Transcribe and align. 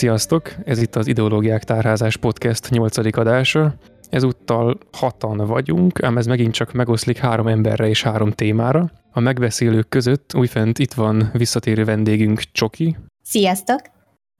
Sziasztok! 0.00 0.52
Ez 0.64 0.82
itt 0.82 0.96
az 0.96 1.06
Ideológiák 1.06 1.64
Tárházás 1.64 2.16
Podcast 2.16 2.70
8. 2.70 3.16
adása. 3.16 3.74
Ezúttal 4.10 4.78
hatan 4.92 5.36
vagyunk, 5.36 6.02
ám 6.02 6.16
ez 6.16 6.26
megint 6.26 6.52
csak 6.54 6.72
megoszlik 6.72 7.18
három 7.18 7.46
emberre 7.46 7.88
és 7.88 8.02
három 8.02 8.30
témára. 8.30 8.90
A 9.12 9.20
megbeszélők 9.20 9.88
között 9.88 10.34
újfent 10.34 10.78
itt 10.78 10.92
van 10.92 11.30
visszatérő 11.32 11.84
vendégünk 11.84 12.42
Csoki. 12.52 12.96
Sziasztok! 13.22 13.80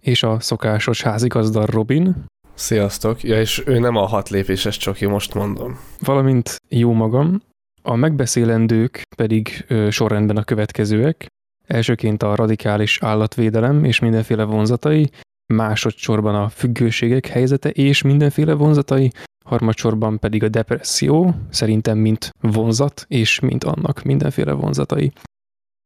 És 0.03 0.23
a 0.23 0.41
szokásos 0.41 1.03
házigazda 1.03 1.67
Robin. 1.67 2.25
Sziasztok! 2.55 3.23
Ja, 3.23 3.41
és 3.41 3.63
ő 3.67 3.79
nem 3.79 3.97
a 3.97 4.07
hat 4.07 4.29
lépéses 4.29 4.77
Csoki, 4.77 5.07
most 5.07 5.35
mondom. 5.35 5.79
Valamint 5.99 6.57
jó 6.69 6.93
magam. 6.93 7.43
A 7.83 7.95
megbeszélendők 7.95 9.03
pedig 9.17 9.65
ö, 9.69 9.91
sorrendben 9.91 10.37
a 10.37 10.45
következőek. 10.45 11.27
Elsőként 11.67 12.23
a 12.23 12.35
radikális 12.35 13.03
állatvédelem 13.03 13.85
és 13.85 13.99
mindenféle 13.99 14.45
vonzatai, 14.45 15.11
másodszorban 15.55 16.35
a 16.35 16.49
függőségek 16.49 17.27
helyzete 17.27 17.71
és 17.71 18.03
mindenféle 18.03 18.55
vonzatai, 18.55 19.13
harmadsorban 19.45 20.19
pedig 20.19 20.43
a 20.43 20.49
depresszió, 20.49 21.35
szerintem 21.51 21.99
mint 21.99 22.31
vonzat, 22.41 23.05
és 23.09 23.41
mint 23.41 23.65
annak 23.65 24.03
mindenféle 24.03 24.53
vonzatai. 24.53 25.13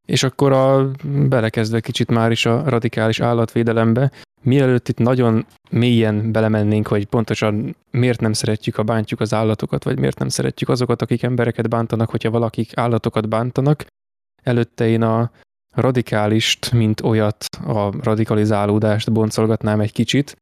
És 0.07 0.23
akkor 0.23 0.53
a, 0.53 0.91
belekezdve 1.29 1.81
kicsit 1.81 2.11
már 2.11 2.31
is 2.31 2.47
a 2.47 2.69
radikális 2.69 3.21
állatvédelembe, 3.21 4.11
mielőtt 4.43 4.89
itt 4.89 4.99
nagyon 4.99 5.47
mélyen 5.71 6.33
belemennénk, 6.33 6.87
hogy 6.87 7.07
pontosan 7.07 7.77
miért 7.91 8.21
nem 8.21 8.33
szeretjük, 8.33 8.79
a 8.79 8.83
bántjuk 8.83 9.21
az 9.21 9.35
állatokat, 9.35 9.85
vagy 9.85 9.99
miért 9.99 10.19
nem 10.19 10.29
szeretjük 10.29 10.69
azokat, 10.69 11.03
akik 11.03 11.23
embereket 11.23 11.69
bántanak, 11.69 12.11
hogyha 12.11 12.31
valakik 12.31 12.77
állatokat 12.77 13.29
bántanak, 13.29 13.87
előtte 14.43 14.87
én 14.87 15.03
a 15.03 15.31
radikálist, 15.75 16.73
mint 16.73 17.01
olyat, 17.01 17.45
a 17.67 18.03
radikalizálódást 18.03 19.13
boncolgatnám 19.13 19.81
egy 19.81 19.93
kicsit. 19.93 20.37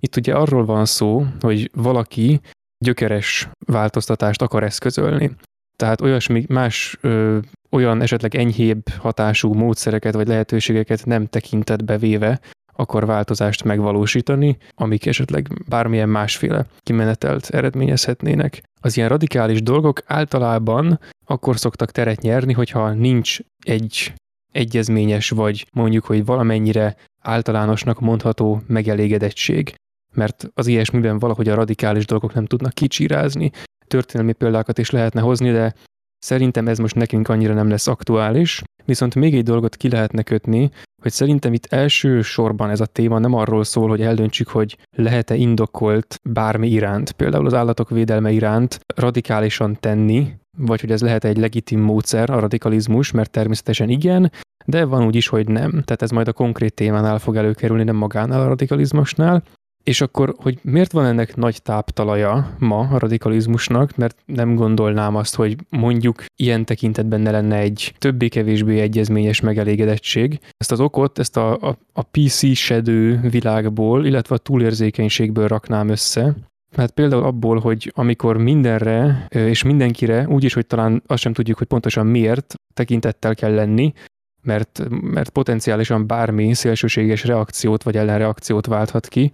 Itt 0.00 0.16
ugye 0.16 0.34
arról 0.34 0.64
van 0.64 0.84
szó, 0.84 1.26
hogy 1.40 1.70
valaki 1.74 2.40
gyökeres 2.84 3.48
változtatást 3.66 4.42
akar 4.42 4.62
eszközölni. 4.62 5.30
Tehát 5.76 6.00
olyasmi 6.00 6.44
más 6.48 6.98
ö, 7.00 7.38
olyan 7.70 8.02
esetleg 8.02 8.34
enyhébb 8.34 8.88
hatású 8.88 9.52
módszereket 9.52 10.14
vagy 10.14 10.26
lehetőségeket 10.26 11.06
nem 11.06 11.26
tekintetbe 11.26 11.98
véve 11.98 12.40
akar 12.72 13.06
változást 13.06 13.64
megvalósítani, 13.64 14.56
amik 14.74 15.06
esetleg 15.06 15.48
bármilyen 15.68 16.08
másféle 16.08 16.66
kimenetelt 16.80 17.48
eredményezhetnének. 17.48 18.62
Az 18.80 18.96
ilyen 18.96 19.08
radikális 19.08 19.62
dolgok 19.62 20.02
általában 20.06 21.00
akkor 21.26 21.58
szoktak 21.58 21.90
teret 21.90 22.20
nyerni, 22.20 22.52
hogyha 22.52 22.92
nincs 22.92 23.38
egy 23.64 24.12
egyezményes, 24.52 25.30
vagy 25.30 25.66
mondjuk, 25.72 26.04
hogy 26.04 26.24
valamennyire 26.24 26.96
általánosnak 27.22 28.00
mondható 28.00 28.62
megelégedettség. 28.66 29.74
Mert 30.14 30.50
az 30.54 30.66
ilyesmiben 30.66 31.18
valahogy 31.18 31.48
a 31.48 31.54
radikális 31.54 32.06
dolgok 32.06 32.34
nem 32.34 32.46
tudnak 32.46 32.72
kicsírázni. 32.72 33.50
Történelmi 33.86 34.32
példákat 34.32 34.78
is 34.78 34.90
lehetne 34.90 35.20
hozni, 35.20 35.50
de 35.50 35.74
szerintem 36.18 36.68
ez 36.68 36.78
most 36.78 36.94
nekünk 36.94 37.28
annyira 37.28 37.54
nem 37.54 37.68
lesz 37.68 37.86
aktuális. 37.86 38.62
Viszont 38.84 39.14
még 39.14 39.34
egy 39.34 39.44
dolgot 39.44 39.76
ki 39.76 39.88
lehetne 39.88 40.22
kötni, 40.22 40.70
hogy 41.02 41.12
szerintem 41.12 41.52
itt 41.52 41.66
első 41.66 42.22
sorban 42.22 42.70
ez 42.70 42.80
a 42.80 42.86
téma 42.86 43.18
nem 43.18 43.34
arról 43.34 43.64
szól, 43.64 43.88
hogy 43.88 44.00
eldöntsük, 44.00 44.48
hogy 44.48 44.76
lehet-e 44.96 45.34
indokolt 45.34 46.16
bármi 46.28 46.68
iránt, 46.68 47.12
például 47.12 47.46
az 47.46 47.54
állatok 47.54 47.90
védelme 47.90 48.30
iránt 48.30 48.80
radikálisan 48.94 49.76
tenni, 49.80 50.32
vagy 50.58 50.80
hogy 50.80 50.90
ez 50.90 51.00
lehet 51.00 51.24
egy 51.24 51.36
legitim 51.36 51.80
módszer, 51.80 52.30
a 52.30 52.38
radikalizmus, 52.38 53.10
mert 53.10 53.30
természetesen 53.30 53.88
igen, 53.88 54.32
de 54.66 54.84
van 54.84 55.04
úgy 55.06 55.16
is, 55.16 55.28
hogy 55.28 55.48
nem. 55.48 55.70
Tehát 55.70 56.02
ez 56.02 56.10
majd 56.10 56.28
a 56.28 56.32
konkrét 56.32 56.74
témánál 56.74 57.18
fog 57.18 57.36
előkerülni, 57.36 57.84
nem 57.84 57.96
magánál 57.96 58.40
a 58.40 58.48
radikalizmusnál. 58.48 59.42
És 59.82 60.00
akkor, 60.00 60.34
hogy 60.36 60.58
miért 60.62 60.92
van 60.92 61.04
ennek 61.04 61.36
nagy 61.36 61.62
táptalaja 61.62 62.56
ma 62.58 62.78
a 62.78 62.98
radikalizmusnak, 62.98 63.96
mert 63.96 64.16
nem 64.26 64.54
gondolnám 64.54 65.16
azt, 65.16 65.34
hogy 65.34 65.56
mondjuk 65.70 66.24
ilyen 66.36 66.64
tekintetben 66.64 67.20
ne 67.20 67.30
lenne 67.30 67.56
egy 67.56 67.94
többé-kevésbé 67.98 68.80
egyezményes 68.80 69.40
megelégedettség. 69.40 70.40
Ezt 70.56 70.72
az 70.72 70.80
okot, 70.80 71.18
ezt 71.18 71.36
a, 71.36 71.52
a, 71.52 71.78
a 71.92 72.02
PC 72.02 72.54
sedő 72.56 73.20
világból, 73.30 74.06
illetve 74.06 74.34
a 74.34 74.38
túlérzékenységből 74.38 75.48
raknám 75.48 75.88
össze, 75.88 76.34
Hát 76.76 76.90
például 76.90 77.22
abból, 77.22 77.58
hogy 77.58 77.92
amikor 77.94 78.36
mindenre 78.36 79.26
és 79.28 79.62
mindenkire, 79.62 80.26
úgyis, 80.28 80.54
hogy 80.54 80.66
talán 80.66 81.02
azt 81.06 81.22
sem 81.22 81.32
tudjuk, 81.32 81.58
hogy 81.58 81.66
pontosan 81.66 82.06
miért 82.06 82.54
tekintettel 82.74 83.34
kell 83.34 83.54
lenni, 83.54 83.92
mert, 84.42 84.82
mert 85.00 85.30
potenciálisan 85.30 86.06
bármi 86.06 86.54
szélsőséges 86.54 87.24
reakciót 87.24 87.82
vagy 87.82 87.96
ellenreakciót 87.96 88.66
válthat 88.66 89.08
ki, 89.08 89.32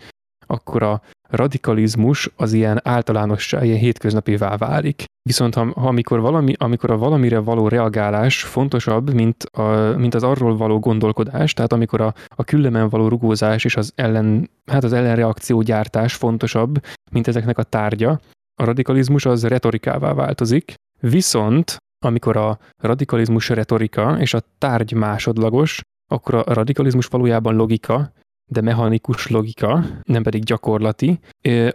akkor 0.48 0.82
a 0.82 1.00
radikalizmus 1.28 2.30
az 2.36 2.52
ilyen 2.52 2.80
általánossá, 2.84 3.64
ilyen 3.64 3.78
hétköznapivá 3.78 4.56
válik. 4.56 5.04
Viszont 5.22 5.54
ha, 5.54 5.72
ha 5.74 5.88
amikor, 5.88 6.20
valami, 6.20 6.52
amikor 6.56 6.90
a 6.90 6.96
valamire 6.96 7.38
való 7.38 7.68
reagálás 7.68 8.42
fontosabb, 8.42 9.12
mint, 9.12 9.42
a, 9.42 9.62
mint 9.96 10.14
az 10.14 10.22
arról 10.22 10.56
való 10.56 10.78
gondolkodás, 10.78 11.52
tehát 11.52 11.72
amikor 11.72 12.00
a, 12.00 12.14
a 12.36 12.44
küllemen 12.44 12.88
való 12.88 13.08
rugózás 13.08 13.64
és 13.64 13.76
az 13.76 13.92
ellen, 13.94 14.50
hát 14.66 14.84
az 14.84 14.92
ellenreakció 14.92 15.60
gyártás 15.60 16.14
fontosabb, 16.14 16.84
mint 17.10 17.28
ezeknek 17.28 17.58
a 17.58 17.62
tárgya, 17.62 18.20
a 18.60 18.64
radikalizmus 18.64 19.26
az 19.26 19.46
retorikává 19.46 20.12
változik, 20.14 20.74
viszont 21.00 21.76
amikor 22.04 22.36
a 22.36 22.58
radikalizmus 22.82 23.48
retorika 23.48 24.16
és 24.20 24.34
a 24.34 24.42
tárgy 24.58 24.92
másodlagos, 24.92 25.80
akkor 26.10 26.34
a 26.34 26.52
radikalizmus 26.52 27.06
valójában 27.06 27.54
logika, 27.54 28.12
de 28.48 28.60
mechanikus 28.60 29.28
logika, 29.28 29.84
nem 30.02 30.22
pedig 30.22 30.42
gyakorlati, 30.42 31.18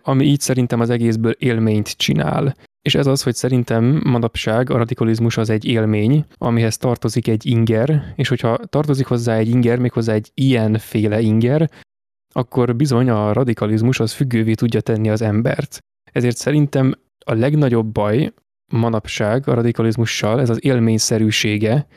ami 0.02 0.26
így 0.26 0.40
szerintem 0.40 0.80
az 0.80 0.90
egészből 0.90 1.32
élményt 1.32 1.98
csinál. 1.98 2.56
És 2.82 2.96
ez 2.96 3.08
az, 3.08 3.24
hogy 3.24 3.36
szerintem 3.36 4.02
manapság 4.04 4.70
a 4.70 4.78
radikalizmus 4.78 5.38
az 5.38 5.50
egy 5.50 5.66
élmény, 5.66 6.26
amihez 6.38 6.78
tartozik 6.78 7.28
egy 7.28 7.46
inger, 7.46 8.14
és 8.16 8.28
hogyha 8.28 8.58
tartozik 8.58 9.06
hozzá 9.06 9.38
egy 9.38 9.50
inger, 9.50 9.80
méghozzá 9.80 10.14
egy 10.14 10.32
ilyenféle 10.34 11.20
inger, 11.20 11.70
akkor 12.34 12.76
bizony 12.76 13.10
a 13.10 13.34
radikalizmus 13.34 14.00
az 14.00 14.14
függővé 14.14 14.54
tudja 14.54 14.82
tenni 14.82 15.10
az 15.10 15.22
embert. 15.22 15.78
Ezért 16.12 16.38
szerintem 16.38 16.94
a 17.26 17.34
legnagyobb 17.34 17.86
baj 17.86 18.34
manapság 18.72 19.48
a 19.48 19.54
radikalizmussal, 19.54 20.42
ez 20.42 20.50
az 20.50 20.64
élményszerűsége, 20.64 21.88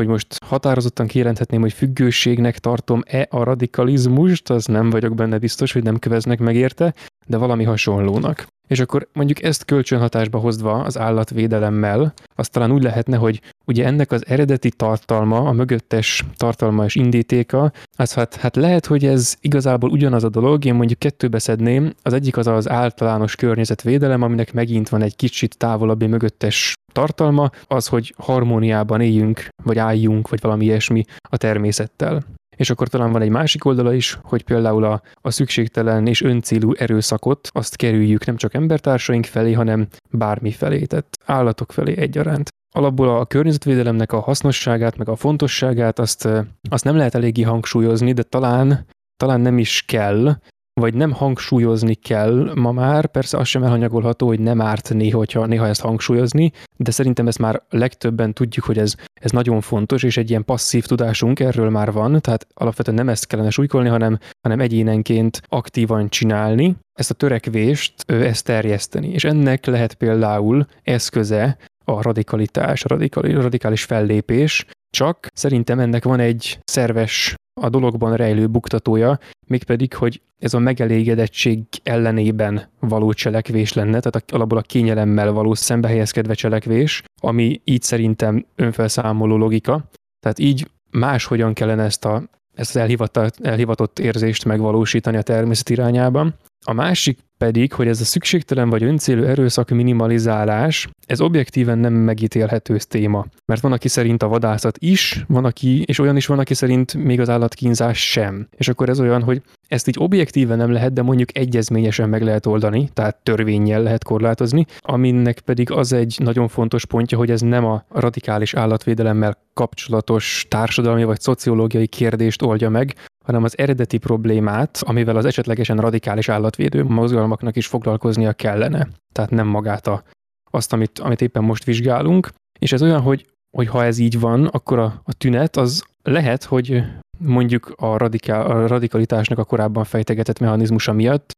hogy 0.00 0.08
most 0.08 0.44
határozottan 0.44 1.06
kijelenthetném, 1.06 1.60
hogy 1.60 1.72
függőségnek 1.72 2.58
tartom-e 2.58 3.26
a 3.30 3.42
radikalizmust, 3.42 4.50
az 4.50 4.64
nem 4.64 4.90
vagyok 4.90 5.14
benne 5.14 5.38
biztos, 5.38 5.72
hogy 5.72 5.82
nem 5.82 5.98
köveznek 5.98 6.38
meg 6.38 6.56
érte, 6.56 6.94
de 7.26 7.36
valami 7.36 7.64
hasonlónak. 7.64 8.46
És 8.68 8.80
akkor 8.80 9.08
mondjuk 9.12 9.42
ezt 9.42 9.64
kölcsönhatásba 9.64 10.38
hozva 10.38 10.72
az 10.72 10.98
állatvédelemmel, 10.98 12.12
az 12.34 12.48
talán 12.48 12.72
úgy 12.72 12.82
lehetne, 12.82 13.16
hogy 13.16 13.40
ugye 13.66 13.84
ennek 13.86 14.12
az 14.12 14.26
eredeti 14.26 14.70
tartalma, 14.70 15.38
a 15.38 15.52
mögöttes 15.52 16.24
tartalma 16.36 16.84
és 16.84 16.94
indítéka, 16.94 17.72
az 17.96 18.14
hát, 18.14 18.34
hát 18.36 18.56
lehet, 18.56 18.86
hogy 18.86 19.04
ez 19.04 19.36
igazából 19.40 19.90
ugyanaz 19.90 20.24
a 20.24 20.28
dolog, 20.28 20.64
én 20.64 20.74
mondjuk 20.74 20.98
kettőbe 20.98 21.38
szedném, 21.38 21.92
az 22.02 22.12
egyik 22.12 22.36
az 22.36 22.46
az 22.46 22.68
általános 22.68 23.36
környezetvédelem, 23.36 24.22
aminek 24.22 24.52
megint 24.52 24.88
van 24.88 25.02
egy 25.02 25.16
kicsit 25.16 25.56
távolabbi 25.56 26.06
mögöttes 26.06 26.74
tartalma, 26.92 27.50
az, 27.66 27.86
hogy 27.86 28.14
harmóniában 28.18 29.00
éljünk, 29.00 29.48
vagy 29.62 29.78
álljunk, 29.78 30.28
vagy 30.28 30.40
valami 30.40 30.64
ilyesmi 30.64 31.04
a 31.30 31.36
természettel. 31.36 32.22
És 32.56 32.70
akkor 32.70 32.88
talán 32.88 33.12
van 33.12 33.22
egy 33.22 33.30
másik 33.30 33.64
oldala 33.64 33.94
is, 33.94 34.18
hogy 34.22 34.44
például 34.44 34.84
a, 34.84 35.02
a 35.20 35.30
szükségtelen 35.30 36.06
és 36.06 36.22
öncélú 36.22 36.72
erőszakot 36.72 37.48
azt 37.52 37.76
kerüljük 37.76 38.26
nem 38.26 38.36
csak 38.36 38.54
embertársaink 38.54 39.24
felé, 39.24 39.52
hanem 39.52 39.88
bármi 40.10 40.50
felé, 40.50 40.84
tehát 40.84 41.18
állatok 41.24 41.72
felé 41.72 41.96
egyaránt. 41.96 42.48
Alapból 42.74 43.08
a 43.08 43.26
környezetvédelemnek 43.26 44.12
a 44.12 44.20
hasznosságát, 44.20 44.96
meg 44.96 45.08
a 45.08 45.16
fontosságát 45.16 45.98
azt, 45.98 46.28
azt 46.70 46.84
nem 46.84 46.96
lehet 46.96 47.14
eléggé 47.14 47.42
hangsúlyozni, 47.42 48.12
de 48.12 48.22
talán, 48.22 48.86
talán 49.16 49.40
nem 49.40 49.58
is 49.58 49.84
kell, 49.86 50.36
vagy 50.80 50.94
nem 50.94 51.12
hangsúlyozni 51.12 51.94
kell 51.94 52.52
ma 52.54 52.72
már, 52.72 53.06
persze 53.06 53.38
az 53.38 53.48
sem 53.48 53.62
elhanyagolható, 53.62 54.26
hogy 54.26 54.40
nem 54.40 54.60
árt 54.60 54.94
néha, 54.94 55.16
hogyha 55.18 55.46
néha 55.46 55.66
ezt 55.66 55.80
hangsúlyozni, 55.80 56.52
de 56.76 56.90
szerintem 56.90 57.26
ezt 57.26 57.38
már 57.38 57.62
legtöbben 57.68 58.32
tudjuk, 58.32 58.64
hogy 58.64 58.78
ez, 58.78 58.94
ez 59.14 59.30
nagyon 59.30 59.60
fontos, 59.60 60.02
és 60.02 60.16
egy 60.16 60.30
ilyen 60.30 60.44
passzív 60.44 60.84
tudásunk 60.84 61.40
erről 61.40 61.70
már 61.70 61.92
van, 61.92 62.20
tehát 62.20 62.46
alapvetően 62.54 62.96
nem 62.96 63.08
ezt 63.08 63.26
kellene 63.26 63.50
súlykolni, 63.50 63.88
hanem, 63.88 64.18
hanem 64.40 64.60
egyénenként 64.60 65.42
aktívan 65.48 66.08
csinálni, 66.08 66.76
ezt 66.98 67.10
a 67.10 67.14
törekvést, 67.14 67.94
ezt 68.06 68.44
terjeszteni. 68.44 69.08
És 69.08 69.24
ennek 69.24 69.66
lehet 69.66 69.94
például 69.94 70.66
eszköze 70.82 71.56
a 71.84 72.02
radikalitás, 72.02 72.84
a 72.84 72.98
radikális 73.20 73.84
fellépés, 73.84 74.66
csak 74.90 75.26
szerintem 75.34 75.78
ennek 75.78 76.04
van 76.04 76.20
egy 76.20 76.58
szerves 76.64 77.34
a 77.60 77.68
dologban 77.68 78.16
rejlő 78.16 78.46
buktatója, 78.46 79.18
mégpedig, 79.46 79.94
hogy 79.94 80.20
ez 80.38 80.54
a 80.54 80.58
megelégedettség 80.58 81.62
ellenében 81.82 82.68
való 82.80 83.12
cselekvés 83.12 83.72
lenne, 83.72 84.00
tehát 84.00 84.32
alapból 84.32 84.58
a 84.58 84.62
kényelemmel 84.62 85.32
való 85.32 85.54
szembehelyezkedve 85.54 86.34
cselekvés, 86.34 87.02
ami 87.20 87.60
így 87.64 87.82
szerintem 87.82 88.46
önfelszámoló 88.56 89.36
logika. 89.36 89.88
Tehát 90.20 90.38
így 90.38 90.70
máshogyan 90.90 91.52
kellene 91.54 91.82
ezt 91.82 92.04
a 92.04 92.22
ezt 92.54 92.74
az 92.74 92.80
elhivatott, 92.80 93.40
elhivatott 93.40 93.98
érzést 93.98 94.44
megvalósítani 94.44 95.16
a 95.16 95.22
természet 95.22 95.70
irányában. 95.70 96.34
A 96.64 96.72
másik 96.72 97.18
pedig, 97.38 97.72
hogy 97.72 97.88
ez 97.88 98.00
a 98.00 98.04
szükségtelen 98.04 98.70
vagy 98.70 98.82
öncélű 98.82 99.22
erőszak 99.22 99.70
minimalizálás, 99.70 100.88
ez 101.06 101.20
objektíven 101.20 101.78
nem 101.78 101.92
megítélhető 101.92 102.76
téma. 102.76 103.26
Mert 103.44 103.60
van, 103.60 103.72
aki 103.72 103.88
szerint 103.88 104.22
a 104.22 104.28
vadászat 104.28 104.78
is, 104.78 105.24
van, 105.28 105.44
aki, 105.44 105.82
és 105.82 105.98
olyan 105.98 106.16
is 106.16 106.26
van, 106.26 106.38
aki 106.38 106.54
szerint 106.54 106.94
még 106.94 107.20
az 107.20 107.28
állatkínzás 107.28 108.10
sem. 108.10 108.48
És 108.56 108.68
akkor 108.68 108.88
ez 108.88 109.00
olyan, 109.00 109.22
hogy 109.22 109.42
ezt 109.68 109.88
így 109.88 109.96
objektíven 109.98 110.56
nem 110.56 110.72
lehet, 110.72 110.92
de 110.92 111.02
mondjuk 111.02 111.36
egyezményesen 111.36 112.08
meg 112.08 112.22
lehet 112.22 112.46
oldani, 112.46 112.88
tehát 112.92 113.16
törvényjel 113.22 113.82
lehet 113.82 114.04
korlátozni, 114.04 114.66
aminek 114.80 115.40
pedig 115.40 115.70
az 115.70 115.92
egy 115.92 116.16
nagyon 116.18 116.48
fontos 116.48 116.86
pontja, 116.86 117.18
hogy 117.18 117.30
ez 117.30 117.40
nem 117.40 117.64
a 117.64 117.84
radikális 117.88 118.54
állatvédelemmel 118.54 119.38
kapcsolatos 119.54 120.46
társadalmi 120.48 121.04
vagy 121.04 121.20
szociológiai 121.20 121.86
kérdést 121.86 122.42
oldja 122.42 122.68
meg, 122.68 122.94
hanem 123.30 123.44
az 123.44 123.58
eredeti 123.58 123.98
problémát, 123.98 124.82
amivel 124.86 125.16
az 125.16 125.24
esetlegesen 125.24 125.76
radikális 125.76 126.28
állatvédő 126.28 126.84
mozgalmaknak 126.84 127.56
is 127.56 127.66
foglalkoznia 127.66 128.32
kellene. 128.32 128.88
Tehát 129.12 129.30
nem 129.30 129.46
magát 129.46 129.86
a, 129.86 130.02
azt, 130.50 130.72
amit, 130.72 130.98
amit 130.98 131.20
éppen 131.20 131.44
most 131.44 131.64
vizsgálunk. 131.64 132.28
És 132.58 132.72
ez 132.72 132.82
olyan, 132.82 133.00
hogy, 133.00 133.26
hogy 133.56 133.68
ha 133.68 133.84
ez 133.84 133.98
így 133.98 134.20
van, 134.20 134.46
akkor 134.46 134.78
a, 134.78 135.02
a 135.04 135.12
tünet 135.12 135.56
az 135.56 135.84
lehet, 136.02 136.44
hogy 136.44 136.84
mondjuk 137.18 137.72
a, 137.76 137.96
radikál, 137.96 138.46
a 138.46 138.66
radikalitásnak 138.66 139.38
a 139.38 139.44
korábban 139.44 139.84
fejtegetett 139.84 140.38
mechanizmusa 140.38 140.92
miatt, 140.92 141.30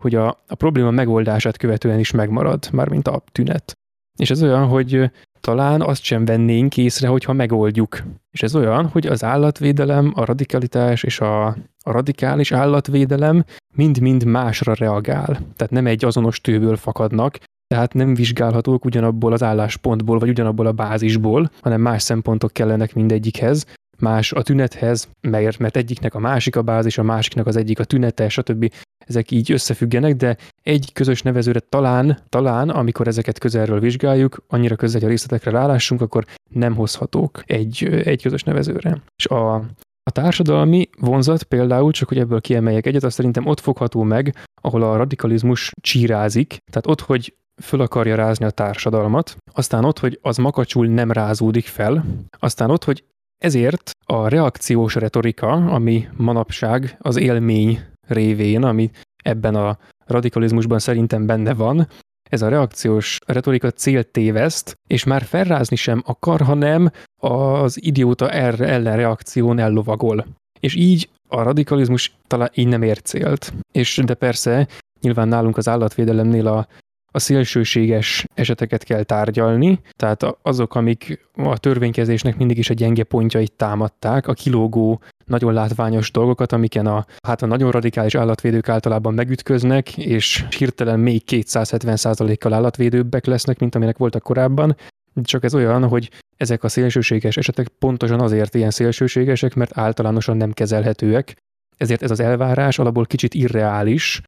hogy 0.00 0.14
a, 0.14 0.28
a 0.28 0.54
probléma 0.54 0.90
megoldását 0.90 1.56
követően 1.56 1.98
is 1.98 2.10
megmarad, 2.10 2.68
mármint 2.72 3.08
a 3.08 3.22
tünet. 3.32 3.72
És 4.18 4.30
ez 4.30 4.42
olyan, 4.42 4.66
hogy 4.66 5.10
talán 5.40 5.80
azt 5.80 6.02
sem 6.02 6.24
vennénk 6.24 6.76
észre, 6.76 7.08
hogyha 7.08 7.32
megoldjuk. 7.32 8.02
És 8.30 8.42
ez 8.42 8.54
olyan, 8.54 8.86
hogy 8.86 9.06
az 9.06 9.24
állatvédelem, 9.24 10.12
a 10.14 10.24
radikalitás 10.24 11.02
és 11.02 11.20
a, 11.20 11.46
a 11.46 11.56
radikális 11.84 12.52
állatvédelem 12.52 13.44
mind-mind 13.74 14.24
másra 14.24 14.74
reagál. 14.74 15.26
Tehát 15.26 15.70
nem 15.70 15.86
egy 15.86 16.04
azonos 16.04 16.40
tőből 16.40 16.76
fakadnak, 16.76 17.38
tehát 17.66 17.94
nem 17.94 18.14
vizsgálhatók 18.14 18.84
ugyanabból 18.84 19.32
az 19.32 19.42
álláspontból, 19.42 20.18
vagy 20.18 20.28
ugyanabból 20.28 20.66
a 20.66 20.72
bázisból, 20.72 21.50
hanem 21.60 21.80
más 21.80 22.02
szempontok 22.02 22.52
kellenek 22.52 22.94
mindegyikhez, 22.94 23.66
más 24.02 24.32
a 24.32 24.42
tünethez, 24.42 25.08
mert, 25.20 25.58
mert 25.58 25.76
egyiknek 25.76 26.14
a 26.14 26.18
másik 26.18 26.56
a 26.56 26.62
bázis, 26.62 26.98
a 26.98 27.02
másiknak 27.02 27.46
az 27.46 27.56
egyik 27.56 27.78
a 27.78 27.84
tünete, 27.84 28.28
stb. 28.28 28.72
Ezek 29.06 29.30
így 29.30 29.52
összefüggenek, 29.52 30.16
de 30.16 30.36
egy 30.62 30.92
közös 30.92 31.22
nevezőre 31.22 31.60
talán, 31.60 32.18
talán, 32.28 32.68
amikor 32.68 33.06
ezeket 33.06 33.38
közelről 33.38 33.80
vizsgáljuk, 33.80 34.44
annyira 34.48 34.76
közel, 34.76 35.00
hogy 35.00 35.08
a 35.08 35.10
részletekre 35.10 35.50
rálássunk, 35.50 36.00
akkor 36.00 36.24
nem 36.50 36.74
hozhatók 36.74 37.42
egy, 37.46 37.84
egy 38.04 38.22
közös 38.22 38.42
nevezőre. 38.42 39.02
És 39.16 39.26
a, 39.26 39.54
a 40.02 40.10
társadalmi 40.10 40.88
vonzat 40.98 41.42
például, 41.42 41.92
csak 41.92 42.08
hogy 42.08 42.18
ebből 42.18 42.40
kiemeljek 42.40 42.86
egyet, 42.86 43.04
azt 43.04 43.16
szerintem 43.16 43.46
ott 43.46 43.60
fogható 43.60 44.02
meg, 44.02 44.34
ahol 44.62 44.82
a 44.82 44.96
radikalizmus 44.96 45.72
csírázik, 45.80 46.56
tehát 46.70 46.86
ott, 46.86 47.00
hogy 47.00 47.34
föl 47.62 47.80
akarja 47.80 48.16
rázni 48.16 48.44
a 48.44 48.50
társadalmat, 48.50 49.36
aztán 49.52 49.84
ott, 49.84 49.98
hogy 49.98 50.18
az 50.22 50.36
makacsul 50.36 50.86
nem 50.86 51.12
rázódik 51.12 51.66
fel, 51.66 52.04
aztán 52.38 52.70
ott, 52.70 52.84
hogy 52.84 53.04
ezért 53.42 53.90
a 54.06 54.28
reakciós 54.28 54.94
retorika, 54.94 55.48
ami 55.48 56.08
manapság 56.16 56.96
az 56.98 57.16
élmény 57.16 57.80
révén, 58.08 58.62
ami 58.62 58.90
ebben 59.24 59.54
a 59.54 59.78
radikalizmusban 60.06 60.78
szerintem 60.78 61.26
benne 61.26 61.54
van, 61.54 61.88
ez 62.30 62.42
a 62.42 62.48
reakciós 62.48 63.18
retorika 63.26 63.70
célt 63.70 64.06
téveszt, 64.06 64.74
és 64.88 65.04
már 65.04 65.22
felrázni 65.22 65.76
sem 65.76 66.02
akar, 66.06 66.40
hanem 66.40 66.90
az 67.22 67.84
idióta 67.84 68.30
erre 68.30 68.66
ellen 68.66 68.96
reakción 68.96 69.58
ellovagol. 69.58 70.26
És 70.60 70.74
így 70.74 71.08
a 71.28 71.42
radikalizmus 71.42 72.14
talán 72.26 72.50
így 72.54 72.68
nem 72.68 72.82
ér 72.82 73.02
célt. 73.02 73.52
És 73.72 74.00
de 74.04 74.14
persze, 74.14 74.68
nyilván 75.00 75.28
nálunk 75.28 75.56
az 75.56 75.68
állatvédelemnél 75.68 76.46
a 76.46 76.66
a 77.12 77.18
szélsőséges 77.18 78.24
eseteket 78.34 78.84
kell 78.84 79.02
tárgyalni, 79.02 79.80
tehát 79.96 80.26
azok, 80.42 80.74
amik 80.74 81.28
a 81.34 81.58
törvénykezésnek 81.58 82.36
mindig 82.36 82.58
is 82.58 82.70
a 82.70 82.74
gyenge 82.74 83.04
pontjait 83.04 83.52
támadták, 83.52 84.26
a 84.26 84.32
kilógó, 84.32 85.02
nagyon 85.24 85.52
látványos 85.52 86.10
dolgokat, 86.10 86.52
amiken 86.52 86.86
a, 86.86 87.04
hát 87.26 87.42
a 87.42 87.46
nagyon 87.46 87.70
radikális 87.70 88.14
állatvédők 88.14 88.68
általában 88.68 89.14
megütköznek, 89.14 89.96
és 89.96 90.44
hirtelen 90.58 91.00
még 91.00 91.22
270%-kal 91.26 92.52
állatvédőbbek 92.52 93.26
lesznek, 93.26 93.58
mint 93.58 93.74
aminek 93.74 93.98
voltak 93.98 94.22
korábban. 94.22 94.76
Csak 95.22 95.44
ez 95.44 95.54
olyan, 95.54 95.88
hogy 95.88 96.10
ezek 96.36 96.64
a 96.64 96.68
szélsőséges 96.68 97.36
esetek 97.36 97.68
pontosan 97.68 98.20
azért 98.20 98.54
ilyen 98.54 98.70
szélsőségesek, 98.70 99.54
mert 99.54 99.78
általánosan 99.78 100.36
nem 100.36 100.52
kezelhetőek, 100.52 101.36
ezért 101.76 102.02
ez 102.02 102.10
az 102.10 102.20
elvárás 102.20 102.78
alapból 102.78 103.06
kicsit 103.06 103.34
irreális, 103.34 104.22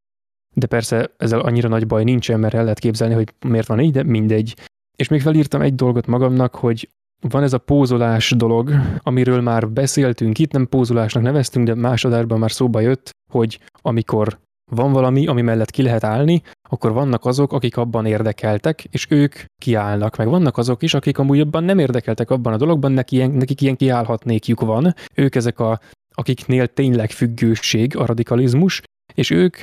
de 0.55 0.67
persze 0.67 1.11
ezzel 1.17 1.41
annyira 1.41 1.69
nagy 1.69 1.87
baj 1.87 2.05
nincsen, 2.05 2.41
mert 2.41 2.55
el 2.55 2.63
lehet 2.63 2.79
képzelni, 2.79 3.15
hogy 3.15 3.35
miért 3.47 3.67
van 3.67 3.81
így, 3.81 3.93
de 3.93 4.03
mindegy. 4.03 4.57
És 4.97 5.09
még 5.09 5.21
felírtam 5.21 5.61
egy 5.61 5.75
dolgot 5.75 6.07
magamnak, 6.07 6.55
hogy 6.55 6.89
van 7.29 7.43
ez 7.43 7.53
a 7.53 7.59
pózolás 7.59 8.31
dolog, 8.31 8.71
amiről 8.99 9.41
már 9.41 9.71
beszéltünk, 9.71 10.39
itt 10.39 10.53
nem 10.53 10.69
pózolásnak 10.69 11.23
neveztünk, 11.23 11.67
de 11.67 11.75
másodárban 11.75 12.39
már 12.39 12.51
szóba 12.51 12.81
jött, 12.81 13.11
hogy 13.31 13.61
amikor 13.83 14.39
van 14.71 14.93
valami, 14.93 15.27
ami 15.27 15.43
mellett 15.43 15.71
ki 15.71 15.83
lehet 15.83 16.05
állni, 16.05 16.43
akkor 16.69 16.93
vannak 16.93 17.25
azok, 17.25 17.53
akik 17.53 17.77
abban 17.77 18.07
érdekeltek, 18.07 18.85
és 18.85 19.07
ők 19.11 19.35
kiállnak. 19.63 20.17
Meg 20.17 20.29
vannak 20.29 20.57
azok 20.57 20.83
is, 20.83 20.95
akik 20.95 21.19
amúgy 21.19 21.41
abban 21.41 21.65
nem 21.65 21.79
érdekeltek 21.79 22.31
abban 22.31 22.53
a 22.53 22.57
dologban, 22.57 22.93
neki 22.93 23.27
nekik 23.27 23.61
ilyen 23.61 23.77
kiállhatnékjuk 23.77 24.61
van. 24.61 24.95
Ők 25.15 25.35
ezek 25.35 25.59
a, 25.59 25.81
akiknél 26.15 26.67
tényleg 26.67 27.11
függőség 27.11 27.97
a 27.97 28.07
radikalizmus, 28.07 28.83
és 29.15 29.31
ők 29.31 29.57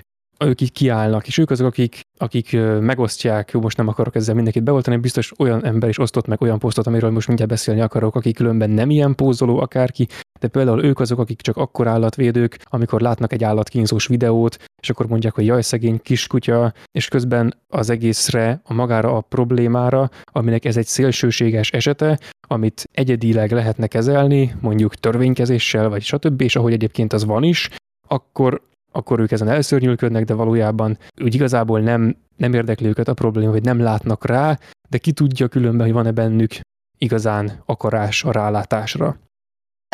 ők 0.46 0.62
így 0.62 0.72
kiállnak, 0.72 1.28
és 1.28 1.38
ők 1.38 1.50
azok, 1.50 1.68
akik, 1.68 2.02
akik 2.18 2.58
megosztják, 2.80 3.52
jó, 3.52 3.62
most 3.62 3.78
nem 3.78 3.88
akarok 3.88 4.16
ezzel 4.16 4.36
mindenkit 4.36 4.64
beoltani, 4.64 4.98
biztos 4.98 5.32
olyan 5.40 5.66
ember 5.66 5.90
is 5.90 6.00
osztott 6.00 6.28
meg 6.28 6.42
olyan 6.42 6.60
posztot, 6.60 6.88
amiről 6.88 7.10
most 7.10 7.28
mindjárt 7.28 7.52
beszélni 7.52 7.82
akarok, 7.82 8.16
akik 8.16 8.36
különben 8.36 8.70
nem 8.70 8.90
ilyen 8.90 9.16
pózoló 9.16 9.60
akárki, 9.60 10.08
de 10.40 10.48
például 10.48 10.84
ők 10.84 11.00
azok, 11.00 11.20
akik 11.20 11.42
csak 11.42 11.58
akkor 11.58 11.88
állatvédők, 11.88 12.58
amikor 12.70 13.02
látnak 13.02 13.34
egy 13.34 13.44
állatkínzós 13.44 14.08
videót, 14.08 14.58
és 14.82 14.90
akkor 14.90 15.08
mondják, 15.08 15.34
hogy 15.34 15.46
jaj, 15.46 15.62
szegény 15.62 16.02
kiskutya, 16.02 16.74
és 16.92 17.08
közben 17.08 17.54
az 17.68 17.90
egészre, 17.90 18.62
a 18.64 18.74
magára 18.74 19.16
a 19.18 19.22
problémára, 19.22 20.10
aminek 20.32 20.66
ez 20.66 20.78
egy 20.78 20.86
szélsőséges 20.86 21.72
esete, 21.72 22.20
amit 22.48 22.90
egyedileg 22.92 23.52
lehetne 23.52 23.88
kezelni, 23.88 24.56
mondjuk 24.62 24.96
törvénykezéssel, 24.96 25.90
vagy 25.90 26.02
stb., 26.02 26.42
és 26.42 26.56
ahogy 26.56 26.74
egyébként 26.74 27.14
az 27.14 27.26
van 27.26 27.44
is, 27.44 27.70
akkor 28.08 28.62
akkor 28.92 29.20
ők 29.20 29.32
ezen 29.32 29.48
elszörnyülködnek, 29.48 30.26
de 30.26 30.34
valójában 30.34 30.98
úgy 31.22 31.36
igazából 31.36 31.80
nem, 31.80 32.16
nem 32.38 32.54
érdekli 32.54 32.88
őket 32.88 33.08
a 33.08 33.14
probléma, 33.14 33.52
hogy 33.52 33.64
nem 33.64 33.80
látnak 33.80 34.26
rá, 34.26 34.60
de 34.90 34.98
ki 34.98 35.12
tudja 35.12 35.48
különben, 35.48 35.86
hogy 35.86 35.96
van-e 35.96 36.12
bennük 36.12 36.60
igazán 36.98 37.52
akarás 37.66 38.24
a 38.24 38.32
rálátásra. 38.32 39.18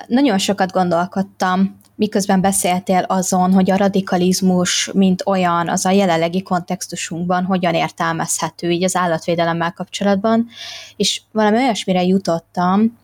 Nagyon 0.08 0.38
sokat 0.38 0.72
gondolkodtam, 0.72 1.80
miközben 1.96 2.42
beszéltél 2.42 3.04
azon, 3.08 3.54
hogy 3.54 3.72
a 3.72 3.76
radikalizmus, 3.76 4.92
mint 4.94 5.24
olyan, 5.26 5.70
az 5.70 5.86
a 5.86 5.92
jelenlegi 5.92 6.42
kontextusunkban 6.42 7.44
hogyan 7.44 7.74
értelmezhető 7.74 8.70
így 8.70 8.84
az 8.84 8.96
állatvédelemmel 8.96 9.74
kapcsolatban, 9.74 10.48
és 10.96 11.22
valami 11.32 11.58
olyasmire 11.58 12.04
jutottam, 12.04 12.98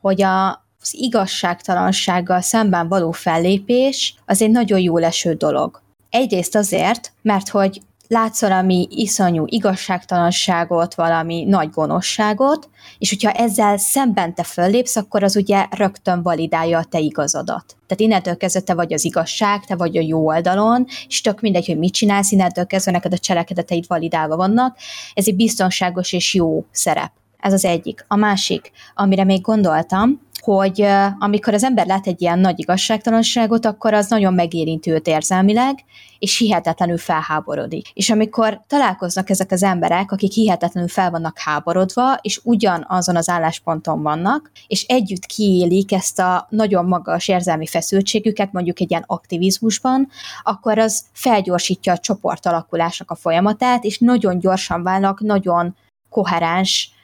hogy 0.00 0.22
a, 0.22 0.65
az 0.86 0.94
igazságtalansággal 0.94 2.40
szemben 2.40 2.88
való 2.88 3.10
fellépés 3.10 4.14
az 4.26 4.42
egy 4.42 4.50
nagyon 4.50 4.78
jó 4.78 4.98
leső 4.98 5.32
dolog. 5.32 5.82
Egyrészt 6.10 6.56
azért, 6.56 7.12
mert 7.22 7.48
hogy 7.48 7.80
látsz 8.08 8.40
valami 8.40 8.86
iszonyú 8.90 9.44
igazságtalanságot, 9.46 10.94
valami 10.94 11.44
nagy 11.44 11.70
gonoszságot, 11.70 12.68
és 12.98 13.08
hogyha 13.08 13.30
ezzel 13.30 13.76
szemben 13.76 14.34
te 14.34 14.42
föllépsz, 14.42 14.96
akkor 14.96 15.22
az 15.22 15.36
ugye 15.36 15.66
rögtön 15.70 16.22
validálja 16.22 16.78
a 16.78 16.84
te 16.84 16.98
igazadat. 16.98 17.76
Tehát 17.86 18.00
innentől 18.02 18.36
kezdve 18.36 18.60
te 18.60 18.74
vagy 18.74 18.92
az 18.92 19.04
igazság, 19.04 19.64
te 19.64 19.76
vagy 19.76 19.96
a 19.96 20.00
jó 20.00 20.26
oldalon, 20.26 20.86
és 21.08 21.20
tök 21.20 21.40
mindegy, 21.40 21.66
hogy 21.66 21.78
mit 21.78 21.92
csinálsz, 21.92 22.32
innentől 22.32 22.66
kezdve 22.66 22.92
neked 22.92 23.12
a 23.12 23.18
cselekedeteid 23.18 23.84
validálva 23.86 24.36
vannak. 24.36 24.76
Ez 25.14 25.26
egy 25.26 25.36
biztonságos 25.36 26.12
és 26.12 26.34
jó 26.34 26.64
szerep. 26.70 27.12
Ez 27.46 27.52
az 27.52 27.64
egyik. 27.64 28.04
A 28.08 28.16
másik, 28.16 28.70
amire 28.94 29.24
még 29.24 29.40
gondoltam, 29.40 30.20
hogy 30.46 30.86
amikor 31.18 31.54
az 31.54 31.64
ember 31.64 31.86
lát 31.86 32.06
egy 32.06 32.22
ilyen 32.22 32.38
nagy 32.38 32.58
igazságtalanságot, 32.58 33.66
akkor 33.66 33.94
az 33.94 34.08
nagyon 34.08 34.34
megérinti 34.34 34.90
őt 34.90 35.06
érzelmileg, 35.06 35.84
és 36.18 36.38
hihetetlenül 36.38 36.98
felháborodik. 36.98 37.88
És 37.94 38.10
amikor 38.10 38.60
találkoznak 38.66 39.30
ezek 39.30 39.50
az 39.50 39.62
emberek, 39.62 40.12
akik 40.12 40.32
hihetetlenül 40.32 40.88
fel 40.88 41.10
vannak 41.10 41.38
háborodva, 41.38 42.18
és 42.20 42.40
ugyanazon 42.42 43.16
az 43.16 43.28
állásponton 43.28 44.02
vannak, 44.02 44.50
és 44.66 44.84
együtt 44.88 45.24
kiélik 45.24 45.92
ezt 45.92 46.18
a 46.18 46.46
nagyon 46.50 46.84
magas 46.84 47.28
érzelmi 47.28 47.66
feszültségüket, 47.66 48.52
mondjuk 48.52 48.80
egy 48.80 48.90
ilyen 48.90 49.04
aktivizmusban, 49.06 50.08
akkor 50.42 50.78
az 50.78 51.04
felgyorsítja 51.12 51.92
a 51.92 51.98
csoport 51.98 52.46
alakulásnak 52.46 53.10
a 53.10 53.14
folyamatát, 53.14 53.84
és 53.84 53.98
nagyon 53.98 54.38
gyorsan 54.38 54.82
válnak 54.82 55.20
nagyon 55.20 55.76
koherens 56.08 56.95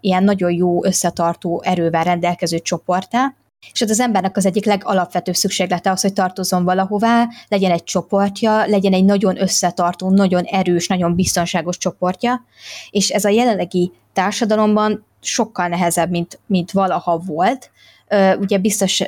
ilyen 0.00 0.24
nagyon 0.24 0.52
jó 0.52 0.84
összetartó 0.84 1.62
erővel 1.64 2.04
rendelkező 2.04 2.58
csoportá, 2.58 3.34
És 3.72 3.80
az 3.80 4.00
embernek 4.00 4.36
az 4.36 4.46
egyik 4.46 4.64
legalapvetőbb 4.64 5.34
szükséglete 5.34 5.90
az, 5.90 6.00
hogy 6.00 6.12
tartozzon 6.12 6.64
valahová, 6.64 7.28
legyen 7.48 7.70
egy 7.70 7.84
csoportja, 7.84 8.66
legyen 8.66 8.92
egy 8.92 9.04
nagyon 9.04 9.40
összetartó, 9.42 10.10
nagyon 10.10 10.42
erős, 10.42 10.88
nagyon 10.88 11.14
biztonságos 11.14 11.78
csoportja, 11.78 12.44
és 12.90 13.08
ez 13.08 13.24
a 13.24 13.28
jelenlegi 13.28 13.92
társadalomban 14.12 15.04
sokkal 15.20 15.68
nehezebb, 15.68 16.10
mint, 16.10 16.40
mint 16.46 16.72
valaha 16.72 17.18
volt. 17.18 17.70
Ugye 18.38 18.58
biztos 18.58 19.02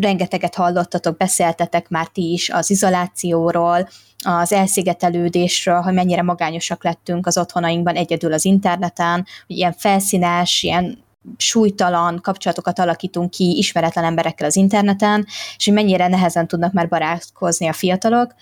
rengeteget 0.00 0.54
hallottatok, 0.54 1.16
beszéltetek 1.16 1.88
már 1.88 2.06
ti 2.06 2.32
is 2.32 2.50
az 2.50 2.70
izolációról, 2.70 3.88
az 4.24 4.52
elszigetelődésről, 4.52 5.80
hogy 5.80 5.92
mennyire 5.92 6.22
magányosak 6.22 6.84
lettünk 6.84 7.26
az 7.26 7.38
otthonainkban 7.38 7.94
egyedül 7.94 8.32
az 8.32 8.44
interneten, 8.44 9.26
hogy 9.46 9.56
ilyen 9.56 9.72
felszínes, 9.72 10.62
ilyen 10.62 10.98
súlytalan 11.36 12.20
kapcsolatokat 12.22 12.78
alakítunk 12.78 13.30
ki 13.30 13.56
ismeretlen 13.56 14.04
emberekkel 14.04 14.46
az 14.46 14.56
interneten, 14.56 15.26
és 15.56 15.64
hogy 15.64 15.74
mennyire 15.74 16.08
nehezen 16.08 16.46
tudnak 16.46 16.72
már 16.72 16.88
barátkozni 16.88 17.68
a 17.68 17.72
fiatalok, 17.72 18.34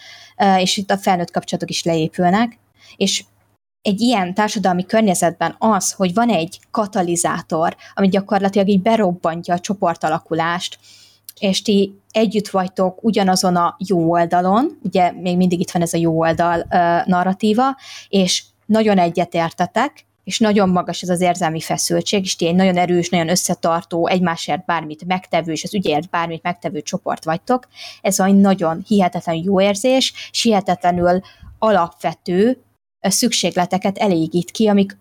és 0.59 0.77
itt 0.77 0.91
a 0.91 0.99
felnőtt 0.99 1.31
kapcsolatok 1.31 1.71
is 1.71 1.83
leépülnek, 1.83 2.59
és 2.97 3.25
egy 3.83 4.01
ilyen 4.01 4.35
társadalmi 4.35 4.87
környezetben 4.87 5.55
az, 5.59 5.93
hogy 5.93 6.15
van 6.15 6.29
egy 6.29 6.61
katalizátor, 6.71 7.77
ami 7.95 8.09
gyakorlatilag 8.09 8.69
így 8.69 8.83
berobbantja 8.83 9.55
a 9.55 9.59
csoportalakulást, 9.59 10.79
és 11.41 11.63
ti 11.63 12.01
együtt 12.11 12.49
vagytok 12.49 13.05
ugyanazon 13.05 13.57
a 13.57 13.77
jó 13.87 14.11
oldalon, 14.11 14.79
ugye 14.83 15.13
még 15.13 15.37
mindig 15.37 15.61
itt 15.61 15.71
van 15.71 15.83
ez 15.83 15.93
a 15.93 15.99
jó 15.99 16.19
oldal 16.19 16.59
uh, 16.61 17.07
narratíva, 17.07 17.77
és 18.09 18.45
nagyon 18.67 18.99
egyetértetek, 18.99 20.07
és 20.25 20.39
nagyon 20.39 20.69
magas 20.69 21.03
ez 21.03 21.09
az 21.09 21.21
érzelmi 21.21 21.61
feszültség, 21.61 22.25
és 22.25 22.37
ti 22.37 22.47
egy 22.47 22.55
nagyon 22.55 22.77
erős, 22.77 23.09
nagyon 23.09 23.29
összetartó, 23.29 24.07
egymásért 24.07 24.65
bármit 24.65 25.05
megtevő, 25.05 25.53
és 25.53 25.65
az 25.65 25.75
ügyért 25.75 26.11
bármit 26.11 26.43
megtevő 26.43 26.81
csoport 26.81 27.25
vagytok. 27.25 27.69
Ez 28.01 28.21
egy 28.21 28.35
nagyon 28.35 28.85
hihetetlen 28.87 29.43
jó 29.45 29.61
érzés, 29.61 30.29
és 30.33 30.43
hihetetlenül 30.43 31.21
alapvető 31.59 32.63
szükségleteket 33.01 33.99
elégít 33.99 34.51
ki, 34.51 34.67
amik 34.69 34.99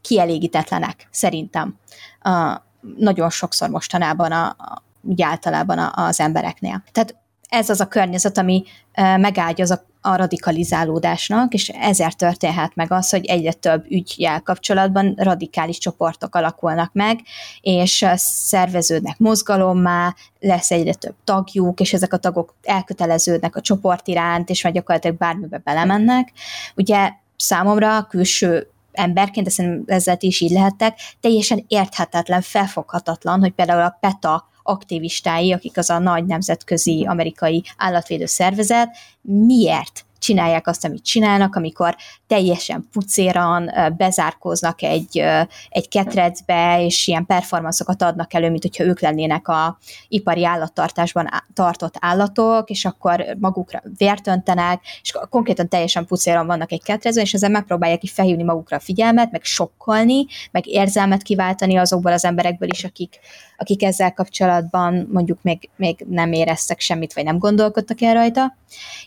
kielégítetlenek, 0.00 1.08
szerintem. 1.10 1.78
Uh, 2.24 2.60
nagyon 2.96 3.30
sokszor 3.30 3.68
mostanában 3.68 4.32
a, 4.32 4.56
úgy 5.04 5.22
általában 5.22 5.90
az 5.94 6.20
embereknél. 6.20 6.82
Tehát 6.92 7.22
ez 7.48 7.70
az 7.70 7.80
a 7.80 7.88
környezet, 7.88 8.38
ami 8.38 8.64
megáldja 8.96 9.64
az 9.64 9.70
a, 9.70 9.84
a 10.00 10.16
radikalizálódásnak, 10.16 11.54
és 11.54 11.68
ezért 11.68 12.16
történhet 12.16 12.74
meg 12.74 12.92
az, 12.92 13.10
hogy 13.10 13.24
egyre 13.24 13.52
több 13.52 13.84
ügyjel 13.88 14.40
kapcsolatban 14.40 15.14
radikális 15.16 15.78
csoportok 15.78 16.34
alakulnak 16.34 16.92
meg, 16.92 17.20
és 17.60 18.06
szerveződnek 18.16 19.18
mozgalommá, 19.18 20.14
lesz 20.40 20.70
egyre 20.70 20.94
több 20.94 21.14
tagjuk, 21.24 21.80
és 21.80 21.92
ezek 21.92 22.12
a 22.12 22.16
tagok 22.16 22.54
elköteleződnek 22.62 23.56
a 23.56 23.60
csoport 23.60 24.08
iránt, 24.08 24.50
és 24.50 24.62
majd 24.62 24.74
gyakorlatilag 24.74 25.16
bármibe 25.16 25.60
belemennek. 25.64 26.32
Ugye 26.76 27.12
számomra 27.36 28.02
külső 28.02 28.68
emberként, 28.92 29.46
de 29.46 29.52
szerintem 29.52 29.96
ezzel 29.96 30.16
is 30.18 30.40
így 30.40 30.50
lehettek, 30.50 30.98
teljesen 31.20 31.64
érthetetlen, 31.68 32.40
felfoghatatlan, 32.40 33.40
hogy 33.40 33.52
például 33.52 33.82
a 33.82 33.96
PETA 34.00 34.52
aktivistái, 34.64 35.52
akik 35.52 35.78
az 35.78 35.90
a 35.90 35.98
nagy 35.98 36.24
nemzetközi 36.24 37.06
amerikai 37.08 37.64
állatvédő 37.76 38.26
szervezet, 38.26 38.96
miért 39.20 40.04
csinálják 40.24 40.66
azt, 40.66 40.84
amit 40.84 41.04
csinálnak, 41.04 41.54
amikor 41.56 41.96
teljesen 42.26 42.88
pucéran 42.92 43.70
bezárkóznak 43.96 44.82
egy, 44.82 45.24
egy 45.68 45.88
ketrecbe, 45.88 46.84
és 46.84 47.06
ilyen 47.06 47.26
performanszokat 47.26 48.02
adnak 48.02 48.34
elő, 48.34 48.50
mint 48.50 48.62
hogyha 48.62 48.84
ők 48.84 49.00
lennének 49.00 49.48
a 49.48 49.78
ipari 50.08 50.44
állattartásban 50.44 51.28
tartott 51.54 51.94
állatok, 51.98 52.70
és 52.70 52.84
akkor 52.84 53.24
magukra 53.38 53.82
vért 53.96 54.26
öntenek, 54.26 54.80
és 55.02 55.12
konkrétan 55.30 55.68
teljesen 55.68 56.06
pucéran 56.06 56.46
vannak 56.46 56.72
egy 56.72 56.82
ketrecben, 56.82 57.24
és 57.24 57.32
ezzel 57.34 57.50
megpróbálják 57.50 57.98
ki 57.98 58.06
felhívni 58.06 58.42
magukra 58.42 58.76
a 58.76 58.80
figyelmet, 58.80 59.30
meg 59.30 59.44
sokkolni, 59.44 60.26
meg 60.50 60.66
érzelmet 60.66 61.22
kiváltani 61.22 61.76
azokból 61.76 62.12
az 62.12 62.24
emberekből 62.24 62.68
is, 62.72 62.84
akik, 62.84 63.18
akik 63.56 63.82
ezzel 63.82 64.12
kapcsolatban 64.12 65.08
mondjuk 65.12 65.38
még, 65.42 65.68
még 65.76 66.04
nem 66.08 66.32
éreztek 66.32 66.80
semmit, 66.80 67.14
vagy 67.14 67.24
nem 67.24 67.38
gondolkodtak 67.38 68.02
el 68.02 68.14
rajta. 68.14 68.56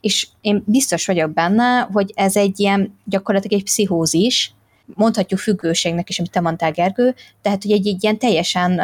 És 0.01 0.27
én 0.47 0.63
biztos 0.65 1.05
vagyok 1.05 1.33
benne, 1.33 1.79
hogy 1.91 2.11
ez 2.15 2.35
egy 2.35 2.59
ilyen 2.59 2.97
gyakorlatilag 3.05 3.59
egy 3.59 3.65
pszichózis, 3.65 4.51
mondhatjuk 4.85 5.39
függőségnek 5.39 6.09
is, 6.09 6.19
amit 6.19 6.31
te 6.31 6.39
mondtál, 6.39 6.71
Gergő, 6.71 7.15
tehát 7.41 7.63
hogy 7.63 7.71
egy, 7.71 7.87
egy 7.87 8.03
ilyen 8.03 8.17
teljesen 8.17 8.81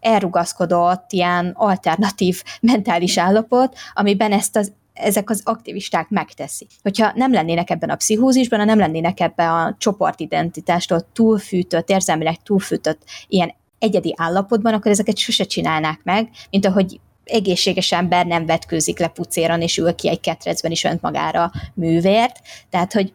elrugaszkodott, 0.00 1.12
ilyen 1.12 1.52
alternatív 1.54 2.42
mentális 2.60 3.18
állapot, 3.18 3.76
amiben 3.94 4.32
ezt 4.32 4.56
az 4.56 4.72
ezek 4.92 5.30
az 5.30 5.40
aktivisták 5.44 6.08
megteszik. 6.08 6.70
Hogyha 6.82 7.12
nem 7.14 7.32
lennének 7.32 7.70
ebben 7.70 7.90
a 7.90 7.96
pszichózisban, 7.96 8.66
nem 8.66 8.78
lennének 8.78 9.20
ebben 9.20 9.48
a 9.48 9.74
csoportidentitástól 9.78 11.06
túlfűtött, 11.12 11.90
érzelmileg 11.90 12.42
túlfűtött 12.42 13.02
ilyen 13.28 13.54
egyedi 13.78 14.14
állapotban, 14.16 14.74
akkor 14.74 14.90
ezeket 14.90 15.16
sose 15.16 15.44
csinálnák 15.44 16.00
meg, 16.02 16.30
mint 16.50 16.66
ahogy 16.66 17.00
egészséges 17.26 17.92
ember 17.92 18.26
nem 18.26 18.46
vetkőzik 18.46 18.98
le 18.98 19.08
pucéran, 19.08 19.60
és 19.60 19.78
ül 19.78 19.94
ki 19.94 20.08
egy 20.08 20.20
ketrecben, 20.20 20.70
is 20.70 20.84
önt 20.84 21.02
magára 21.02 21.52
művért. 21.74 22.40
Tehát, 22.70 22.92
hogy 22.92 23.12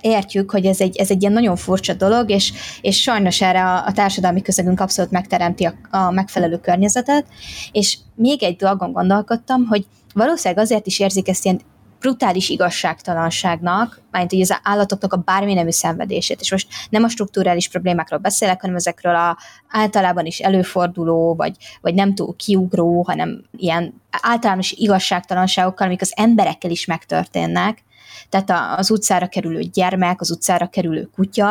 értjük, 0.00 0.50
hogy 0.50 0.66
ez 0.66 0.80
egy, 0.80 0.96
ez 0.96 1.10
egy 1.10 1.20
ilyen 1.20 1.32
nagyon 1.32 1.56
furcsa 1.56 1.94
dolog, 1.94 2.30
és, 2.30 2.52
és 2.80 3.00
sajnos 3.00 3.40
erre 3.40 3.64
a, 3.64 3.86
a 3.86 3.92
társadalmi 3.92 4.42
közegünk 4.42 4.80
abszolút 4.80 5.10
megteremti 5.10 5.64
a, 5.64 5.74
a 5.90 6.10
megfelelő 6.10 6.58
környezetet, 6.58 7.26
és 7.72 7.98
még 8.14 8.42
egy 8.42 8.56
dolgon 8.56 8.92
gondolkodtam, 8.92 9.66
hogy 9.66 9.86
valószínűleg 10.14 10.64
azért 10.64 10.86
is 10.86 10.98
érzik 10.98 11.28
ezt 11.28 11.44
ilyen 11.44 11.60
brutális 12.06 12.48
igazságtalanságnak, 12.48 14.00
mert 14.10 14.30
hogy 14.30 14.40
az 14.40 14.58
állatoknak 14.62 15.12
a 15.12 15.16
bármi 15.16 15.54
nemű 15.54 15.70
szenvedését. 15.70 16.40
És 16.40 16.50
most 16.50 16.68
nem 16.90 17.04
a 17.04 17.08
strukturális 17.08 17.68
problémákról 17.68 18.18
beszélek, 18.18 18.60
hanem 18.60 18.76
ezekről 18.76 19.14
a 19.14 19.36
általában 19.68 20.26
is 20.26 20.38
előforduló, 20.38 21.34
vagy, 21.34 21.56
vagy 21.80 21.94
nem 21.94 22.14
túl 22.14 22.36
kiugró, 22.36 23.02
hanem 23.02 23.44
ilyen 23.56 24.02
általános 24.10 24.72
igazságtalanságokkal, 24.72 25.86
amik 25.86 26.00
az 26.00 26.12
emberekkel 26.16 26.70
is 26.70 26.84
megtörténnek, 26.84 27.84
tehát 28.28 28.78
az 28.78 28.90
utcára 28.90 29.26
kerülő 29.26 29.60
gyermek, 29.60 30.20
az 30.20 30.30
utcára 30.30 30.66
kerülő 30.66 31.08
kutya, 31.14 31.44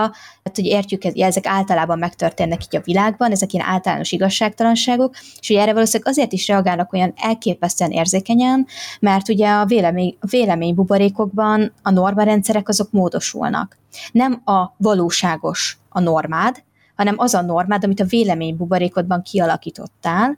tehát 0.44 0.55
hogy 0.55 0.65
értjük, 0.65 1.03
ezek 1.03 1.48
általában 1.48 2.00
megtörténnek 2.00 2.63
így 2.63 2.75
a 2.75 2.84
világban, 2.84 3.32
ezek 3.32 3.53
ilyen 3.53 3.65
általános 3.65 4.12
igazságtalanságok, 4.12 5.15
és 5.39 5.48
hogy 5.48 5.55
erre 5.55 5.74
valószínűleg 5.74 6.12
azért 6.12 6.32
is 6.34 6.48
reagálnak 6.48 6.94
olyan 6.94 7.13
elképesztően 7.15 7.91
érzékenyen, 7.91 8.67
mert 9.00 9.29
ugye 9.29 9.50
a 9.50 9.65
vélemény, 9.65 10.17
a 10.20 10.27
véleménybuborékokban 10.27 11.74
a 11.82 11.89
normarendszerek 11.89 12.70
azok 12.70 12.91
módosulnak. 12.91 13.77
Nem 14.12 14.41
a 14.46 14.74
valóságos 14.77 15.77
a 15.89 16.00
normád, 16.00 16.63
hanem 16.96 17.15
az 17.17 17.34
a 17.34 17.41
normád, 17.41 17.84
amit 17.84 18.00
a 18.00 18.05
véleménybuborékodban 18.05 19.22
kialakítottál, 19.22 20.38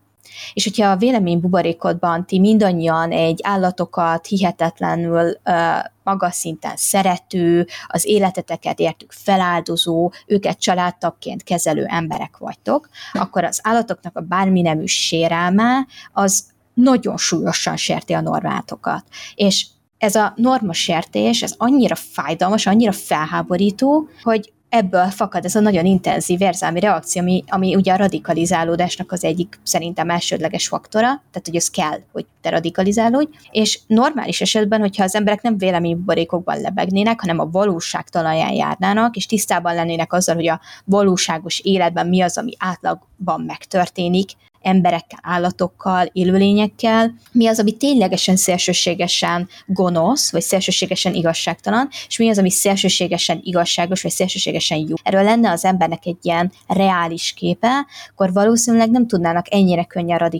és 0.53 0.63
hogyha 0.63 0.91
a 0.91 0.97
vélemény 0.97 1.39
buborékodban 1.39 2.25
ti 2.25 2.39
mindannyian 2.39 3.11
egy 3.11 3.39
állatokat 3.43 4.25
hihetetlenül 4.25 5.37
uh, 5.45 5.55
magas 6.03 6.35
szinten 6.35 6.73
szerető, 6.75 7.67
az 7.87 8.05
életeteket 8.05 8.79
értük 8.79 9.11
feláldozó, 9.11 10.11
őket 10.25 10.59
családtagként 10.59 11.43
kezelő 11.43 11.85
emberek 11.85 12.37
vagytok, 12.37 12.89
akkor 13.11 13.43
az 13.43 13.59
állatoknak 13.63 14.17
a 14.17 14.21
bármi 14.21 14.61
nemű 14.61 14.85
sérelme 14.85 15.87
az 16.13 16.45
nagyon 16.73 17.17
súlyosan 17.17 17.75
sérti 17.75 18.13
a 18.13 18.21
normátokat. 18.21 19.05
És 19.35 19.65
ez 19.97 20.15
a 20.15 20.33
normasértés, 20.35 21.41
ez 21.41 21.53
annyira 21.57 21.95
fájdalmas, 21.95 22.65
annyira 22.65 22.91
felháborító, 22.91 24.09
hogy 24.23 24.53
ebből 24.69 25.09
fakad 25.09 25.45
ez 25.45 25.55
a 25.55 25.59
nagyon 25.59 25.85
intenzív 25.85 26.41
érzelmi 26.41 26.79
reakció, 26.79 27.21
ami, 27.21 27.43
ami 27.47 27.75
ugye 27.75 27.93
a 27.93 27.97
radikalizálódásnak 27.97 29.11
az 29.11 29.23
egyik 29.23 29.59
szerintem 29.63 30.09
elsődleges 30.09 30.67
faktora, 30.67 31.07
tehát 31.07 31.45
hogy 31.45 31.55
ez 31.55 31.69
kell, 31.69 31.99
hogy 32.11 32.25
te 32.41 32.49
radikalizálódj, 32.49 33.37
és 33.51 33.79
normális 33.87 34.41
esetben, 34.41 34.79
hogyha 34.79 35.03
az 35.03 35.15
emberek 35.15 35.41
nem 35.41 35.57
véleménybuborékokban 35.57 36.61
lebegnének, 36.61 37.19
hanem 37.19 37.39
a 37.39 37.49
valóság 37.51 38.09
talaján 38.09 38.53
járnának, 38.53 39.15
és 39.15 39.25
tisztában 39.25 39.75
lennének 39.75 40.13
azzal, 40.13 40.35
hogy 40.35 40.47
a 40.47 40.61
valóságos 40.85 41.59
életben 41.59 42.07
mi 42.07 42.21
az, 42.21 42.37
ami 42.37 42.51
átlagban 42.57 43.41
megtörténik, 43.41 44.29
emberekkel, 44.61 45.19
állatokkal, 45.21 46.09
élőlényekkel, 46.11 47.13
mi 47.31 47.47
az, 47.47 47.59
ami 47.59 47.71
ténylegesen 47.71 48.35
szélsőségesen 48.35 49.49
gonosz, 49.65 50.31
vagy 50.31 50.41
szélsőségesen 50.41 51.13
igazságtalan, 51.13 51.87
és 52.07 52.17
mi 52.17 52.29
az, 52.29 52.37
ami 52.37 52.49
szélsőségesen 52.49 53.39
igazságos, 53.43 54.01
vagy 54.01 54.11
szélsőségesen 54.11 54.77
jó. 54.77 54.95
Erről 55.03 55.23
lenne 55.23 55.51
az 55.51 55.65
embernek 55.65 56.05
egy 56.05 56.17
ilyen 56.21 56.51
reális 56.67 57.33
képe, 57.33 57.85
akkor 58.09 58.33
valószínűleg 58.33 58.91
nem 58.91 59.07
tudnának 59.07 59.53
ennyire 59.53 59.83
könnyen 59.83 60.31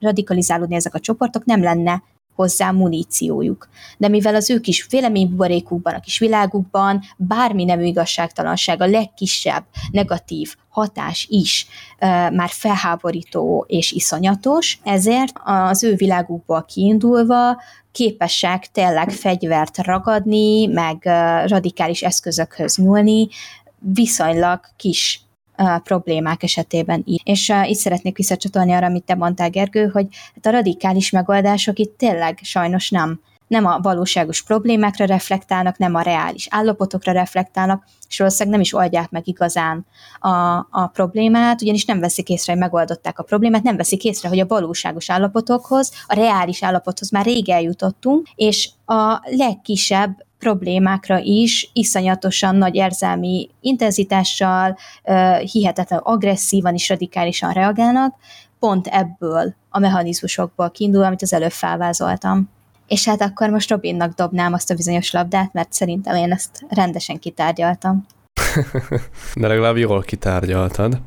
radikalizálódni 0.00 0.74
ezek 0.74 0.94
a 0.94 1.00
csoportok, 1.00 1.44
nem 1.44 1.62
lenne 1.62 2.02
hozzá 2.34 2.70
muníciójuk. 2.70 3.68
De 3.98 4.08
mivel 4.08 4.34
az 4.34 4.50
ő 4.50 4.60
kis 4.60 4.86
véleménybuborékukban, 4.90 5.94
a 5.94 6.00
kis 6.00 6.18
világukban 6.18 7.00
bármi 7.16 7.64
nem 7.64 7.80
igazságtalanság, 7.80 8.82
a 8.82 8.86
legkisebb 8.86 9.64
negatív 9.90 10.54
hatás 10.68 11.26
is 11.30 11.66
e, 11.98 12.30
már 12.30 12.48
felháborító 12.50 13.64
és 13.68 13.92
iszonyatos, 13.92 14.78
ezért 14.82 15.32
az 15.44 15.84
ő 15.84 15.94
világukból 15.94 16.64
kiindulva 16.64 17.62
képesek 17.92 18.70
tényleg 18.72 19.10
fegyvert 19.10 19.78
ragadni, 19.78 20.66
meg 20.66 21.02
radikális 21.46 22.02
eszközökhöz 22.02 22.76
nyúlni, 22.76 23.28
viszonylag 23.78 24.60
kis 24.76 25.23
problémák 25.82 26.42
esetében 26.42 27.02
is. 27.04 27.20
És 27.24 27.52
itt 27.64 27.78
szeretnék 27.78 28.16
visszacsatolni 28.16 28.72
arra, 28.72 28.86
amit 28.86 29.04
te 29.04 29.14
mondtál, 29.14 29.50
Gergő, 29.50 29.86
hogy 29.86 30.06
a 30.42 30.50
radikális 30.50 31.10
megoldások 31.10 31.78
itt 31.78 31.98
tényleg 31.98 32.38
sajnos 32.42 32.90
nem 32.90 33.20
nem 33.46 33.66
a 33.66 33.78
valóságos 33.82 34.42
problémákra 34.42 35.04
reflektálnak, 35.04 35.78
nem 35.78 35.94
a 35.94 36.00
reális 36.00 36.46
állapotokra 36.50 37.12
reflektálnak, 37.12 37.84
és 38.08 38.18
valószínűleg 38.18 38.52
nem 38.52 38.60
is 38.60 38.74
oldják 38.74 39.10
meg 39.10 39.28
igazán 39.28 39.86
a, 40.18 40.28
a 40.70 40.90
problémát, 40.92 41.62
ugyanis 41.62 41.84
nem 41.84 42.00
veszik 42.00 42.28
észre, 42.28 42.52
hogy 42.52 42.60
megoldották 42.60 43.18
a 43.18 43.22
problémát, 43.22 43.62
nem 43.62 43.76
veszik 43.76 44.04
észre, 44.04 44.28
hogy 44.28 44.40
a 44.40 44.46
valóságos 44.46 45.10
állapotokhoz, 45.10 45.92
a 46.06 46.14
reális 46.14 46.62
állapothoz 46.62 47.10
már 47.10 47.24
rég 47.24 47.48
eljutottunk, 47.48 48.26
és 48.34 48.70
a 48.86 49.20
legkisebb 49.22 50.24
problémákra 50.44 51.18
is 51.18 51.70
iszonyatosan 51.72 52.56
nagy 52.56 52.74
érzelmi 52.74 53.48
intenzitással, 53.60 54.78
hihetetlen 55.52 55.98
agresszívan 56.02 56.74
és 56.74 56.88
radikálisan 56.88 57.52
reagálnak, 57.52 58.14
pont 58.58 58.86
ebből 58.86 59.54
a 59.68 59.78
mechanizmusokból 59.78 60.70
kiindul, 60.70 61.04
amit 61.04 61.22
az 61.22 61.32
előbb 61.32 61.50
felvázoltam. 61.50 62.50
És 62.86 63.08
hát 63.08 63.20
akkor 63.20 63.48
most 63.50 63.70
Robinnak 63.70 64.14
dobnám 64.14 64.52
azt 64.52 64.70
a 64.70 64.74
bizonyos 64.74 65.12
labdát, 65.12 65.52
mert 65.52 65.72
szerintem 65.72 66.16
én 66.16 66.32
ezt 66.32 66.64
rendesen 66.68 67.18
kitárgyaltam. 67.18 68.06
De 69.40 69.46
legalább 69.46 69.76
jól 69.76 70.02
kitárgyaltad. 70.02 71.00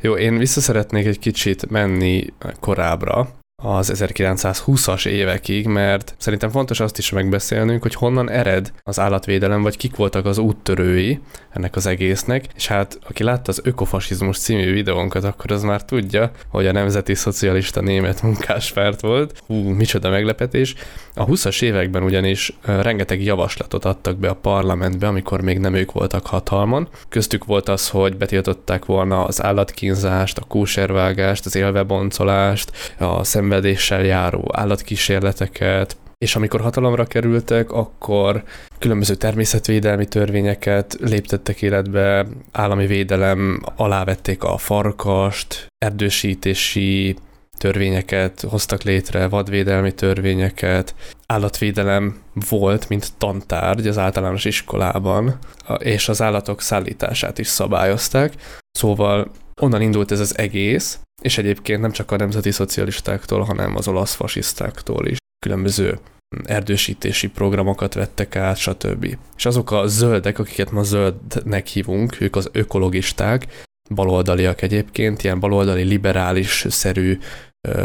Jó, 0.00 0.16
én 0.16 0.38
vissza 0.38 0.84
egy 0.90 1.18
kicsit 1.18 1.70
menni 1.70 2.26
korábbra, 2.60 3.28
az 3.56 3.92
1920-as 3.94 5.06
évekig, 5.06 5.66
mert 5.66 6.14
szerintem 6.18 6.50
fontos 6.50 6.80
azt 6.80 6.98
is 6.98 7.10
megbeszélnünk, 7.10 7.82
hogy 7.82 7.94
honnan 7.94 8.30
ered 8.30 8.72
az 8.82 9.00
állatvédelem, 9.00 9.62
vagy 9.62 9.76
kik 9.76 9.96
voltak 9.96 10.26
az 10.26 10.38
úttörői 10.38 11.20
ennek 11.50 11.76
az 11.76 11.86
egésznek, 11.86 12.44
és 12.54 12.66
hát 12.66 12.98
aki 13.08 13.22
látta 13.22 13.50
az 13.50 13.60
Ökofasizmus 13.64 14.38
című 14.38 14.72
videónkat, 14.72 15.24
akkor 15.24 15.52
az 15.52 15.62
már 15.62 15.84
tudja, 15.84 16.30
hogy 16.48 16.66
a 16.66 16.72
Nemzeti 16.72 17.14
Szocialista 17.14 17.80
Német 17.80 18.22
Munkáspárt 18.22 19.00
volt. 19.00 19.42
Hú, 19.46 19.54
micsoda 19.54 20.10
meglepetés. 20.10 20.74
A 21.14 21.26
20-as 21.26 21.62
években 21.62 22.02
ugyanis 22.02 22.58
rengeteg 22.62 23.22
javaslatot 23.22 23.84
adtak 23.84 24.16
be 24.16 24.28
a 24.28 24.34
parlamentbe, 24.34 25.06
amikor 25.06 25.40
még 25.40 25.58
nem 25.58 25.74
ők 25.74 25.92
voltak 25.92 26.26
hatalmon. 26.26 26.88
Köztük 27.08 27.44
volt 27.44 27.68
az, 27.68 27.88
hogy 27.88 28.16
betiltották 28.16 28.84
volna 28.84 29.24
az 29.24 29.42
állatkínzást, 29.42 30.38
a 30.38 30.44
kóservágást, 30.48 31.46
az 31.46 31.56
élveboncolást, 31.56 32.72
a 32.98 33.24
szembe 33.24 33.43
szenvedéssel 33.44 34.04
járó 34.04 34.50
állatkísérleteket, 34.52 35.96
és 36.18 36.36
amikor 36.36 36.60
hatalomra 36.60 37.04
kerültek, 37.04 37.72
akkor 37.72 38.42
különböző 38.78 39.14
természetvédelmi 39.14 40.06
törvényeket 40.06 40.96
léptettek 41.00 41.62
életbe, 41.62 42.26
állami 42.52 42.86
védelem 42.86 43.62
alá 43.76 44.04
vették 44.04 44.42
a 44.42 44.56
farkast, 44.56 45.66
erdősítési 45.78 47.16
törvényeket 47.58 48.40
hoztak 48.40 48.82
létre, 48.82 49.28
vadvédelmi 49.28 49.92
törvényeket, 49.94 50.94
állatvédelem 51.26 52.16
volt, 52.48 52.88
mint 52.88 53.12
tantárgy 53.18 53.86
az 53.86 53.98
általános 53.98 54.44
iskolában, 54.44 55.38
és 55.78 56.08
az 56.08 56.22
állatok 56.22 56.60
szállítását 56.60 57.38
is 57.38 57.46
szabályozták. 57.46 58.32
Szóval 58.70 59.30
onnan 59.60 59.82
indult 59.82 60.10
ez 60.10 60.20
az 60.20 60.38
egész, 60.38 60.98
és 61.24 61.38
egyébként 61.38 61.80
nem 61.80 61.90
csak 61.90 62.10
a 62.10 62.16
nemzeti 62.16 62.50
szocialistáktól, 62.50 63.42
hanem 63.42 63.76
az 63.76 63.88
olasz 63.88 64.14
fasisztáktól 64.14 65.06
is. 65.06 65.16
Különböző 65.38 65.98
erdősítési 66.44 67.28
programokat 67.28 67.94
vettek 67.94 68.36
át, 68.36 68.56
stb. 68.56 69.16
És 69.36 69.46
azok 69.46 69.70
a 69.70 69.86
zöldek, 69.86 70.38
akiket 70.38 70.70
ma 70.70 70.82
zöldnek 70.82 71.66
hívunk, 71.66 72.20
ők 72.20 72.36
az 72.36 72.48
ökologisták, 72.52 73.46
baloldaliak 73.94 74.62
egyébként, 74.62 75.22
ilyen 75.22 75.40
baloldali 75.40 75.82
liberális-szerű 75.82 77.18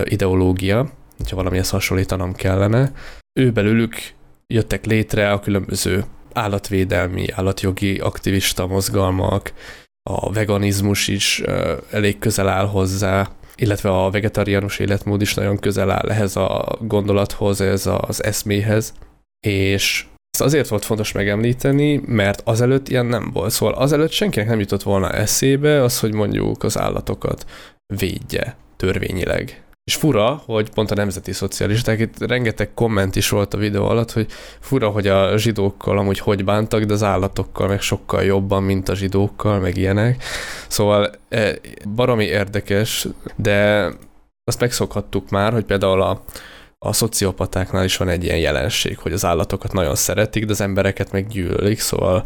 ideológia, 0.03 0.91
hogyha 1.17 1.35
valamihez 1.35 1.69
hasonlítanom 1.69 2.33
kellene. 2.33 2.91
Ő 3.39 3.51
belőlük 3.51 3.95
jöttek 4.47 4.85
létre 4.85 5.31
a 5.31 5.39
különböző 5.39 6.05
állatvédelmi, 6.33 7.25
állatjogi 7.31 7.99
aktivista 7.99 8.67
mozgalmak, 8.67 9.53
a 10.03 10.31
veganizmus 10.31 11.07
is 11.07 11.41
elég 11.91 12.19
közel 12.19 12.47
áll 12.47 12.67
hozzá, 12.67 13.29
illetve 13.55 13.89
a 13.89 14.09
vegetariánus 14.09 14.79
életmód 14.79 15.21
is 15.21 15.33
nagyon 15.33 15.57
közel 15.57 15.91
áll 15.91 16.09
ehhez 16.09 16.35
a 16.35 16.77
gondolathoz, 16.81 17.61
ez 17.61 17.89
az 17.99 18.23
eszméhez, 18.23 18.93
és 19.47 20.05
ezt 20.31 20.43
azért 20.43 20.67
volt 20.67 20.85
fontos 20.85 21.11
megemlíteni, 21.11 22.01
mert 22.05 22.41
azelőtt 22.45 22.89
ilyen 22.89 23.05
nem 23.05 23.29
volt. 23.33 23.51
Szóval 23.51 23.75
azelőtt 23.75 24.11
senkinek 24.11 24.47
nem 24.47 24.59
jutott 24.59 24.83
volna 24.83 25.11
eszébe 25.11 25.83
az, 25.83 25.99
hogy 25.99 26.13
mondjuk 26.13 26.63
az 26.63 26.77
állatokat 26.77 27.45
védje 27.93 28.55
törvényileg. 28.77 29.63
És 29.89 29.95
fura, 29.95 30.41
hogy 30.45 30.69
pont 30.69 30.91
a 30.91 30.95
nemzeti 30.95 31.31
szocialisták, 31.31 31.99
itt 31.99 32.19
rengeteg 32.19 32.73
komment 32.73 33.15
is 33.15 33.29
volt 33.29 33.53
a 33.53 33.57
videó 33.57 33.85
alatt, 33.85 34.11
hogy 34.11 34.27
fura, 34.59 34.89
hogy 34.89 35.07
a 35.07 35.37
zsidókkal 35.37 35.97
amúgy 35.97 36.19
hogy 36.19 36.43
bántak, 36.43 36.83
de 36.83 36.93
az 36.93 37.03
állatokkal 37.03 37.67
meg 37.67 37.81
sokkal 37.81 38.23
jobban, 38.23 38.63
mint 38.63 38.89
a 38.89 38.95
zsidókkal, 38.95 39.59
meg 39.59 39.77
ilyenek. 39.77 40.23
Szóval 40.67 41.11
e, 41.29 41.59
baromi 41.95 42.23
érdekes, 42.23 43.07
de 43.35 43.85
azt 44.43 44.59
megszokhattuk 44.59 45.29
már, 45.29 45.53
hogy 45.53 45.65
például 45.65 46.01
a, 46.01 46.23
a 46.85 46.93
szociopatáknál 46.93 47.83
is 47.83 47.97
van 47.97 48.09
egy 48.09 48.23
ilyen 48.23 48.39
jelenség, 48.39 48.97
hogy 48.97 49.13
az 49.13 49.25
állatokat 49.25 49.73
nagyon 49.73 49.95
szeretik, 49.95 50.45
de 50.45 50.51
az 50.51 50.61
embereket 50.61 51.11
meg 51.11 51.27
gyűlölik, 51.27 51.79
szóval 51.79 52.23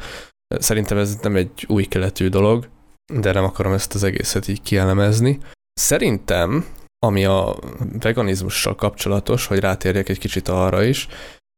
szerintem 0.59 0.97
ez 0.97 1.15
nem 1.21 1.35
egy 1.35 1.65
új 1.67 1.83
keletű 1.83 2.27
dolog, 2.27 2.67
de 3.13 3.31
nem 3.31 3.43
akarom 3.43 3.73
ezt 3.73 3.93
az 3.93 4.03
egészet 4.03 4.47
így 4.47 4.61
kielemezni. 4.61 5.39
Szerintem 5.73 6.65
ami 7.03 7.25
a 7.25 7.55
veganizmussal 7.99 8.75
kapcsolatos, 8.75 9.45
hogy 9.45 9.59
rátérjek 9.59 10.09
egy 10.09 10.19
kicsit 10.19 10.47
arra 10.47 10.83
is, 10.83 11.07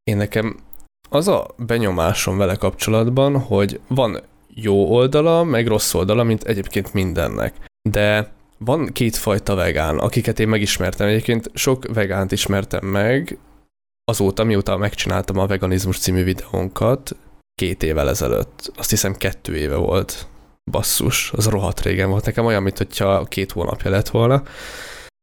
én 0.03 0.17
nekem 0.17 0.59
az 1.09 1.27
a 1.27 1.47
benyomásom 1.57 2.37
vele 2.37 2.55
kapcsolatban, 2.55 3.39
hogy 3.39 3.79
van 3.87 4.21
jó 4.47 4.91
oldala, 4.91 5.43
meg 5.43 5.67
rossz 5.67 5.93
oldala, 5.93 6.23
mint 6.23 6.43
egyébként 6.43 6.93
mindennek. 6.93 7.53
De 7.89 8.31
van 8.57 8.85
kétfajta 8.85 9.55
vegán, 9.55 9.97
akiket 9.97 10.39
én 10.39 10.47
megismertem. 10.47 11.07
Egyébként 11.07 11.51
sok 11.53 11.93
vegánt 11.93 12.31
ismertem 12.31 12.85
meg 12.85 13.37
azóta, 14.03 14.43
mióta 14.43 14.77
megcsináltam 14.77 15.37
a 15.37 15.47
veganizmus 15.47 15.99
című 15.99 16.23
videónkat 16.23 17.15
két 17.55 17.83
évvel 17.83 18.09
ezelőtt. 18.09 18.71
Azt 18.75 18.89
hiszem 18.89 19.15
kettő 19.15 19.55
éve 19.57 19.75
volt. 19.75 20.27
Basszus, 20.71 21.31
az 21.35 21.47
rohadt 21.47 21.81
régen 21.81 22.09
volt. 22.09 22.25
Nekem 22.25 22.45
olyan, 22.45 22.63
mintha 22.63 23.23
két 23.23 23.51
hónapja 23.51 23.91
lett 23.91 24.09
volna 24.09 24.43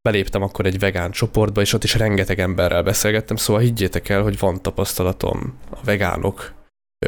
beléptem 0.03 0.43
akkor 0.43 0.67
egy 0.67 0.79
vegán 0.79 1.11
csoportba, 1.11 1.61
és 1.61 1.73
ott 1.73 1.85
is 1.85 1.95
rengeteg 1.95 2.39
emberrel 2.39 2.83
beszélgettem, 2.83 3.37
szóval 3.37 3.63
higgyétek 3.63 4.09
el, 4.09 4.23
hogy 4.23 4.39
van 4.39 4.63
tapasztalatom 4.63 5.59
a 5.71 5.79
vegánok 5.85 6.53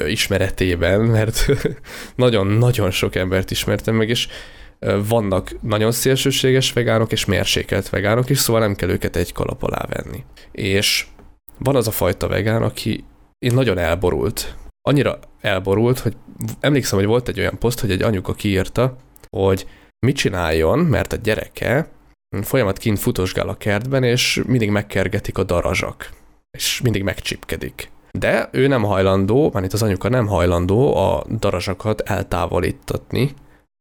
ismeretében, 0.07 1.01
mert 1.17 1.47
nagyon-nagyon 2.15 2.91
sok 2.91 3.15
embert 3.15 3.51
ismertem 3.51 3.95
meg, 3.95 4.09
és 4.09 4.29
vannak 5.09 5.61
nagyon 5.61 5.93
szélsőséges 5.93 6.73
vegánok 6.73 7.13
és 7.13 7.25
mérsékelt 7.25 7.89
vegánok 7.89 8.31
is, 8.31 8.39
szóval 8.39 8.61
nem 8.61 8.75
kell 8.75 8.89
őket 8.89 9.17
egy 9.17 9.33
kalap 9.33 9.63
alá 9.63 9.87
venni. 9.89 10.25
És 10.53 11.07
van 11.59 11.77
az 11.77 11.89
a 11.89 11.91
fajta 11.91 12.29
vegán, 12.29 12.63
aki 12.63 13.05
én 13.39 13.55
nagyon 13.55 13.79
elborult. 13.79 14.57
Annyira 14.89 15.19
elborult, 15.41 15.99
hogy 15.99 16.17
emlékszem, 16.61 16.99
hogy 16.99 17.07
volt 17.07 17.29
egy 17.29 17.39
olyan 17.39 17.59
poszt, 17.59 17.81
hogy 17.81 17.91
egy 17.91 18.03
anyuka 18.03 18.33
kiírta, 18.33 18.97
hogy 19.31 19.67
mit 20.07 20.17
csináljon, 20.17 20.79
mert 20.79 21.13
a 21.13 21.17
gyereke 21.17 21.89
folyamat 22.43 22.79
kint 22.79 22.99
futosgál 22.99 23.49
a 23.49 23.55
kertben, 23.55 24.03
és 24.03 24.43
mindig 24.47 24.71
megkergetik 24.71 25.39
a 25.39 25.43
darazsak, 25.45 26.11
és 26.51 26.81
mindig 26.81 27.03
megcsipkedik. 27.03 27.91
De 28.19 28.49
ő 28.53 28.67
nem 28.67 28.83
hajlandó, 28.83 29.51
már 29.53 29.65
itt 29.65 29.73
az 29.73 29.83
anyuka 29.83 30.09
nem 30.09 30.27
hajlandó 30.27 30.97
a 30.97 31.25
darazsakat 31.39 32.01
eltávolítatni 32.01 33.35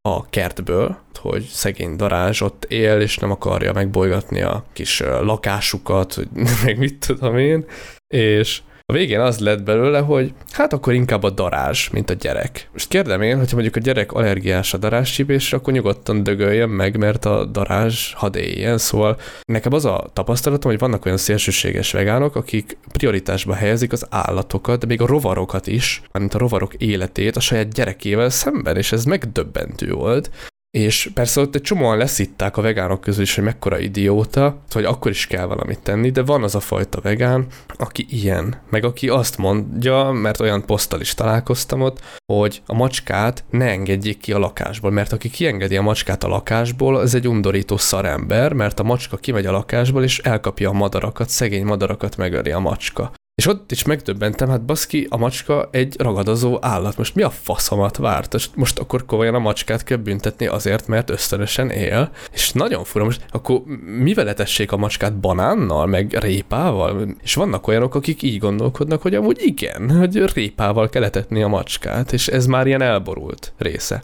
a 0.10 0.30
kertből, 0.30 0.98
hogy 1.20 1.44
szegény 1.44 1.96
darázs 1.96 2.42
ott 2.42 2.66
él, 2.66 3.00
és 3.00 3.18
nem 3.18 3.32
akarja 3.32 3.74
megbolygatni 3.74 4.42
a 4.42 4.66
kis 4.74 5.00
lakásukat, 5.00 6.14
hogy 6.14 6.28
meg 6.66 6.78
mit 6.78 7.06
tudom 7.06 7.38
én, 7.38 7.66
és 8.08 8.62
A 8.86 8.94
végén 8.94 9.20
az 9.20 9.40
lett 9.40 9.64
belőle, 9.64 10.00
hogy 10.00 10.34
hát 10.52 10.74
akkor 10.74 10.94
inkább 10.94 11.24
a 11.24 11.30
darázs, 11.30 11.90
mint 11.90 12.10
a 12.10 12.14
gyerek. 12.14 12.70
Most 12.72 12.88
kérdem 12.88 13.22
én, 13.22 13.38
hogyha 13.38 13.54
mondjuk 13.54 13.76
a 13.76 13.80
gyerek 13.80 14.12
allergiás 14.12 14.74
a 14.74 14.78
darázscsípésre, 14.78 15.58
akkor 15.58 15.74
nyugodtan 15.74 16.24
dögöljön 16.24 16.70
meg, 16.70 16.98
mert 16.98 17.26
a 17.26 17.46
darázs 17.46 18.14
hadd 18.14 18.38
éljen. 18.38 18.78
Szóval 18.78 19.18
nekem 19.46 19.74
az 19.74 19.86
a 19.86 20.10
tapasztalatom, 20.14 20.72
hogy 20.72 20.80
vannak 20.80 21.06
olyan 21.06 21.18
szélsőséges 21.18 21.92
vegánok, 21.92 22.36
akik 22.36 22.78
prioritásba 22.92 23.54
helyezik 23.54 23.92
az 23.92 24.08
állatokat, 24.10 24.80
de 24.80 24.86
még 24.86 25.02
a 25.02 25.06
rovarokat 25.06 25.68
is, 25.68 26.02
mint 26.12 26.34
a 26.34 26.38
rovarok 26.38 26.74
életét 26.74 27.36
a 27.36 27.40
saját 27.40 27.74
gyerekével 27.74 28.30
szemben, 28.30 28.78
és 28.78 28.92
ez 28.92 29.06
megdöbbentő 29.06 29.92
volt. 29.92 30.30
És 30.78 31.12
persze 31.14 31.42
ott 31.42 31.56
egy 31.56 31.62
csomóan 31.62 31.98
leszitták 31.98 32.58
a 32.58 32.62
vegánok 32.62 33.02
közül 33.02 33.24
is, 33.24 33.36
hogy 33.36 33.44
mekkora 33.44 33.80
idióta, 33.80 34.62
hogy 34.70 34.86
akkor 34.86 35.12
is 35.12 35.28
kell 35.28 35.46
valamit 35.46 35.80
tenni, 35.80 36.10
de 36.10 36.24
van 36.24 36.44
az 36.44 36.56
a 36.56 36.60
fajta 36.60 37.02
vegán, 37.02 37.46
aki 37.78 38.06
ilyen, 38.10 38.62
meg 38.70 38.84
aki 38.84 39.10
azt 39.10 39.38
mondja, 39.38 40.12
mert 40.12 40.40
olyan 40.40 40.66
poszttal 40.66 41.02
is 41.02 41.14
találkoztam 41.14 41.82
ott, 41.82 42.00
hogy 42.34 42.62
a 42.66 42.74
macskát 42.74 43.44
ne 43.50 43.66
engedjék 43.66 44.18
ki 44.18 44.32
a 44.32 44.40
lakásból, 44.40 44.92
mert 44.92 45.14
aki 45.14 45.30
kiengedi 45.30 45.78
a 45.78 45.82
macskát 45.82 46.24
a 46.24 46.28
lakásból, 46.28 46.96
az 46.96 47.16
egy 47.16 47.28
undorító 47.28 47.78
szarember, 47.78 48.54
mert 48.54 48.80
a 48.80 48.84
macska 48.84 49.18
kimegy 49.18 49.46
a 49.46 49.52
lakásból, 49.52 50.04
és 50.04 50.20
elkapja 50.20 50.70
a 50.70 50.74
madarakat, 50.74 51.30
szegény 51.30 51.66
madarakat 51.66 52.18
megöli 52.18 52.52
a 52.52 52.60
macska. 52.60 53.12
És 53.36 53.48
ott 53.48 53.72
is 53.72 53.84
megdöbbentem, 53.84 54.50
hát 54.50 54.66
baszki, 54.66 55.08
a 55.10 55.18
macska 55.18 55.70
egy 55.72 55.96
ragadozó 56.00 56.58
állat. 56.62 56.98
Most 56.98 57.16
mi 57.16 57.22
a 57.22 57.30
faszomat 57.30 57.98
várt? 57.98 58.56
Most 58.56 58.80
akkor 58.80 59.06
komolyan 59.06 59.36
a 59.36 59.40
macskát 59.40 59.84
kell 59.84 59.98
büntetni 59.98 60.48
azért, 60.48 60.88
mert 60.88 61.10
ösztönösen 61.10 61.70
él. 61.70 62.12
És 62.32 62.52
nagyon 62.52 62.84
fura, 62.84 63.04
most 63.04 63.26
akkor 63.32 63.62
mivel 63.86 64.30
etessék 64.30 64.72
a 64.72 64.78
macskát 64.78 65.20
banánnal, 65.20 65.86
meg 65.86 66.14
répával? 66.20 67.16
És 67.24 67.34
vannak 67.34 67.68
olyanok, 67.68 67.96
akik 67.96 68.22
így 68.22 68.38
gondolkodnak, 68.38 69.02
hogy 69.02 69.16
amúgy 69.16 69.42
igen, 69.42 69.98
hogy 69.98 70.34
répával 70.34 70.90
kell 70.90 71.04
etetni 71.04 71.44
a 71.44 71.48
macskát, 71.48 72.14
és 72.14 72.28
ez 72.28 72.46
már 72.46 72.68
ilyen 72.68 72.82
elborult 72.82 73.54
része. 73.58 74.04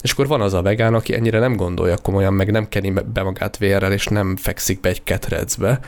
És 0.00 0.12
akkor 0.12 0.26
van 0.26 0.40
az 0.40 0.54
a 0.54 0.62
vegán, 0.62 0.94
aki 0.94 1.14
ennyire 1.14 1.38
nem 1.38 1.56
gondolja 1.56 1.96
komolyan, 1.98 2.34
meg 2.34 2.50
nem 2.50 2.68
keni 2.68 2.92
be 3.12 3.22
magát 3.22 3.56
vérrel, 3.56 3.92
és 3.92 4.06
nem 4.06 4.36
fekszik 4.36 4.80
be 4.80 4.88
egy 4.88 5.02
ketrecbe, 5.02 5.80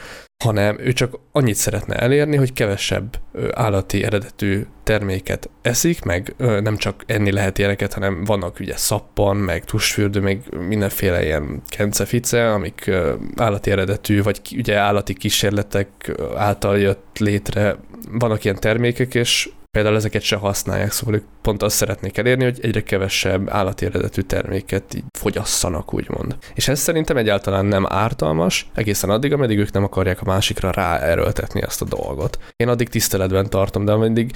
hanem 0.45 0.79
ő 0.79 0.93
csak 0.93 1.19
annyit 1.33 1.55
szeretne 1.55 1.95
elérni, 1.95 2.37
hogy 2.37 2.53
kevesebb 2.53 3.21
állati 3.51 4.05
eredetű 4.05 4.67
terméket 4.83 5.51
eszik, 5.63 6.03
meg 6.03 6.35
nem 6.39 6.77
csak 6.77 7.03
enni 7.07 7.33
lehet 7.33 7.59
ilyeneket, 7.59 7.93
hanem 7.93 8.25
vannak 8.25 8.61
ugye 8.61 8.77
szappan, 8.77 9.37
meg 9.37 9.65
tusfürdő, 9.65 10.21
meg 10.21 10.43
mindenféle 10.69 11.25
ilyen 11.25 11.63
kencefice, 11.69 12.53
amik 12.53 12.91
állati 13.37 13.71
eredetű, 13.71 14.23
vagy 14.23 14.41
ugye 14.57 14.77
állati 14.77 15.15
kísérletek 15.15 16.13
által 16.37 16.79
jött 16.79 17.19
létre. 17.19 17.77
Vannak 18.11 18.45
ilyen 18.45 18.61
termékek, 18.61 19.15
és 19.15 19.51
például 19.71 19.97
ezeket 19.97 20.23
se 20.23 20.37
használják, 20.37 20.93
szóval 20.93 21.15
ők 21.15 21.25
pont 21.43 21.63
azt 21.63 21.77
szeretnék 21.77 22.17
elérni, 22.19 22.45
hogy 22.45 22.59
egyre 22.63 22.83
kevesebb 22.83 23.49
állati 23.49 23.87
eredetű 23.87 24.21
terméket 24.21 24.95
így 24.95 25.05
fogyasszanak, 25.19 25.95
úgymond. 25.95 26.37
És 26.55 26.69
ez 26.69 26.81
szerintem 26.81 27.17
egyáltalán 27.17 27.65
nem 27.65 27.87
ártalmas, 27.89 28.71
egészen 28.75 29.11
addig, 29.11 29.33
ameddig 29.33 29.59
ők 29.59 29.73
nem 29.73 29.85
akarják 29.85 30.21
a 30.21 30.25
másikra 30.25 30.71
ráerőltetni 30.71 31.63
ezt 31.63 31.83
a 31.83 31.85
dolgot. 31.85 32.39
Én 32.57 32.69
addig 32.69 32.89
tiszteletben 32.89 33.51
tartom, 33.51 33.85
de 33.85 33.93
ameddig, 33.93 34.33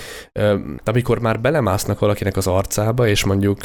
amikor 0.84 1.18
már 1.18 1.40
belemásznak 1.40 1.98
valakinek 1.98 2.36
az 2.36 2.46
arcába, 2.46 3.06
és 3.06 3.24
mondjuk 3.24 3.58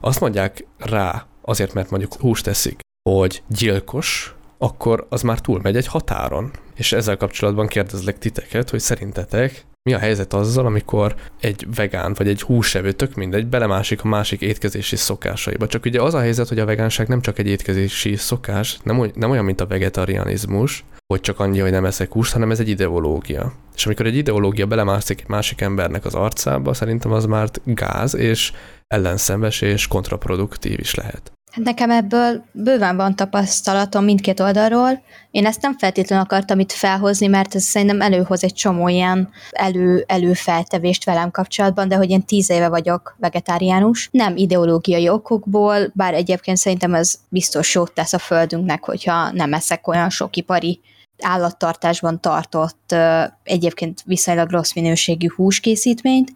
azt 0.00 0.20
mondják 0.20 0.66
rá, 0.78 1.26
azért, 1.42 1.74
mert 1.74 1.90
mondjuk 1.90 2.14
húst 2.14 2.44
teszik, 2.44 2.80
hogy 3.10 3.42
gyilkos, 3.48 4.34
akkor 4.58 5.06
az 5.08 5.22
már 5.22 5.40
túlmegy 5.40 5.76
egy 5.76 5.86
határon. 5.86 6.50
És 6.74 6.92
ezzel 6.92 7.16
kapcsolatban 7.16 7.66
kérdezlek 7.66 8.18
titeket, 8.18 8.70
hogy 8.70 8.80
szerintetek 8.80 9.66
mi 9.88 9.94
a 9.94 9.98
helyzet 9.98 10.32
azzal, 10.32 10.66
amikor 10.66 11.14
egy 11.40 11.66
vegán 11.74 12.14
vagy 12.18 12.28
egy 12.28 12.42
húsevő, 12.42 12.92
tök 12.92 13.14
mindegy, 13.14 13.46
belemásik 13.46 14.04
a 14.04 14.08
másik 14.08 14.40
étkezési 14.40 14.96
szokásaiba. 14.96 15.66
Csak 15.66 15.84
ugye 15.84 16.02
az 16.02 16.14
a 16.14 16.20
helyzet, 16.20 16.48
hogy 16.48 16.58
a 16.58 16.64
vegánság 16.64 17.08
nem 17.08 17.20
csak 17.20 17.38
egy 17.38 17.46
étkezési 17.46 18.16
szokás, 18.16 18.78
nem, 18.82 19.10
nem 19.14 19.30
olyan, 19.30 19.44
mint 19.44 19.60
a 19.60 19.66
vegetarianizmus, 19.66 20.84
hogy 21.06 21.20
csak 21.20 21.40
annyi, 21.40 21.58
hogy 21.58 21.70
nem 21.70 21.84
eszek 21.84 22.12
húst, 22.12 22.32
hanem 22.32 22.50
ez 22.50 22.60
egy 22.60 22.68
ideológia. 22.68 23.52
És 23.74 23.86
amikor 23.86 24.06
egy 24.06 24.16
ideológia 24.16 24.66
belemászik 24.66 25.20
egy 25.20 25.28
másik 25.28 25.60
embernek 25.60 26.04
az 26.04 26.14
arcába, 26.14 26.74
szerintem 26.74 27.12
az 27.12 27.24
már 27.24 27.48
gáz, 27.64 28.14
és 28.14 28.52
ellenszembes 28.86 29.60
és 29.60 29.86
kontraproduktív 29.86 30.78
is 30.78 30.94
lehet. 30.94 31.32
Hát 31.54 31.64
nekem 31.64 31.90
ebből 31.90 32.44
bőven 32.52 32.96
van 32.96 33.16
tapasztalatom 33.16 34.04
mindkét 34.04 34.40
oldalról. 34.40 35.02
Én 35.30 35.46
ezt 35.46 35.62
nem 35.62 35.78
feltétlenül 35.78 36.24
akartam 36.24 36.58
itt 36.58 36.72
felhozni, 36.72 37.26
mert 37.26 37.54
ez 37.54 37.62
szerintem 37.62 38.00
előhoz 38.00 38.44
egy 38.44 38.52
csomó 38.52 38.88
ilyen 38.88 39.28
elő, 39.50 40.04
előfeltevést 40.06 41.04
velem 41.04 41.30
kapcsolatban, 41.30 41.88
de 41.88 41.96
hogy 41.96 42.10
én 42.10 42.24
tíz 42.24 42.50
éve 42.50 42.68
vagyok 42.68 43.16
vegetáriánus, 43.18 44.08
nem 44.12 44.36
ideológiai 44.36 45.08
okokból, 45.08 45.76
bár 45.92 46.14
egyébként 46.14 46.56
szerintem 46.56 46.94
ez 46.94 47.14
biztos 47.28 47.74
jót 47.74 47.92
tesz 47.92 48.12
a 48.12 48.18
földünknek, 48.18 48.84
hogyha 48.84 49.30
nem 49.32 49.52
eszek 49.52 49.88
olyan 49.88 50.10
sok 50.10 50.36
ipari 50.36 50.80
állattartásban 51.22 52.20
tartott 52.20 52.94
egyébként 53.42 54.02
viszonylag 54.04 54.50
rossz 54.50 54.74
minőségű 54.74 55.26
húskészítményt, 55.36 56.32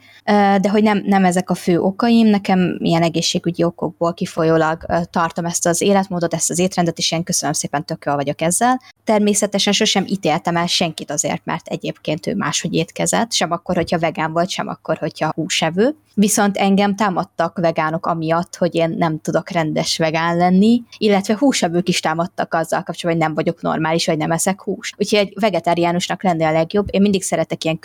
de 0.60 0.68
hogy 0.70 0.82
nem, 0.82 1.02
nem 1.04 1.24
ezek 1.24 1.50
a 1.50 1.54
fő 1.54 1.80
okaim, 1.80 2.26
nekem 2.26 2.76
ilyen 2.78 3.02
egészségügyi 3.02 3.64
okokból 3.64 4.14
kifolyólag 4.14 4.86
tartom 5.10 5.44
ezt 5.44 5.66
az 5.66 5.80
életmódot, 5.80 6.34
ezt 6.34 6.50
az 6.50 6.58
étrendet, 6.58 6.98
és 6.98 7.12
én 7.12 7.22
köszönöm 7.22 7.52
szépen, 7.52 7.84
tök 7.84 8.04
jól 8.06 8.14
vagyok 8.14 8.40
ezzel. 8.40 8.80
Természetesen 9.04 9.72
sosem 9.72 10.04
ítéltem 10.06 10.56
el 10.56 10.66
senkit 10.66 11.10
azért, 11.10 11.44
mert 11.44 11.66
egyébként 11.66 12.26
ő 12.26 12.34
máshogy 12.34 12.74
étkezett, 12.74 13.32
sem 13.32 13.50
akkor, 13.50 13.74
hogyha 13.76 13.98
vegán 13.98 14.32
volt, 14.32 14.50
sem 14.50 14.68
akkor, 14.68 14.96
hogyha 14.96 15.32
húsevő. 15.34 15.96
Viszont 16.14 16.56
engem 16.56 16.96
támadtak 16.96 17.58
vegánok 17.58 18.06
amiatt, 18.06 18.56
hogy 18.56 18.74
én 18.74 18.94
nem 18.98 19.20
tudok 19.20 19.50
rendes 19.50 19.98
vegán 19.98 20.36
lenni, 20.36 20.82
illetve 20.98 21.36
húsevők 21.38 21.88
is 21.88 22.00
támadtak 22.00 22.54
azzal 22.54 22.82
kapcsolatban, 22.82 23.10
hogy 23.10 23.20
nem 23.20 23.34
vagyok 23.34 23.62
normális, 23.62 24.06
vagy 24.06 24.16
nem 24.16 24.30
eszek 24.30 24.60
hús. 24.78 24.94
Úgyhogy 24.96 25.18
egy 25.18 25.32
vegetáriánusnak 25.40 26.22
lenni 26.22 26.44
a 26.44 26.52
legjobb. 26.52 26.88
Én 26.90 27.00
mindig 27.00 27.22
szeretek 27.22 27.64
ilyen 27.64 27.78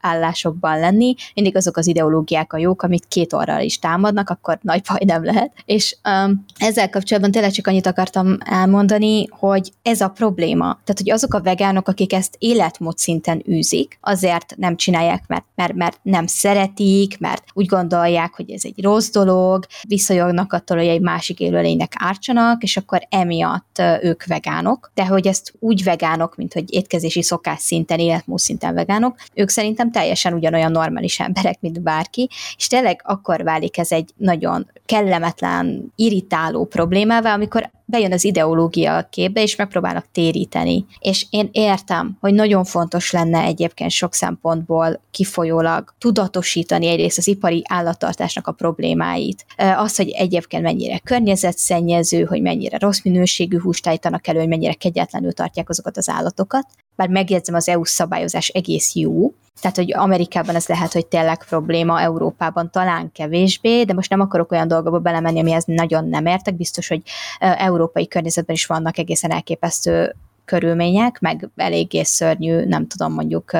középállásokban 0.00 0.78
lenni, 0.78 1.14
mindig 1.34 1.56
azok 1.56 1.76
az 1.76 1.86
ideológiák 1.86 2.52
a 2.52 2.58
jók, 2.58 2.82
amit 2.82 3.08
két 3.08 3.32
orral 3.32 3.60
is 3.60 3.78
támadnak, 3.78 4.30
akkor 4.30 4.58
nagy 4.62 4.82
baj 4.88 5.00
nem 5.04 5.24
lehet. 5.24 5.52
És 5.64 5.96
um, 6.04 6.44
ezzel 6.58 6.90
kapcsolatban 6.90 7.30
tényleg 7.30 7.50
csak 7.50 7.66
annyit 7.66 7.86
akartam 7.86 8.36
elmondani, 8.44 9.26
hogy 9.30 9.72
ez 9.82 10.00
a 10.00 10.08
probléma. 10.08 10.64
Tehát, 10.64 10.98
hogy 10.98 11.10
azok 11.10 11.34
a 11.34 11.40
vegánok, 11.40 11.88
akik 11.88 12.12
ezt 12.12 12.34
életmód 12.38 12.98
szinten 12.98 13.42
űzik, 13.48 13.98
azért 14.00 14.54
nem 14.56 14.76
csinálják, 14.76 15.24
mert, 15.26 15.44
mert, 15.54 15.74
mert 15.74 15.98
nem 16.02 16.26
szeretik, 16.26 17.18
mert 17.18 17.44
úgy 17.52 17.66
gondolják, 17.66 18.34
hogy 18.34 18.50
ez 18.50 18.62
egy 18.64 18.82
rossz 18.82 19.10
dolog, 19.10 19.66
visszajognak 19.88 20.52
attól, 20.52 20.76
hogy 20.76 20.86
egy 20.86 21.00
másik 21.00 21.40
élőlénynek 21.40 21.92
ártsanak, 21.96 22.62
és 22.62 22.76
akkor 22.76 23.06
emiatt 23.10 23.82
ők 24.02 24.24
vegánok. 24.24 24.90
De 24.94 25.06
hogy 25.06 25.26
ezt 25.26 25.52
úgy 25.58 25.84
vegánok, 25.84 26.36
mint 26.36 26.52
hogy 26.52 26.72
étkezési 26.74 27.22
szokás 27.22 27.60
szinten, 27.60 27.98
életmód 27.98 28.38
szinten 28.38 28.74
vegánok, 28.74 29.16
ők 29.34 29.48
szerintem 29.48 29.89
teljesen 29.90 30.32
ugyanolyan 30.32 30.70
normális 30.70 31.20
emberek, 31.20 31.60
mint 31.60 31.82
bárki, 31.82 32.28
és 32.56 32.66
tényleg 32.66 33.00
akkor 33.04 33.42
válik 33.42 33.78
ez 33.78 33.92
egy 33.92 34.10
nagyon 34.16 34.70
kellemetlen, 34.86 35.92
irritáló 35.96 36.64
problémává, 36.64 37.34
amikor 37.34 37.70
bejön 37.84 38.12
az 38.12 38.24
ideológia 38.24 38.96
a 38.96 39.06
képbe, 39.10 39.42
és 39.42 39.56
megpróbálnak 39.56 40.06
téríteni. 40.12 40.84
És 40.98 41.26
én 41.30 41.48
értem, 41.52 42.16
hogy 42.20 42.34
nagyon 42.34 42.64
fontos 42.64 43.10
lenne 43.10 43.40
egyébként 43.40 43.90
sok 43.90 44.14
szempontból 44.14 45.00
kifolyólag 45.10 45.94
tudatosítani 45.98 46.86
egyrészt 46.86 47.18
az 47.18 47.26
ipari 47.26 47.62
állattartásnak 47.68 48.46
a 48.46 48.52
problémáit. 48.52 49.44
Az, 49.56 49.96
hogy 49.96 50.08
egyébként 50.08 50.62
mennyire 50.62 50.98
környezetszennyező, 50.98 52.24
hogy 52.24 52.42
mennyire 52.42 52.78
rossz 52.78 53.02
minőségű 53.02 53.58
húst 53.60 53.86
állítanak 53.86 54.26
elő, 54.26 54.38
hogy 54.38 54.48
mennyire 54.48 54.72
kegyetlenül 54.72 55.32
tartják 55.32 55.68
azokat 55.68 55.96
az 55.96 56.08
állatokat. 56.08 56.66
Bár 56.96 57.08
megjegyzem, 57.08 57.54
az 57.54 57.68
EU 57.68 57.84
szabályozás 57.84 58.48
egész 58.48 58.94
jó, 58.94 59.32
tehát, 59.60 59.76
hogy 59.76 59.94
Amerikában 59.94 60.54
ez 60.54 60.66
lehet, 60.66 60.92
hogy 60.92 61.06
tényleg 61.06 61.44
probléma, 61.44 62.00
Európában 62.00 62.70
talán 62.70 63.12
kevésbé, 63.12 63.82
de 63.82 63.94
most 63.94 64.10
nem 64.10 64.20
akarok 64.20 64.52
olyan 64.52 64.68
dolgokba 64.68 64.98
belemenni, 64.98 65.40
amihez 65.40 65.64
nagyon 65.64 66.08
nem 66.08 66.26
értek. 66.26 66.54
Biztos, 66.54 66.88
hogy 66.88 67.02
európai 67.38 68.08
környezetben 68.08 68.56
is 68.56 68.66
vannak 68.66 68.98
egészen 68.98 69.30
elképesztő 69.30 70.16
körülmények, 70.44 71.20
meg 71.20 71.48
eléggé 71.56 72.02
szörnyű, 72.02 72.64
nem 72.64 72.86
tudom, 72.86 73.12
mondjuk 73.12 73.50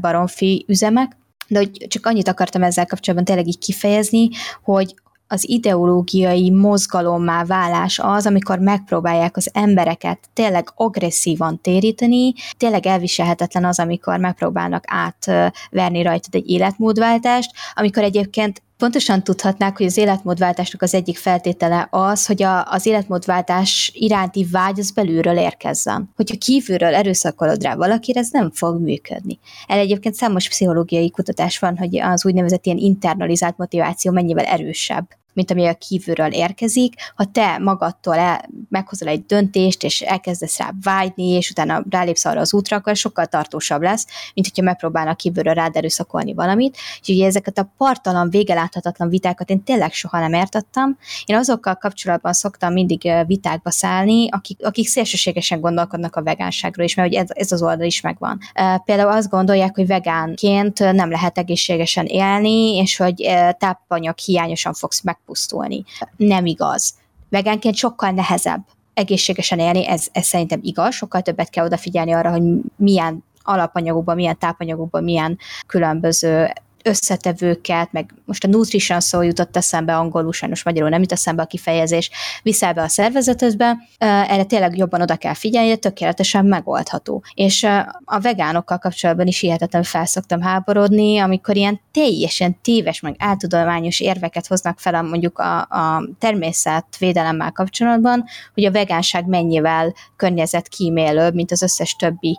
baromfi 0.00 0.64
üzemek, 0.68 1.16
de 1.48 1.58
hogy 1.58 1.86
csak 1.88 2.06
annyit 2.06 2.28
akartam 2.28 2.62
ezzel 2.62 2.86
kapcsolatban 2.86 3.26
tényleg 3.26 3.46
így 3.46 3.58
kifejezni, 3.58 4.28
hogy 4.62 4.94
az 5.32 5.48
ideológiai 5.48 6.50
mozgalommá 6.50 7.44
válás 7.44 7.98
az, 7.98 8.26
amikor 8.26 8.58
megpróbálják 8.58 9.36
az 9.36 9.50
embereket 9.52 10.18
tényleg 10.32 10.68
agresszívan 10.74 11.60
téríteni, 11.60 12.32
tényleg 12.56 12.86
elviselhetetlen 12.86 13.64
az, 13.64 13.78
amikor 13.78 14.18
megpróbálnak 14.18 14.84
átverni 14.86 16.02
rajtad 16.02 16.34
egy 16.34 16.50
életmódváltást, 16.50 17.50
amikor 17.74 18.02
egyébként 18.02 18.62
pontosan 18.82 19.24
tudhatnák, 19.24 19.76
hogy 19.76 19.86
az 19.86 19.96
életmódváltásnak 19.96 20.82
az 20.82 20.94
egyik 20.94 21.18
feltétele 21.18 21.88
az, 21.90 22.26
hogy 22.26 22.42
a, 22.42 22.64
az 22.64 22.86
életmódváltás 22.86 23.90
iránti 23.94 24.46
vágy 24.50 24.78
az 24.78 24.90
belülről 24.90 25.36
érkezzen. 25.36 26.10
Hogyha 26.16 26.36
kívülről 26.38 26.94
erőszakolod 26.94 27.62
rá 27.62 27.74
valakire, 27.74 28.20
ez 28.20 28.28
nem 28.30 28.50
fog 28.50 28.80
működni. 28.80 29.38
El 29.66 29.78
egyébként 29.78 30.14
számos 30.14 30.48
pszichológiai 30.48 31.10
kutatás 31.10 31.58
van, 31.58 31.76
hogy 31.76 32.00
az 32.00 32.26
úgynevezett 32.26 32.66
ilyen 32.66 32.78
internalizált 32.78 33.56
motiváció 33.56 34.12
mennyivel 34.12 34.44
erősebb 34.44 35.08
mint 35.32 35.50
ami 35.50 35.66
a 35.66 35.74
kívülről 35.74 36.32
érkezik. 36.32 36.94
Ha 37.14 37.24
te 37.24 37.58
magadtól 37.58 38.14
el, 38.14 38.44
meghozol 38.68 39.08
egy 39.08 39.26
döntést, 39.26 39.82
és 39.82 40.00
elkezdesz 40.00 40.58
rá 40.58 40.70
vágyni, 40.82 41.28
és 41.28 41.50
utána 41.50 41.84
rálépsz 41.90 42.24
arra 42.24 42.40
az 42.40 42.54
útra, 42.54 42.76
akkor 42.76 42.96
sokkal 42.96 43.26
tartósabb 43.26 43.82
lesz, 43.82 44.06
mint 44.34 44.46
hogyha 44.46 44.62
megpróbálnak 44.62 45.16
kívülről 45.16 45.54
rád 45.54 45.76
erőszakolni 45.76 46.34
valamit. 46.34 46.76
És 47.04 47.18
ezeket 47.18 47.58
a 47.58 47.72
partalan, 47.76 48.30
végeláthatatlan 48.30 49.08
vitákat 49.08 49.50
én 49.50 49.62
tényleg 49.64 49.92
soha 49.92 50.18
nem 50.18 50.32
értettem. 50.32 50.98
Én 51.24 51.36
azokkal 51.36 51.74
kapcsolatban 51.74 52.32
szoktam 52.32 52.72
mindig 52.72 53.12
vitákba 53.26 53.70
szállni, 53.70 54.28
akik, 54.30 54.66
akik 54.66 54.86
szélsőségesen 54.86 55.60
gondolkodnak 55.60 56.16
a 56.16 56.22
vegánságról 56.22 56.86
is, 56.86 56.94
mert 56.94 57.08
hogy 57.08 57.18
ez, 57.18 57.28
ez 57.30 57.52
az 57.52 57.62
oldal 57.62 57.86
is 57.86 58.00
megvan. 58.00 58.38
Például 58.84 59.12
azt 59.12 59.28
gondolják, 59.28 59.74
hogy 59.74 59.86
vegánként 59.86 60.78
nem 60.78 61.10
lehet 61.10 61.38
egészségesen 61.38 62.06
élni, 62.06 62.76
és 62.76 62.96
hogy 62.96 63.28
tápanyag 63.58 64.18
hiányosan 64.18 64.74
fogsz 64.74 65.02
meg 65.02 65.18
megpusztulni. 65.22 65.84
Nem 66.16 66.46
igaz. 66.46 66.94
Vegánként 67.28 67.74
sokkal 67.74 68.10
nehezebb 68.10 68.62
egészségesen 68.94 69.58
élni, 69.58 69.86
ez, 69.86 70.06
ez 70.12 70.26
szerintem 70.26 70.60
igaz, 70.62 70.94
sokkal 70.94 71.22
többet 71.22 71.50
kell 71.50 71.64
odafigyelni 71.64 72.12
arra, 72.12 72.30
hogy 72.30 72.42
milyen 72.76 73.24
alapanyagokban, 73.42 74.14
milyen 74.14 74.38
tápanyagokban, 74.38 75.04
milyen 75.04 75.38
különböző 75.66 76.52
összetevőket, 76.82 77.92
meg 77.92 78.14
most 78.24 78.44
a 78.44 78.48
nutrition 78.48 79.00
szó 79.00 79.22
jutott 79.22 79.56
eszembe 79.56 79.96
angolul, 79.96 80.32
sajnos 80.32 80.62
magyarul 80.62 80.88
nem 80.88 81.00
jut 81.00 81.12
eszembe 81.12 81.42
a 81.42 81.46
kifejezés, 81.46 82.10
viszel 82.42 82.72
be 82.72 82.82
a 82.82 82.88
szervezetedbe, 82.88 83.76
erre 83.98 84.44
tényleg 84.44 84.76
jobban 84.76 85.00
oda 85.00 85.16
kell 85.16 85.34
figyelni, 85.34 85.68
de 85.68 85.76
tökéletesen 85.76 86.44
megoldható. 86.44 87.22
És 87.34 87.66
a 88.04 88.20
vegánokkal 88.20 88.78
kapcsolatban 88.78 89.26
is 89.26 89.40
hihetetlen 89.40 89.82
felszoktam 89.82 90.40
háborodni, 90.40 91.18
amikor 91.18 91.56
ilyen 91.56 91.80
teljesen 91.92 92.60
téves, 92.62 93.00
meg 93.00 93.14
áltudományos 93.18 94.00
érveket 94.00 94.46
hoznak 94.46 94.78
fel 94.78 95.02
mondjuk 95.02 95.38
a, 95.38 95.60
a 95.60 96.08
természetvédelemmel 96.18 97.52
kapcsolatban, 97.52 98.24
hogy 98.54 98.64
a 98.64 98.70
vegánság 98.70 99.26
mennyivel 99.26 99.94
környezetkímélőbb, 100.16 101.34
mint 101.34 101.52
az 101.52 101.62
összes 101.62 101.96
többi 101.96 102.38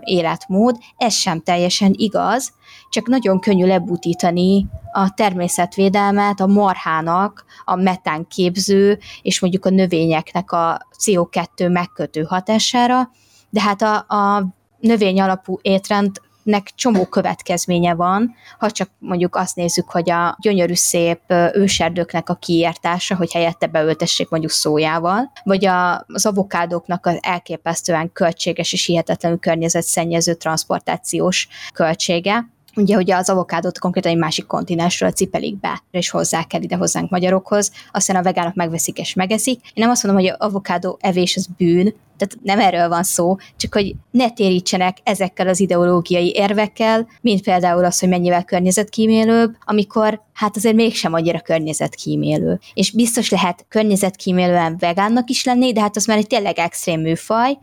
életmód. 0.00 0.76
Ez 0.96 1.14
sem 1.14 1.40
teljesen 1.40 1.92
igaz, 1.96 2.52
csak 2.94 3.06
nagyon 3.06 3.40
könnyű 3.40 3.66
lebutítani 3.66 4.66
a 4.92 5.14
természetvédelmet 5.14 6.40
a 6.40 6.46
marhának, 6.46 7.44
a 7.64 7.74
metánképző 7.74 8.98
és 9.22 9.40
mondjuk 9.40 9.64
a 9.64 9.70
növényeknek 9.70 10.52
a 10.52 10.86
CO2 11.04 11.72
megkötő 11.72 12.22
hatására, 12.22 13.10
de 13.50 13.60
hát 13.60 13.82
a, 13.82 13.94
a 13.96 14.46
növény 14.78 15.20
alapú 15.20 15.58
étrend 15.62 16.20
nek 16.42 16.70
csomó 16.74 17.06
következménye 17.06 17.94
van, 17.94 18.34
ha 18.58 18.70
csak 18.70 18.90
mondjuk 18.98 19.36
azt 19.36 19.56
nézzük, 19.56 19.90
hogy 19.90 20.10
a 20.10 20.36
gyönyörű 20.40 20.74
szép 20.74 21.20
őserdőknek 21.52 22.28
a 22.28 22.34
kiértása, 22.34 23.16
hogy 23.16 23.32
helyette 23.32 23.66
beöltessék 23.66 24.28
mondjuk 24.28 24.52
szójával, 24.52 25.32
vagy 25.44 25.66
a, 25.66 26.04
az 26.06 26.26
avokádóknak 26.26 27.06
az 27.06 27.18
elképesztően 27.20 28.12
költséges 28.12 28.72
és 28.72 28.84
hihetetlenül 28.84 29.38
környezetszennyező 29.38 30.34
transportációs 30.34 31.48
költsége, 31.72 32.52
ugye, 32.76 32.94
hogy 32.94 33.10
az 33.10 33.30
avokádót 33.30 33.78
konkrétan 33.78 34.12
egy 34.12 34.18
másik 34.18 34.46
kontinensről 34.46 35.10
cipelik 35.10 35.60
be, 35.60 35.82
és 35.90 36.10
hozzák 36.10 36.52
el 36.52 36.62
ide 36.62 36.76
hozzánk 36.76 37.10
magyarokhoz, 37.10 37.70
aztán 37.92 38.16
a 38.16 38.22
vegánok 38.22 38.54
megveszik 38.54 38.98
és 38.98 39.14
megeszik. 39.14 39.60
Én 39.64 39.72
nem 39.74 39.90
azt 39.90 40.02
mondom, 40.02 40.22
hogy 40.22 40.34
avokádó 40.38 40.98
evés 41.00 41.36
az 41.36 41.46
bűn, 41.56 41.94
tehát 42.16 42.36
nem 42.42 42.60
erről 42.60 42.88
van 42.88 43.02
szó, 43.02 43.36
csak 43.56 43.74
hogy 43.74 43.94
ne 44.10 44.30
térítsenek 44.30 44.96
ezekkel 45.02 45.48
az 45.48 45.60
ideológiai 45.60 46.32
érvekkel, 46.36 47.08
mint 47.20 47.42
például 47.42 47.84
az, 47.84 47.98
hogy 47.98 48.08
mennyivel 48.08 48.44
környezetkímélőbb, 48.44 49.56
amikor 49.64 50.22
hát 50.32 50.56
azért 50.56 50.74
mégsem 50.74 51.12
annyira 51.12 51.40
környezetkímélő. 51.40 52.60
És 52.74 52.90
biztos 52.90 53.30
lehet 53.30 53.66
környezetkímélően 53.68 54.76
vegánnak 54.78 55.30
is 55.30 55.44
lenni, 55.44 55.72
de 55.72 55.80
hát 55.80 55.96
az 55.96 56.06
már 56.06 56.18
egy 56.18 56.26
tényleg 56.26 56.58
extrém 56.58 57.00
műfaj. 57.00 57.58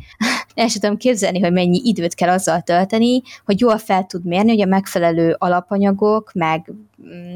El 0.54 0.68
sem 0.68 0.82
tudom 0.82 0.98
képzelni, 0.98 1.40
hogy 1.40 1.52
mennyi 1.52 1.82
időt 1.84 2.14
kell 2.14 2.30
azzal 2.30 2.62
tölteni, 2.62 3.22
hogy 3.46 3.60
jól 3.60 3.78
fel 3.78 4.06
tud 4.06 4.26
mérni, 4.26 4.50
hogy 4.50 4.62
a 4.62 4.66
megfelelő 4.66 5.36
alapanyagok, 5.38 6.32
meg 6.34 6.74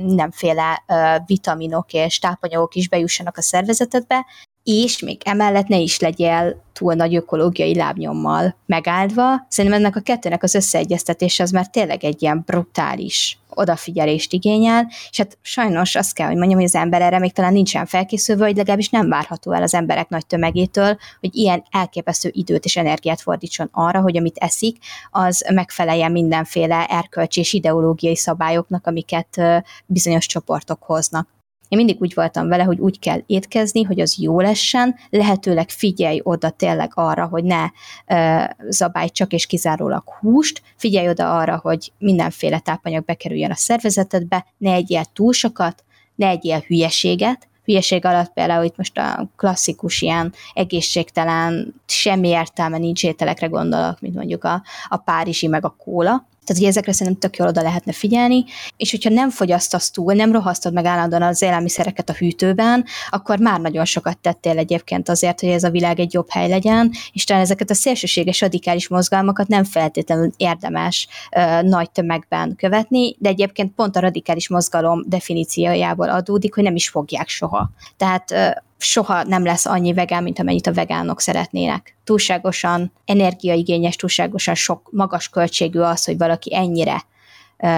mindenféle 0.06 0.84
vitaminok 1.25 1.93
és 1.93 2.19
tápanyagok 2.19 2.75
is 2.75 2.89
bejussanak 2.89 3.38
a 3.38 3.41
szervezetedbe, 3.41 4.25
és 4.63 4.99
még 4.99 5.21
emellett 5.25 5.67
ne 5.67 5.78
is 5.78 5.99
legyél 5.99 6.63
túl 6.73 6.93
nagy 6.93 7.15
ökológiai 7.15 7.75
lábnyommal 7.75 8.56
megáldva. 8.65 9.45
Szerintem 9.49 9.80
ennek 9.80 9.95
a 9.95 9.99
kettőnek 9.99 10.43
az 10.43 10.56
összeegyeztetése 10.56 11.43
az 11.43 11.51
már 11.51 11.67
tényleg 11.67 12.04
egy 12.04 12.21
ilyen 12.21 12.43
brutális 12.45 13.39
odafigyelést 13.55 14.33
igényel, 14.33 14.91
és 15.09 15.17
hát 15.17 15.37
sajnos 15.41 15.95
azt 15.95 16.13
kell, 16.13 16.27
hogy 16.27 16.35
mondjam, 16.35 16.59
hogy 16.59 16.67
az 16.67 16.75
ember 16.75 17.01
erre 17.01 17.19
még 17.19 17.33
talán 17.33 17.53
nincsen 17.53 17.85
felkészülve, 17.85 18.45
vagy 18.45 18.55
legalábbis 18.55 18.89
nem 18.89 19.09
várható 19.09 19.51
el 19.51 19.63
az 19.63 19.73
emberek 19.73 20.09
nagy 20.09 20.25
tömegétől, 20.25 20.97
hogy 21.19 21.35
ilyen 21.35 21.63
elképesztő 21.71 22.29
időt 22.33 22.65
és 22.65 22.77
energiát 22.77 23.21
fordítson 23.21 23.69
arra, 23.71 24.01
hogy 24.01 24.17
amit 24.17 24.37
eszik, 24.37 24.77
az 25.11 25.45
megfeleljen 25.53 26.11
mindenféle 26.11 26.85
erkölcsi 26.85 27.39
és 27.39 27.53
ideológiai 27.53 28.15
szabályoknak, 28.15 28.87
amiket 28.87 29.41
bizonyos 29.85 30.25
csoportok 30.25 30.83
hoznak. 30.83 31.34
Én 31.67 31.78
mindig 31.78 32.01
úgy 32.01 32.13
voltam 32.13 32.47
vele, 32.47 32.63
hogy 32.63 32.80
úgy 32.80 32.99
kell 32.99 33.19
étkezni, 33.25 33.84
hogy 33.84 33.99
az 33.99 34.17
jó 34.17 34.39
lessen, 34.39 34.95
lehetőleg 35.10 35.69
figyelj 35.69 36.19
oda 36.23 36.49
tényleg 36.49 36.91
arra, 36.93 37.25
hogy 37.25 37.43
ne 37.43 37.63
uh, 37.63 38.43
zabálj 38.69 39.10
csak 39.10 39.34
és 39.34 39.45
kizárólag 39.45 40.04
húst, 40.19 40.62
figyelj 40.75 41.10
oda 41.10 41.38
arra, 41.38 41.60
hogy 41.63 41.91
mindenféle 41.97 42.60
tápanyag 42.60 43.06
bekerüljön 43.06 43.51
a 43.51 43.56
szervezetedbe, 43.56 44.45
ne 44.58 44.71
egyél 44.71 45.04
túl 45.13 45.34
sokat, 45.34 45.84
ne 46.15 46.28
egyél 46.28 46.60
hülyeséget, 46.60 47.47
hülyeség 47.65 48.06
alatt 48.06 48.34
például 48.34 48.63
itt 48.63 48.78
most 48.78 48.97
a 48.97 49.30
klasszikus 49.36 50.01
ilyen 50.01 50.34
egészségtelen, 50.54 51.75
semmi 51.86 52.28
értelme 52.28 52.78
nincs 52.78 53.04
ételekre 53.04 53.47
gondolok, 53.47 53.99
mint 53.99 54.15
mondjuk 54.15 54.43
a, 54.43 54.63
a 54.88 54.97
párizsi 54.97 55.47
meg 55.47 55.65
a 55.65 55.75
kóla, 55.84 56.28
tehát, 56.45 56.62
hogy 56.62 56.71
ezekre 56.71 56.91
szerintem 56.91 57.21
tök 57.21 57.39
jól 57.39 57.47
oda 57.47 57.62
lehetne 57.62 57.91
figyelni, 57.91 58.45
és 58.77 58.91
hogyha 58.91 59.10
nem 59.10 59.29
fogyasztasz 59.29 59.89
túl, 59.89 60.13
nem 60.13 60.31
rohasztod 60.31 60.73
meg 60.73 60.86
állandóan 60.86 61.21
az 61.21 61.41
élelmiszereket 61.41 62.10
a 62.10 62.13
hűtőben, 62.13 62.86
akkor 63.10 63.39
már 63.39 63.60
nagyon 63.60 63.86
sokat 63.86 64.17
tettél 64.17 64.58
egyébként 64.58 65.10
azért, 65.10 65.39
hogy 65.39 65.49
ez 65.49 65.63
a 65.63 65.69
világ 65.69 65.99
egy 65.99 66.13
jobb 66.13 66.29
hely 66.29 66.49
legyen, 66.49 66.91
és 67.13 67.23
talán 67.23 67.43
ezeket 67.43 67.69
a 67.69 67.73
szélsőséges 67.73 68.41
radikális 68.41 68.88
mozgalmakat 68.88 69.47
nem 69.47 69.63
feltétlenül 69.63 70.31
érdemes 70.38 71.08
ö, 71.31 71.62
nagy 71.62 71.91
tömegben 71.91 72.55
követni, 72.55 73.15
de 73.19 73.29
egyébként 73.29 73.73
pont 73.75 73.95
a 73.95 73.99
radikális 73.99 74.49
mozgalom 74.49 75.03
definíciójából 75.08 76.10
adódik, 76.10 76.53
hogy 76.53 76.63
nem 76.63 76.75
is 76.75 76.89
fogják 76.89 77.27
soha. 77.27 77.69
Tehát 77.97 78.31
ö, 78.31 78.47
soha 78.77 79.23
nem 79.23 79.45
lesz 79.45 79.65
annyi 79.65 79.93
vegán, 79.93 80.23
mint 80.23 80.39
amennyit 80.39 80.67
a 80.67 80.73
vegánok 80.73 81.21
szeretnének. 81.21 81.97
Túlságosan 82.03 82.91
energiaigényes, 83.05 83.95
túlságosan 83.95 84.55
sok 84.55 84.89
magas 84.91 85.29
költségű 85.29 85.79
az, 85.79 86.05
hogy 86.05 86.17
valaki 86.17 86.55
ennyire 86.55 87.03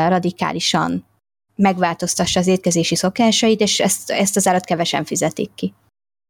radikálisan 0.08 1.06
megváltoztassa 1.56 2.40
az 2.40 2.48
étkezési 2.48 2.96
szokásait, 2.96 3.62
és 3.62 3.80
ezt, 3.80 4.10
ezt 4.10 4.36
az 4.36 4.48
árat 4.48 4.66
kevesen 4.66 5.06
fizetik 5.06 5.50
ki. 5.56 5.74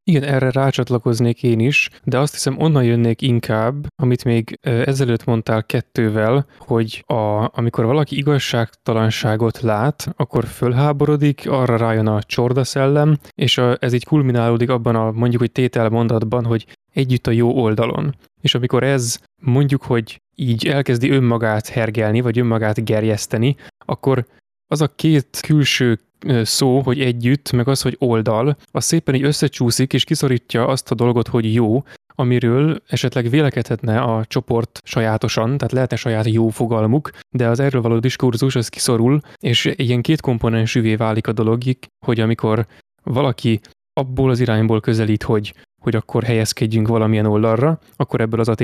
Igen, 0.09 0.23
erre 0.23 0.51
rácsatlakoznék 0.51 1.43
én 1.43 1.59
is, 1.59 1.89
de 2.03 2.19
azt 2.19 2.33
hiszem 2.33 2.59
onnan 2.59 2.83
jönnék 2.83 3.21
inkább, 3.21 3.87
amit 3.95 4.23
még 4.23 4.59
ezelőtt 4.61 5.25
mondtál 5.25 5.63
kettővel, 5.63 6.45
hogy 6.57 7.03
a, 7.07 7.49
amikor 7.57 7.85
valaki 7.85 8.17
igazságtalanságot 8.17 9.59
lát, 9.59 10.13
akkor 10.15 10.45
fölháborodik, 10.45 11.49
arra 11.49 11.77
rájön 11.77 12.07
a 12.07 12.23
csorda 12.23 12.63
szellem, 12.63 13.17
és 13.35 13.57
a, 13.57 13.77
ez 13.79 13.93
így 13.93 14.05
kulminálódik 14.05 14.69
abban 14.69 14.95
a 14.95 15.11
mondjuk, 15.11 15.41
hogy 15.41 15.51
tételmondatban, 15.51 16.45
hogy 16.45 16.65
együtt 16.93 17.27
a 17.27 17.31
jó 17.31 17.51
oldalon. 17.51 18.15
És 18.41 18.55
amikor 18.55 18.83
ez 18.83 19.19
mondjuk, 19.41 19.83
hogy 19.83 20.21
így 20.35 20.67
elkezdi 20.67 21.09
önmagát 21.09 21.67
hergelni, 21.67 22.21
vagy 22.21 22.39
önmagát 22.39 22.85
gerjeszteni, 22.85 23.55
akkor 23.85 24.25
az 24.67 24.81
a 24.81 24.87
két 24.95 25.39
külső 25.41 25.99
szó, 26.43 26.81
hogy 26.81 27.01
együtt, 27.01 27.51
meg 27.51 27.67
az, 27.67 27.81
hogy 27.81 27.95
oldal, 27.99 28.57
az 28.71 28.85
szépen 28.85 29.15
így 29.15 29.23
összecsúszik, 29.23 29.93
és 29.93 30.03
kiszorítja 30.03 30.67
azt 30.67 30.91
a 30.91 30.95
dolgot, 30.95 31.27
hogy 31.27 31.53
jó, 31.53 31.83
amiről 32.19 32.81
esetleg 32.87 33.29
vélekedhetne 33.29 34.01
a 34.01 34.25
csoport 34.25 34.79
sajátosan, 34.83 35.57
tehát 35.57 35.71
lehetne 35.71 35.95
saját 35.95 36.27
jó 36.27 36.49
fogalmuk, 36.49 37.11
de 37.29 37.47
az 37.47 37.59
erről 37.59 37.81
való 37.81 37.99
diskurzus 37.99 38.55
az 38.55 38.67
kiszorul, 38.67 39.21
és 39.39 39.73
ilyen 39.75 40.01
két 40.01 40.21
komponensűvé 40.21 40.95
válik 40.95 41.27
a 41.27 41.31
dologik, 41.31 41.85
hogy 42.05 42.19
amikor 42.19 42.65
valaki 43.03 43.59
abból 43.93 44.29
az 44.29 44.39
irányból 44.39 44.79
közelít, 44.79 45.23
hogy 45.23 45.53
hogy 45.87 45.95
akkor 45.95 46.23
helyezkedjünk 46.23 46.87
valamilyen 46.87 47.25
oldalra, 47.25 47.79
akkor 47.95 48.21
ebből 48.21 48.39
az 48.39 48.47
a 48.47 48.55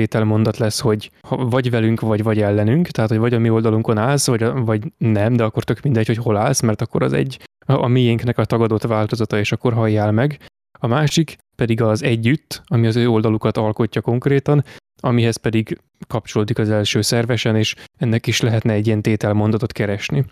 lesz, 0.56 0.80
hogy 0.80 1.10
vagy 1.28 1.70
velünk, 1.70 2.00
vagy 2.00 2.22
vagy 2.22 2.40
ellenünk, 2.40 2.86
tehát 2.86 3.10
hogy 3.10 3.18
vagy 3.18 3.34
a 3.34 3.38
mi 3.38 3.50
oldalunkon 3.50 3.98
állsz, 3.98 4.26
vagy, 4.26 4.44
vagy 4.54 4.82
nem, 4.98 5.36
de 5.36 5.44
akkor 5.44 5.64
tök 5.64 5.80
mindegy, 5.80 6.06
hogy 6.06 6.16
hol 6.16 6.36
állsz, 6.36 6.60
mert 6.60 6.80
akkor 6.80 7.02
az 7.02 7.12
egy 7.12 7.40
a 7.66 7.86
miénknek 7.86 8.38
a 8.38 8.44
tagadott 8.44 8.82
változata, 8.82 9.38
és 9.38 9.52
akkor 9.52 9.72
halljál 9.72 10.12
meg. 10.12 10.40
A 10.78 10.86
másik 10.86 11.36
pedig 11.56 11.80
az 11.80 12.02
együtt, 12.02 12.62
ami 12.66 12.86
az 12.86 12.96
ő 12.96 13.08
oldalukat 13.08 13.56
alkotja 13.56 14.00
konkrétan, 14.00 14.64
amihez 15.00 15.36
pedig 15.36 15.80
kapcsolódik 16.06 16.58
az 16.58 16.70
első 16.70 17.00
szervesen, 17.00 17.56
és 17.56 17.74
ennek 17.98 18.26
is 18.26 18.40
lehetne 18.40 18.72
egy 18.72 18.86
ilyen 18.86 19.02
tételmondatot 19.02 19.72
keresni. 19.72 20.24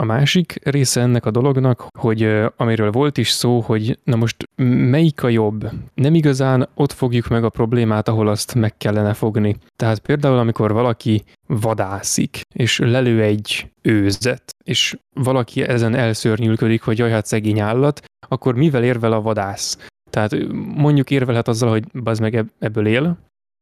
A 0.00 0.04
másik 0.04 0.58
része 0.62 1.00
ennek 1.00 1.26
a 1.26 1.30
dolognak, 1.30 1.86
hogy 1.98 2.36
amiről 2.56 2.90
volt 2.90 3.18
is 3.18 3.30
szó, 3.30 3.60
hogy 3.60 3.98
na 4.04 4.16
most 4.16 4.36
melyik 4.90 5.22
a 5.22 5.28
jobb? 5.28 5.70
Nem 5.94 6.14
igazán 6.14 6.68
ott 6.74 6.92
fogjuk 6.92 7.28
meg 7.28 7.44
a 7.44 7.48
problémát, 7.48 8.08
ahol 8.08 8.28
azt 8.28 8.54
meg 8.54 8.76
kellene 8.76 9.14
fogni. 9.14 9.56
Tehát 9.76 9.98
például, 9.98 10.38
amikor 10.38 10.72
valaki 10.72 11.24
vadászik, 11.46 12.40
és 12.54 12.78
lelő 12.78 13.22
egy 13.22 13.70
őzet, 13.82 14.42
és 14.64 14.98
valaki 15.14 15.62
ezen 15.62 15.94
elszörnyülködik, 15.94 16.82
hogy 16.82 16.98
jaj, 16.98 17.10
hát 17.10 17.26
szegény 17.26 17.60
állat, 17.60 18.02
akkor 18.28 18.54
mivel 18.54 18.84
érvel 18.84 19.12
a 19.12 19.20
vadász? 19.20 19.88
Tehát 20.10 20.36
mondjuk 20.74 21.10
érvelhet 21.10 21.48
azzal, 21.48 21.70
hogy 21.70 21.84
bazd 22.02 22.20
meg 22.20 22.44
ebből 22.58 22.86
él, 22.86 23.18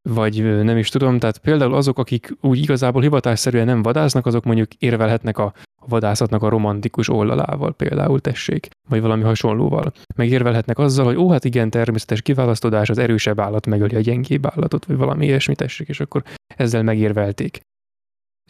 vagy 0.09 0.63
nem 0.65 0.77
is 0.77 0.89
tudom, 0.89 1.19
tehát 1.19 1.39
például 1.39 1.75
azok, 1.75 1.99
akik 1.99 2.37
úgy 2.41 2.59
igazából 2.59 3.03
hivatásszerűen 3.03 3.67
nem 3.67 3.83
vadásznak, 3.83 4.27
azok 4.27 4.45
mondjuk 4.45 4.75
érvelhetnek 4.75 5.39
a 5.39 5.53
vadászatnak 5.87 6.43
a 6.43 6.49
romantikus 6.49 7.09
oldalával 7.09 7.75
például 7.75 8.21
tessék, 8.21 8.69
vagy 8.89 9.01
valami 9.01 9.23
hasonlóval. 9.23 9.93
Megérvelhetnek 10.17 10.79
azzal, 10.79 11.05
hogy 11.05 11.17
ó, 11.17 11.31
hát 11.31 11.45
igen, 11.45 11.71
természetes 11.71 12.23
kiválasztódás, 12.23 12.91
az 12.91 12.99
erősebb 12.99 13.41
állat 13.41 13.67
megöli 13.67 13.95
a 13.95 14.01
gyengébb 14.01 14.47
állatot, 14.47 14.85
vagy 14.85 14.97
valami 14.97 15.27
ilyesmi 15.27 15.55
tessék, 15.55 15.89
és 15.89 16.01
akkor 16.01 16.23
ezzel 16.57 16.83
megérvelték. 16.83 17.61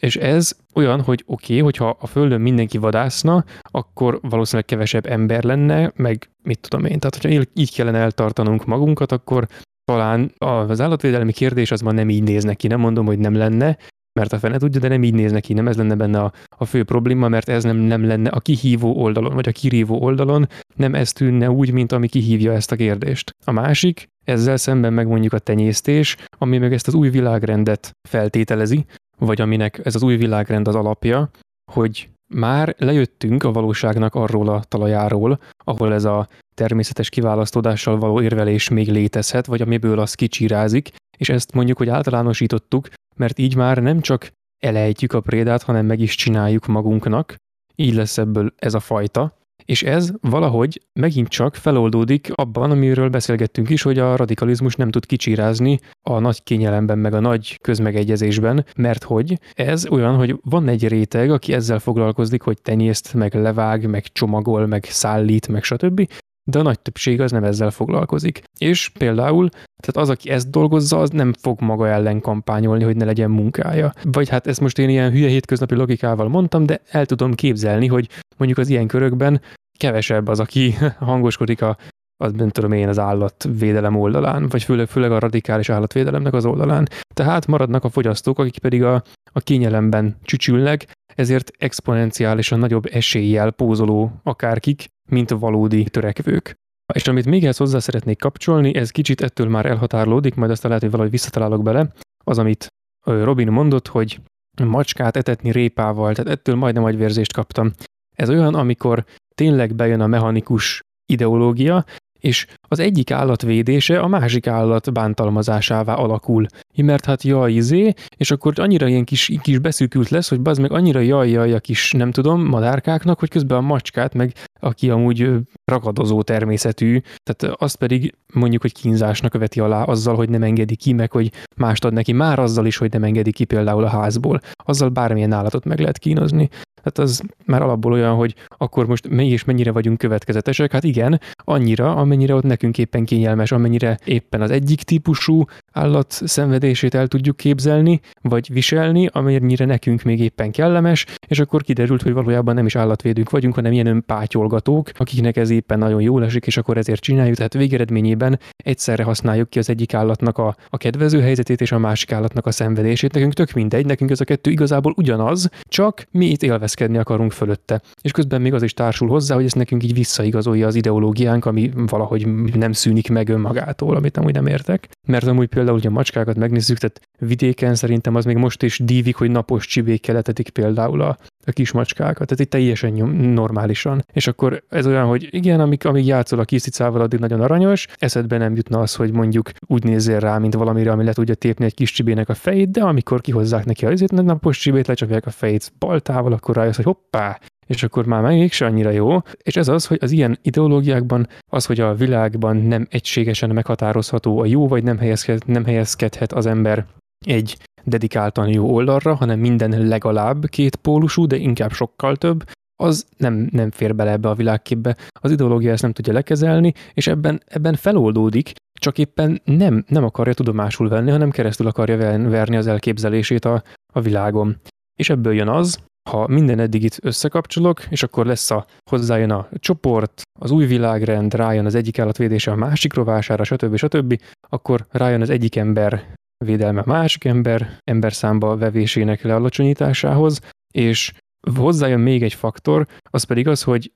És 0.01 0.15
ez 0.15 0.57
olyan, 0.73 1.01
hogy 1.01 1.23
oké, 1.25 1.53
okay, 1.53 1.63
hogyha 1.63 1.97
a 1.99 2.07
Földön 2.07 2.41
mindenki 2.41 2.77
vadászna, 2.77 3.45
akkor 3.61 4.19
valószínűleg 4.21 4.65
kevesebb 4.65 5.05
ember 5.05 5.43
lenne, 5.43 5.91
meg 5.95 6.29
mit 6.43 6.59
tudom 6.59 6.85
én. 6.85 6.99
Tehát, 6.99 7.21
hogyha 7.21 7.49
így 7.53 7.73
kellene 7.73 7.97
eltartanunk 7.97 8.65
magunkat, 8.65 9.11
akkor 9.11 9.47
talán 9.91 10.31
az 10.37 10.81
állatvédelmi 10.81 11.31
kérdés 11.31 11.71
az 11.71 11.81
ma 11.81 11.91
nem 11.91 12.09
így 12.09 12.23
néz 12.23 12.43
neki. 12.43 12.67
Nem 12.67 12.79
mondom, 12.79 13.05
hogy 13.05 13.19
nem 13.19 13.35
lenne, 13.35 13.77
mert 14.19 14.33
a 14.33 14.39
fene 14.39 14.57
tudja, 14.57 14.79
de 14.79 14.87
nem 14.87 15.03
így 15.03 15.13
néz 15.13 15.31
neki, 15.31 15.53
nem 15.53 15.67
ez 15.67 15.77
lenne 15.77 15.95
benne 15.95 16.21
a, 16.21 16.31
a 16.57 16.65
fő 16.65 16.83
probléma, 16.83 17.27
mert 17.27 17.49
ez 17.49 17.63
nem, 17.63 17.77
nem 17.77 18.05
lenne 18.05 18.29
a 18.29 18.39
kihívó 18.39 19.01
oldalon, 19.01 19.33
vagy 19.33 19.47
a 19.47 19.51
kirívó 19.51 20.01
oldalon, 20.01 20.47
nem 20.75 20.95
ez 20.95 21.11
tűnne 21.11 21.51
úgy, 21.51 21.71
mint 21.71 21.91
ami 21.91 22.07
kihívja 22.07 22.53
ezt 22.53 22.71
a 22.71 22.75
kérdést. 22.75 23.31
A 23.45 23.51
másik, 23.51 24.07
ezzel 24.25 24.57
szemben 24.57 24.93
meg 24.93 25.07
mondjuk 25.07 25.33
a 25.33 25.39
tenyésztés, 25.39 26.17
ami 26.37 26.57
meg 26.57 26.73
ezt 26.73 26.87
az 26.87 26.93
új 26.93 27.09
világrendet 27.09 27.91
feltételezi, 28.09 28.85
vagy 29.17 29.41
aminek 29.41 29.81
ez 29.83 29.95
az 29.95 30.03
új 30.03 30.15
világrend 30.15 30.67
az 30.67 30.75
alapja, 30.75 31.29
hogy 31.71 32.09
már 32.33 32.75
lejöttünk 32.77 33.43
a 33.43 33.51
valóságnak 33.51 34.15
arról 34.15 34.49
a 34.49 34.63
talajáról, 34.63 35.39
ahol 35.63 35.93
ez 35.93 36.03
a 36.03 36.27
természetes 36.55 37.09
kiválasztódással 37.09 37.97
való 37.97 38.21
érvelés 38.21 38.69
még 38.69 38.87
létezhet, 38.87 39.45
vagy 39.45 39.61
amiből 39.61 39.99
az 39.99 40.13
kicsírázik, 40.13 40.89
és 41.17 41.29
ezt 41.29 41.53
mondjuk, 41.53 41.77
hogy 41.77 41.89
általánosítottuk, 41.89 42.89
mert 43.15 43.39
így 43.39 43.55
már 43.55 43.77
nem 43.77 44.01
csak 44.01 44.31
elejtjük 44.63 45.13
a 45.13 45.21
prédát, 45.21 45.63
hanem 45.63 45.85
meg 45.85 45.99
is 45.99 46.15
csináljuk 46.15 46.65
magunknak, 46.65 47.35
így 47.75 47.93
lesz 47.93 48.17
ebből 48.17 48.53
ez 48.55 48.73
a 48.73 48.79
fajta, 48.79 49.37
és 49.67 49.83
ez 49.83 50.11
valahogy 50.21 50.81
megint 50.93 51.27
csak 51.27 51.55
feloldódik 51.55 52.31
abban, 52.35 52.71
amiről 52.71 53.09
beszélgettünk 53.09 53.69
is, 53.69 53.81
hogy 53.81 53.99
a 53.99 54.15
radikalizmus 54.15 54.75
nem 54.75 54.89
tud 54.89 55.05
kicsírázni 55.05 55.79
a 56.01 56.19
nagy 56.19 56.43
kényelemben, 56.43 56.97
meg 56.97 57.13
a 57.13 57.19
nagy 57.19 57.57
közmegegyezésben, 57.61 58.65
mert 58.75 59.03
hogy 59.03 59.39
ez 59.53 59.87
olyan, 59.87 60.15
hogy 60.15 60.35
van 60.43 60.67
egy 60.67 60.87
réteg, 60.87 61.31
aki 61.31 61.53
ezzel 61.53 61.79
foglalkozik, 61.79 62.41
hogy 62.41 62.61
tenyészt, 62.61 63.13
meg 63.13 63.33
levág, 63.33 63.89
meg 63.89 64.03
csomagol, 64.11 64.65
meg 64.65 64.83
szállít, 64.83 65.47
meg 65.47 65.63
stb 65.63 66.07
de 66.47 66.59
a 66.59 66.61
nagy 66.61 66.79
többség 66.79 67.21
az 67.21 67.31
nem 67.31 67.43
ezzel 67.43 67.71
foglalkozik. 67.71 68.41
És 68.59 68.89
például, 68.89 69.49
tehát 69.49 69.95
az, 69.95 70.09
aki 70.09 70.29
ezt 70.29 70.49
dolgozza, 70.49 70.99
az 70.99 71.09
nem 71.09 71.33
fog 71.41 71.61
maga 71.61 71.87
ellen 71.87 72.21
kampányolni, 72.21 72.83
hogy 72.83 72.95
ne 72.95 73.05
legyen 73.05 73.29
munkája. 73.29 73.93
Vagy 74.03 74.29
hát 74.29 74.47
ezt 74.47 74.61
most 74.61 74.79
én 74.79 74.89
ilyen 74.89 75.11
hülye 75.11 75.27
hétköznapi 75.27 75.75
logikával 75.75 76.27
mondtam, 76.27 76.65
de 76.65 76.81
el 76.89 77.05
tudom 77.05 77.33
képzelni, 77.33 77.87
hogy 77.87 78.09
mondjuk 78.37 78.59
az 78.59 78.69
ilyen 78.69 78.87
körökben 78.87 79.41
kevesebb 79.77 80.27
az, 80.27 80.39
aki 80.39 80.75
hangoskodik 80.99 81.61
a 81.61 81.77
az 82.23 82.31
nem 82.31 82.49
tudom 82.49 82.71
én 82.71 82.87
az 82.87 82.99
állatvédelem 82.99 83.95
oldalán, 83.95 84.47
vagy 84.47 84.63
főleg, 84.63 84.87
főleg 84.87 85.11
a 85.11 85.19
radikális 85.19 85.69
állatvédelemnek 85.69 86.33
az 86.33 86.45
oldalán. 86.45 86.87
Tehát 87.13 87.47
maradnak 87.47 87.83
a 87.83 87.89
fogyasztók, 87.89 88.39
akik 88.39 88.59
pedig 88.59 88.83
a, 88.83 89.03
a 89.31 89.39
kényelemben 89.39 90.17
csücsülnek, 90.23 90.85
ezért 91.17 91.51
exponenciálisan 91.57 92.59
nagyobb 92.59 92.85
eséllyel 92.85 93.51
pózoló 93.51 94.11
akárkik, 94.23 94.85
mint 95.09 95.29
valódi 95.29 95.83
törekvők. 95.83 96.53
És 96.93 97.07
amit 97.07 97.25
még 97.25 97.43
ehhez 97.43 97.57
hozzá 97.57 97.79
szeretnék 97.79 98.17
kapcsolni, 98.19 98.75
ez 98.75 98.91
kicsit 98.91 99.21
ettől 99.21 99.47
már 99.49 99.65
elhatárolódik, 99.65 100.35
majd 100.35 100.51
aztán 100.51 100.67
lehet, 100.67 100.81
hogy 100.81 100.91
valahogy 100.91 101.11
visszatalálok 101.11 101.63
bele, 101.63 101.91
az, 102.23 102.37
amit 102.37 102.67
Robin 103.03 103.47
mondott, 103.47 103.87
hogy 103.87 104.19
macskát 104.63 105.15
etetni 105.15 105.51
répával, 105.51 106.13
tehát 106.13 106.31
ettől 106.31 106.55
majdnem 106.55 106.83
agyvérzést 106.83 107.33
kaptam. 107.33 107.71
Ez 108.15 108.29
olyan, 108.29 108.55
amikor 108.55 109.05
tényleg 109.35 109.75
bejön 109.75 110.01
a 110.01 110.07
mechanikus 110.07 110.81
ideológia, 111.05 111.85
és 112.19 112.47
az 112.61 112.79
egyik 112.79 113.11
állat 113.11 113.41
védése 113.41 113.99
a 113.99 114.07
másik 114.07 114.47
állat 114.47 114.93
bántalmazásává 114.93 115.93
alakul. 115.93 116.45
Mert 116.75 117.05
hát 117.05 117.23
jaj, 117.23 117.51
izé, 117.51 117.93
és 118.17 118.31
akkor 118.31 118.53
annyira 118.55 118.87
ilyen 118.87 119.03
kis, 119.03 119.31
kis 119.41 119.59
beszűkült 119.59 120.09
lesz, 120.09 120.29
hogy 120.29 120.41
bazd 120.41 120.61
meg 120.61 120.71
annyira 120.71 120.99
jaj, 120.99 121.29
jaj 121.29 121.53
a 121.53 121.59
kis, 121.59 121.91
nem 121.91 122.11
tudom, 122.11 122.45
madárkáknak, 122.45 123.19
hogy 123.19 123.29
közben 123.29 123.57
a 123.57 123.61
macskát, 123.61 124.13
meg 124.13 124.33
aki 124.59 124.89
amúgy 124.89 125.29
ragadozó 125.65 126.21
természetű, 126.21 126.99
tehát 127.23 127.55
azt 127.59 127.75
pedig 127.75 128.13
mondjuk, 128.33 128.61
hogy 128.61 128.73
kínzásnak 128.73 129.31
követi 129.31 129.59
alá 129.59 129.83
azzal, 129.83 130.15
hogy 130.15 130.29
nem 130.29 130.43
engedi 130.43 130.75
ki, 130.75 130.93
meg 130.93 131.11
hogy 131.11 131.31
mást 131.55 131.85
ad 131.85 131.93
neki, 131.93 132.11
már 132.11 132.39
azzal 132.39 132.65
is, 132.65 132.77
hogy 132.77 132.91
nem 132.91 133.03
engedi 133.03 133.31
ki 133.31 133.43
például 133.43 133.83
a 133.83 133.89
házból. 133.89 134.39
Azzal 134.65 134.89
bármilyen 134.89 135.31
állatot 135.31 135.65
meg 135.65 135.79
lehet 135.79 135.97
kínozni. 135.97 136.49
Hát 136.87 136.97
az 136.97 137.21
már 137.45 137.61
alapból 137.61 137.91
olyan, 137.91 138.15
hogy 138.15 138.35
akkor 138.57 138.87
most 138.87 139.05
és 139.05 139.43
mennyire 139.43 139.71
vagyunk 139.71 139.97
következetesek. 139.97 140.71
Hát 140.71 140.83
igen, 140.83 141.21
annyira, 141.35 141.95
amennyire 141.95 142.35
ott 142.35 142.43
nekünk 142.43 142.77
éppen 142.77 143.05
kényelmes, 143.05 143.51
amennyire 143.51 143.99
éppen 144.05 144.41
az 144.41 144.51
egyik 144.51 144.81
típusú 144.81 145.43
állat 145.71 146.11
szenvedését 146.11 146.95
el 146.95 147.07
tudjuk 147.07 147.37
képzelni, 147.37 147.99
vagy 148.21 148.53
viselni, 148.53 149.07
amennyire 149.11 149.65
nekünk 149.65 150.03
még 150.03 150.19
éppen 150.19 150.51
kellemes, 150.51 151.05
és 151.27 151.39
akkor 151.39 151.61
kiderült, 151.61 152.01
hogy 152.01 152.13
valójában 152.13 152.55
nem 152.55 152.65
is 152.65 152.75
állatvédők 152.75 153.29
vagyunk, 153.29 153.55
hanem 153.55 153.71
ilyen 153.71 153.85
önpátyolgatók, 153.85 154.89
akiknek 154.93 155.37
ez 155.37 155.49
éppen 155.49 155.79
nagyon 155.79 156.01
jól 156.01 156.23
esik, 156.23 156.45
és 156.45 156.57
akkor 156.57 156.77
ezért 156.77 157.01
csináljuk. 157.01 157.35
Tehát 157.35 157.53
végeredményében 157.53 158.39
egyszerre 158.57 159.03
használjuk 159.03 159.49
ki 159.49 159.59
az 159.59 159.69
egyik 159.69 159.93
állatnak 159.93 160.37
a, 160.37 160.55
a 160.69 160.77
kedvező 160.77 161.21
helyzetét 161.21 161.61
és 161.61 161.71
a 161.71 161.77
másik 161.77 162.11
állatnak 162.11 162.45
a 162.45 162.51
szenvedését. 162.51 163.13
Nekünk 163.13 163.33
tök 163.33 163.51
mindegy, 163.51 163.85
nekünk 163.85 164.11
ez 164.11 164.21
a 164.21 164.25
kettő 164.25 164.51
igazából 164.51 164.93
ugyanaz, 164.97 165.49
csak 165.63 166.07
mi 166.11 166.25
itt 166.25 166.43
élvezkedni 166.77 166.97
akarunk 166.97 167.31
fölötte. 167.31 167.81
És 168.01 168.11
közben 168.11 168.41
még 168.41 168.53
az 168.53 168.63
is 168.63 168.73
társul 168.73 169.07
hozzá, 169.07 169.35
hogy 169.35 169.45
ezt 169.45 169.55
nekünk 169.55 169.83
így 169.83 169.93
visszaigazolja 169.93 170.67
az 170.67 170.75
ideológiánk, 170.75 171.45
ami 171.45 171.71
valahogy 171.75 172.27
nem 172.53 172.71
szűnik 172.71 173.09
meg 173.09 173.29
önmagától, 173.29 173.95
amit 173.95 174.17
amúgy 174.17 174.33
nem 174.33 174.47
értek. 174.47 174.89
Mert 175.07 175.27
amúgy 175.27 175.47
például, 175.47 175.77
hogy 175.77 175.87
a 175.87 175.91
macskákat 175.91 176.37
megnézzük, 176.37 176.77
tehát 176.77 177.01
vidéken 177.19 177.75
szerintem 177.75 178.15
az 178.15 178.25
még 178.25 178.37
most 178.37 178.63
is 178.63 178.79
dívik, 178.79 179.15
hogy 179.15 179.31
napos 179.31 179.67
csibékkel 179.67 180.17
etetik 180.17 180.49
például 180.49 181.01
a, 181.01 181.17
a 181.45 181.51
kis 181.51 181.71
macskákat, 181.71 182.27
tehát 182.27 182.43
itt 182.43 182.49
teljesen 182.49 182.91
nyom, 182.91 183.11
normálisan. 183.11 184.05
És 184.13 184.27
akkor 184.27 184.63
ez 184.69 184.87
olyan, 184.87 185.05
hogy 185.05 185.27
igen, 185.31 185.59
amíg, 185.59 185.85
amíg 185.85 186.05
játszol 186.05 186.39
a 186.39 186.43
kiszicával, 186.43 187.01
addig 187.01 187.19
nagyon 187.19 187.41
aranyos, 187.41 187.87
eszedbe 187.97 188.37
nem 188.37 188.55
jutna 188.55 188.79
az, 188.79 188.95
hogy 188.95 189.11
mondjuk 189.11 189.51
úgy 189.67 189.83
nézzél 189.83 190.19
rá, 190.19 190.37
mint 190.37 190.53
valamire, 190.53 190.91
ami 190.91 191.03
le 191.03 191.13
tudja 191.13 191.35
tépni 191.35 191.65
egy 191.65 191.73
kis 191.73 191.91
csibének 191.91 192.29
a 192.29 192.33
fejét, 192.33 192.71
de 192.71 192.81
amikor 192.81 193.21
kihozzák 193.21 193.65
neki 193.65 193.85
a 193.85 193.89
azért 193.91 194.11
napos 194.11 194.57
csibét, 194.57 194.87
lecsapják 194.87 195.25
a 195.25 195.29
fejét 195.29 195.71
baltával, 195.79 196.33
akkor 196.33 196.56
rájössz, 196.57 196.75
hogy 196.75 196.85
hoppá, 196.85 197.39
és 197.67 197.83
akkor 197.83 198.05
már 198.05 198.21
mégse 198.21 198.65
annyira 198.65 198.89
jó. 198.89 199.17
És 199.37 199.55
ez 199.55 199.67
az, 199.67 199.85
hogy 199.85 199.97
az 200.01 200.11
ilyen 200.11 200.37
ideológiákban 200.41 201.27
az, 201.51 201.65
hogy 201.65 201.79
a 201.79 201.95
világban 201.95 202.57
nem 202.57 202.87
egységesen 202.89 203.49
meghatározható 203.49 204.39
a 204.39 204.45
jó, 204.45 204.67
vagy 204.67 204.83
nem, 204.83 204.97
helyezked, 204.97 205.45
nem 205.45 205.65
helyezkedhet 205.65 206.33
az 206.33 206.45
ember 206.45 206.85
egy 207.25 207.57
dedikáltan 207.83 208.47
jó 208.47 208.73
oldalra, 208.73 209.15
hanem 209.15 209.39
minden 209.39 209.87
legalább 209.87 210.45
két 210.45 210.75
pólusú, 210.75 211.25
de 211.25 211.35
inkább 211.35 211.71
sokkal 211.71 212.15
több, 212.15 212.43
az 212.83 213.05
nem, 213.17 213.47
nem 213.51 213.71
fér 213.71 213.95
bele 213.95 214.11
ebbe 214.11 214.29
a 214.29 214.33
világképbe. 214.33 214.97
Az 215.21 215.31
ideológia 215.31 215.71
ezt 215.71 215.81
nem 215.81 215.91
tudja 215.91 216.13
lekezelni, 216.13 216.73
és 216.93 217.07
ebben, 217.07 217.41
ebben 217.45 217.75
feloldódik, 217.75 218.51
csak 218.79 218.97
éppen 218.97 219.41
nem, 219.43 219.83
nem 219.87 220.03
akarja 220.03 220.33
tudomásul 220.33 220.89
venni, 220.89 221.11
hanem 221.11 221.29
keresztül 221.29 221.67
akarja 221.67 221.97
verni 222.29 222.55
az 222.55 222.67
elképzelését 222.67 223.45
a, 223.45 223.63
a 223.93 224.01
világon. 224.01 224.57
És 224.99 225.09
ebből 225.09 225.33
jön 225.33 225.47
az, 225.47 225.79
ha 226.07 226.27
minden 226.27 226.59
eddig 226.59 226.83
itt 226.83 226.97
összekapcsolok, 227.01 227.85
és 227.89 228.03
akkor 228.03 228.25
lesz 228.25 228.51
a, 228.51 228.65
hozzájön 228.89 229.31
a 229.31 229.47
csoport, 229.59 230.21
az 230.39 230.51
új 230.51 230.65
világrend, 230.65 231.33
rájön 231.33 231.65
az 231.65 231.75
egyik 231.75 231.99
állatvédése 231.99 232.51
a 232.51 232.55
másik 232.55 232.93
rovására, 232.93 233.43
stb. 233.43 233.75
stb., 233.75 234.21
akkor 234.49 234.85
rájön 234.91 235.21
az 235.21 235.29
egyik 235.29 235.55
ember 235.55 236.13
védelme 236.45 236.81
a 236.81 236.87
másik 236.87 237.25
ember 237.25 237.79
ember 237.83 238.13
számba 238.13 238.57
vevésének 238.57 239.21
lealacsonyításához, 239.21 240.39
és 240.73 241.13
hozzájön 241.55 241.99
még 241.99 242.23
egy 242.23 242.33
faktor, 242.33 242.87
az 243.09 243.23
pedig 243.23 243.47
az, 243.47 243.63
hogy 243.63 243.91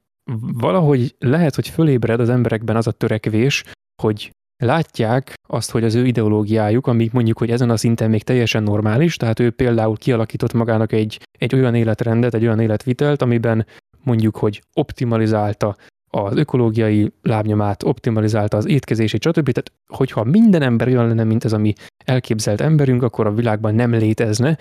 valahogy 0.53 1.15
lehet, 1.19 1.55
hogy 1.55 1.67
fölébred 1.67 2.19
az 2.19 2.29
emberekben 2.29 2.75
az 2.75 2.87
a 2.87 2.91
törekvés, 2.91 3.63
hogy 4.01 4.31
látják 4.61 5.33
azt, 5.47 5.71
hogy 5.71 5.83
az 5.83 5.95
ő 5.95 6.05
ideológiájuk, 6.05 6.87
ami 6.87 7.09
mondjuk, 7.13 7.37
hogy 7.37 7.49
ezen 7.49 7.69
a 7.69 7.77
szinten 7.77 8.09
még 8.09 8.23
teljesen 8.23 8.63
normális, 8.63 9.17
tehát 9.17 9.39
ő 9.39 9.49
például 9.49 9.97
kialakított 9.97 10.53
magának 10.53 10.91
egy, 10.91 11.19
egy 11.39 11.55
olyan 11.55 11.75
életrendet, 11.75 12.33
egy 12.33 12.45
olyan 12.45 12.59
életvitelt, 12.59 13.21
amiben 13.21 13.65
mondjuk, 14.03 14.37
hogy 14.37 14.61
optimalizálta 14.73 15.75
az 16.13 16.37
ökológiai 16.37 17.11
lábnyomát, 17.21 17.83
optimalizálta 17.83 18.57
az 18.57 18.67
étkezését, 18.67 19.21
stb. 19.21 19.51
Tehát, 19.51 19.71
hogyha 19.93 20.23
minden 20.23 20.61
ember 20.61 20.87
olyan 20.87 21.07
lenne, 21.07 21.23
mint 21.23 21.43
ez 21.43 21.53
a 21.53 21.57
mi 21.57 21.73
elképzelt 22.05 22.61
emberünk, 22.61 23.03
akkor 23.03 23.27
a 23.27 23.33
világban 23.33 23.75
nem 23.75 23.91
létezne. 23.91 24.57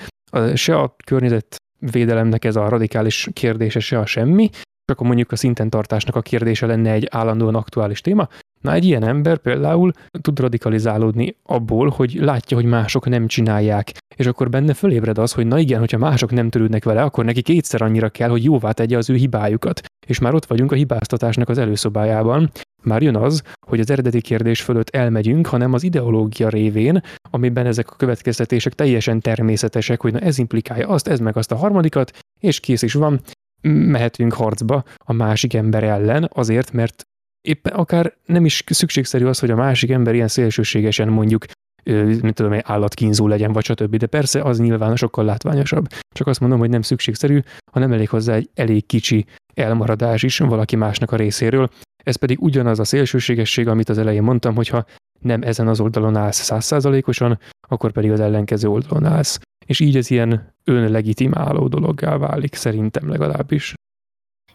Se 0.54 0.78
a 0.78 0.96
környezetvédelemnek 1.04 2.44
ez 2.44 2.56
a 2.56 2.68
radikális 2.68 3.28
kérdése, 3.32 3.80
se 3.80 3.98
a 3.98 4.06
semmi, 4.06 4.48
csak 4.84 4.98
akkor 4.98 5.06
mondjuk 5.06 5.32
a 5.32 5.36
szinten 5.36 5.70
tartásnak 5.70 6.16
a 6.16 6.22
kérdése 6.22 6.66
lenne 6.66 6.90
egy 6.92 7.06
állandóan 7.10 7.54
aktuális 7.54 8.00
téma. 8.00 8.28
Na 8.60 8.72
egy 8.72 8.84
ilyen 8.84 9.04
ember 9.04 9.38
például 9.38 9.92
tud 10.20 10.38
radikalizálódni 10.38 11.36
abból, 11.42 11.88
hogy 11.88 12.14
látja, 12.14 12.56
hogy 12.56 12.66
mások 12.66 13.08
nem 13.08 13.26
csinálják, 13.26 13.92
és 14.16 14.26
akkor 14.26 14.50
benne 14.50 14.74
fölébred 14.74 15.18
az, 15.18 15.32
hogy 15.32 15.46
na 15.46 15.58
igen, 15.58 15.78
hogyha 15.78 15.98
mások 15.98 16.30
nem 16.30 16.50
törődnek 16.50 16.84
vele, 16.84 17.02
akkor 17.02 17.24
neki 17.24 17.42
kétszer 17.42 17.82
annyira 17.82 18.08
kell, 18.08 18.28
hogy 18.28 18.44
jóvá 18.44 18.70
tegye 18.70 18.96
az 18.96 19.10
ő 19.10 19.14
hibájukat. 19.14 19.80
És 20.06 20.18
már 20.18 20.34
ott 20.34 20.44
vagyunk 20.44 20.72
a 20.72 20.74
hibáztatásnak 20.74 21.48
az 21.48 21.58
előszobájában. 21.58 22.50
Már 22.82 23.02
jön 23.02 23.16
az, 23.16 23.42
hogy 23.66 23.80
az 23.80 23.90
eredeti 23.90 24.20
kérdés 24.20 24.62
fölött 24.62 24.90
elmegyünk, 24.90 25.46
hanem 25.46 25.72
az 25.72 25.82
ideológia 25.82 26.48
révén, 26.48 27.02
amiben 27.30 27.66
ezek 27.66 27.90
a 27.90 27.96
következtetések 27.96 28.72
teljesen 28.72 29.20
természetesek, 29.20 30.00
hogy 30.00 30.12
na 30.12 30.18
ez 30.18 30.38
implikálja 30.38 30.88
azt, 30.88 31.08
ez 31.08 31.20
meg 31.20 31.36
azt 31.36 31.52
a 31.52 31.56
harmadikat, 31.56 32.18
és 32.40 32.60
kész 32.60 32.82
is 32.82 32.92
van, 32.92 33.20
mehetünk 33.62 34.32
harcba 34.32 34.84
a 35.04 35.12
másik 35.12 35.54
ember 35.54 35.82
ellen, 35.82 36.28
azért, 36.32 36.72
mert 36.72 37.04
éppen 37.42 37.72
akár 37.72 38.14
nem 38.26 38.44
is 38.44 38.62
szükségszerű 38.66 39.24
az, 39.24 39.38
hogy 39.38 39.50
a 39.50 39.56
másik 39.56 39.90
ember 39.90 40.14
ilyen 40.14 40.28
szélsőségesen 40.28 41.08
mondjuk 41.08 41.44
mint 41.84 42.34
tudom, 42.34 42.52
egy 42.52 42.62
állatkínzó 42.64 43.28
legyen, 43.28 43.52
vagy 43.52 43.64
stb. 43.64 43.96
De 43.96 44.06
persze 44.06 44.42
az 44.42 44.58
nyilván 44.58 44.96
sokkal 44.96 45.24
látványosabb. 45.24 45.86
Csak 46.14 46.26
azt 46.26 46.40
mondom, 46.40 46.58
hogy 46.58 46.70
nem 46.70 46.82
szükségszerű, 46.82 47.40
hanem 47.72 47.92
elég 47.92 48.08
hozzá 48.08 48.34
egy 48.34 48.50
elég 48.54 48.86
kicsi 48.86 49.26
elmaradás 49.54 50.22
is 50.22 50.38
valaki 50.38 50.76
másnak 50.76 51.12
a 51.12 51.16
részéről. 51.16 51.70
Ez 52.04 52.16
pedig 52.16 52.42
ugyanaz 52.42 52.78
a 52.78 52.84
szélsőségesség, 52.84 53.68
amit 53.68 53.88
az 53.88 53.98
elején 53.98 54.22
mondtam, 54.22 54.54
hogyha 54.54 54.84
nem 55.20 55.42
ezen 55.42 55.68
az 55.68 55.80
oldalon 55.80 56.16
állsz 56.16 56.42
százszázalékosan, 56.42 57.38
akkor 57.68 57.92
pedig 57.92 58.10
az 58.10 58.20
ellenkező 58.20 58.68
oldalon 58.68 59.04
állsz. 59.04 59.40
És 59.66 59.80
így 59.80 59.96
ez 59.96 60.10
ilyen 60.10 60.54
önlegitimáló 60.64 61.68
dologgá 61.68 62.16
válik, 62.16 62.54
szerintem 62.54 63.08
legalábbis. 63.08 63.74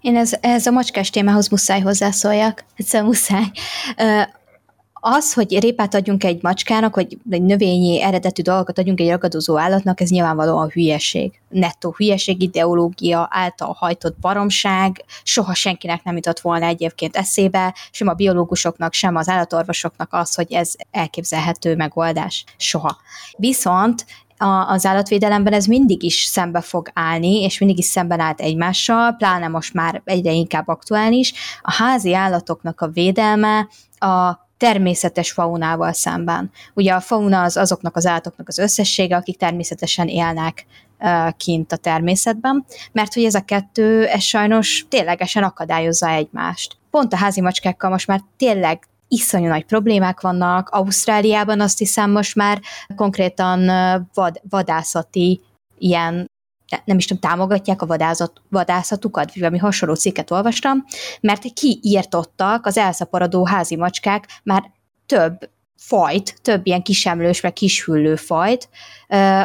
Én 0.06 0.16
ez, 0.16 0.34
ez 0.42 0.66
a 0.66 0.72
macskás 0.72 1.10
témához 1.10 1.48
muszáj 1.48 1.82
hozzászóljak. 1.82 2.66
Egyszerűen 2.76 3.10
muszáj. 3.10 3.44
Az, 4.94 5.34
hogy 5.34 5.60
répát 5.60 5.94
adjunk 5.94 6.24
egy 6.24 6.44
macskának, 6.44 6.94
hogy 6.94 7.18
egy 7.30 7.42
növényi 7.42 8.02
eredetű 8.02 8.42
dolgokat 8.42 8.80
adjunk 8.80 9.00
egy 9.00 9.10
ragadozó 9.10 9.58
állatnak, 9.58 10.02
ez 10.02 10.10
nyilvánvalóan 10.10 10.70
hülyeség. 10.70 11.40
Nettó 11.50 11.94
hülyeség, 11.98 12.42
ideológia 12.42 13.28
által 13.32 13.76
hajtott 13.78 14.20
baromság, 14.20 15.04
soha 15.24 15.54
senkinek 15.54 16.04
nem 16.04 16.16
jutott 16.16 16.40
volna 16.40 16.66
egyébként 16.66 17.16
eszébe, 17.16 17.76
sem 17.92 18.08
a 18.08 18.14
biológusoknak, 18.14 18.94
sem 18.94 19.16
az 19.16 19.30
állatorvosoknak 19.30 20.14
az, 20.14 20.36
hogy 20.36 20.54
ez 20.54 20.74
elképzelhető 20.92 21.76
megoldás. 21.76 22.44
Soha. 22.58 22.98
Viszont 23.38 24.06
a, 24.38 24.70
az 24.70 24.86
állatvédelemben 24.86 25.54
ez 25.54 25.66
mindig 25.66 26.04
is 26.04 26.24
szembe 26.24 26.62
fog 26.62 26.90
állni, 26.94 27.42
és 27.42 27.60
mindig 27.60 27.78
is 27.78 27.86
szemben 27.86 28.20
állt 28.20 28.42
egymással, 28.42 29.12
pláne 29.12 29.48
most 29.48 29.74
már 29.74 30.02
egyre 30.06 30.32
inkább 30.32 30.68
aktuális. 30.68 31.34
A 31.62 31.74
házi 31.74 32.14
állatoknak 32.14 32.82
a 32.82 32.88
védelme 32.88 33.68
a 33.98 34.44
természetes 34.58 35.32
faunával 35.32 35.94
szemben. 35.94 36.52
Ugye 36.74 36.94
a 36.94 37.00
fauna 37.00 37.42
az 37.42 37.58
azoknak 37.58 37.96
az 37.96 38.06
állatoknak 38.06 38.48
az 38.48 38.58
összessége, 38.58 39.16
akik 39.16 39.38
természetesen 39.38 40.08
élnek 40.08 40.66
kint 41.38 41.72
a 41.72 41.78
természetben, 41.78 42.66
mert 42.92 43.14
hogy 43.14 43.24
ez 43.24 43.36
a 43.36 43.46
kettő, 43.46 44.06
ez 44.06 44.22
sajnos 44.22 44.86
ténylegesen 44.90 45.44
akadályozza 45.44 46.10
egymást. 46.10 46.78
Pont 46.90 47.14
a 47.14 47.18
házi 47.18 47.42
macskákkal 47.42 47.90
most 47.90 48.08
már 48.08 48.22
tényleg 48.38 48.88
iszonyú 49.08 49.48
nagy 49.48 49.66
problémák 49.66 50.22
vannak. 50.22 50.70
Ausztráliában 50.70 51.62
azt 51.62 51.78
hiszem 51.78 52.12
most 52.12 52.36
már 52.36 52.62
konkrétan 52.96 53.66
vad, 54.14 54.42
vadászati 54.50 55.42
ilyen 55.78 56.30
nem 56.86 56.98
is 56.98 57.06
tudom, 57.06 57.30
támogatják 57.32 57.82
a 57.82 57.86
vadázat, 57.86 58.42
vadászatukat, 58.50 59.26
vagy 59.26 59.40
valami 59.40 59.58
hasonló 59.58 59.96
cikket 59.96 60.32
olvastam, 60.32 60.86
mert 61.22 61.44
kiírtottak 61.54 62.66
az 62.66 62.78
elszaporodó 62.78 63.46
házi 63.46 63.76
macskák 63.76 64.28
már 64.44 64.72
több 65.06 65.50
fajt, 65.78 66.40
több 66.42 66.66
ilyen 66.66 66.82
kisemlős 66.82 67.42
vagy 67.42 67.54
kishüllő 67.54 68.16
fajt 68.16 68.70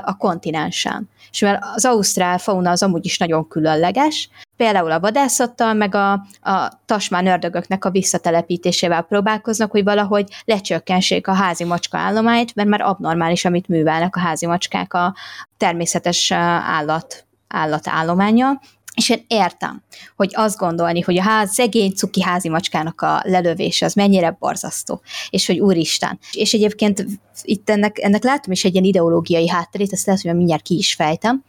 a 0.02 0.16
kontinensen. 0.16 1.08
És 1.30 1.40
mert 1.40 1.64
az 1.74 1.84
ausztrál 1.84 2.38
fauna 2.38 2.70
az 2.70 2.82
amúgy 2.82 3.04
is 3.04 3.18
nagyon 3.18 3.48
különleges, 3.48 4.28
például 4.61 4.90
a 4.90 5.00
vadászattal, 5.00 5.74
meg 5.74 5.94
a, 5.94 6.12
a 6.40 6.80
tasmán 6.86 7.26
ördögöknek 7.26 7.84
a 7.84 7.90
visszatelepítésével 7.90 9.02
próbálkoznak, 9.02 9.70
hogy 9.70 9.84
valahogy 9.84 10.28
lecsökkentsék 10.44 11.26
a 11.26 11.32
házi 11.32 11.64
macska 11.64 11.98
állományt, 11.98 12.54
mert 12.54 12.68
már 12.68 12.80
abnormális, 12.80 13.44
amit 13.44 13.68
művelnek 13.68 14.16
a 14.16 14.20
házi 14.20 14.46
macskák 14.46 14.94
a 14.94 15.14
természetes 15.56 16.30
állat 16.30 17.26
állatállománya, 17.48 18.61
és 18.94 19.08
én 19.08 19.24
értem, 19.26 19.82
hogy 20.16 20.30
azt 20.32 20.58
gondolni, 20.58 21.00
hogy 21.00 21.18
a 21.18 21.22
ház, 21.22 21.52
szegény 21.52 21.90
cuki 21.90 22.22
házi 22.22 22.48
macskának 22.48 23.00
a 23.00 23.20
lelövése 23.24 23.86
az 23.86 23.94
mennyire 23.94 24.36
borzasztó, 24.38 25.00
és 25.30 25.46
hogy 25.46 25.58
úristen. 25.58 26.18
És 26.32 26.52
egyébként 26.52 27.06
itt 27.42 27.70
ennek, 27.70 27.98
ennek 27.98 28.24
látom 28.24 28.52
is 28.52 28.64
egy 28.64 28.72
ilyen 28.72 28.84
ideológiai 28.84 29.48
hátterét, 29.48 29.92
ezt 29.92 30.06
lehet, 30.06 30.22
hogy 30.22 30.34
mindjárt 30.34 30.62
ki 30.62 30.76
is 30.76 30.94
fejtem, 30.94 31.44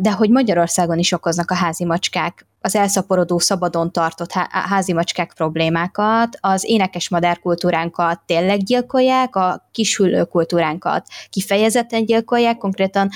de 0.00 0.10
hogy 0.10 0.30
Magyarországon 0.30 0.98
is 0.98 1.12
okoznak 1.12 1.50
a 1.50 1.54
házi 1.54 1.84
macskák 1.84 2.46
az 2.66 2.74
elszaporodó, 2.74 3.38
szabadon 3.38 3.92
tartott 3.92 4.32
házi 4.50 4.92
macskák 4.92 5.32
problémákat, 5.34 6.36
az 6.40 6.64
énekes 6.64 7.08
madárkultúránkat 7.08 8.20
tényleg 8.26 8.62
gyilkolják, 8.62 9.36
a 9.36 9.68
kishüllő 9.72 10.24
kultúránkat 10.24 11.06
kifejezetten 11.30 12.04
gyilkolják, 12.04 12.56
konkrétan 12.56 13.10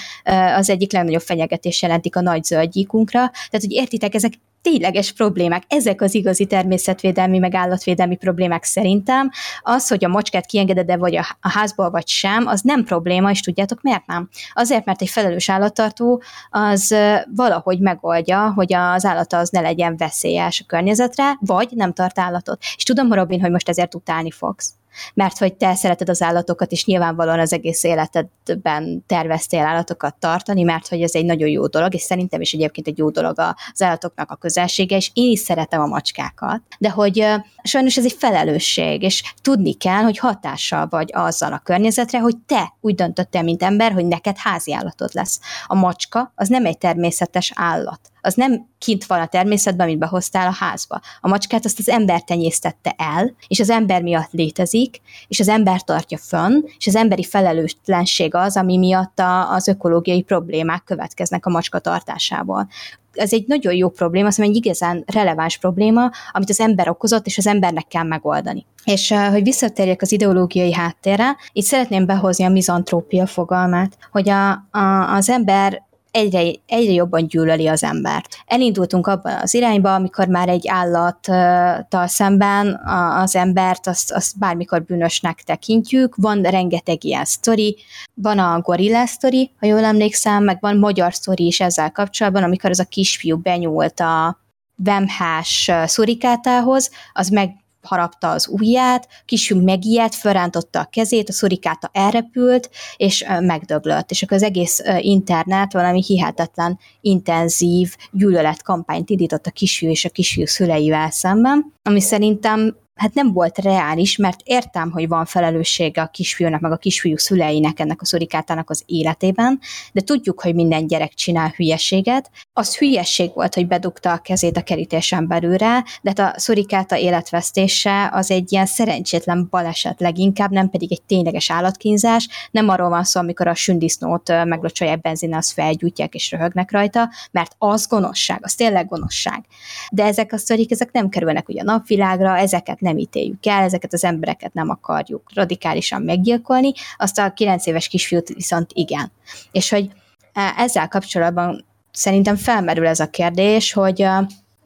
az 0.56 0.70
egyik 0.70 0.92
legnagyobb 0.92 1.20
fenyegetés 1.20 1.82
jelentik 1.82 2.16
a 2.16 2.20
nagy 2.20 2.44
zöldgyíkunkra. 2.44 3.18
Tehát, 3.18 3.50
hogy 3.50 3.72
értitek, 3.72 4.14
ezek 4.14 4.32
tényleges 4.62 5.12
problémák. 5.12 5.62
Ezek 5.68 6.00
az 6.00 6.14
igazi 6.14 6.46
természetvédelmi, 6.46 7.38
meg 7.38 7.54
állatvédelmi 7.54 8.16
problémák 8.16 8.64
szerintem. 8.64 9.30
Az, 9.60 9.88
hogy 9.88 10.04
a 10.04 10.08
macskát 10.08 10.46
kiengeded-e 10.46 10.96
vagy 10.96 11.16
a, 11.16 11.36
házból, 11.40 11.90
vagy 11.90 12.08
sem, 12.08 12.46
az 12.46 12.60
nem 12.60 12.84
probléma, 12.84 13.30
és 13.30 13.40
tudjátok 13.40 13.82
miért 13.82 14.06
nem? 14.06 14.28
Azért, 14.52 14.84
mert 14.84 15.02
egy 15.02 15.08
felelős 15.08 15.48
állattartó 15.48 16.22
az 16.50 16.94
valahogy 17.34 17.80
megoldja, 17.80 18.52
hogy 18.52 18.72
az 18.72 19.04
állata 19.04 19.38
az 19.38 19.48
ne 19.48 19.60
legyen 19.60 19.96
veszélyes 19.96 20.60
a 20.60 20.64
környezetre, 20.66 21.36
vagy 21.40 21.68
nem 21.70 21.92
tart 21.92 22.18
állatot. 22.18 22.62
És 22.76 22.82
tudom, 22.82 23.12
Robin, 23.12 23.40
hogy 23.40 23.50
most 23.50 23.68
ezért 23.68 23.94
utálni 23.94 24.30
fogsz 24.30 24.79
mert 25.14 25.38
hogy 25.38 25.54
te 25.54 25.74
szereted 25.74 26.08
az 26.08 26.22
állatokat, 26.22 26.72
és 26.72 26.84
nyilvánvalóan 26.84 27.38
az 27.38 27.52
egész 27.52 27.84
életedben 27.84 29.04
terveztél 29.06 29.64
állatokat 29.64 30.14
tartani, 30.14 30.62
mert 30.62 30.88
hogy 30.88 31.02
ez 31.02 31.14
egy 31.14 31.24
nagyon 31.24 31.48
jó 31.48 31.66
dolog, 31.66 31.94
és 31.94 32.02
szerintem 32.02 32.40
is 32.40 32.52
egyébként 32.52 32.86
egy 32.86 32.98
jó 32.98 33.10
dolog 33.10 33.38
az 33.38 33.82
állatoknak 33.82 34.30
a 34.30 34.36
közelsége, 34.36 34.96
és 34.96 35.10
én 35.14 35.30
is 35.30 35.40
szeretem 35.40 35.80
a 35.80 35.86
macskákat, 35.86 36.62
de 36.78 36.90
hogy 36.90 37.26
sajnos 37.62 37.96
ez 37.96 38.04
egy 38.04 38.16
felelősség, 38.18 39.02
és 39.02 39.34
tudni 39.42 39.74
kell, 39.74 40.02
hogy 40.02 40.18
hatással 40.18 40.86
vagy 40.90 41.10
azzal 41.12 41.52
a 41.52 41.58
környezetre, 41.58 42.18
hogy 42.18 42.36
te 42.46 42.74
úgy 42.80 42.94
döntöttél, 42.94 43.42
mint 43.42 43.62
ember, 43.62 43.92
hogy 43.92 44.06
neked 44.06 44.36
házi 44.36 44.74
állatod 44.74 45.10
lesz. 45.12 45.40
A 45.66 45.74
macska 45.74 46.32
az 46.34 46.48
nem 46.48 46.66
egy 46.66 46.78
természetes 46.78 47.52
állat 47.54 48.00
az 48.20 48.34
nem 48.34 48.68
kint 48.78 49.04
van 49.04 49.20
a 49.20 49.26
természetben, 49.26 49.86
amit 49.86 49.98
behoztál 49.98 50.46
a 50.46 50.56
házba. 50.58 51.00
A 51.20 51.28
macskát 51.28 51.64
azt 51.64 51.78
az 51.78 51.88
ember 51.88 52.22
tenyésztette 52.22 52.94
el, 52.98 53.34
és 53.48 53.60
az 53.60 53.70
ember 53.70 54.02
miatt 54.02 54.32
létezik, 54.32 55.00
és 55.28 55.40
az 55.40 55.48
ember 55.48 55.82
tartja 55.82 56.18
fönn, 56.18 56.62
és 56.78 56.86
az 56.86 56.96
emberi 56.96 57.24
felelőtlenség 57.24 58.34
az, 58.34 58.56
ami 58.56 58.76
miatt 58.76 59.18
a, 59.18 59.52
az 59.52 59.68
ökológiai 59.68 60.22
problémák 60.22 60.84
következnek 60.84 61.46
a 61.46 61.50
macska 61.50 61.78
tartásából 61.78 62.68
ez 63.12 63.32
egy 63.32 63.44
nagyon 63.46 63.74
jó 63.74 63.88
probléma, 63.88 64.26
azt 64.26 64.40
egy 64.40 64.56
igazán 64.56 65.04
releváns 65.06 65.58
probléma, 65.58 66.10
amit 66.32 66.50
az 66.50 66.60
ember 66.60 66.88
okozott, 66.88 67.26
és 67.26 67.38
az 67.38 67.46
embernek 67.46 67.86
kell 67.88 68.02
megoldani. 68.02 68.66
És 68.84 69.14
hogy 69.30 69.42
visszatérjek 69.42 70.02
az 70.02 70.12
ideológiai 70.12 70.72
háttérre, 70.72 71.36
itt 71.52 71.64
szeretném 71.64 72.06
behozni 72.06 72.44
a 72.44 72.48
mizantrópia 72.48 73.26
fogalmát, 73.26 73.98
hogy 74.12 74.28
a, 74.28 74.50
a, 74.70 75.14
az 75.14 75.28
ember 75.28 75.82
egyre, 76.10 76.50
egyre 76.66 76.92
jobban 76.92 77.26
gyűlöli 77.26 77.66
az 77.66 77.82
embert. 77.82 78.36
Elindultunk 78.46 79.06
abban 79.06 79.36
az 79.42 79.54
irányba, 79.54 79.94
amikor 79.94 80.26
már 80.28 80.48
egy 80.48 80.68
állattal 80.68 82.06
szemben 82.06 82.80
az 83.20 83.36
embert 83.36 83.86
azt, 83.86 84.12
azt 84.12 84.38
bármikor 84.38 84.82
bűnösnek 84.82 85.42
tekintjük. 85.42 86.14
Van 86.16 86.42
rengeteg 86.42 87.04
ilyen 87.04 87.24
sztori, 87.24 87.76
van 88.14 88.38
a 88.38 88.60
gorilla 88.60 89.06
sztori, 89.06 89.50
ha 89.58 89.66
jól 89.66 89.84
emlékszem, 89.84 90.44
meg 90.44 90.58
van 90.60 90.76
magyar 90.76 91.14
sztori 91.14 91.46
is 91.46 91.60
ezzel 91.60 91.92
kapcsolatban, 91.92 92.42
amikor 92.42 92.70
az 92.70 92.80
a 92.80 92.84
kisfiú 92.84 93.36
benyúlt 93.36 94.00
a 94.00 94.38
vemhás 94.76 95.70
szurikátához, 95.84 96.90
az 97.12 97.28
meg 97.28 97.54
harapta 97.82 98.30
az 98.30 98.48
ujját, 98.48 99.08
kisünk 99.24 99.64
megijedt, 99.64 100.14
felrántotta 100.14 100.80
a 100.80 100.88
kezét, 100.90 101.28
a 101.28 101.32
szurikáta 101.32 101.90
elrepült, 101.92 102.70
és 102.96 103.24
megdöglött. 103.40 104.10
És 104.10 104.22
akkor 104.22 104.36
az 104.36 104.42
egész 104.42 104.82
internet 104.98 105.72
valami 105.72 106.02
hihetetlen, 106.06 106.78
intenzív 107.00 107.96
gyűlöletkampányt 108.12 109.10
indított 109.10 109.46
a 109.46 109.50
kisfiú 109.50 109.90
és 109.90 110.04
a 110.04 110.08
kisfiú 110.10 110.46
szüleivel 110.46 111.10
szemben, 111.10 111.72
ami 111.82 112.00
szerintem 112.00 112.76
hát 113.00 113.14
nem 113.14 113.32
volt 113.32 113.58
reális, 113.58 114.16
mert 114.16 114.40
értem, 114.44 114.90
hogy 114.90 115.08
van 115.08 115.24
felelőssége 115.24 116.02
a 116.02 116.06
kisfiúnak, 116.06 116.60
meg 116.60 116.72
a 116.72 116.76
kisfiú 116.76 117.16
szüleinek 117.16 117.80
ennek 117.80 118.00
a 118.00 118.04
szurikátának 118.04 118.70
az 118.70 118.82
életében, 118.86 119.60
de 119.92 120.00
tudjuk, 120.00 120.40
hogy 120.40 120.54
minden 120.54 120.86
gyerek 120.86 121.14
csinál 121.14 121.52
hülyeséget. 121.56 122.30
Az 122.52 122.76
hülyesség 122.76 123.30
volt, 123.34 123.54
hogy 123.54 123.66
bedugta 123.66 124.12
a 124.12 124.18
kezét 124.18 124.56
a 124.56 124.62
kerítésen 124.62 125.26
belőle, 125.28 125.84
de 126.02 126.12
hát 126.16 126.18
a 126.18 126.40
szurikáta 126.40 126.96
életvesztése 126.96 128.10
az 128.12 128.30
egy 128.30 128.52
ilyen 128.52 128.66
szerencsétlen 128.66 129.46
baleset 129.50 130.00
leginkább, 130.00 130.50
nem 130.50 130.70
pedig 130.70 130.92
egy 130.92 131.02
tényleges 131.02 131.50
állatkínzás. 131.50 132.28
Nem 132.50 132.68
arról 132.68 132.88
van 132.88 133.04
szó, 133.04 133.20
amikor 133.20 133.46
a 133.46 133.54
sündisznót 133.54 134.28
meglocsolják 134.44 135.00
benzinnel, 135.00 135.38
azt 135.38 135.52
felgyújtják 135.52 136.14
és 136.14 136.30
röhögnek 136.30 136.70
rajta, 136.70 137.10
mert 137.30 137.54
az 137.58 137.86
gonoszság, 137.86 138.38
az 138.42 138.54
tényleg 138.54 138.86
gonoszság. 138.88 139.44
De 139.90 140.04
ezek 140.04 140.32
a 140.32 140.36
sztorik, 140.36 140.70
ezek 140.70 140.92
nem 140.92 141.08
kerülnek 141.08 141.48
ugye 141.48 141.60
a 141.60 141.64
napvilágra, 141.64 142.38
ezeket 142.38 142.80
nem 142.80 142.88
nem 142.90 142.98
ítéljük 142.98 143.46
el, 143.46 143.62
ezeket 143.62 143.92
az 143.92 144.04
embereket 144.04 144.52
nem 144.52 144.68
akarjuk 144.68 145.30
radikálisan 145.34 146.02
meggyilkolni, 146.02 146.72
azt 146.96 147.18
a 147.18 147.32
kilenc 147.32 147.66
éves 147.66 147.88
kisfiút 147.88 148.28
viszont 148.28 148.70
igen. 148.74 149.12
És 149.52 149.70
hogy 149.70 149.90
e, 150.32 150.54
ezzel 150.56 150.88
kapcsolatban 150.88 151.64
szerintem 151.92 152.36
felmerül 152.36 152.86
ez 152.86 153.00
a 153.00 153.10
kérdés, 153.10 153.72
hogy 153.72 154.06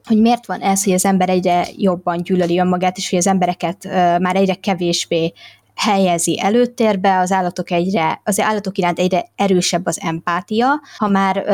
hogy 0.05 0.21
miért 0.21 0.47
van 0.47 0.61
ez, 0.61 0.85
hogy 0.85 0.93
az 0.93 1.05
ember 1.05 1.29
egyre 1.29 1.67
jobban 1.77 2.23
gyűlöli 2.23 2.59
önmagát, 2.59 2.97
és 2.97 3.11
hogy 3.11 3.19
az 3.19 3.27
embereket 3.27 3.85
már 4.19 4.37
egyre 4.37 4.55
kevésbé 4.55 5.33
helyezi 5.75 6.41
előtérbe, 6.41 7.19
az 7.19 7.33
állatok 7.33 7.71
egyre, 7.71 8.21
az 8.25 8.41
állatok 8.41 8.79
iránt 8.79 8.99
egyre 8.99 9.25
erősebb 9.37 9.87
az 9.87 10.01
empátia, 10.01 10.81
ha 10.97 11.09
már, 11.09 11.45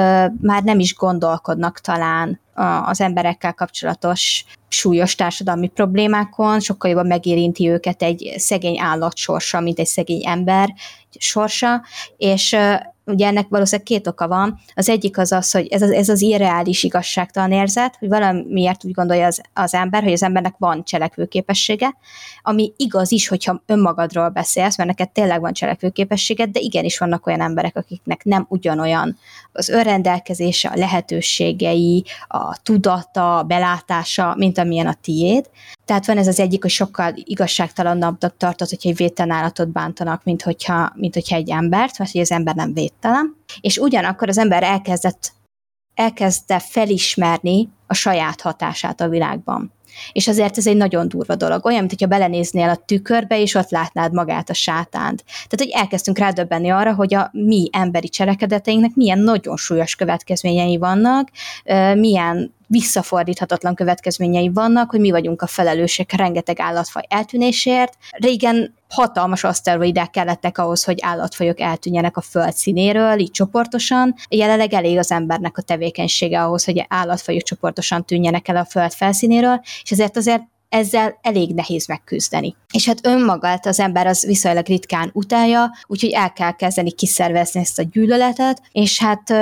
már 0.40 0.62
nem 0.62 0.78
is 0.78 0.94
gondolkodnak 0.94 1.78
talán 1.78 2.40
az 2.84 3.00
emberekkel 3.00 3.54
kapcsolatos 3.54 4.44
súlyos 4.68 5.14
társadalmi 5.14 5.68
problémákon, 5.68 6.60
sokkal 6.60 6.90
jobban 6.90 7.06
megérinti 7.06 7.68
őket 7.68 8.02
egy 8.02 8.34
szegény 8.36 8.78
állat 8.78 9.16
sorsa, 9.16 9.60
mint 9.60 9.78
egy 9.78 9.86
szegény 9.86 10.26
ember 10.26 10.74
sorsa, 11.18 11.82
és 12.16 12.56
ugye 13.10 13.26
ennek 13.26 13.46
valószínűleg 13.48 13.86
két 13.86 14.06
oka 14.06 14.28
van. 14.28 14.60
Az 14.74 14.88
egyik 14.88 15.18
az 15.18 15.32
az, 15.32 15.50
hogy 15.50 15.66
ez 15.66 15.82
az, 15.82 15.90
ez 15.90 16.08
az 16.08 16.20
irreális 16.20 16.82
igazságtalan 16.82 17.52
érzet, 17.52 17.96
hogy 17.98 18.08
valamiért 18.08 18.84
úgy 18.84 18.92
gondolja 18.92 19.26
az, 19.26 19.40
az 19.54 19.74
ember, 19.74 20.02
hogy 20.02 20.12
az 20.12 20.22
embernek 20.22 20.54
van 20.58 20.84
cselekvőképessége, 20.84 21.96
ami 22.42 22.72
igaz 22.76 23.12
is, 23.12 23.28
hogyha 23.28 23.62
önmagadról 23.66 24.28
beszélsz, 24.28 24.76
mert 24.76 24.88
neked 24.88 25.10
tényleg 25.10 25.40
van 25.40 25.52
cselekvőképességed, 25.52 26.50
de 26.50 26.60
igenis 26.60 26.98
vannak 26.98 27.26
olyan 27.26 27.40
emberek, 27.40 27.76
akiknek 27.76 28.24
nem 28.24 28.46
ugyanolyan 28.48 29.18
az 29.52 29.68
önrendelkezése, 29.68 30.68
a 30.68 30.78
lehetőségei, 30.78 32.04
a 32.28 32.58
tudata, 32.62 33.38
a 33.38 33.42
belátása, 33.42 34.34
mint 34.36 34.58
amilyen 34.58 34.86
a 34.86 34.96
tiéd. 35.02 35.50
Tehát 35.84 36.06
van 36.06 36.18
ez 36.18 36.26
az 36.26 36.40
egyik, 36.40 36.62
hogy 36.62 36.70
sokkal 36.70 37.12
igazságtalanabbnak 37.14 38.36
tartott, 38.36 38.68
hogyha 38.68 38.88
egy 38.88 38.96
védtelen 38.96 39.36
állatot 39.36 39.68
bántanak, 39.68 40.24
mint 40.24 40.42
hogyha, 40.42 40.92
mint 40.94 41.14
hogyha 41.14 41.36
egy 41.36 41.50
embert, 41.50 41.98
mert 41.98 42.10
hogy 42.10 42.20
az 42.20 42.30
ember 42.30 42.54
nem 42.54 42.72
védtelen. 43.00 43.36
És 43.60 43.78
ugyanakkor 43.78 44.28
az 44.28 44.38
ember 44.38 44.62
elkezdett, 44.62 45.32
elkezdte 45.94 46.58
felismerni 46.58 47.68
a 47.86 47.94
saját 47.94 48.40
hatását 48.40 49.00
a 49.00 49.08
világban. 49.08 49.72
És 50.12 50.28
azért 50.28 50.58
ez 50.58 50.66
egy 50.66 50.76
nagyon 50.76 51.08
durva 51.08 51.34
dolog. 51.34 51.64
Olyan, 51.64 51.78
mint 51.78 51.90
hogyha 51.90 52.06
belenéznél 52.06 52.68
a 52.68 52.76
tükörbe, 52.76 53.40
és 53.40 53.54
ott 53.54 53.70
látnád 53.70 54.12
magát 54.12 54.50
a 54.50 54.54
sátánt. 54.54 55.24
Tehát, 55.26 55.58
hogy 55.58 55.70
elkezdtünk 55.70 56.18
rádöbbenni 56.18 56.70
arra, 56.70 56.94
hogy 56.94 57.14
a 57.14 57.28
mi 57.32 57.68
emberi 57.72 58.08
cselekedeteinknek 58.08 58.94
milyen 58.94 59.18
nagyon 59.18 59.56
súlyos 59.56 59.94
következményei 59.94 60.76
vannak, 60.76 61.28
milyen 61.94 62.54
visszafordíthatatlan 62.70 63.74
következményei 63.74 64.48
vannak, 64.48 64.90
hogy 64.90 65.00
mi 65.00 65.10
vagyunk 65.10 65.42
a 65.42 65.46
felelősek 65.46 66.12
rengeteg 66.12 66.60
állatfaj 66.60 67.02
eltűnésért. 67.08 67.96
Régen 68.10 68.74
hatalmas 68.88 69.44
aszteroidák 69.44 70.10
kellettek 70.10 70.58
ahhoz, 70.58 70.84
hogy 70.84 70.98
állatfajok 71.02 71.60
eltűnjenek 71.60 72.16
a 72.16 72.20
föld 72.20 72.52
színéről, 72.52 73.18
így 73.18 73.30
csoportosan. 73.30 74.14
Jelenleg 74.28 74.72
elég 74.72 74.98
az 74.98 75.10
embernek 75.10 75.58
a 75.58 75.62
tevékenysége 75.62 76.42
ahhoz, 76.42 76.64
hogy 76.64 76.84
állatfajok 76.88 77.42
csoportosan 77.42 78.04
tűnjenek 78.04 78.48
el 78.48 78.56
a 78.56 78.64
föld 78.64 78.92
felszínéről, 78.92 79.60
és 79.82 79.90
ezért 79.90 80.16
azért 80.16 80.42
ezzel 80.68 81.18
elég 81.22 81.54
nehéz 81.54 81.86
megküzdeni. 81.86 82.56
És 82.72 82.86
hát 82.86 83.06
önmagát 83.06 83.66
az 83.66 83.80
ember 83.80 84.06
az 84.06 84.26
viszonylag 84.26 84.66
ritkán 84.66 85.10
utálja, 85.12 85.70
úgyhogy 85.86 86.10
el 86.10 86.32
kell 86.32 86.52
kezdeni 86.52 86.92
kiszervezni 86.92 87.60
ezt 87.60 87.78
a 87.78 87.82
gyűlöletet, 87.82 88.62
és 88.72 88.98
hát 88.98 89.32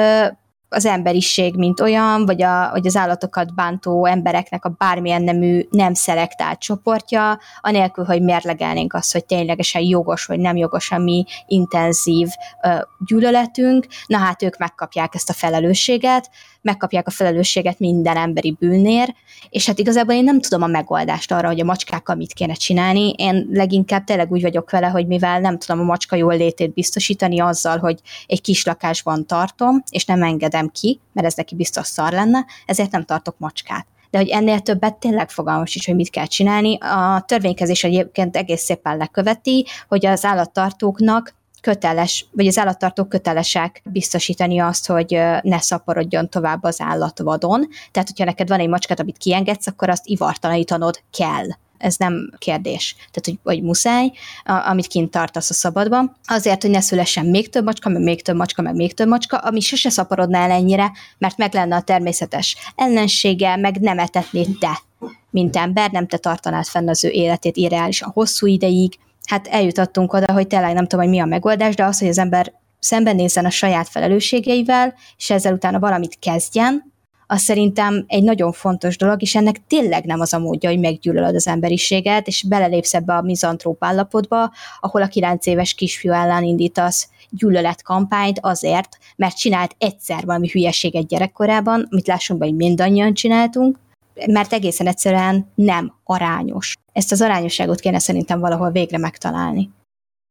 az 0.68 0.86
emberiség, 0.86 1.56
mint 1.56 1.80
olyan, 1.80 2.26
vagy, 2.26 2.42
a, 2.42 2.70
vagy 2.70 2.86
az 2.86 2.96
állatokat 2.96 3.54
bántó 3.54 4.06
embereknek 4.06 4.64
a 4.64 4.74
bármilyen 4.78 5.22
nemű 5.22 5.66
nem 5.70 5.94
szelektált 5.94 6.58
csoportja, 6.58 7.38
anélkül, 7.60 8.04
hogy 8.04 8.22
mérlegelnénk 8.22 8.94
azt, 8.94 9.12
hogy 9.12 9.24
ténylegesen 9.24 9.82
jogos 9.82 10.24
vagy 10.24 10.38
nem 10.38 10.56
jogos 10.56 10.90
a 10.90 10.98
mi 10.98 11.24
intenzív 11.46 12.28
ö, 12.62 12.68
gyűlöletünk, 13.06 13.86
na 14.06 14.18
hát 14.18 14.42
ők 14.42 14.56
megkapják 14.56 15.14
ezt 15.14 15.30
a 15.30 15.32
felelősséget, 15.32 16.30
megkapják 16.68 17.06
a 17.06 17.10
felelősséget 17.10 17.78
minden 17.78 18.16
emberi 18.16 18.56
bűnnér, 18.58 19.14
és 19.50 19.66
hát 19.66 19.78
igazából 19.78 20.14
én 20.14 20.24
nem 20.24 20.40
tudom 20.40 20.62
a 20.62 20.66
megoldást 20.66 21.32
arra, 21.32 21.48
hogy 21.48 21.60
a 21.60 21.64
macskákkal 21.64 22.16
mit 22.16 22.32
kéne 22.32 22.54
csinálni. 22.54 23.12
Én 23.16 23.48
leginkább 23.52 24.04
tényleg 24.04 24.32
úgy 24.32 24.42
vagyok 24.42 24.70
vele, 24.70 24.86
hogy 24.86 25.06
mivel 25.06 25.40
nem 25.40 25.58
tudom 25.58 25.80
a 25.80 25.84
macska 25.84 26.16
jól 26.16 26.36
létét 26.36 26.72
biztosítani 26.72 27.40
azzal, 27.40 27.78
hogy 27.78 28.00
egy 28.26 28.40
kis 28.40 28.64
lakásban 28.64 29.26
tartom, 29.26 29.82
és 29.90 30.04
nem 30.04 30.22
engedem 30.22 30.68
ki, 30.68 31.00
mert 31.12 31.26
ez 31.26 31.34
neki 31.34 31.54
biztos 31.54 31.86
szar 31.86 32.12
lenne, 32.12 32.46
ezért 32.66 32.90
nem 32.90 33.04
tartok 33.04 33.38
macskát 33.38 33.86
de 34.10 34.18
hogy 34.18 34.28
ennél 34.28 34.60
többet 34.60 34.94
tényleg 34.94 35.30
fogalmas 35.30 35.74
is, 35.74 35.86
hogy 35.86 35.94
mit 35.94 36.10
kell 36.10 36.26
csinálni. 36.26 36.78
A 36.78 37.24
törvénykezés 37.26 37.84
egyébként 37.84 38.36
egész 38.36 38.62
szépen 38.62 38.96
leköveti, 38.96 39.66
hogy 39.88 40.06
az 40.06 40.24
állattartóknak 40.24 41.34
köteles, 41.60 42.26
vagy 42.32 42.46
az 42.46 42.58
állattartók 42.58 43.08
kötelesek 43.08 43.82
biztosítani 43.84 44.58
azt, 44.58 44.86
hogy 44.86 45.20
ne 45.42 45.60
szaporodjon 45.60 46.28
tovább 46.28 46.62
az 46.62 46.80
állat 46.80 47.18
vadon. 47.18 47.68
Tehát, 47.90 48.08
hogyha 48.08 48.24
neked 48.24 48.48
van 48.48 48.60
egy 48.60 48.68
macskát, 48.68 49.00
amit 49.00 49.18
kiengedsz, 49.18 49.66
akkor 49.66 49.88
azt 49.88 50.06
ivartalanítanod 50.06 51.00
kell 51.18 51.46
ez 51.78 51.96
nem 51.96 52.30
kérdés. 52.38 52.94
Tehát, 52.94 53.24
hogy, 53.24 53.38
hogy 53.42 53.62
muszáj, 53.62 54.12
a, 54.44 54.52
amit 54.52 54.86
kint 54.86 55.10
tartasz 55.10 55.50
a 55.50 55.54
szabadban, 55.54 56.16
azért, 56.24 56.62
hogy 56.62 56.70
ne 56.70 56.80
szülessen 56.80 57.26
még 57.26 57.50
több 57.50 57.64
macska, 57.64 57.88
meg 57.88 58.02
még 58.02 58.22
több 58.22 58.36
macska, 58.36 58.62
meg 58.62 58.74
még 58.74 58.94
több 58.94 59.08
macska, 59.08 59.36
ami 59.36 59.60
sose 59.60 59.90
szaporodna 59.90 60.38
el 60.38 60.50
ennyire, 60.50 60.92
mert 61.18 61.36
meg 61.36 61.54
lenne 61.54 61.76
a 61.76 61.82
természetes 61.82 62.56
ellensége, 62.74 63.56
meg 63.56 63.80
nem 63.80 63.98
etetnéd 63.98 64.48
te, 64.58 64.82
mint 65.30 65.56
ember, 65.56 65.90
nem 65.90 66.06
te 66.06 66.16
tartanád 66.16 66.64
fenn 66.64 66.88
az 66.88 67.04
ő 67.04 67.08
életét 67.08 67.56
irreálisan 67.56 68.10
hosszú 68.10 68.46
ideig, 68.46 68.98
hát 69.28 69.46
eljutottunk 69.46 70.12
oda, 70.12 70.32
hogy 70.32 70.46
tényleg 70.46 70.74
nem 70.74 70.86
tudom, 70.86 71.04
hogy 71.04 71.14
mi 71.14 71.20
a 71.20 71.24
megoldás, 71.24 71.74
de 71.74 71.84
az, 71.84 71.98
hogy 71.98 72.08
az 72.08 72.18
ember 72.18 72.52
szembenézzen 72.78 73.44
a 73.44 73.50
saját 73.50 73.88
felelősségeivel, 73.88 74.94
és 75.16 75.30
ezzel 75.30 75.52
utána 75.52 75.78
valamit 75.78 76.18
kezdjen, 76.18 76.92
az 77.30 77.40
szerintem 77.40 78.04
egy 78.06 78.22
nagyon 78.22 78.52
fontos 78.52 78.96
dolog, 78.96 79.22
és 79.22 79.34
ennek 79.34 79.66
tényleg 79.66 80.04
nem 80.04 80.20
az 80.20 80.32
a 80.32 80.38
módja, 80.38 80.68
hogy 80.68 80.78
meggyűlölöd 80.78 81.34
az 81.34 81.46
emberiséget, 81.46 82.26
és 82.26 82.44
belelépsz 82.48 82.94
ebbe 82.94 83.14
a 83.14 83.22
mizantróp 83.22 83.84
állapotba, 83.84 84.52
ahol 84.80 85.02
a 85.02 85.06
kilenc 85.06 85.46
éves 85.46 85.74
kisfiú 85.74 86.12
ellen 86.12 86.42
indítasz 86.42 87.08
gyűlöletkampányt 87.30 88.38
azért, 88.42 88.98
mert 89.16 89.36
csinált 89.36 89.74
egyszer 89.78 90.24
valami 90.24 90.48
hülyeséget 90.48 91.06
gyerekkorában, 91.06 91.86
amit 91.90 92.06
lássunk 92.06 92.40
be, 92.40 92.46
hogy 92.46 92.56
mindannyian 92.56 93.14
csináltunk, 93.14 93.78
mert 94.26 94.52
egészen 94.52 94.86
egyszerűen 94.86 95.46
nem 95.54 95.94
arányos. 96.04 96.74
Ezt 96.92 97.12
az 97.12 97.22
arányosságot 97.22 97.80
kéne 97.80 97.98
szerintem 97.98 98.40
valahol 98.40 98.70
végre 98.70 98.98
megtalálni. 98.98 99.70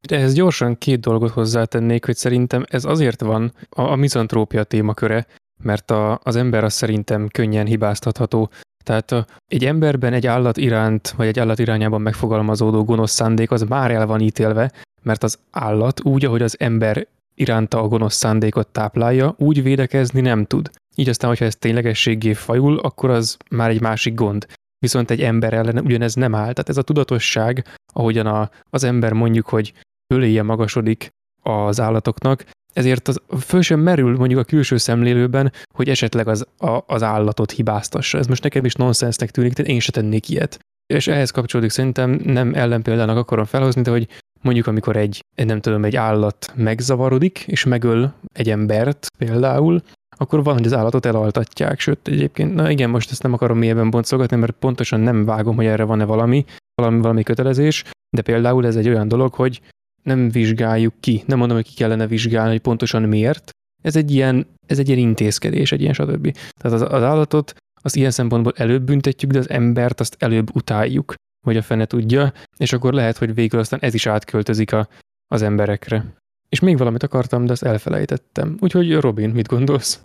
De 0.08 0.16
ehhez 0.16 0.34
gyorsan 0.34 0.78
két 0.78 1.00
dolgot 1.00 1.32
hozzátennék, 1.32 2.06
hogy 2.06 2.16
szerintem 2.16 2.66
ez 2.70 2.86
azért 2.86 3.22
van 3.22 3.54
a, 3.70 3.82
a 3.82 3.96
mizantrópia 3.96 4.64
témaköre, 4.64 5.26
mert 5.64 5.92
a, 5.92 6.20
az 6.24 6.36
ember 6.36 6.64
az 6.64 6.74
szerintem 6.74 7.28
könnyen 7.28 7.66
hibáztatható. 7.66 8.50
Tehát 8.84 9.26
egy 9.46 9.66
emberben 9.66 10.14
egy 10.14 10.28
állat 10.28 10.58
iránt, 10.58 11.10
vagy 11.10 11.28
egy 11.28 11.40
állat 11.40 11.60
irányában 11.60 12.02
megfogalmazódó 12.02 12.84
gonosz 12.84 13.12
szándék 13.12 13.52
az 13.52 13.62
már 13.62 13.92
el 13.92 14.06
van 14.06 14.20
ítélve, 14.20 14.72
mert 15.02 15.24
az 15.24 15.40
állat 15.52 16.04
úgy, 16.04 16.26
ahogy 16.26 16.42
az 16.42 16.60
ember 16.60 17.08
iránta 17.40 17.82
a 17.82 17.88
gonosz 17.88 18.16
szándékot 18.16 18.68
táplálja, 18.68 19.36
úgy 19.38 19.64
védekezni 19.64 20.22
nem 20.22 20.46
tud. 20.46 20.70
Így 20.96 21.10
aztán, 21.10 21.30
hogyha 21.30 21.46
ez 21.46 21.56
ténylegességé 21.56 22.34
fajul, 22.34 22.80
akkor 22.80 23.10
az 23.10 23.38
már 23.50 23.70
egy 23.70 23.82
másik 23.82 24.14
gond. 24.14 24.46
Viszont 24.80 25.12
egy 25.12 25.22
ember 25.22 25.54
ellen 25.54 25.78
ugyanez 25.78 26.14
nem 26.14 26.36
áll. 26.36 26.54
Tehát 26.54 26.70
ez 26.70 26.78
a 26.78 26.82
tudatosság, 26.82 27.66
ahogyan 27.94 28.26
a, 28.26 28.50
az 28.70 28.84
ember 28.84 29.14
mondjuk, 29.14 29.48
hogy 29.48 29.74
föléje 30.14 30.44
magasodik 30.44 31.10
az 31.44 31.80
állatoknak, 31.80 32.46
ezért 32.74 33.08
az 33.08 33.22
föl 33.40 33.62
sem 33.62 33.80
merül 33.80 34.18
mondjuk 34.18 34.40
a 34.40 34.44
külső 34.44 34.78
szemlélőben, 34.78 35.52
hogy 35.74 35.90
esetleg 35.90 36.28
az, 36.28 36.48
a, 36.58 36.84
az 36.88 37.04
állatot 37.04 37.52
hibáztassa. 37.52 38.18
Ez 38.18 38.28
most 38.28 38.44
nekem 38.44 38.66
is 38.66 38.74
nonsensnek 38.74 39.32
tűnik, 39.32 39.54
tehát 39.54 39.72
én 39.72 39.80
se 39.80 39.92
tennék 39.92 40.30
ilyet. 40.30 40.60
És 40.94 41.08
ehhez 41.08 41.32
kapcsolódik 41.32 41.72
szerintem 41.72 42.22
nem 42.24 42.54
ellenpéldának 42.54 43.18
akarom 43.18 43.46
felhozni, 43.46 43.82
de 43.82 43.92
hogy 43.92 44.08
mondjuk 44.42 44.68
amikor 44.68 44.96
egy, 44.96 45.26
nem 45.36 45.62
tudom, 45.62 45.86
egy 45.86 45.96
állat 45.96 46.54
megzavarodik, 46.56 47.44
és 47.48 47.64
megöl 47.64 48.14
egy 48.34 48.50
embert 48.50 49.08
például, 49.18 49.82
akkor 50.18 50.44
van, 50.44 50.54
hogy 50.54 50.66
az 50.66 50.74
állatot 50.74 51.06
elaltatják, 51.06 51.80
sőt 51.80 52.08
egyébként, 52.08 52.54
na 52.54 52.70
igen, 52.70 52.90
most 52.90 53.12
ezt 53.12 53.24
nem 53.24 53.34
akarom 53.34 53.58
mélyebben 53.58 53.90
boncolgatni, 53.90 54.38
mert 54.38 54.52
pontosan 54.52 55.00
nem 55.00 55.26
vágom, 55.26 55.56
hogy 55.56 55.66
erre 55.66 55.84
van-e 55.84 56.06
valami, 56.06 56.46
valami, 56.82 57.02
valami 57.02 57.24
kötelezés, 57.24 57.84
de 58.16 58.22
például 58.22 58.66
ez 58.66 58.76
egy 58.76 58.88
olyan 58.88 59.08
dolog, 59.08 59.34
hogy 59.34 59.62
nem 60.04 60.30
vizsgáljuk 60.30 60.94
ki, 61.00 61.24
nem 61.26 61.38
mondom, 61.38 61.58
hogy 61.58 61.68
ki 61.68 61.76
kellene 61.76 62.08
vizsgálni, 62.08 62.52
hogy 62.52 62.60
pontosan 62.60 63.02
miért, 63.02 63.50
ez 63.84 63.96
egy 63.96 64.12
ilyen, 64.12 64.48
ez 64.68 64.80
egy 64.80 64.88
ilyen 64.88 65.00
intézkedés, 65.00 65.72
egy 65.72 65.82
ilyen 65.82 65.94
stb. 65.94 66.32
Tehát 66.32 66.82
az, 66.82 66.82
az 66.82 67.04
állatot 67.04 67.56
az 67.82 67.96
ilyen 67.96 68.12
szempontból 68.12 68.54
előbb 68.56 68.84
büntetjük, 68.84 69.32
de 69.32 69.40
az 69.40 69.50
embert 69.50 70.00
azt 70.00 70.16
előbb 70.20 70.56
utáljuk, 70.56 71.14
hogy 71.48 71.58
a 71.58 71.62
fene 71.62 71.86
tudja, 71.86 72.34
és 72.58 72.74
akkor 72.74 72.94
lehet, 72.94 73.18
hogy 73.18 73.34
végül 73.34 73.60
aztán 73.60 73.80
ez 73.80 73.94
is 73.94 74.06
átköltözik 74.06 74.74
a, 74.74 74.88
az 75.28 75.42
emberekre. 75.42 76.06
És 76.50 76.60
még 76.60 76.78
valamit 76.78 77.04
akartam, 77.04 77.46
de 77.46 77.52
azt 77.52 77.64
elfelejtettem. 77.64 78.58
Úgyhogy 78.60 78.96
Robin, 78.96 79.30
mit 79.30 79.48
gondolsz? 79.48 80.02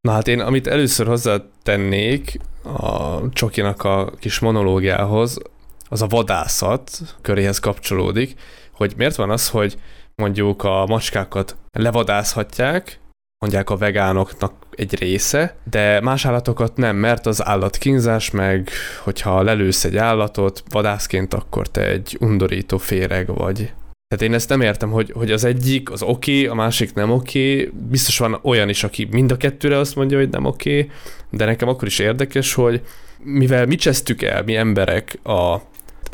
Na 0.00 0.12
hát 0.12 0.28
én, 0.28 0.40
amit 0.40 0.66
először 0.66 1.06
hozzátennék 1.06 2.38
a 2.62 3.20
Csokinak 3.28 3.84
a 3.84 4.10
kis 4.18 4.38
monológiához, 4.38 5.38
az 5.88 6.02
a 6.02 6.06
vadászat 6.06 7.00
köréhez 7.20 7.58
kapcsolódik, 7.58 8.34
hogy 8.72 8.94
miért 8.96 9.16
van 9.16 9.30
az, 9.30 9.48
hogy 9.48 9.78
mondjuk 10.14 10.64
a 10.64 10.86
macskákat 10.86 11.56
levadászhatják, 11.72 12.98
mondják 13.38 13.70
a 13.70 13.76
vegánoknak 13.76 14.52
egy 14.70 14.98
része, 14.98 15.56
de 15.70 16.00
más 16.00 16.24
állatokat 16.24 16.76
nem, 16.76 16.96
mert 16.96 17.26
az 17.26 17.44
állatkínzás 17.44 18.30
meg, 18.30 18.70
hogyha 19.02 19.42
lelősz 19.42 19.84
egy 19.84 19.96
állatot 19.96 20.62
vadászként, 20.68 21.34
akkor 21.34 21.68
te 21.68 21.86
egy 21.86 22.16
undorító 22.20 22.78
féreg 22.78 23.34
vagy. 23.34 23.72
Tehát 24.08 24.24
én 24.24 24.34
ezt 24.34 24.48
nem 24.48 24.60
értem, 24.60 24.90
hogy, 24.90 25.10
hogy 25.14 25.30
az 25.30 25.44
egyik 25.44 25.90
az 25.90 26.02
oké, 26.02 26.46
a 26.46 26.54
másik 26.54 26.94
nem 26.94 27.10
oké. 27.10 27.70
Biztos 27.88 28.18
van 28.18 28.38
olyan 28.42 28.68
is, 28.68 28.84
aki 28.84 29.08
mind 29.10 29.32
a 29.32 29.36
kettőre 29.36 29.78
azt 29.78 29.96
mondja, 29.96 30.18
hogy 30.18 30.28
nem 30.28 30.44
oké, 30.44 30.90
de 31.30 31.44
nekem 31.44 31.68
akkor 31.68 31.88
is 31.88 31.98
érdekes, 31.98 32.54
hogy 32.54 32.82
mivel 33.22 33.66
mi 33.66 33.74
csesztük 33.74 34.22
el, 34.22 34.42
mi 34.42 34.56
emberek 34.56 35.18
a 35.22 35.56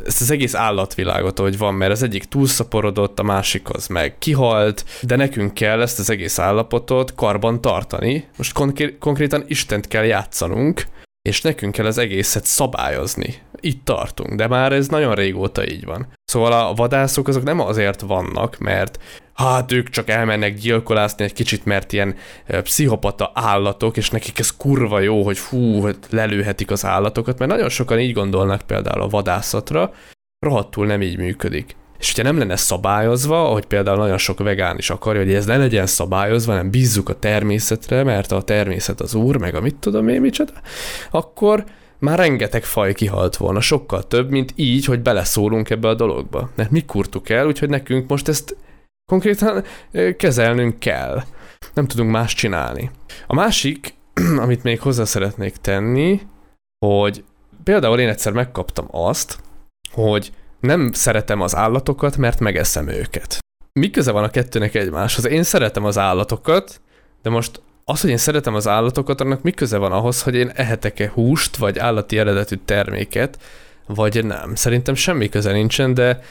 ezt 0.07 0.21
az 0.21 0.31
egész 0.31 0.55
állatvilágot, 0.55 1.39
hogy 1.39 1.59
van, 1.59 1.75
mert 1.75 1.93
az 1.93 2.03
egyik 2.03 2.25
túlszaporodott, 2.25 3.19
a 3.19 3.23
másik 3.23 3.71
az 3.71 3.87
meg 3.87 4.19
kihalt, 4.19 4.85
de 5.03 5.17
nekünk 5.17 5.55
kell 5.55 5.81
ezt 5.81 5.99
az 5.99 6.11
egész 6.11 6.39
állapotot 6.39 7.15
karban 7.15 7.61
tartani. 7.61 8.29
Most 8.37 8.53
konkré- 8.53 8.99
konkrétan 8.99 9.45
Istent 9.47 9.89
kell 9.89 10.05
játszanunk, 10.05 10.85
és 11.29 11.41
nekünk 11.41 11.73
kell 11.73 11.87
az 11.87 11.99
egészet 11.99 12.45
szabályozni. 12.45 13.35
Itt 13.61 13.85
tartunk, 13.85 14.35
de 14.35 14.47
már 14.47 14.73
ez 14.73 14.89
nagyon 14.89 15.15
régóta 15.15 15.69
így 15.69 15.85
van. 15.85 16.07
Szóval 16.25 16.53
a 16.53 16.75
vadászok 16.75 17.29
azok 17.29 17.43
nem 17.43 17.61
azért 17.61 18.01
vannak, 18.01 18.59
mert 18.59 18.99
hát 19.35 19.73
ők 19.73 19.89
csak 19.89 20.09
elmennek 20.09 20.55
gyilkolászni 20.55 21.25
egy 21.25 21.33
kicsit, 21.33 21.65
mert 21.65 21.93
ilyen 21.93 22.15
pszichopata 22.63 23.31
állatok, 23.35 23.97
és 23.97 24.11
nekik 24.11 24.39
ez 24.39 24.57
kurva 24.57 25.01
jó, 25.01 25.23
hogy 25.23 25.39
fú, 25.39 25.89
lelőhetik 26.11 26.71
az 26.71 26.85
állatokat, 26.85 27.39
mert 27.39 27.51
nagyon 27.51 27.69
sokan 27.69 28.01
így 28.01 28.13
gondolnak 28.13 28.61
például 28.61 29.03
a 29.03 29.09
vadászatra, 29.09 29.93
rohadtul 30.47 30.87
nem 30.87 31.03
így 31.03 31.19
működik. 31.19 31.77
És 31.99 32.09
hogyha 32.09 32.31
nem 32.31 32.39
lenne 32.39 32.57
szabályozva, 32.57 33.49
ahogy 33.49 33.65
például 33.65 33.97
nagyon 33.97 34.19
sok 34.19 34.39
vegán 34.39 34.79
is 34.79 34.91
akarja, 34.91 35.23
hogy 35.23 35.35
ez 35.35 35.47
ne 35.47 35.57
legyen 35.57 35.87
szabályozva, 35.87 36.55
nem 36.55 36.71
bízzuk 36.71 37.09
a 37.09 37.19
természetre, 37.19 38.03
mert 38.03 38.33
a 38.33 38.43
természet 38.43 39.01
az 39.01 39.15
úr, 39.15 39.37
meg 39.37 39.55
a 39.55 39.61
mit 39.61 39.75
tudom 39.75 40.09
én 40.09 40.21
micsoda, 40.21 40.53
akkor 41.11 41.65
már 41.99 42.19
rengeteg 42.19 42.65
faj 42.65 42.95
kihalt 42.95 43.37
volna, 43.37 43.61
sokkal 43.61 44.07
több, 44.07 44.31
mint 44.31 44.53
így, 44.57 44.85
hogy 44.85 45.01
beleszólunk 45.01 45.71
ebbe 45.71 45.89
a 45.89 45.95
dologba. 45.95 46.51
Mert 46.55 46.71
mi 46.71 46.85
kurtuk 46.85 47.29
el, 47.29 47.47
úgyhogy 47.47 47.69
nekünk 47.69 48.09
most 48.09 48.29
ezt 48.29 48.57
konkrétan 49.07 49.65
kezelnünk 50.17 50.79
kell. 50.79 51.23
Nem 51.75 51.87
tudunk 51.87 52.11
más 52.11 52.35
csinálni. 52.35 52.91
A 53.27 53.35
másik, 53.35 53.95
amit 54.45 54.63
még 54.63 54.81
hozzá 54.81 55.05
szeretnék 55.05 55.57
tenni, 55.57 56.21
hogy 56.87 57.25
például 57.65 58.01
én 58.01 58.09
egyszer 58.09 58.33
megkaptam 58.33 58.87
azt, 58.91 59.39
hogy 59.93 60.33
nem 60.61 60.93
szeretem 60.93 61.41
az 61.41 61.57
állatokat, 61.57 62.17
mert 62.17 62.41
megeszem 62.41 62.89
őket. 62.89 63.39
Mi 63.73 63.91
köze 63.91 64.11
van 64.11 64.25
a 64.25 64.31
kettőnek 64.31 64.75
egymáshoz? 64.75 65.27
Én 65.27 65.43
szeretem 65.43 65.85
az 65.85 65.99
állatokat, 65.99 66.81
de 67.23 67.31
most 67.31 67.63
az, 67.85 68.01
hogy 68.01 68.11
én 68.11 68.17
szeretem 68.17 68.55
az 68.55 68.69
állatokat, 68.69 69.21
annak 69.21 69.43
mi 69.43 69.51
köze 69.51 69.77
van 69.77 69.93
ahhoz, 69.93 70.23
hogy 70.23 70.35
én 70.35 70.53
ehetek-e 70.55 71.11
húst, 71.15 71.57
vagy 71.57 71.79
állati 71.79 72.19
eredetű 72.19 72.57
terméket, 72.65 73.39
vagy 73.87 74.25
nem. 74.25 74.55
Szerintem 74.55 74.95
semmi 74.95 75.29
köze 75.29 75.53
nincsen, 75.53 75.95
de 75.95 76.23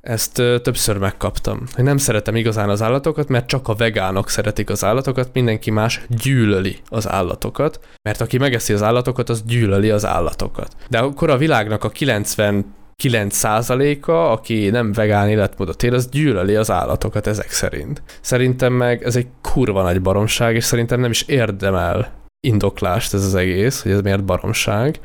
ezt 0.00 0.32
többször 0.62 0.96
megkaptam. 0.96 1.62
Hogy 1.74 1.84
nem 1.84 1.96
szeretem 1.96 2.36
igazán 2.36 2.68
az 2.68 2.82
állatokat, 2.82 3.28
mert 3.28 3.46
csak 3.46 3.68
a 3.68 3.74
vegánok 3.74 4.28
szeretik 4.28 4.70
az 4.70 4.84
állatokat, 4.84 5.30
mindenki 5.32 5.70
más 5.70 6.00
gyűlöli 6.08 6.76
az 6.88 7.08
állatokat, 7.08 7.80
mert 8.02 8.20
aki 8.20 8.38
megeszi 8.38 8.72
az 8.72 8.82
állatokat, 8.82 9.28
az 9.28 9.42
gyűlöli 9.42 9.90
az 9.90 10.06
állatokat. 10.06 10.76
De 10.88 10.98
akkor 10.98 11.30
a 11.30 11.36
világnak 11.36 11.84
a 11.84 11.88
90 11.88 12.78
9%-a, 13.02 14.10
aki 14.10 14.70
nem 14.70 14.92
vegán 14.92 15.28
életmódot 15.28 15.82
él, 15.82 15.94
az 15.94 16.08
gyűlöli 16.08 16.54
az 16.54 16.70
állatokat 16.70 17.26
ezek 17.26 17.50
szerint. 17.50 18.02
Szerintem 18.20 18.72
meg 18.72 19.02
ez 19.02 19.16
egy 19.16 19.26
kurva 19.42 19.82
nagy 19.82 20.02
baromság, 20.02 20.54
és 20.54 20.64
szerintem 20.64 21.00
nem 21.00 21.10
is 21.10 21.22
érdemel 21.22 22.12
indoklást 22.46 23.14
ez 23.14 23.24
az 23.24 23.34
egész, 23.34 23.82
hogy 23.82 23.92
ez 23.92 24.00
miért 24.00 24.24
baromság, 24.24 25.00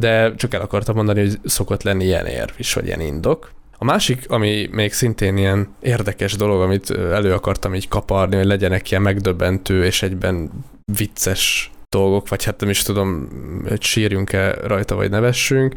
de 0.00 0.34
csak 0.34 0.54
el 0.54 0.60
akartam 0.60 0.94
mondani, 0.94 1.20
hogy 1.20 1.38
szokott 1.44 1.82
lenni 1.82 2.04
ilyen 2.04 2.26
érv 2.26 2.52
is, 2.56 2.72
vagy 2.72 2.86
ilyen 2.86 3.00
indok. 3.00 3.52
A 3.82 3.84
másik, 3.84 4.24
ami 4.28 4.68
még 4.70 4.92
szintén 4.92 5.36
ilyen 5.36 5.74
érdekes 5.80 6.36
dolog, 6.36 6.60
amit 6.60 6.90
elő 6.90 7.32
akartam 7.32 7.74
így 7.74 7.88
kaparni, 7.88 8.36
hogy 8.36 8.44
legyenek 8.44 8.90
ilyen 8.90 9.02
megdöbbentő 9.02 9.84
és 9.84 10.02
egyben 10.02 10.50
vicces 10.92 11.70
dolgok, 11.88 12.28
vagy 12.28 12.44
hát 12.44 12.60
nem 12.60 12.70
is 12.70 12.82
tudom, 12.82 13.28
hogy 13.68 13.82
sírjunk-e 13.82 14.52
rajta, 14.52 14.94
vagy 14.94 15.10
nevessünk, 15.10 15.74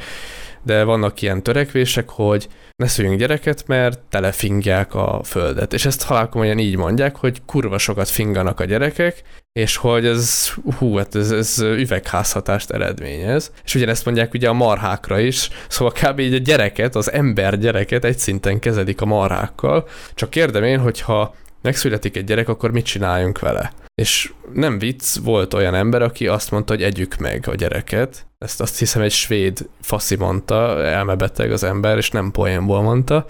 de 0.65 0.83
vannak 0.83 1.21
ilyen 1.21 1.43
törekvések, 1.43 2.09
hogy 2.09 2.47
ne 2.75 2.87
szüljünk 2.87 3.19
gyereket, 3.19 3.67
mert 3.67 3.99
telefingják 3.99 4.93
a 4.93 5.21
földet. 5.23 5.73
És 5.73 5.85
ezt 5.85 6.03
halálkomolyan 6.03 6.59
így 6.59 6.77
mondják, 6.77 7.15
hogy 7.15 7.41
kurva 7.45 7.77
sokat 7.77 8.09
finganak 8.09 8.59
a 8.59 8.65
gyerekek, 8.65 9.23
és 9.59 9.75
hogy 9.75 10.05
ez, 10.05 10.49
hú, 10.77 10.95
hát 10.95 11.15
ez, 11.15 11.31
ez 11.31 11.59
üvegházhatást 11.59 12.71
eredményez. 12.71 13.51
És 13.63 13.75
ugyanezt 13.75 14.05
mondják 14.05 14.33
ugye 14.33 14.49
a 14.49 14.53
marhákra 14.53 15.19
is, 15.19 15.49
szóval 15.67 15.93
kb. 15.93 16.19
így 16.19 16.33
a 16.33 16.37
gyereket, 16.37 16.95
az 16.95 17.11
ember 17.11 17.57
gyereket 17.57 18.03
egy 18.03 18.17
szinten 18.17 18.59
kezelik 18.59 19.01
a 19.01 19.05
marhákkal. 19.05 19.87
Csak 20.13 20.29
kérdem 20.29 20.63
én, 20.63 20.79
hogyha 20.79 21.35
megszületik 21.61 22.17
egy 22.17 22.23
gyerek, 22.23 22.49
akkor 22.49 22.71
mit 22.71 22.85
csináljunk 22.85 23.39
vele? 23.39 23.71
És 23.95 24.33
nem 24.53 24.79
vicc, 24.79 25.15
volt 25.23 25.53
olyan 25.53 25.75
ember, 25.75 26.01
aki 26.01 26.27
azt 26.27 26.51
mondta, 26.51 26.73
hogy 26.73 26.83
együk 26.83 27.15
meg 27.15 27.47
a 27.47 27.55
gyereket. 27.55 28.25
Ezt 28.37 28.61
azt 28.61 28.79
hiszem 28.79 29.01
egy 29.01 29.11
svéd 29.11 29.69
faszi 29.81 30.15
mondta, 30.15 30.83
elmebeteg 30.83 31.51
az 31.51 31.63
ember, 31.63 31.97
és 31.97 32.11
nem 32.11 32.31
poénból 32.31 32.81
mondta, 32.81 33.25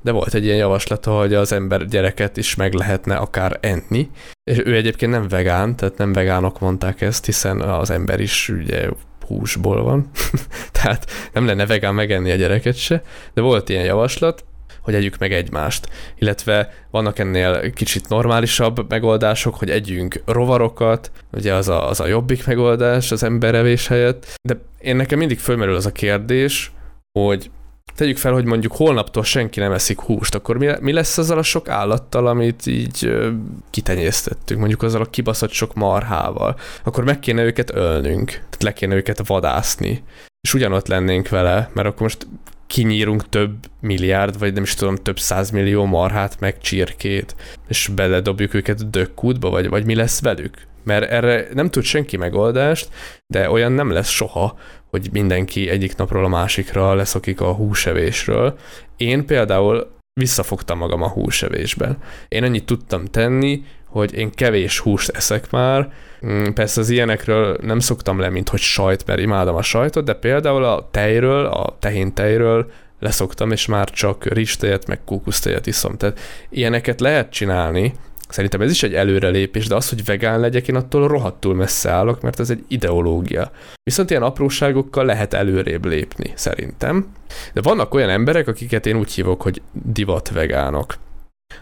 de 0.00 0.10
volt 0.10 0.34
egy 0.34 0.44
ilyen 0.44 0.56
javaslata, 0.56 1.10
hogy 1.18 1.34
az 1.34 1.52
ember 1.52 1.86
gyereket 1.86 2.36
is 2.36 2.54
meg 2.54 2.72
lehetne 2.72 3.16
akár 3.16 3.58
enni. 3.60 4.10
És 4.50 4.58
ő 4.64 4.74
egyébként 4.74 5.12
nem 5.12 5.28
vegán, 5.28 5.76
tehát 5.76 5.98
nem 5.98 6.12
vegánok 6.12 6.60
mondták 6.60 7.00
ezt, 7.00 7.24
hiszen 7.24 7.60
az 7.60 7.90
ember 7.90 8.20
is 8.20 8.48
ugye 8.48 8.88
húsból 9.26 9.82
van, 9.82 10.10
tehát 10.80 11.10
nem 11.32 11.46
lenne 11.46 11.66
vegán 11.66 11.94
megenni 11.94 12.30
a 12.30 12.36
gyereket 12.36 12.76
se, 12.76 13.02
de 13.34 13.40
volt 13.40 13.68
ilyen 13.68 13.84
javaslat, 13.84 14.44
hogy 14.84 14.94
együk 14.94 15.18
meg 15.18 15.32
egymást. 15.32 15.88
Illetve 16.18 16.72
vannak 16.90 17.18
ennél 17.18 17.72
kicsit 17.72 18.08
normálisabb 18.08 18.88
megoldások, 18.88 19.54
hogy 19.54 19.70
együnk 19.70 20.22
rovarokat, 20.26 21.10
ugye 21.32 21.54
az 21.54 21.68
a, 21.68 21.88
az 21.88 22.00
a 22.00 22.06
jobbik 22.06 22.46
megoldás 22.46 23.12
az 23.12 23.22
emberevés 23.22 23.86
helyett, 23.86 24.38
de 24.48 24.58
én 24.78 24.96
nekem 24.96 25.18
mindig 25.18 25.38
fölmerül 25.38 25.74
az 25.74 25.86
a 25.86 25.92
kérdés, 25.92 26.72
hogy 27.18 27.50
tegyük 27.94 28.16
fel, 28.16 28.32
hogy 28.32 28.44
mondjuk 28.44 28.76
holnaptól 28.76 29.24
senki 29.24 29.60
nem 29.60 29.72
eszik 29.72 30.00
húst, 30.00 30.34
akkor 30.34 30.58
mi, 30.58 30.70
mi 30.80 30.92
lesz 30.92 31.18
azzal 31.18 31.38
a 31.38 31.42
sok 31.42 31.68
állattal, 31.68 32.26
amit 32.26 32.66
így 32.66 33.04
ö, 33.04 33.30
kitenyésztettünk, 33.70 34.60
mondjuk 34.60 34.82
azzal 34.82 35.00
a 35.00 35.10
kibaszott 35.10 35.50
sok 35.50 35.74
marhával, 35.74 36.56
akkor 36.84 37.04
meg 37.04 37.18
kéne 37.18 37.42
őket 37.42 37.74
ölnünk, 37.74 38.28
tehát 38.30 38.62
le 38.62 38.72
kéne 38.72 38.94
őket 38.94 39.26
vadászni, 39.26 40.02
és 40.40 40.54
ugyanott 40.54 40.86
lennénk 40.86 41.28
vele, 41.28 41.70
mert 41.72 41.88
akkor 41.88 42.02
most 42.02 42.26
kinyírunk 42.66 43.28
több 43.28 43.54
milliárd, 43.80 44.38
vagy 44.38 44.52
nem 44.52 44.62
is 44.62 44.74
tudom, 44.74 44.96
több 44.96 45.18
százmillió 45.18 45.84
marhát, 45.84 46.40
meg 46.40 46.58
csirkét, 46.58 47.36
és 47.68 47.90
beledobjuk 47.94 48.54
őket 48.54 48.90
dökkútba, 48.90 49.50
vagy, 49.50 49.68
vagy 49.68 49.84
mi 49.84 49.94
lesz 49.94 50.20
velük? 50.20 50.56
Mert 50.84 51.10
erre 51.10 51.46
nem 51.52 51.70
tud 51.70 51.82
senki 51.82 52.16
megoldást, 52.16 52.88
de 53.26 53.50
olyan 53.50 53.72
nem 53.72 53.90
lesz 53.90 54.08
soha, 54.08 54.58
hogy 54.90 55.08
mindenki 55.12 55.68
egyik 55.68 55.96
napról 55.96 56.24
a 56.24 56.28
másikra 56.28 56.94
leszokik 56.94 57.40
a 57.40 57.52
húsevésről. 57.52 58.58
Én 58.96 59.26
például 59.26 59.92
visszafogtam 60.20 60.78
magam 60.78 61.02
a 61.02 61.08
húsevésben. 61.08 61.98
Én 62.28 62.42
annyit 62.42 62.64
tudtam 62.64 63.04
tenni, 63.04 63.62
hogy 63.94 64.14
én 64.14 64.30
kevés 64.30 64.78
húst 64.78 65.08
eszek 65.08 65.50
már, 65.50 65.92
mm, 66.26 66.44
persze 66.54 66.80
az 66.80 66.88
ilyenekről 66.88 67.58
nem 67.62 67.78
szoktam 67.78 68.18
le, 68.18 68.28
mint 68.28 68.48
hogy 68.48 68.60
sajt, 68.60 69.06
mert 69.06 69.20
imádom 69.20 69.54
a 69.54 69.62
sajtot, 69.62 70.04
de 70.04 70.14
például 70.14 70.64
a 70.64 70.88
tejről, 70.90 71.46
a 71.46 71.76
tehén 71.80 72.14
tejről 72.14 72.70
leszoktam, 73.00 73.50
és 73.50 73.66
már 73.66 73.90
csak 73.90 74.24
rizstejet, 74.24 74.86
meg 74.86 75.00
kókusztejet 75.04 75.66
iszom. 75.66 75.96
Tehát 75.96 76.18
ilyeneket 76.48 77.00
lehet 77.00 77.30
csinálni, 77.30 77.94
Szerintem 78.28 78.60
ez 78.60 78.70
is 78.70 78.82
egy 78.82 78.94
előrelépés, 78.94 79.66
de 79.66 79.74
az, 79.74 79.88
hogy 79.88 80.04
vegán 80.04 80.40
legyek, 80.40 80.68
én 80.68 80.76
attól 80.76 81.08
rohadtul 81.08 81.54
messze 81.54 81.90
állok, 81.90 82.20
mert 82.20 82.40
ez 82.40 82.50
egy 82.50 82.64
ideológia. 82.68 83.50
Viszont 83.82 84.10
ilyen 84.10 84.22
apróságokkal 84.22 85.04
lehet 85.04 85.34
előrébb 85.34 85.84
lépni, 85.84 86.32
szerintem. 86.34 87.06
De 87.52 87.60
vannak 87.60 87.94
olyan 87.94 88.08
emberek, 88.08 88.48
akiket 88.48 88.86
én 88.86 88.96
úgy 88.96 89.12
hívok, 89.12 89.42
hogy 89.42 89.62
divat 89.72 90.30
vegánok. 90.30 90.94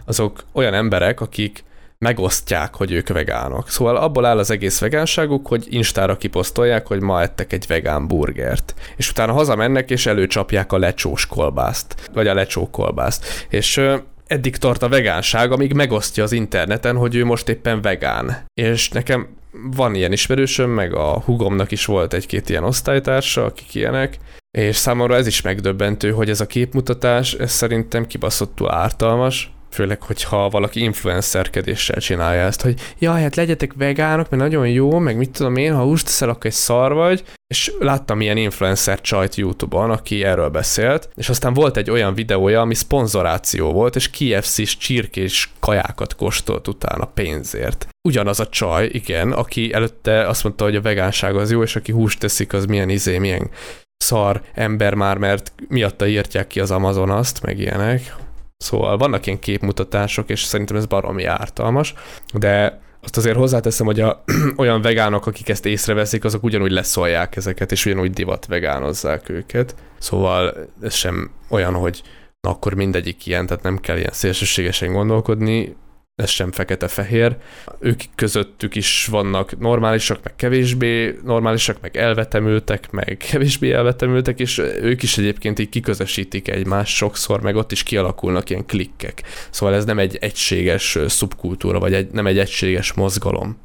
Azok 0.05 0.43
olyan 0.51 0.73
emberek, 0.73 1.21
akik 1.21 1.63
megosztják, 2.03 2.75
hogy 2.75 2.91
ők 2.91 3.07
vegánok. 3.07 3.69
Szóval 3.69 3.97
abból 3.97 4.25
áll 4.25 4.37
az 4.37 4.51
egész 4.51 4.79
vegánságuk, 4.79 5.47
hogy 5.47 5.65
Instára 5.69 6.17
kiposztolják, 6.17 6.87
hogy 6.87 7.01
ma 7.01 7.21
ettek 7.21 7.53
egy 7.53 7.65
vegán 7.67 8.07
burgert. 8.07 8.73
És 8.95 9.09
utána 9.09 9.33
hazamennek, 9.33 9.89
és 9.89 10.05
előcsapják 10.05 10.71
a 10.71 10.77
lecsós 10.77 11.25
kolbászt, 11.25 12.09
vagy 12.13 12.27
a 12.27 12.33
lecsó 12.33 12.69
kolbászt. 12.69 13.45
És 13.49 13.81
eddig 14.27 14.57
tart 14.57 14.83
a 14.83 14.89
vegánság, 14.89 15.51
amíg 15.51 15.73
megosztja 15.73 16.23
az 16.23 16.31
interneten, 16.31 16.95
hogy 16.95 17.15
ő 17.15 17.25
most 17.25 17.49
éppen 17.49 17.81
vegán. 17.81 18.45
És 18.53 18.89
nekem 18.89 19.27
van 19.75 19.95
ilyen 19.95 20.11
ismerősöm, 20.11 20.69
meg 20.69 20.93
a 20.93 21.19
hugomnak 21.25 21.71
is 21.71 21.85
volt 21.85 22.13
egy-két 22.13 22.49
ilyen 22.49 22.63
osztálytársa, 22.63 23.45
akik 23.45 23.75
ilyenek, 23.75 24.17
és 24.57 24.75
számomra 24.75 25.15
ez 25.15 25.27
is 25.27 25.41
megdöbbentő, 25.41 26.11
hogy 26.11 26.29
ez 26.29 26.41
a 26.41 26.45
képmutatás, 26.47 27.33
ez 27.33 27.51
szerintem 27.51 28.07
kibaszottul 28.07 28.71
ártalmas, 28.71 29.51
főleg, 29.73 30.01
hogyha 30.01 30.49
valaki 30.49 30.83
influencerkedéssel 30.83 31.99
csinálja 31.99 32.41
ezt, 32.41 32.61
hogy 32.61 32.79
jaj, 32.99 33.21
hát 33.21 33.35
legyetek 33.35 33.73
vegánok, 33.73 34.29
mert 34.29 34.41
nagyon 34.41 34.67
jó, 34.67 34.99
meg 34.99 35.17
mit 35.17 35.29
tudom 35.29 35.55
én, 35.55 35.75
ha 35.75 35.83
húst 35.83 36.05
teszel, 36.05 36.29
akkor 36.29 36.45
egy 36.45 36.51
szar 36.51 36.93
vagy, 36.93 37.23
és 37.47 37.71
láttam 37.79 38.21
ilyen 38.21 38.37
influencer 38.37 39.01
csajt 39.01 39.35
YouTube-on, 39.35 39.89
aki 39.89 40.23
erről 40.23 40.49
beszélt, 40.49 41.09
és 41.15 41.29
aztán 41.29 41.53
volt 41.53 41.77
egy 41.77 41.89
olyan 41.89 42.13
videója, 42.13 42.61
ami 42.61 42.73
szponzoráció 42.73 43.71
volt, 43.71 43.95
és 43.95 44.09
KFC-s 44.09 44.77
csirkés 44.77 45.53
kajákat 45.59 46.15
kóstolt 46.15 46.67
utána 46.67 47.05
pénzért. 47.05 47.87
Ugyanaz 48.07 48.39
a 48.39 48.47
csaj, 48.47 48.89
igen, 48.91 49.31
aki 49.31 49.73
előtte 49.73 50.27
azt 50.27 50.43
mondta, 50.43 50.63
hogy 50.63 50.75
a 50.75 50.81
vegánság 50.81 51.35
az 51.35 51.51
jó, 51.51 51.63
és 51.63 51.75
aki 51.75 51.91
húst 51.91 52.19
teszik, 52.19 52.53
az 52.53 52.65
milyen 52.65 52.89
izé, 52.89 53.17
milyen 53.17 53.49
szar 53.97 54.41
ember 54.53 54.93
már, 54.93 55.17
mert 55.17 55.53
miatta 55.67 56.07
írtják 56.07 56.47
ki 56.47 56.59
az 56.59 56.71
Amazon 56.71 57.09
azt, 57.09 57.41
meg 57.41 57.59
ilyenek. 57.59 58.15
Szóval 58.63 58.97
vannak 58.97 59.25
ilyen 59.25 59.39
képmutatások, 59.39 60.29
és 60.29 60.43
szerintem 60.43 60.75
ez 60.75 60.85
baromi 60.85 61.25
ártalmas, 61.25 61.93
de 62.33 62.81
azt 63.01 63.17
azért 63.17 63.35
hozzáteszem, 63.35 63.85
hogy 63.85 63.99
a, 63.99 64.23
olyan 64.57 64.81
vegánok, 64.81 65.27
akik 65.27 65.49
ezt 65.49 65.65
észreveszik, 65.65 66.23
azok 66.23 66.43
ugyanúgy 66.43 66.71
leszolják 66.71 67.35
ezeket, 67.35 67.71
és 67.71 67.85
ugyanúgy 67.85 68.11
divat 68.11 68.45
vegánozzák 68.45 69.29
őket. 69.29 69.75
Szóval 69.97 70.53
ez 70.81 70.93
sem 70.93 71.31
olyan, 71.49 71.73
hogy 71.73 72.01
na 72.41 72.49
akkor 72.49 72.73
mindegyik 72.73 73.25
ilyen, 73.25 73.45
tehát 73.45 73.63
nem 73.63 73.77
kell 73.77 73.97
ilyen 73.97 74.13
szélsőségesen 74.13 74.93
gondolkodni, 74.93 75.75
ez 76.15 76.29
sem 76.29 76.51
fekete-fehér. 76.51 77.37
Ők 77.79 78.01
közöttük 78.15 78.75
is 78.75 79.05
vannak 79.05 79.59
normálisak, 79.59 80.23
meg 80.23 80.35
kevésbé 80.35 81.19
normálisak, 81.23 81.81
meg 81.81 81.97
elvetemültek, 81.97 82.91
meg 82.91 83.17
kevésbé 83.29 83.71
elvetemültek, 83.71 84.39
és 84.39 84.57
ők 84.57 85.03
is 85.03 85.17
egyébként 85.17 85.59
így 85.59 85.69
kiközösítik 85.69 86.47
egymást 86.47 86.95
sokszor, 86.95 87.41
meg 87.41 87.55
ott 87.55 87.71
is 87.71 87.83
kialakulnak 87.83 88.49
ilyen 88.49 88.65
klikkek. 88.65 89.23
Szóval 89.49 89.75
ez 89.75 89.85
nem 89.85 89.99
egy 89.99 90.17
egységes 90.21 90.97
szubkultúra, 91.07 91.79
vagy 91.79 91.93
egy, 91.93 92.11
nem 92.11 92.27
egy 92.27 92.39
egységes 92.39 92.93
mozgalom. 92.93 93.57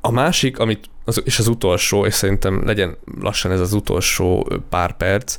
A 0.00 0.10
másik, 0.10 0.58
amit, 0.58 0.90
az, 1.04 1.22
és 1.24 1.38
az 1.38 1.48
utolsó, 1.48 2.06
és 2.06 2.14
szerintem 2.14 2.66
legyen 2.66 2.96
lassan 3.20 3.50
ez 3.50 3.60
az 3.60 3.72
utolsó 3.72 4.48
pár 4.68 4.96
perc, 4.96 5.38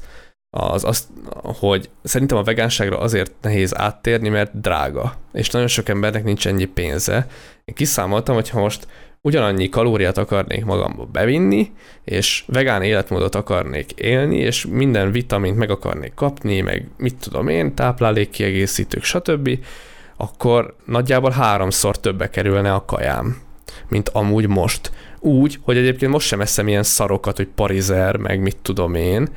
az 0.55 0.83
azt, 0.83 1.07
hogy 1.43 1.89
szerintem 2.03 2.37
a 2.37 2.43
vegánságra 2.43 2.99
azért 2.99 3.31
nehéz 3.41 3.77
áttérni, 3.77 4.29
mert 4.29 4.59
drága, 4.61 5.13
és 5.33 5.49
nagyon 5.49 5.67
sok 5.67 5.89
embernek 5.89 6.23
nincs 6.23 6.47
ennyi 6.47 6.65
pénze. 6.65 7.27
Én 7.65 7.75
kiszámoltam, 7.75 8.35
hogy 8.35 8.49
ha 8.49 8.59
most 8.59 8.87
ugyanannyi 9.21 9.69
kalóriát 9.69 10.17
akarnék 10.17 10.65
magamba 10.65 11.05
bevinni, 11.05 11.71
és 12.03 12.43
vegán 12.47 12.81
életmódot 12.81 13.35
akarnék 13.35 13.91
élni, 13.91 14.37
és 14.37 14.65
minden 14.65 15.11
vitamint 15.11 15.57
meg 15.57 15.69
akarnék 15.69 16.13
kapni, 16.13 16.61
meg 16.61 16.87
mit 16.97 17.15
tudom 17.15 17.47
én, 17.47 17.75
táplálékkiegészítők, 17.75 19.03
stb., 19.03 19.59
akkor 20.17 20.75
nagyjából 20.85 21.31
háromszor 21.31 21.99
többe 21.99 22.29
kerülne 22.29 22.73
a 22.73 22.85
kajám, 22.85 23.41
mint 23.87 24.09
amúgy 24.09 24.47
most. 24.47 24.91
Úgy, 25.19 25.59
hogy 25.61 25.77
egyébként 25.77 26.11
most 26.11 26.27
sem 26.27 26.41
eszem 26.41 26.67
ilyen 26.67 26.83
szarokat, 26.83 27.37
hogy 27.37 27.47
parizer, 27.47 28.17
meg 28.17 28.41
mit 28.41 28.57
tudom 28.57 28.95
én, 28.95 29.29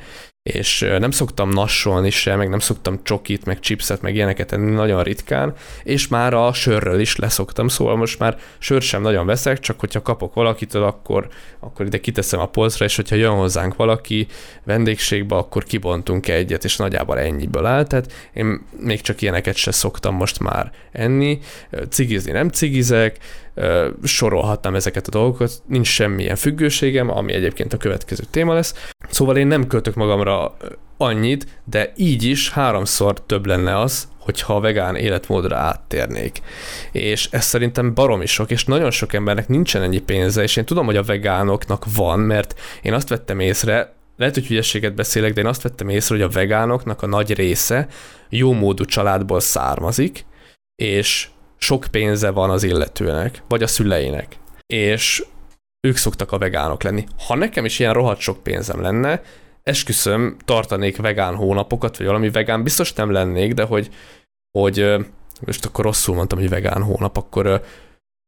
és 0.47 0.85
nem 0.99 1.11
szoktam 1.11 1.49
nassolni 1.49 2.09
se, 2.09 2.35
meg 2.35 2.49
nem 2.49 2.59
szoktam 2.59 2.99
csokit, 3.03 3.45
meg 3.45 3.59
chipset, 3.59 4.01
meg 4.01 4.15
ilyeneket 4.15 4.51
enni 4.51 4.71
nagyon 4.71 5.03
ritkán, 5.03 5.53
és 5.83 6.07
már 6.07 6.33
a 6.33 6.53
sörről 6.53 6.99
is 6.99 7.15
leszoktam, 7.15 7.67
szóval 7.67 7.95
most 7.95 8.19
már 8.19 8.37
sör 8.57 8.81
sem 8.81 9.01
nagyon 9.01 9.25
veszek, 9.25 9.59
csak 9.59 9.79
hogyha 9.79 10.01
kapok 10.01 10.33
valakitől, 10.33 10.83
akkor, 10.83 11.27
akkor 11.59 11.85
ide 11.85 11.99
kiteszem 11.99 12.39
a 12.39 12.45
polcra, 12.45 12.85
és 12.85 12.95
hogyha 12.95 13.15
jön 13.15 13.35
hozzánk 13.35 13.75
valaki 13.75 14.27
vendégségbe, 14.63 15.35
akkor 15.35 15.63
kibontunk 15.63 16.27
egyet, 16.27 16.63
és 16.63 16.77
nagyjából 16.77 17.19
ennyiből 17.19 17.65
áll, 17.65 17.83
tehát 17.83 18.11
én 18.33 18.61
még 18.79 19.01
csak 19.01 19.21
ilyeneket 19.21 19.55
se 19.55 19.71
szoktam 19.71 20.15
most 20.15 20.39
már 20.39 20.71
enni, 20.91 21.39
cigizni 21.89 22.31
nem 22.31 22.49
cigizek, 22.49 23.17
sorolhatnám 24.03 24.75
ezeket 24.75 25.07
a 25.07 25.11
dolgokat, 25.11 25.51
nincs 25.65 25.87
semmilyen 25.87 26.35
függőségem, 26.35 27.09
ami 27.09 27.33
egyébként 27.33 27.73
a 27.73 27.77
következő 27.77 28.23
téma 28.31 28.53
lesz. 28.53 28.73
Szóval 29.09 29.37
én 29.37 29.47
nem 29.47 29.67
költök 29.67 29.95
magamra 29.95 30.57
annyit, 30.97 31.61
de 31.65 31.93
így 31.95 32.23
is 32.23 32.51
háromszor 32.51 33.25
több 33.25 33.45
lenne 33.45 33.79
az, 33.79 34.07
hogyha 34.19 34.55
a 34.55 34.59
vegán 34.59 34.95
életmódra 34.95 35.55
áttérnék. 35.55 36.41
És 36.91 37.27
ez 37.31 37.45
szerintem 37.45 37.93
baromi 37.93 38.25
sok, 38.25 38.51
és 38.51 38.65
nagyon 38.65 38.91
sok 38.91 39.13
embernek 39.13 39.47
nincsen 39.47 39.81
ennyi 39.81 39.99
pénze, 39.99 40.43
és 40.43 40.55
én 40.55 40.65
tudom, 40.65 40.85
hogy 40.85 40.97
a 40.97 41.03
vegánoknak 41.03 41.85
van, 41.95 42.19
mert 42.19 42.59
én 42.81 42.93
azt 42.93 43.09
vettem 43.09 43.39
észre, 43.39 43.95
lehet, 44.17 44.33
hogy 44.33 44.47
hülyességet 44.47 44.95
beszélek, 44.95 45.33
de 45.33 45.41
én 45.41 45.47
azt 45.47 45.61
vettem 45.61 45.89
észre, 45.89 46.15
hogy 46.15 46.23
a 46.23 46.29
vegánoknak 46.29 47.01
a 47.01 47.07
nagy 47.07 47.33
része 47.33 47.87
jó 48.29 48.53
módú 48.53 48.85
családból 48.85 49.39
származik, 49.39 50.25
és 50.75 51.27
sok 51.57 51.85
pénze 51.91 52.29
van 52.29 52.49
az 52.49 52.63
illetőnek, 52.63 53.41
vagy 53.47 53.63
a 53.63 53.67
szüleinek, 53.67 54.37
és 54.65 55.25
ők 55.87 55.95
szoktak 55.95 56.31
a 56.31 56.37
vegánok 56.37 56.83
lenni. 56.83 57.05
Ha 57.27 57.35
nekem 57.35 57.65
is 57.65 57.79
ilyen 57.79 57.93
rohadt 57.93 58.19
sok 58.19 58.43
pénzem 58.43 58.81
lenne, 58.81 59.21
esküszöm, 59.63 60.37
tartanék 60.45 60.97
vegán 60.97 61.35
hónapokat, 61.35 61.97
vagy 61.97 62.05
valami 62.05 62.29
vegán, 62.29 62.63
biztos 62.63 62.93
nem 62.93 63.11
lennék, 63.11 63.53
de 63.53 63.63
hogy, 63.63 63.89
hogy 64.59 64.95
most 65.45 65.65
akkor 65.65 65.85
rosszul 65.85 66.15
mondtam, 66.15 66.39
hogy 66.39 66.49
vegán 66.49 66.83
hónap, 66.83 67.17
akkor 67.17 67.63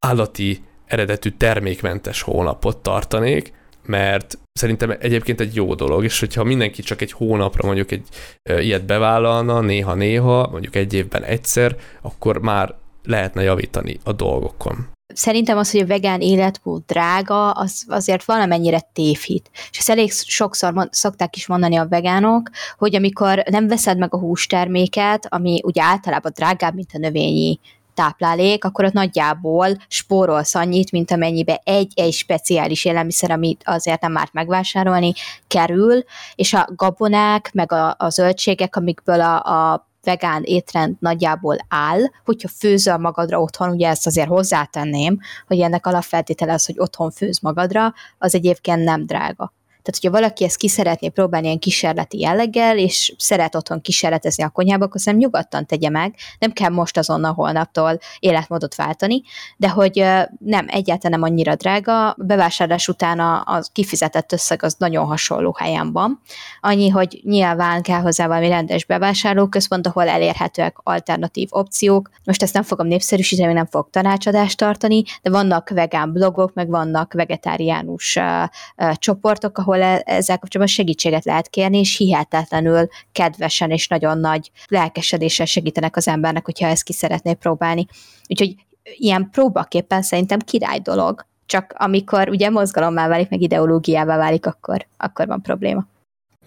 állati 0.06 0.64
eredetű 0.86 1.30
termékmentes 1.30 2.22
hónapot 2.22 2.78
tartanék, 2.78 3.54
mert 3.86 4.38
szerintem 4.54 4.96
egyébként 5.00 5.40
egy 5.40 5.56
jó 5.56 5.76
dolog, 5.76 6.04
és 6.04 6.20
hogyha 6.20 6.44
mindenki 6.44 6.82
csak 6.82 7.02
egy 7.02 7.12
hónapra 7.12 7.66
mondjuk 7.66 7.92
egy 7.92 8.08
ilyet 8.44 8.86
bevállalna, 8.86 9.62
néha-néha, 9.62 10.48
mondjuk 10.52 10.76
egy 10.76 10.94
évben 10.94 11.24
egyszer, 11.24 11.76
akkor 12.02 12.38
már 12.38 12.76
lehetne 13.04 13.42
javítani 13.42 14.00
a 14.04 14.12
dolgokon. 14.12 14.88
Szerintem 15.14 15.58
az, 15.58 15.72
hogy 15.72 15.82
a 15.82 15.86
vegán 15.86 16.22
életmód 16.22 16.84
drága, 16.86 17.52
az 17.52 17.86
azért 17.88 18.26
valamennyire 18.26 18.80
tévhit. 18.94 19.50
És 19.72 19.78
ezt 19.78 19.90
elég 19.90 20.12
sokszor 20.12 20.74
mond, 20.74 20.94
szokták 20.94 21.36
is 21.36 21.48
mondani 21.48 21.76
a 21.76 21.88
vegánok, 21.88 22.50
hogy 22.78 22.96
amikor 22.96 23.44
nem 23.50 23.68
veszed 23.68 23.98
meg 23.98 24.14
a 24.14 24.20
hústerméket, 24.20 25.26
ami 25.30 25.62
ugye 25.64 25.82
általában 25.82 26.32
drágább, 26.36 26.76
mint 26.76 26.90
a 26.94 26.98
növényi 26.98 27.60
táplálék, 27.94 28.66
akkor 28.66 28.86
ott 28.86 28.94
nagyjából 28.94 29.68
spórolsz 29.88 30.56
annyit, 30.56 30.92
mint 30.92 31.12
amennyibe 31.12 31.62
egy-egy 31.64 32.14
speciális 32.14 32.86
élelmiszer, 32.86 33.32
amit 33.32 33.62
azért 33.66 34.02
nem 34.02 34.12
már 34.12 34.30
megvásárolni, 34.32 35.14
kerül, 35.48 36.04
és 36.36 36.54
a 36.54 36.68
gabonák, 36.76 37.52
meg 37.54 37.72
a, 37.72 37.96
a 37.98 38.10
zöldségek, 38.10 38.76
amikből 38.76 39.22
a, 39.22 39.36
a 39.44 39.89
vegán 40.10 40.44
étrend 40.44 40.96
nagyjából 41.00 41.58
áll, 41.68 42.00
hogyha 42.26 42.48
főzöl 42.48 42.98
magadra 42.98 43.42
otthon, 43.42 43.70
ugye 43.70 43.88
ezt 43.88 44.08
azért 44.08 44.28
hozzátenném, 44.28 45.20
hogy 45.48 45.60
ennek 45.60 45.86
alapfeltétele 45.86 46.54
az, 46.54 46.66
hogy 46.66 46.80
otthon 46.80 47.12
főz 47.12 47.40
magadra, 47.40 47.94
az 48.18 48.36
egyébként 48.36 48.84
nem 48.84 49.06
drága. 49.06 49.54
Tehát, 49.82 50.00
hogyha 50.02 50.20
valaki 50.20 50.44
ezt 50.44 50.58
ki 50.58 50.68
szeretné 50.68 51.10
próbálni 51.10 51.46
ilyen 51.46 51.60
kísérleti 51.60 52.20
jelleggel, 52.20 52.78
és 52.78 53.14
szeret 53.18 53.56
otthon 53.56 53.82
kísérletezni 53.82 54.44
a 54.44 54.50
konyhába, 54.50 54.86
akkor 54.86 55.02
szerintem 55.02 55.30
nyugodtan 55.30 55.66
tegye 55.66 55.90
meg, 55.90 56.16
nem 56.40 56.52
kell 56.52 56.70
most 56.70 56.98
azonnal 56.98 57.34
holnaptól 57.34 58.00
életmódot 58.20 58.76
váltani, 58.76 59.22
de 59.58 59.70
hogy 59.70 59.94
nem, 60.40 60.66
egyáltalán 60.68 61.20
nem 61.20 61.30
annyira 61.30 61.56
drága, 61.56 62.16
bevásárlás 62.18 62.88
után 62.88 63.20
a, 63.20 63.34
a 63.46 63.64
kifizetett 63.72 64.32
összeg 64.32 64.64
az 64.64 64.76
nagyon 64.78 65.06
hasonló 65.06 65.56
helyen 65.60 65.92
van. 65.92 66.22
Annyi, 66.62 66.90
hogy 66.90 67.20
nyilván 67.24 67.82
kell 67.82 68.00
hozzá 68.02 68.28
valami 68.28 68.48
rendes 68.48 68.86
bevásárlóközpont, 68.86 69.88
ahol 69.88 70.08
elérhetőek 70.08 70.76
alternatív 70.84 71.48
opciók. 71.52 72.10
Most 72.24 72.44
ezt 72.44 72.54
nem 72.54 72.64
fogom 72.64 72.88
népszerűsíteni, 72.88 73.54
nem 73.54 73.66
fogok 73.66 73.90
tanácsadást 73.90 74.58
tartani, 74.58 75.04
de 75.22 75.30
vannak 75.30 75.70
vegán 75.70 76.12
blogok, 76.12 76.54
meg 76.54 76.70
vannak 76.70 77.14
vegetáriánus 77.14 78.16
uh, 78.16 78.44
uh, 78.78 78.94
csoportok, 78.94 79.58
ahol 79.70 79.82
e- 79.82 80.04
ezzel 80.06 80.38
kapcsolatban 80.38 80.76
segítséget 80.76 81.26
lehet 81.26 81.48
kérni, 81.48 81.78
és 81.78 81.98
hihetetlenül 81.98 82.88
kedvesen 83.12 83.72
és 83.72 83.88
nagyon 83.88 84.18
nagy 84.18 84.52
lelkesedéssel 84.68 85.46
segítenek 85.46 85.96
az 85.96 86.08
embernek, 86.08 86.46
hogyha 86.46 86.68
ezt 86.68 86.84
ki 86.84 86.94
szeretné 86.94 87.34
próbálni. 87.34 87.86
Úgyhogy 88.28 88.56
ilyen 88.84 89.30
próbaképpen 89.32 90.02
szerintem 90.02 90.40
király 90.40 90.80
dolog. 90.80 91.26
Csak 91.46 91.74
amikor 91.78 92.30
ugye 92.30 92.50
mozgalommá 92.50 93.08
válik, 93.08 93.30
meg 93.30 93.42
ideológiává 93.42 94.18
válik, 94.18 94.46
akkor, 94.46 94.86
akkor 94.98 95.28
van 95.28 95.42
probléma. 95.42 95.88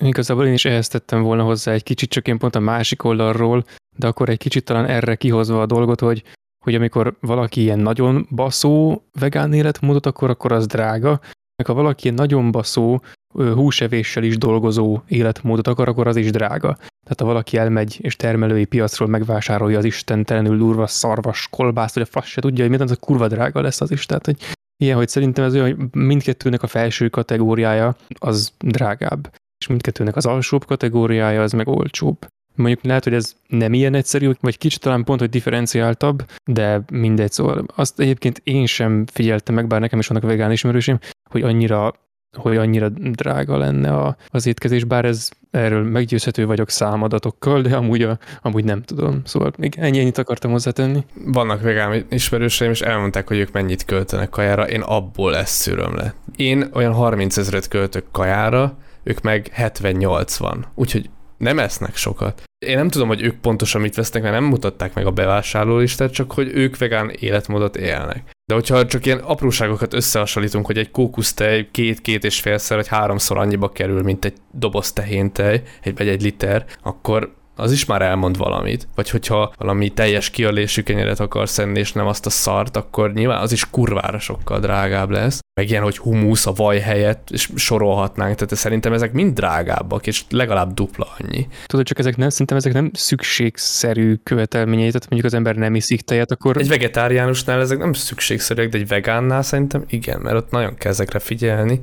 Igazából 0.01 0.47
én 0.47 0.53
is 0.53 0.65
ehhez 0.65 0.89
tettem 0.89 1.23
volna 1.23 1.43
hozzá 1.43 1.73
egy 1.73 1.83
kicsit, 1.83 2.11
csak 2.11 2.29
én 2.29 2.39
pont 2.39 2.55
a 2.55 2.61
másik 2.61 3.05
oldalról, 3.05 3.65
de 3.97 4.07
akkor 4.07 4.29
egy 4.29 4.39
kicsit 4.39 4.65
talán 4.65 4.87
erre 4.87 5.15
kihozva 5.15 5.61
a 5.61 5.67
dolgot, 5.67 6.01
hogy, 6.01 6.23
hogy 6.65 6.75
amikor 6.75 7.17
valaki 7.21 7.61
ilyen 7.61 7.79
nagyon 7.79 8.27
baszó 8.31 9.03
vegán 9.21 9.53
életmódot, 9.53 10.07
akkor, 10.07 10.31
akkor 10.31 10.53
az 10.53 10.67
drága, 10.67 11.21
meg 11.63 11.77
ha 11.77 11.83
valaki 11.83 12.11
nagyon 12.11 12.51
baszó 12.51 13.03
húsevéssel 13.35 14.23
is 14.23 14.39
dolgozó 14.39 15.01
életmódot 15.09 15.67
akar, 15.67 15.89
akkor 15.89 16.07
az 16.07 16.17
is 16.17 16.31
drága. 16.31 16.75
Tehát 16.77 17.21
ha 17.21 17.25
valaki 17.25 17.57
elmegy 17.57 17.99
és 18.01 18.17
termelői 18.17 18.65
piacról 18.65 19.09
megvásárolja 19.09 19.79
az 19.79 19.85
istentelenül 19.85 20.59
durva 20.59 20.87
szarvas 20.87 21.49
kolbászt, 21.51 21.95
vagy 21.95 22.03
a 22.03 22.07
fasz 22.07 22.27
se 22.27 22.41
tudja, 22.41 22.63
hogy 22.63 22.73
mit 22.73 22.81
az 22.81 22.91
a 22.91 22.97
kurva 22.97 23.29
drága 23.29 23.61
lesz 23.61 23.81
az 23.81 23.91
is. 23.91 24.07
Tehát, 24.07 24.25
hogy 24.25 24.37
ilyen, 24.83 24.97
hogy 24.97 25.09
szerintem 25.09 25.45
ez 25.45 25.55
olyan, 25.55 25.77
hogy 25.77 25.87
mindkettőnek 25.93 26.63
a 26.63 26.67
felső 26.67 27.09
kategóriája 27.09 27.97
az 28.19 28.53
drágább, 28.59 29.35
és 29.61 29.67
mindkettőnek 29.67 30.17
az 30.17 30.27
alsóbb 30.27 30.65
kategóriája 30.65 31.43
az 31.43 31.53
meg 31.53 31.69
olcsóbb. 31.69 32.27
Mondjuk 32.55 32.85
lehet, 32.85 33.05
hogy 33.05 33.15
ez 33.15 33.37
nem 33.49 33.73
ilyen 33.73 33.95
egyszerű, 33.95 34.31
vagy 34.41 34.59
kicsit 34.59 34.81
talán 34.81 35.05
pont, 35.05 35.21
hogy 35.21 35.29
differenciáltabb, 35.29 36.25
de 36.45 36.83
mindegy. 36.93 37.33
Szóval 37.33 37.65
azt 37.75 38.01
egyébként 38.01 38.41
én 38.45 38.67
sem 38.67 39.05
figyeltem 39.13 39.55
meg, 39.55 39.67
bár 39.67 39.81
nekem 39.81 39.99
is 39.99 40.07
vannak 40.07 40.25
vegán 40.25 40.53
ismerősim, 40.53 40.99
hogy 41.31 41.43
annyira 41.43 41.93
hogy 42.39 42.57
annyira 42.57 42.89
drága 42.89 43.57
lenne 43.57 43.95
a, 43.97 44.17
az 44.29 44.47
étkezés, 44.47 44.85
bár 44.85 45.05
ez 45.05 45.29
erről 45.51 45.83
meggyőzhető 45.83 46.47
vagyok 46.47 46.71
számadatokkal, 46.71 47.63
de 47.63 47.77
amúgy, 47.77 48.03
a, 48.03 48.19
amúgy 48.43 48.65
nem 48.65 48.83
tudom. 48.83 49.21
Szóval 49.25 49.53
még 49.59 49.75
ennyi, 49.79 49.99
ennyit 49.99 50.19
akartam 50.19 50.51
hozzátenni. 50.51 51.05
Vannak 51.25 51.63
vegán 51.63 52.07
ismerőseim, 52.11 52.71
és 52.71 52.81
elmondták, 52.81 53.29
hogy 53.29 53.39
ők 53.39 53.53
mennyit 53.53 53.85
költenek 53.85 54.29
kajára, 54.29 54.69
én 54.69 54.81
abból 54.81 55.37
ezt 55.37 55.55
szűröm 55.55 55.95
le. 55.95 56.15
Én 56.37 56.69
olyan 56.73 56.93
30 56.93 57.37
ezeret 57.37 57.69
költök 57.69 58.05
kajára, 58.13 58.79
ők 59.03 59.21
meg 59.21 59.53
70-80. 59.57 60.57
Úgyhogy 60.75 61.11
nem 61.43 61.59
esznek 61.59 61.97
sokat. 61.97 62.43
Én 62.67 62.77
nem 62.77 62.89
tudom, 62.89 63.09
hogy 63.09 63.23
ők 63.23 63.41
pontosan 63.41 63.81
mit 63.81 63.95
vesznek, 63.95 64.23
mert 64.23 64.35
nem 64.35 64.45
mutatták 64.45 64.95
meg 64.95 65.07
a 65.07 65.11
bevásárlólistát, 65.11 66.13
csak 66.13 66.33
hogy 66.33 66.51
ők 66.55 66.79
vegán 66.79 67.11
életmódot 67.11 67.77
élnek. 67.77 68.31
De 68.45 68.55
hogyha 68.55 68.87
csak 68.87 69.07
ilyen 69.07 69.19
apróságokat 69.19 69.95
összehasonlítunk, 69.95 70.67
hogy 70.67 70.79
egy 70.79 70.91
kókusztej 70.91 71.69
két-két 71.71 72.25
és 72.25 72.41
félszer 72.41 72.77
vagy 72.77 72.89
háromszor 72.89 73.37
annyiba 73.37 73.69
kerül, 73.69 74.03
mint 74.03 74.25
egy 74.25 74.35
doboz 74.53 74.93
tehéntej, 74.93 75.63
egy, 75.83 75.97
vagy 75.97 76.09
egy 76.09 76.23
liter, 76.23 76.65
akkor 76.83 77.35
az 77.57 77.73
is 77.73 77.85
már 77.85 78.03
elmond 78.03 78.37
valamit. 78.37 78.89
Vagy 78.95 79.11
hogyha 79.11 79.53
valami 79.59 79.89
teljes 79.89 80.31
kiölésű 80.31 80.83
kenyeret 80.83 81.21
akarsz 81.21 81.59
enni, 81.59 81.79
és 81.79 81.93
nem 81.93 82.07
azt 82.07 82.27
a 82.27 82.31
szart, 82.31 82.77
akkor 82.77 83.13
nyilván 83.13 83.41
az 83.41 83.53
is 83.53 83.71
kurvára 83.71 84.19
sokkal 84.19 84.61
drágább 84.61 85.11
lesz. 85.11 85.41
Meg 85.61 85.71
ilyen, 85.71 85.83
hogy 85.83 85.99
humusz 85.99 86.47
a 86.47 86.53
vaj 86.53 86.79
helyett, 86.79 87.31
és 87.31 87.51
sorolhatnánk, 87.55 88.35
tehát 88.35 88.55
szerintem 88.55 88.93
ezek 88.93 89.13
mind 89.13 89.35
drágábbak, 89.35 90.07
és 90.07 90.25
legalább 90.31 90.75
dupla 90.75 91.09
annyi. 91.19 91.49
Tudod, 91.67 91.87
csak 91.87 91.99
ezek 91.99 92.17
nem, 92.17 92.29
szerintem 92.29 92.57
ezek 92.57 92.73
nem 92.73 92.91
szükségszerű 92.93 94.15
követelményei, 94.23 94.91
tehát 94.91 95.11
mondjuk 95.11 95.33
az 95.33 95.39
ember 95.39 95.57
nem 95.57 95.75
iszik 95.75 96.01
tejet, 96.01 96.31
akkor... 96.31 96.57
Egy 96.57 96.69
vegetáriánusnál 96.69 97.61
ezek 97.61 97.79
nem 97.79 97.93
szükségszerűek, 97.93 98.69
de 98.69 98.79
egy 98.79 98.89
vegánnál 98.89 99.43
szerintem 99.43 99.85
igen, 99.89 100.21
mert 100.21 100.37
ott 100.37 100.51
nagyon 100.51 100.75
kell 100.75 100.91
ezekre 100.91 101.19
figyelni, 101.19 101.81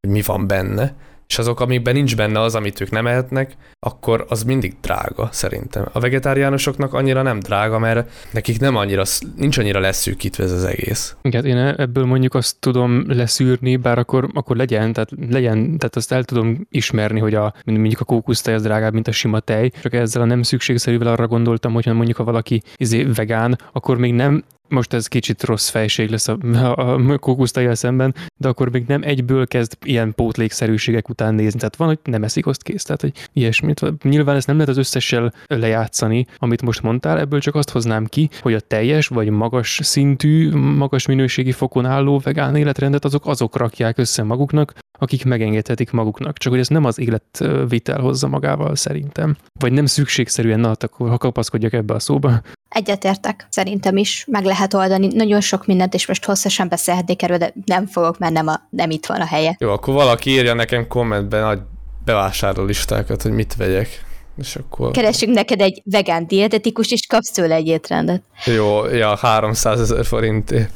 hogy 0.00 0.10
mi 0.10 0.22
van 0.22 0.46
benne 0.46 0.94
és 1.28 1.38
azok, 1.38 1.60
amikben 1.60 1.94
nincs 1.94 2.16
benne 2.16 2.40
az, 2.40 2.54
amit 2.54 2.80
ők 2.80 2.90
nem 2.90 3.06
ehetnek, 3.06 3.56
akkor 3.80 4.26
az 4.28 4.42
mindig 4.42 4.74
drága, 4.80 5.28
szerintem. 5.32 5.88
A 5.92 6.00
vegetáriánusoknak 6.00 6.94
annyira 6.94 7.22
nem 7.22 7.38
drága, 7.38 7.78
mert 7.78 8.10
nekik 8.32 8.60
nem 8.60 8.76
annyira, 8.76 9.02
nincs 9.36 9.58
annyira 9.58 9.80
leszűkítve 9.80 10.44
ez 10.44 10.52
az 10.52 10.64
egész. 10.64 11.16
Igen, 11.22 11.44
én 11.44 11.56
ebből 11.56 12.04
mondjuk 12.04 12.34
azt 12.34 12.56
tudom 12.60 13.04
leszűrni, 13.06 13.76
bár 13.76 13.98
akkor, 13.98 14.28
akkor 14.34 14.56
legyen, 14.56 14.92
tehát 14.92 15.10
legyen, 15.30 15.78
tehát 15.78 15.96
azt 15.96 16.12
el 16.12 16.24
tudom 16.24 16.66
ismerni, 16.70 17.20
hogy 17.20 17.34
a, 17.34 17.54
mondjuk 17.64 18.00
a 18.00 18.04
kókusztej 18.04 18.54
az 18.54 18.62
drágább, 18.62 18.92
mint 18.92 19.08
a 19.08 19.12
sima 19.12 19.40
tej, 19.40 19.70
csak 19.82 19.94
ezzel 19.94 20.22
a 20.22 20.24
nem 20.24 20.42
szükségszerűvel 20.42 21.08
arra 21.08 21.26
gondoltam, 21.26 21.72
hogy 21.72 21.86
mondjuk 21.86 22.16
ha 22.16 22.24
valaki 22.24 22.62
izé 22.76 23.02
vegán, 23.02 23.58
akkor 23.72 23.98
még 23.98 24.12
nem 24.12 24.44
most 24.68 24.92
ez 24.92 25.06
kicsit 25.06 25.42
rossz 25.42 25.68
fejség 25.68 26.10
lesz 26.10 26.28
a, 26.28 26.36
a, 26.76 27.18
kókusztajjal 27.18 27.74
szemben, 27.74 28.14
de 28.36 28.48
akkor 28.48 28.70
még 28.70 28.84
nem 28.86 29.02
egyből 29.02 29.46
kezd 29.46 29.76
ilyen 29.84 30.14
pótlékszerűségek 30.14 31.08
után 31.08 31.34
nézni. 31.34 31.58
Tehát 31.58 31.76
van, 31.76 31.88
hogy 31.88 31.98
nem 32.04 32.24
eszik, 32.24 32.46
azt 32.46 32.62
kész. 32.62 32.82
Tehát, 32.82 33.00
hogy 33.00 33.12
ilyesmit. 33.32 34.02
Nyilván 34.02 34.36
ezt 34.36 34.46
nem 34.46 34.56
lehet 34.56 34.70
az 34.70 34.78
összessel 34.78 35.32
lejátszani, 35.46 36.26
amit 36.36 36.62
most 36.62 36.82
mondtál, 36.82 37.18
ebből 37.18 37.40
csak 37.40 37.54
azt 37.54 37.70
hoznám 37.70 38.06
ki, 38.06 38.30
hogy 38.40 38.54
a 38.54 38.60
teljes 38.60 39.06
vagy 39.06 39.28
magas 39.30 39.80
szintű, 39.82 40.50
magas 40.54 41.06
minőségi 41.06 41.52
fokon 41.52 41.86
álló 41.86 42.18
vegán 42.18 42.56
életrendet 42.56 43.04
azok 43.04 43.26
azok 43.26 43.56
rakják 43.56 43.98
össze 43.98 44.22
maguknak, 44.22 44.74
akik 44.98 45.24
megengedhetik 45.24 45.90
maguknak. 45.90 46.38
Csak 46.38 46.52
hogy 46.52 46.60
ez 46.60 46.68
nem 46.68 46.84
az 46.84 46.98
életvitel 46.98 48.00
hozza 48.00 48.28
magával 48.28 48.76
szerintem. 48.76 49.36
Vagy 49.60 49.72
nem 49.72 49.86
szükségszerűen, 49.86 50.60
na, 50.60 50.72
akkor 50.78 51.08
ha 51.08 51.18
kapaszkodjak 51.18 51.72
ebbe 51.72 51.94
a 51.94 51.98
szóba. 51.98 52.40
Egyetértek, 52.68 53.46
szerintem 53.50 53.96
is 53.96 54.24
meg 54.30 54.44
lehet 54.44 54.74
oldani 54.74 55.06
nagyon 55.06 55.40
sok 55.40 55.66
mindent, 55.66 55.94
és 55.94 56.06
most 56.06 56.24
hosszasan 56.24 56.68
beszélhetnék 56.68 57.22
erről, 57.22 57.38
de 57.38 57.52
nem 57.64 57.86
fogok, 57.86 58.18
mert 58.18 58.32
nem, 58.32 58.46
a, 58.46 58.60
nem 58.70 58.90
itt 58.90 59.06
van 59.06 59.20
a 59.20 59.26
helye. 59.26 59.56
Jó, 59.58 59.70
akkor 59.70 59.94
valaki 59.94 60.30
írja 60.30 60.54
nekem 60.54 60.86
kommentben 60.86 61.42
nagy 61.42 61.60
bevásárló 62.04 62.64
listákat, 62.64 63.22
hogy 63.22 63.32
mit 63.32 63.56
vegyek. 63.56 64.06
És 64.36 64.56
akkor... 64.56 64.90
Keresünk 64.90 65.34
neked 65.34 65.60
egy 65.60 65.82
vegán 65.84 66.26
dietetikus, 66.26 66.90
és 66.90 67.06
kapsz 67.06 67.30
tőle 67.30 67.54
egy 67.54 67.66
étrendet. 67.66 68.22
Jó, 68.44 68.86
ja, 68.86 69.16
300 69.16 69.80
ezer 69.80 70.04
forintért. 70.04 70.74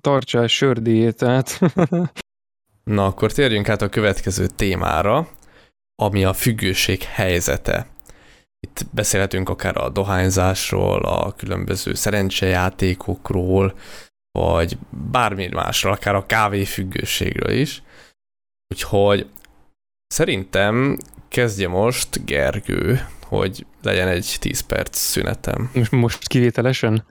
Tartsál 0.00 0.46
sördiétát. 0.46 1.58
Na, 2.84 3.04
akkor 3.06 3.32
térjünk 3.32 3.68
át 3.68 3.82
a 3.82 3.88
következő 3.88 4.46
témára, 4.46 5.28
ami 6.02 6.24
a 6.24 6.32
függőség 6.32 7.02
helyzete. 7.02 7.86
Itt 8.60 8.86
beszélhetünk 8.90 9.48
akár 9.48 9.76
a 9.76 9.88
dohányzásról, 9.88 11.04
a 11.04 11.32
különböző 11.32 11.94
szerencsejátékokról, 11.94 13.74
vagy 14.38 14.78
bármi 15.10 15.46
másról, 15.46 15.92
akár 15.92 16.14
a 16.14 16.26
kávéfüggőségről 16.26 17.50
is. 17.50 17.82
Úgyhogy 18.74 19.28
szerintem 20.06 20.98
kezdje 21.28 21.68
most 21.68 22.24
Gergő, 22.24 23.06
hogy 23.22 23.66
legyen 23.82 24.08
egy 24.08 24.36
10 24.40 24.60
perc 24.60 24.98
szünetem. 24.98 25.70
Most, 25.90 26.28
kivételesen? 26.28 27.06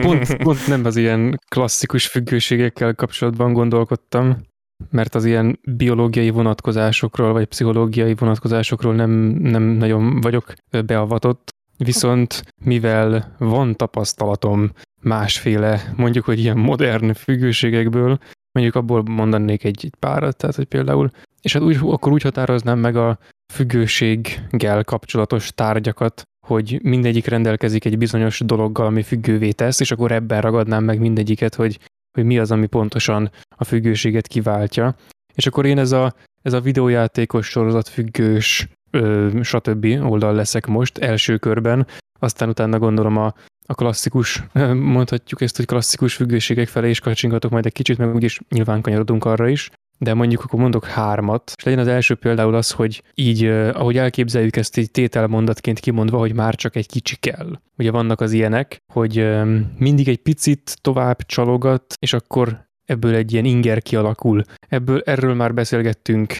pont, 0.00 0.36
pont 0.36 0.66
nem 0.66 0.84
az 0.84 0.96
ilyen 0.96 1.40
klasszikus 1.48 2.06
függőségekkel 2.06 2.94
kapcsolatban 2.94 3.52
gondolkodtam, 3.52 4.46
mert 4.90 5.14
az 5.14 5.24
ilyen 5.24 5.58
biológiai 5.64 6.30
vonatkozásokról, 6.30 7.32
vagy 7.32 7.44
pszichológiai 7.44 8.14
vonatkozásokról 8.14 8.94
nem, 8.94 9.10
nem 9.40 9.62
nagyon 9.62 10.20
vagyok 10.20 10.54
beavatott, 10.86 11.48
viszont 11.76 12.44
mivel 12.64 13.34
van 13.38 13.76
tapasztalatom 13.76 14.70
másféle, 15.00 15.92
mondjuk, 15.96 16.24
hogy 16.24 16.38
ilyen 16.38 16.58
modern 16.58 17.12
függőségekből, 17.12 18.18
mondjuk 18.52 18.76
abból 18.76 19.02
mondanék 19.02 19.64
egy, 19.64 19.84
egy 19.84 19.94
párat, 19.98 20.36
tehát 20.36 20.56
hogy 20.56 20.64
például, 20.64 21.10
és 21.42 21.52
hát 21.52 21.62
úgy, 21.62 21.78
akkor 21.82 22.12
úgy 22.12 22.22
határoznám 22.22 22.78
meg 22.78 22.96
a 22.96 23.18
függőséggel 23.52 24.84
kapcsolatos 24.84 25.52
tárgyakat, 25.54 26.22
hogy 26.46 26.80
mindegyik 26.82 27.26
rendelkezik 27.26 27.84
egy 27.84 27.98
bizonyos 27.98 28.40
dologgal, 28.40 28.86
ami 28.86 29.02
függővé 29.02 29.50
tesz, 29.50 29.80
és 29.80 29.90
akkor 29.90 30.12
ebben 30.12 30.40
ragadnám 30.40 30.84
meg 30.84 30.98
mindegyiket, 30.98 31.54
hogy 31.54 31.78
hogy 32.14 32.24
mi 32.24 32.38
az, 32.38 32.50
ami 32.50 32.66
pontosan 32.66 33.30
a 33.56 33.64
függőséget 33.64 34.26
kiváltja. 34.26 34.94
És 35.34 35.46
akkor 35.46 35.66
én 35.66 35.78
ez 35.78 35.92
a, 35.92 36.14
ez 36.42 36.52
a 36.52 36.60
videójátékos 36.60 37.46
sorozat 37.46 37.88
függős, 37.88 38.68
ö, 38.90 39.30
stb. 39.42 39.84
oldal 39.84 40.34
leszek 40.34 40.66
most 40.66 40.98
első 40.98 41.36
körben, 41.36 41.86
aztán 42.18 42.48
utána 42.48 42.78
gondolom 42.78 43.16
a, 43.16 43.34
a 43.66 43.74
klasszikus, 43.74 44.42
mondhatjuk 44.74 45.40
ezt, 45.40 45.56
hogy 45.56 45.66
klasszikus 45.66 46.14
függőségek 46.14 46.68
felé 46.68 46.90
is 46.90 47.00
kacsingatok 47.00 47.50
majd 47.50 47.66
egy 47.66 47.72
kicsit, 47.72 47.98
meg 47.98 48.14
úgyis 48.14 48.40
nyilván 48.48 48.80
kanyarodunk 48.80 49.24
arra 49.24 49.48
is. 49.48 49.70
De 49.98 50.14
mondjuk 50.14 50.42
akkor 50.42 50.60
mondok 50.60 50.84
hármat, 50.84 51.52
és 51.56 51.64
legyen 51.64 51.80
az 51.80 51.86
első 51.86 52.14
például 52.14 52.54
az, 52.54 52.70
hogy 52.70 53.02
így, 53.14 53.44
ahogy 53.46 53.96
elképzeljük 53.96 54.56
ezt 54.56 54.76
egy 54.76 54.90
tételmondatként 54.90 55.80
kimondva, 55.80 56.18
hogy 56.18 56.34
már 56.34 56.54
csak 56.54 56.76
egy 56.76 56.86
kicsi 56.86 57.16
kell. 57.16 57.58
Ugye 57.78 57.90
vannak 57.90 58.20
az 58.20 58.32
ilyenek, 58.32 58.76
hogy 58.92 59.30
mindig 59.78 60.08
egy 60.08 60.22
picit 60.22 60.76
tovább 60.80 61.22
csalogat, 61.22 61.94
és 61.98 62.12
akkor 62.12 62.68
ebből 62.84 63.14
egy 63.14 63.32
ilyen 63.32 63.44
inger 63.44 63.82
kialakul. 63.82 64.42
Ebből, 64.68 65.02
erről 65.04 65.34
már 65.34 65.54
beszélgettünk 65.54 66.34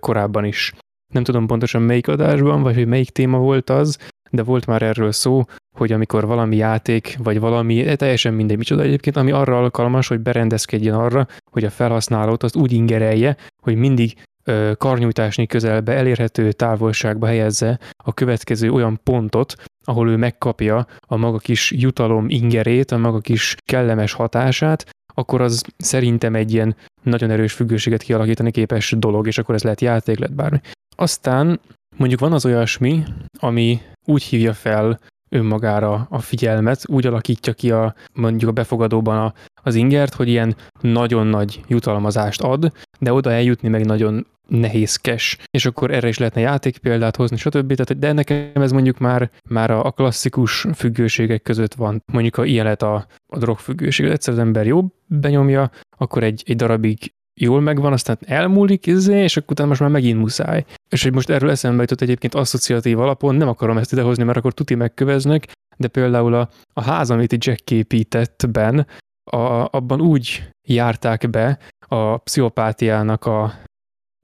korábban 0.00 0.44
is. 0.44 0.72
Nem 1.12 1.24
tudom 1.24 1.46
pontosan 1.46 1.82
melyik 1.82 2.08
adásban, 2.08 2.62
vagy 2.62 2.74
hogy 2.74 2.86
melyik 2.86 3.10
téma 3.10 3.38
volt 3.38 3.70
az, 3.70 3.98
de 4.30 4.42
volt 4.42 4.66
már 4.66 4.82
erről 4.82 5.12
szó, 5.12 5.44
hogy 5.76 5.92
amikor 5.92 6.26
valami 6.26 6.56
játék, 6.56 7.16
vagy 7.22 7.40
valami, 7.40 7.86
eh, 7.86 7.96
teljesen 7.96 8.34
mindegy 8.34 8.56
micsoda 8.56 8.82
egyébként, 8.82 9.16
ami 9.16 9.30
arra 9.30 9.58
alkalmas, 9.58 10.08
hogy 10.08 10.20
berendezkedjen 10.20 10.94
arra, 10.94 11.26
hogy 11.50 11.64
a 11.64 11.70
felhasználót 11.70 12.42
azt 12.42 12.56
úgy 12.56 12.72
ingerelje, 12.72 13.36
hogy 13.62 13.76
mindig 13.76 14.14
ö, 14.46 14.72
karnyújtásnyi 14.78 15.46
közelbe 15.46 15.92
elérhető 15.92 16.52
távolságba 16.52 17.26
helyezze 17.26 17.78
a 18.04 18.14
következő 18.14 18.70
olyan 18.70 19.00
pontot, 19.02 19.54
ahol 19.84 20.10
ő 20.10 20.16
megkapja 20.16 20.86
a 21.00 21.16
maga 21.16 21.38
kis 21.38 21.70
jutalom 21.70 22.28
ingerét, 22.28 22.90
a 22.90 22.96
maga 22.96 23.18
kis 23.18 23.54
kellemes 23.64 24.12
hatását, 24.12 24.90
akkor 25.14 25.40
az 25.40 25.62
szerintem 25.76 26.34
egy 26.34 26.52
ilyen 26.52 26.76
nagyon 27.02 27.30
erős 27.30 27.52
függőséget 27.52 28.02
kialakítani 28.02 28.50
képes 28.50 28.94
dolog, 28.98 29.26
és 29.26 29.38
akkor 29.38 29.54
ez 29.54 29.62
lehet 29.62 29.80
játék, 29.80 30.18
lehet 30.18 30.34
bármi. 30.34 30.60
Aztán 30.96 31.60
mondjuk 31.96 32.20
van 32.20 32.32
az 32.32 32.44
olyasmi, 32.44 33.02
ami 33.38 33.80
úgy 34.06 34.22
hívja 34.22 34.52
fel 34.52 34.98
önmagára 35.28 36.06
a 36.10 36.18
figyelmet, 36.18 36.82
úgy 36.86 37.06
alakítja 37.06 37.52
ki 37.52 37.70
a, 37.70 37.94
mondjuk 38.12 38.50
a 38.50 38.52
befogadóban 38.52 39.18
a, 39.18 39.34
az 39.62 39.74
ingert, 39.74 40.14
hogy 40.14 40.28
ilyen 40.28 40.56
nagyon 40.80 41.26
nagy 41.26 41.60
jutalmazást 41.68 42.40
ad, 42.40 42.72
de 42.98 43.12
oda 43.12 43.32
eljutni 43.32 43.68
meg 43.68 43.86
nagyon 43.86 44.26
nehézkes, 44.48 45.38
és 45.50 45.66
akkor 45.66 45.90
erre 45.90 46.08
is 46.08 46.18
lehetne 46.18 46.40
játékpéldát 46.40 47.16
hozni, 47.16 47.36
stb. 47.36 47.74
Tehát, 47.74 47.98
de 47.98 48.12
nekem 48.12 48.62
ez 48.62 48.72
mondjuk 48.72 48.98
már, 48.98 49.30
már 49.48 49.70
a 49.70 49.90
klasszikus 49.90 50.66
függőségek 50.74 51.42
között 51.42 51.74
van. 51.74 52.02
Mondjuk, 52.12 52.34
ha 52.34 52.44
ilyen 52.44 52.64
lehet 52.64 52.82
a, 52.82 53.06
a 53.26 53.38
drogfüggőség, 53.38 54.06
egyszer 54.06 54.32
az 54.32 54.38
ember 54.40 54.66
jobb 54.66 54.92
benyomja, 55.06 55.70
akkor 55.98 56.22
egy, 56.22 56.42
egy 56.46 56.56
darabig 56.56 57.14
jól 57.40 57.60
megvan, 57.60 57.92
aztán 57.92 58.18
elmúlik, 58.20 58.86
izé, 58.86 59.22
és 59.22 59.36
akkor 59.36 59.50
utána 59.50 59.68
most 59.68 59.80
már 59.80 59.90
megint 59.90 60.18
muszáj. 60.18 60.64
És 60.88 61.02
hogy 61.02 61.12
most 61.12 61.30
erről 61.30 61.50
eszembe 61.50 61.80
jutott 61.80 62.00
egyébként 62.00 62.34
asszociatív 62.34 62.98
alapon, 63.00 63.34
nem 63.34 63.48
akarom 63.48 63.78
ezt 63.78 63.92
idehozni, 63.92 64.24
mert 64.24 64.38
akkor 64.38 64.52
tuti 64.52 64.74
megköveznek, 64.74 65.52
de 65.76 65.88
például 65.88 66.34
a, 66.34 66.48
a 66.72 66.82
ház, 66.82 67.10
amit 67.10 67.44
Jack 67.44 67.64
képített 67.64 68.46
Ben, 68.50 68.86
a, 69.30 69.68
abban 69.76 70.00
úgy 70.00 70.48
járták 70.68 71.30
be 71.30 71.58
a 71.78 72.16
pszichopátiának 72.16 73.24
a, 73.26 73.54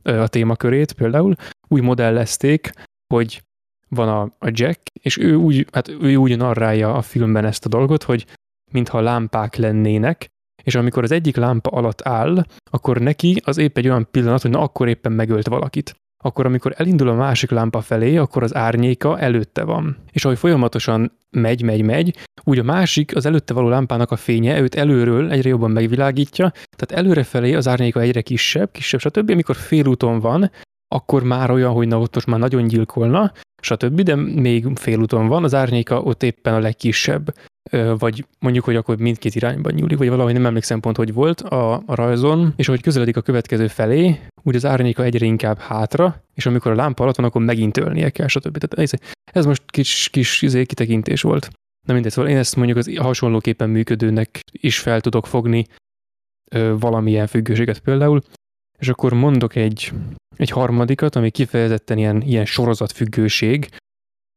a 0.02 0.28
témakörét 0.28 0.92
például, 0.92 1.34
úgy 1.68 1.82
modellezték, 1.82 2.70
hogy 3.14 3.42
van 3.88 4.08
a, 4.08 4.20
a 4.22 4.50
Jack, 4.50 4.80
és 5.02 5.16
ő 5.16 5.34
úgy, 5.34 5.66
hát 5.72 5.88
ő 5.88 6.16
úgy 6.16 6.36
narrálja 6.36 6.94
a 6.94 7.02
filmben 7.02 7.44
ezt 7.44 7.64
a 7.64 7.68
dolgot, 7.68 8.02
hogy 8.02 8.26
mintha 8.70 9.00
lámpák 9.00 9.56
lennének, 9.56 10.26
és 10.62 10.74
amikor 10.74 11.02
az 11.02 11.12
egyik 11.12 11.36
lámpa 11.36 11.70
alatt 11.70 12.06
áll, 12.06 12.44
akkor 12.70 12.98
neki 12.98 13.40
az 13.44 13.58
épp 13.58 13.76
egy 13.76 13.88
olyan 13.88 14.08
pillanat, 14.10 14.42
hogy 14.42 14.50
na 14.50 14.60
akkor 14.60 14.88
éppen 14.88 15.12
megölt 15.12 15.46
valakit. 15.46 15.94
Akkor, 16.24 16.46
amikor 16.46 16.74
elindul 16.76 17.08
a 17.08 17.14
másik 17.14 17.50
lámpa 17.50 17.80
felé, 17.80 18.16
akkor 18.16 18.42
az 18.42 18.54
árnyéka 18.54 19.18
előtte 19.18 19.64
van. 19.64 19.96
És 20.12 20.24
ahogy 20.24 20.38
folyamatosan 20.38 21.12
megy, 21.30 21.62
megy, 21.62 21.82
megy, 21.82 22.16
úgy 22.44 22.58
a 22.58 22.62
másik, 22.62 23.16
az 23.16 23.26
előtte 23.26 23.54
való 23.54 23.68
lámpának 23.68 24.10
a 24.10 24.16
fénye 24.16 24.60
őt 24.60 24.74
előről 24.74 25.30
egyre 25.30 25.48
jobban 25.48 25.70
megvilágítja, 25.70 26.50
tehát 26.76 27.04
előre 27.04 27.22
felé 27.22 27.54
az 27.54 27.68
árnyéka 27.68 28.00
egyre 28.00 28.20
kisebb, 28.20 28.70
kisebb, 28.70 29.00
stb. 29.00 29.30
Amikor 29.30 29.56
félúton 29.56 30.20
van, 30.20 30.50
akkor 30.88 31.22
már 31.22 31.50
olyan, 31.50 31.72
hogy 31.72 31.88
na 31.88 31.98
ott 31.98 32.14
most 32.14 32.26
már 32.26 32.38
nagyon 32.38 32.66
gyilkolna, 32.66 33.32
stb., 33.62 34.00
de 34.00 34.14
még 34.14 34.66
félúton 34.74 35.26
van, 35.26 35.44
az 35.44 35.54
árnyéka 35.54 36.00
ott 36.00 36.22
éppen 36.22 36.54
a 36.54 36.58
legkisebb 36.58 37.34
vagy 37.98 38.26
mondjuk, 38.38 38.64
hogy 38.64 38.76
akkor 38.76 38.96
mindkét 38.96 39.34
irányban 39.34 39.72
nyúlik, 39.72 39.98
vagy 39.98 40.08
valahogy 40.08 40.32
nem 40.32 40.46
emlékszem 40.46 40.80
pont, 40.80 40.96
hogy 40.96 41.12
volt 41.12 41.40
a, 41.40 41.74
a 41.86 41.94
rajzon, 41.94 42.52
és 42.56 42.68
ahogy 42.68 42.82
közeledik 42.82 43.16
a 43.16 43.20
következő 43.20 43.66
felé, 43.66 44.20
úgy 44.42 44.56
az 44.56 44.64
árnyéka 44.64 45.02
egyre 45.02 45.26
inkább 45.26 45.58
hátra, 45.58 46.22
és 46.34 46.46
amikor 46.46 46.72
a 46.72 46.74
lámpa 46.74 47.02
alatt 47.02 47.16
van, 47.16 47.26
akkor 47.26 47.42
megint 47.42 47.76
ölnie 47.76 48.10
kell, 48.10 48.26
stb. 48.26 48.58
Tehát 48.58 48.92
ez, 48.92 49.00
ez 49.32 49.46
most 49.46 49.62
kis, 49.66 50.08
kis 50.12 50.42
izé, 50.42 50.64
kitekintés 50.64 51.22
volt. 51.22 51.50
Na 51.86 51.92
mindegy, 51.92 52.12
szóval 52.12 52.30
én 52.30 52.36
ezt 52.36 52.56
mondjuk 52.56 52.78
az 52.78 52.96
hasonlóképpen 52.96 53.70
működőnek 53.70 54.40
is 54.52 54.78
fel 54.78 55.00
tudok 55.00 55.26
fogni 55.26 55.66
ö, 56.50 56.78
valamilyen 56.78 57.26
függőséget 57.26 57.78
például, 57.78 58.22
és 58.78 58.88
akkor 58.88 59.12
mondok 59.12 59.54
egy, 59.54 59.92
egy 60.36 60.50
harmadikat, 60.50 61.16
ami 61.16 61.30
kifejezetten 61.30 61.98
ilyen, 61.98 62.22
ilyen 62.22 62.44
sorozatfüggőség, 62.44 63.68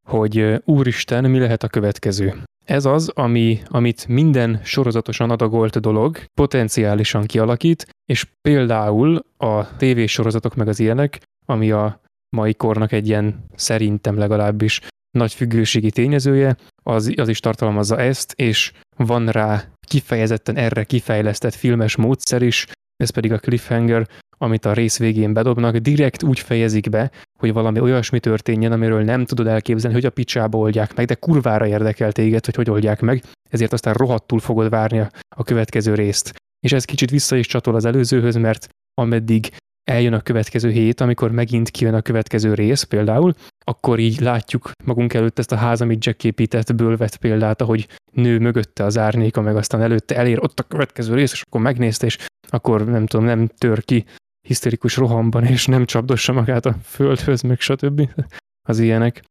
hogy 0.08 0.62
úristen, 0.66 1.30
mi 1.30 1.40
lehet 1.40 1.64
a 1.64 1.68
következő. 1.68 2.44
Ez 2.66 2.86
az, 2.86 3.10
ami, 3.10 3.62
amit 3.68 4.08
minden 4.08 4.60
sorozatosan 4.64 5.32
adagolt 5.32 5.80
dolog 5.80 6.24
potenciálisan 6.34 7.26
kialakít, 7.26 7.88
és 8.06 8.26
például 8.42 9.20
a 9.38 9.76
tévésorozatok 9.76 10.56
meg 10.56 10.68
az 10.68 10.80
ilyenek, 10.80 11.22
ami 11.46 11.72
a 11.72 12.02
mai 12.36 12.54
kornak 12.54 12.92
egy 12.92 13.08
ilyen 13.08 13.46
szerintem 13.56 14.18
legalábbis 14.18 14.82
nagy 15.18 15.34
függőségi 15.34 15.92
tényezője, 15.92 16.56
az, 16.84 17.14
az 17.16 17.28
is 17.30 17.40
tartalmazza 17.40 18.00
ezt, 18.00 18.34
és 18.36 18.72
van 18.98 19.30
rá 19.30 19.64
kifejezetten 19.88 20.56
erre 20.56 20.84
kifejlesztett 20.84 21.54
filmes 21.54 21.96
módszer 21.96 22.42
is, 22.42 22.68
ez 22.98 23.10
pedig 23.10 23.32
a 23.32 23.38
cliffhanger, 23.38 24.08
amit 24.38 24.66
a 24.66 24.74
rész 24.74 24.98
végén 24.98 25.34
bedobnak, 25.34 25.78
direkt 25.78 26.24
úgy 26.24 26.40
fejezik 26.40 26.90
be, 26.90 27.12
hogy 27.40 27.54
valami 27.54 27.80
olyasmi 27.80 28.20
történjen, 28.20 28.72
amiről 28.72 29.04
nem 29.04 29.26
tudod 29.26 29.48
elképzelni, 29.48 29.96
hogy 29.96 30.06
a 30.06 30.10
picsába 30.10 30.58
oldják 30.58 30.96
meg, 30.96 31.06
de 31.06 31.16
kurvára 31.16 31.68
érdekel 31.68 32.12
téged, 32.12 32.46
hogy 32.46 32.56
hogy 32.56 32.70
oldják 32.70 33.02
meg, 33.02 33.24
ezért 33.50 33.74
aztán 33.74 33.94
rohadtul 33.94 34.40
fogod 34.40 34.70
várni 34.70 35.08
a 35.36 35.44
következő 35.44 35.94
részt. 35.94 36.34
És 36.60 36.72
ez 36.72 36.86
kicsit 36.86 37.10
vissza 37.10 37.36
is 37.36 37.48
csatol 37.48 37.76
az 37.76 37.86
előzőhöz, 37.86 38.36
mert 38.36 38.68
ameddig 38.94 39.52
eljön 39.86 40.14
a 40.14 40.22
következő 40.22 40.70
hét, 40.70 41.02
amikor 41.02 41.32
megint 41.32 41.70
kijön 41.70 41.94
a 41.94 42.02
következő 42.02 42.54
rész 42.54 42.84
például, 42.84 43.34
akkor 43.66 44.00
így 44.00 44.20
látjuk 44.20 44.72
magunk 44.84 45.14
előtt 45.14 45.40
ezt 45.40 45.52
a 45.52 45.56
ház, 45.56 45.82
amit 45.82 46.06
Jack 46.06 46.24
épített, 46.24 46.76
bőlvet 46.76 47.18
példát, 47.18 47.62
ahogy 47.62 47.88
nő 48.12 48.40
mögötte 48.40 48.84
az 48.84 48.98
árnyéka, 48.98 49.42
meg 49.42 49.56
aztán 49.56 49.82
előtte 49.82 50.16
elér 50.16 50.40
ott 50.40 50.60
a 50.60 50.64
következő 50.64 51.14
rész, 51.14 51.32
és 51.32 51.42
akkor 51.42 51.62
megnézte, 51.62 52.06
és 52.06 52.18
akkor 52.50 52.86
nem 52.86 53.06
tudom, 53.06 53.26
nem 53.26 53.48
tör 53.48 53.86
ki 53.86 54.06
hiszterikus 54.48 54.96
rohamban, 54.98 55.44
és 55.44 55.66
nem 55.66 55.86
csapdossa 55.86 56.34
magát 56.34 56.66
a 56.66 56.76
földhöz, 56.84 57.42
meg 57.42 57.60
stb. 57.60 58.10
az 58.70 58.80
ilyenek. 58.80 59.24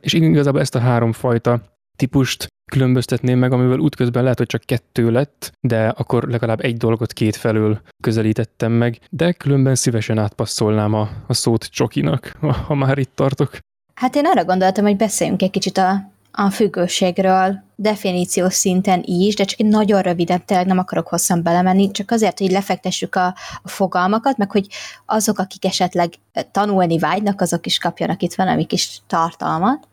És 0.00 0.12
igazából 0.12 0.60
ezt 0.60 0.74
a 0.74 0.78
három 0.78 1.12
fajta 1.12 1.71
típust 2.02 2.46
különböztetném 2.72 3.38
meg, 3.38 3.52
amivel 3.52 3.78
útközben 3.78 4.22
lehet, 4.22 4.38
hogy 4.38 4.46
csak 4.46 4.62
kettő 4.62 5.10
lett, 5.10 5.52
de 5.60 5.88
akkor 5.88 6.22
legalább 6.22 6.60
egy 6.60 6.76
dolgot 6.76 7.12
két 7.12 7.36
felől 7.36 7.80
közelítettem 8.02 8.72
meg, 8.72 8.98
de 9.10 9.32
különben 9.32 9.74
szívesen 9.74 10.18
átpasszolnám 10.18 10.94
a, 10.94 11.08
a 11.26 11.34
szót 11.34 11.64
csokinak, 11.64 12.36
ha 12.66 12.74
már 12.74 12.98
itt 12.98 13.12
tartok. 13.14 13.58
Hát 13.94 14.16
én 14.16 14.26
arra 14.26 14.44
gondoltam, 14.44 14.84
hogy 14.84 14.96
beszéljünk 14.96 15.42
egy 15.42 15.50
kicsit 15.50 15.78
a 15.78 16.10
a 16.34 16.50
függőségről 16.50 17.62
definíciós 17.76 18.54
szinten 18.54 19.02
is, 19.04 19.34
de 19.34 19.44
csak 19.44 19.60
egy 19.60 19.66
nagyon 19.66 20.02
röviden, 20.02 20.44
tényleg 20.44 20.66
nem 20.66 20.78
akarok 20.78 21.08
hosszan 21.08 21.42
belemenni, 21.42 21.90
csak 21.90 22.10
azért, 22.10 22.38
hogy 22.38 22.50
lefektessük 22.50 23.14
a, 23.14 23.26
a 23.62 23.68
fogalmakat, 23.68 24.36
meg 24.36 24.50
hogy 24.50 24.66
azok, 25.06 25.38
akik 25.38 25.64
esetleg 25.64 26.12
tanulni 26.50 26.98
vágynak, 26.98 27.40
azok 27.40 27.66
is 27.66 27.78
kapjanak 27.78 28.22
itt 28.22 28.34
valami 28.34 28.64
kis 28.64 29.00
tartalmat. 29.06 29.88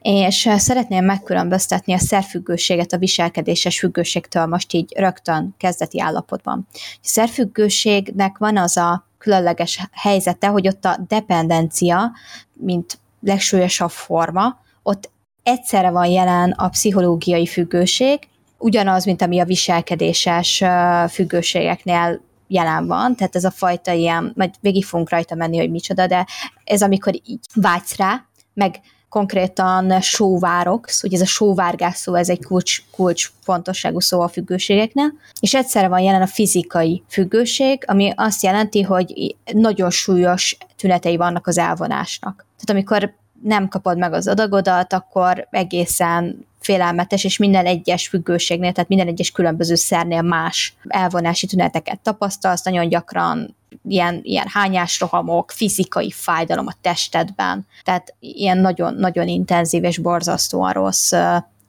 És 0.00 0.48
szeretném 0.56 1.04
megkülönböztetni 1.04 1.92
a 1.92 1.98
szerfüggőséget 1.98 2.92
a 2.92 2.98
viselkedéses 2.98 3.78
függőségtől 3.78 4.46
most 4.46 4.72
így 4.72 4.92
rögtön 4.96 5.54
kezdeti 5.58 6.00
állapotban. 6.00 6.66
A 6.72 6.78
szerfüggőségnek 7.00 8.38
van 8.38 8.56
az 8.56 8.76
a 8.76 9.06
különleges 9.18 9.88
helyzete, 9.92 10.46
hogy 10.46 10.68
ott 10.68 10.84
a 10.84 10.98
dependencia, 11.08 12.12
mint 12.52 12.98
legsúlyosabb 13.20 13.90
forma, 13.90 14.60
ott 14.82 15.10
egyszerre 15.42 15.90
van 15.90 16.06
jelen 16.06 16.50
a 16.50 16.68
pszichológiai 16.68 17.46
függőség, 17.46 18.18
ugyanaz, 18.58 19.04
mint 19.04 19.22
ami 19.22 19.40
a 19.40 19.44
viselkedéses 19.44 20.62
függőségeknél 21.08 22.20
jelen 22.48 22.86
van, 22.86 23.16
tehát 23.16 23.36
ez 23.36 23.44
a 23.44 23.50
fajta 23.50 23.92
ilyen, 23.92 24.32
majd 24.36 24.54
végig 24.60 24.84
fogunk 24.84 25.10
rajta 25.10 25.34
menni, 25.34 25.58
hogy 25.58 25.70
micsoda, 25.70 26.06
de 26.06 26.26
ez 26.64 26.82
amikor 26.82 27.14
így 27.14 27.40
vágysz 27.54 27.96
rá, 27.96 28.24
meg 28.54 28.80
konkrétan 29.08 30.00
sóvároksz, 30.00 31.02
ugye 31.02 31.16
ez 31.16 31.22
a 31.22 31.26
sóvárgás 31.26 31.96
szó, 31.96 32.14
ez 32.14 32.28
egy 32.28 32.44
kulcs, 32.44 32.82
kulcs 32.90 33.30
fontosságú 33.42 34.00
szó 34.00 34.20
a 34.20 34.28
függőségeknél, 34.28 35.12
és 35.40 35.54
egyszerre 35.54 35.88
van 35.88 36.00
jelen 36.00 36.22
a 36.22 36.26
fizikai 36.26 37.02
függőség, 37.08 37.84
ami 37.86 38.12
azt 38.16 38.42
jelenti, 38.42 38.82
hogy 38.82 39.36
nagyon 39.52 39.90
súlyos 39.90 40.56
tünetei 40.76 41.16
vannak 41.16 41.46
az 41.46 41.58
elvonásnak. 41.58 42.34
Tehát 42.36 42.70
amikor 42.70 43.14
nem 43.42 43.68
kapod 43.68 43.98
meg 43.98 44.12
az 44.12 44.28
adagodat, 44.28 44.92
akkor 44.92 45.48
egészen 45.50 46.46
félelmetes, 46.60 47.24
és 47.24 47.36
minden 47.36 47.66
egyes 47.66 48.08
függőségnél, 48.08 48.72
tehát 48.72 48.88
minden 48.88 49.06
egyes 49.06 49.30
különböző 49.30 49.74
szernél 49.74 50.22
más 50.22 50.76
elvonási 50.88 51.46
tüneteket 51.46 52.00
tapasztalsz, 52.00 52.62
nagyon 52.62 52.88
gyakran 52.88 53.56
ilyen, 53.88 54.20
ilyen 54.22 54.46
hányásrohamok, 54.48 55.50
fizikai 55.50 56.10
fájdalom 56.10 56.66
a 56.66 56.74
testedben, 56.80 57.66
tehát 57.84 58.14
ilyen 58.20 58.58
nagyon, 58.58 58.94
nagyon 58.94 59.28
intenzív 59.28 59.84
és 59.84 59.98
borzasztóan 59.98 60.72
rossz 60.72 61.12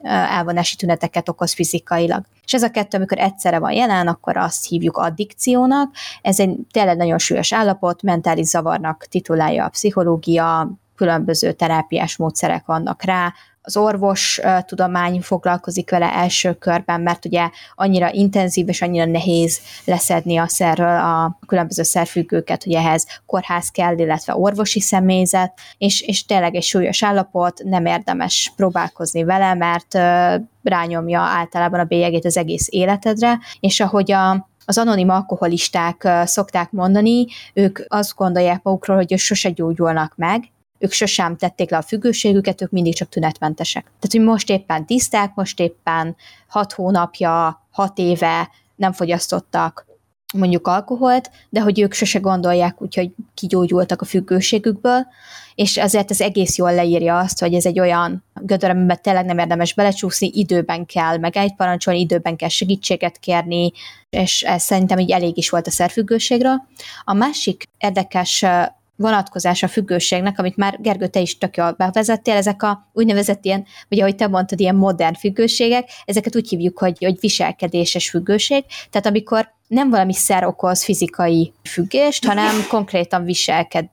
elvonási 0.03 0.75
tüneteket 0.75 1.29
okoz 1.29 1.53
fizikailag. 1.53 2.23
És 2.45 2.53
ez 2.53 2.63
a 2.63 2.71
kettő, 2.71 2.97
amikor 2.97 3.17
egyszerre 3.17 3.59
van 3.59 3.71
jelen, 3.71 4.07
akkor 4.07 4.37
azt 4.37 4.67
hívjuk 4.67 4.97
addikciónak. 4.97 5.95
Ez 6.21 6.39
egy 6.39 6.55
tényleg 6.71 6.97
nagyon 6.97 7.17
súlyos 7.17 7.53
állapot, 7.53 8.01
mentális 8.01 8.47
zavarnak 8.47 9.05
titulálja 9.09 9.65
a 9.65 9.69
pszichológia, 9.69 10.71
különböző 10.95 11.51
terápiás 11.51 12.17
módszerek 12.17 12.65
vannak 12.65 13.03
rá, 13.03 13.33
az 13.69 13.77
orvos 13.77 14.39
tudomány 14.65 15.21
foglalkozik 15.21 15.89
vele 15.89 16.13
első 16.13 16.53
körben, 16.53 17.01
mert 17.01 17.25
ugye 17.25 17.49
annyira 17.75 18.11
intenzív 18.11 18.69
és 18.69 18.81
annyira 18.81 19.05
nehéz 19.05 19.59
leszedni 19.85 20.37
a 20.37 20.47
szerről 20.47 20.99
a 20.99 21.37
különböző 21.47 21.83
szerfüggőket, 21.83 22.63
hogy 22.63 22.73
ehhez 22.73 23.07
kórház 23.25 23.69
kell, 23.69 23.97
illetve 23.97 24.35
orvosi 24.35 24.79
személyzet, 24.79 25.53
és, 25.77 26.01
és 26.01 26.25
tényleg 26.25 26.55
egy 26.55 26.63
súlyos 26.63 27.03
állapot, 27.03 27.61
nem 27.63 27.85
érdemes 27.85 28.53
próbálkozni 28.55 29.23
vele, 29.23 29.53
mert 29.53 29.93
rányomja 30.63 31.19
általában 31.19 31.79
a 31.79 31.83
bélyegét 31.83 32.25
az 32.25 32.37
egész 32.37 32.67
életedre, 32.69 33.39
és 33.59 33.79
ahogy 33.79 34.11
a, 34.11 34.49
az 34.65 34.77
anonim 34.77 35.09
alkoholisták 35.09 36.07
szokták 36.23 36.71
mondani, 36.71 37.25
ők 37.53 37.79
azt 37.87 38.15
gondolják 38.15 38.63
magukról, 38.63 38.97
hogy 38.97 39.11
ők 39.11 39.19
sose 39.19 39.49
gyógyulnak 39.49 40.13
meg, 40.15 40.43
ők 40.79 40.91
sosem 40.91 41.37
tették 41.37 41.69
le 41.69 41.77
a 41.77 41.81
függőségüket, 41.81 42.61
ők 42.61 42.71
mindig 42.71 42.95
csak 42.95 43.09
tünetmentesek. 43.09 43.83
Tehát, 43.83 44.11
hogy 44.11 44.21
most 44.21 44.49
éppen 44.49 44.85
tiszták, 44.85 45.35
most 45.35 45.59
éppen 45.59 46.15
hat 46.47 46.73
hónapja, 46.73 47.67
hat 47.71 47.97
éve 47.97 48.49
nem 48.75 48.91
fogyasztottak 48.91 49.87
mondjuk 50.33 50.67
alkoholt, 50.67 51.31
de 51.49 51.61
hogy 51.61 51.79
ők 51.79 51.93
sose 51.93 52.19
gondolják 52.19 52.81
úgy, 52.81 52.95
hogy 52.95 53.11
kigyógyultak 53.33 54.01
a 54.01 54.05
függőségükből, 54.05 55.07
és 55.55 55.77
ezért 55.77 56.11
ez 56.11 56.21
egész 56.21 56.57
jól 56.57 56.73
leírja 56.73 57.17
azt, 57.17 57.39
hogy 57.39 57.53
ez 57.53 57.65
egy 57.65 57.79
olyan 57.79 58.23
gödör, 58.33 58.69
amiben 58.69 59.01
tényleg 59.01 59.25
nem 59.25 59.37
érdemes 59.37 59.73
belecsúszni, 59.73 60.31
időben 60.33 60.85
kell 60.85 61.17
meg 61.17 61.37
egy 61.37 61.55
parancsolni, 61.55 61.99
időben 61.99 62.35
kell 62.35 62.49
segítséget 62.49 63.17
kérni, 63.17 63.71
és 64.09 64.41
ez 64.41 64.63
szerintem 64.63 64.97
így 64.99 65.11
elég 65.11 65.37
is 65.37 65.49
volt 65.49 65.67
a 65.67 65.71
szerfüggőségre. 65.71 66.67
A 67.03 67.13
másik 67.13 67.63
érdekes 67.77 68.45
vonatkozás 68.99 69.63
a 69.63 69.67
függőségnek, 69.67 70.39
amit 70.39 70.57
már 70.57 70.77
Gergő, 70.81 71.07
te 71.07 71.19
is 71.19 71.37
tök 71.37 71.57
jól 71.57 71.71
bevezettél, 71.71 72.35
ezek 72.35 72.63
a 72.63 72.89
úgynevezett 72.93 73.45
ilyen, 73.45 73.65
vagy 73.89 73.99
ahogy 73.99 74.15
te 74.15 74.27
mondtad, 74.27 74.59
ilyen 74.59 74.75
modern 74.75 75.13
függőségek, 75.13 75.89
ezeket 76.05 76.35
úgy 76.35 76.49
hívjuk, 76.49 76.79
hogy, 76.79 76.97
hogy 76.99 77.19
viselkedéses 77.19 78.09
függőség, 78.09 78.63
tehát 78.89 79.07
amikor 79.07 79.51
nem 79.67 79.89
valami 79.89 80.13
szer 80.13 80.45
okoz 80.45 80.83
fizikai 80.83 81.53
függést, 81.63 82.25
hanem 82.25 82.55
konkrétan 82.69 83.23
viselked, 83.23 83.85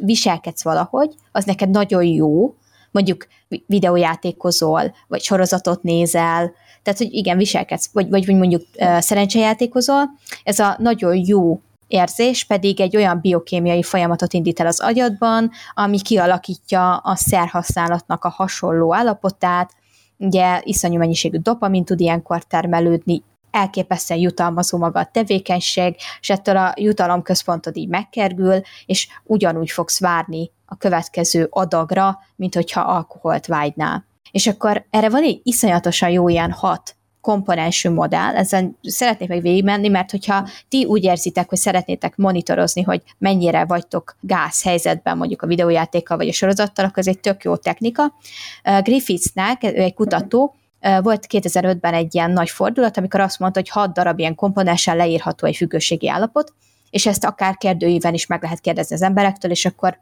viselkedsz 0.00 0.62
valahogy, 0.62 1.14
az 1.32 1.44
neked 1.44 1.70
nagyon 1.70 2.04
jó, 2.04 2.54
mondjuk 2.90 3.26
videójátékozol, 3.66 4.94
vagy 5.08 5.22
sorozatot 5.22 5.82
nézel, 5.82 6.52
tehát, 6.82 6.98
hogy 6.98 7.12
igen, 7.12 7.36
viselkedsz, 7.36 7.90
vagy, 7.92 8.08
vagy 8.08 8.26
mondjuk 8.26 8.62
uh, 8.76 8.98
szerencsejátékozol, 8.98 10.10
ez 10.44 10.58
a 10.58 10.76
nagyon 10.78 11.22
jó 11.26 11.60
érzés 11.92 12.44
pedig 12.44 12.80
egy 12.80 12.96
olyan 12.96 13.20
biokémiai 13.20 13.82
folyamatot 13.82 14.32
indít 14.32 14.60
el 14.60 14.66
az 14.66 14.80
agyadban, 14.80 15.50
ami 15.74 16.00
kialakítja 16.00 16.96
a 16.96 17.16
szerhasználatnak 17.16 18.24
a 18.24 18.28
hasonló 18.28 18.94
állapotát, 18.94 19.72
ugye 20.16 20.60
iszonyú 20.64 20.98
mennyiségű 20.98 21.38
dopamin 21.38 21.84
tud 21.84 22.00
ilyenkor 22.00 22.44
termelődni, 22.44 23.22
elképesztően 23.50 24.20
jutalmazó 24.20 24.78
maga 24.78 25.00
a 25.00 25.10
tevékenység, 25.12 25.96
és 26.20 26.30
ettől 26.30 26.56
a 26.56 26.74
jutalomközpontod 26.76 27.76
így 27.76 27.88
megkergül, 27.88 28.60
és 28.86 29.08
ugyanúgy 29.24 29.70
fogsz 29.70 30.00
várni 30.00 30.50
a 30.66 30.76
következő 30.76 31.46
adagra, 31.50 32.18
mint 32.36 32.54
hogyha 32.54 32.80
alkoholt 32.80 33.46
vágynál. 33.46 34.04
És 34.30 34.46
akkor 34.46 34.86
erre 34.90 35.08
van 35.08 35.22
egy 35.22 35.40
iszonyatosan 35.42 36.10
jó 36.10 36.28
ilyen 36.28 36.52
hat 36.52 36.96
komponensű 37.22 37.90
modell, 37.90 38.36
ezen 38.36 38.78
szeretnék 38.82 39.28
meg 39.28 39.42
végigmenni, 39.42 39.88
mert 39.88 40.10
hogyha 40.10 40.48
ti 40.68 40.84
úgy 40.84 41.04
érzitek, 41.04 41.48
hogy 41.48 41.58
szeretnétek 41.58 42.16
monitorozni, 42.16 42.82
hogy 42.82 43.02
mennyire 43.18 43.64
vagytok 43.64 44.16
gáz 44.20 44.62
helyzetben 44.62 45.16
mondjuk 45.16 45.42
a 45.42 45.46
videójátékkal 45.46 46.16
vagy 46.16 46.28
a 46.28 46.32
sorozattal, 46.32 46.84
akkor 46.84 46.98
ez 46.98 47.06
egy 47.06 47.20
tök 47.20 47.42
jó 47.42 47.56
technika. 47.56 48.14
Griffithsnek, 48.82 49.62
ő 49.62 49.82
egy 49.82 49.94
kutató, 49.94 50.54
volt 51.02 51.26
2005-ben 51.28 51.94
egy 51.94 52.14
ilyen 52.14 52.30
nagy 52.30 52.50
fordulat, 52.50 52.96
amikor 52.96 53.20
azt 53.20 53.38
mondta, 53.38 53.58
hogy 53.58 53.68
hat 53.68 53.92
darab 53.92 54.18
ilyen 54.18 54.34
komponenssel 54.34 54.96
leírható 54.96 55.46
egy 55.46 55.56
függőségi 55.56 56.08
állapot, 56.08 56.52
és 56.90 57.06
ezt 57.06 57.24
akár 57.24 57.56
kérdőíven 57.56 58.14
is 58.14 58.26
meg 58.26 58.42
lehet 58.42 58.60
kérdezni 58.60 58.94
az 58.94 59.02
emberektől, 59.02 59.50
és 59.50 59.64
akkor 59.64 59.98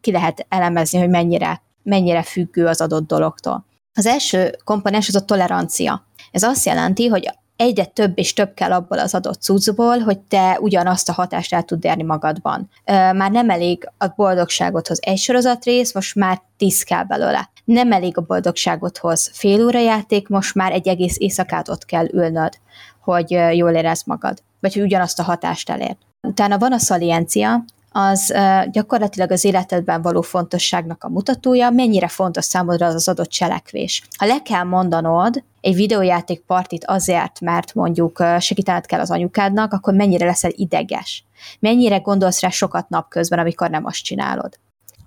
ki 0.00 0.12
lehet 0.12 0.46
elemezni, 0.48 0.98
hogy 0.98 1.08
mennyire, 1.08 1.62
mennyire 1.82 2.22
függő 2.22 2.66
az 2.66 2.80
adott 2.80 3.06
dologtól. 3.06 3.66
Az 3.94 4.06
első 4.06 4.56
komponens 4.64 5.08
az 5.08 5.14
a 5.14 5.24
tolerancia. 5.24 6.06
Ez 6.32 6.42
azt 6.42 6.66
jelenti, 6.66 7.06
hogy 7.06 7.30
egyre 7.56 7.84
több 7.84 8.18
és 8.18 8.32
több 8.32 8.54
kell 8.54 8.72
abból 8.72 8.98
az 8.98 9.14
adott 9.14 9.42
cuccból, 9.42 9.98
hogy 9.98 10.18
te 10.18 10.58
ugyanazt 10.60 11.08
a 11.08 11.12
hatást 11.12 11.52
el 11.54 11.62
tud 11.62 11.84
érni 11.84 12.02
magadban. 12.02 12.70
Már 12.86 13.30
nem 13.30 13.50
elég 13.50 13.88
a 13.98 14.06
boldogságodhoz 14.16 14.98
egy 15.02 15.18
sorozatrész, 15.18 15.94
most 15.94 16.14
már 16.14 16.40
tíz 16.56 16.82
kell 16.82 17.04
belőle. 17.04 17.50
Nem 17.64 17.92
elég 17.92 18.18
a 18.18 18.24
boldogságodhoz 18.26 19.30
fél 19.32 19.64
óra 19.64 19.78
játék, 19.80 20.28
most 20.28 20.54
már 20.54 20.72
egy 20.72 20.88
egész 20.88 21.16
éjszakát 21.18 21.68
ott 21.68 21.84
kell 21.84 22.06
ülnöd, 22.12 22.58
hogy 23.00 23.30
jól 23.30 23.70
érezd 23.70 24.06
magad, 24.06 24.42
vagy 24.60 24.74
hogy 24.74 24.82
ugyanazt 24.82 25.18
a 25.18 25.22
hatást 25.22 25.70
elérd. 25.70 25.96
Utána 26.28 26.58
van 26.58 26.72
a 26.72 26.78
szaliencia, 26.78 27.64
az 27.92 28.34
gyakorlatilag 28.70 29.30
az 29.30 29.44
életedben 29.44 30.02
való 30.02 30.20
fontosságnak 30.20 31.04
a 31.04 31.08
mutatója, 31.08 31.70
mennyire 31.70 32.08
fontos 32.08 32.44
számodra 32.44 32.86
az 32.86 32.94
az 32.94 33.08
adott 33.08 33.28
cselekvés. 33.28 34.02
Ha 34.18 34.26
le 34.26 34.42
kell 34.42 34.62
mondanod 34.62 35.42
egy 35.62 35.74
videójáték 35.74 36.40
partit 36.40 36.84
azért, 36.84 37.40
mert 37.40 37.74
mondjuk 37.74 38.24
segítened 38.38 38.86
kell 38.86 39.00
az 39.00 39.10
anyukádnak, 39.10 39.72
akkor 39.72 39.94
mennyire 39.94 40.26
leszel 40.26 40.50
ideges? 40.54 41.24
Mennyire 41.58 41.98
gondolsz 41.98 42.40
rá 42.40 42.48
sokat 42.48 42.88
napközben, 42.88 43.38
amikor 43.38 43.70
nem 43.70 43.84
azt 43.84 44.02
csinálod? 44.02 44.58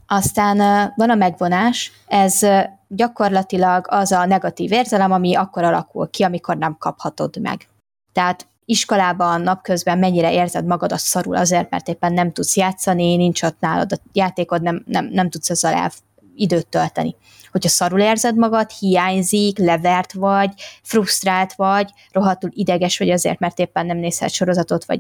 Aztán 0.08 0.58
van 0.95 1.10
a 1.10 1.16
megvonás, 1.16 1.91
ez 2.08 2.45
gyakorlatilag 2.88 3.86
az 3.89 4.12
a 4.12 4.26
negatív 4.26 4.72
érzelem, 4.72 5.12
ami 5.12 5.36
akkor 5.36 5.64
alakul 5.64 6.10
ki, 6.10 6.24
amikor 6.24 6.58
nem 6.58 6.78
kaphatod 6.78 7.41
meg. 7.41 7.68
Tehát 8.14 8.47
iskolában 8.66 9.41
napközben 9.41 9.97
mennyire 9.97 10.34
érzed 10.34 10.66
magad 10.66 10.91
a 10.91 10.97
szarul 10.97 11.36
azért, 11.36 11.70
mert 11.70 11.88
éppen 11.88 12.14
nem 12.14 12.32
tudsz 12.32 12.58
játszani, 12.58 13.16
nincs 13.16 13.43
ott 13.43 13.60
nálad 13.60 13.93
a 13.93 13.97
játékod, 14.14 14.62
nem, 14.62 14.84
nem, 14.86 15.06
nem 15.06 15.30
tudsz 15.30 15.49
ezzel 15.49 15.74
el 15.74 15.91
időt 16.36 16.68
tölteni. 16.68 17.16
Hogyha 17.56 17.70
szarul 17.70 17.99
érzed 17.99 18.36
magad, 18.36 18.70
hiányzik, 18.70 19.58
levert 19.58 20.14
vagy, 20.14 20.53
frusztrált 20.82 21.53
vagy, 21.53 21.89
rohadtul 22.12 22.49
ideges 22.53 22.97
vagy 22.97 23.10
azért, 23.10 23.39
mert 23.39 23.60
éppen 23.60 23.86
nem 23.86 23.97
nézhet 23.97 24.30
sorozatot, 24.30 24.86
vagy 24.86 24.99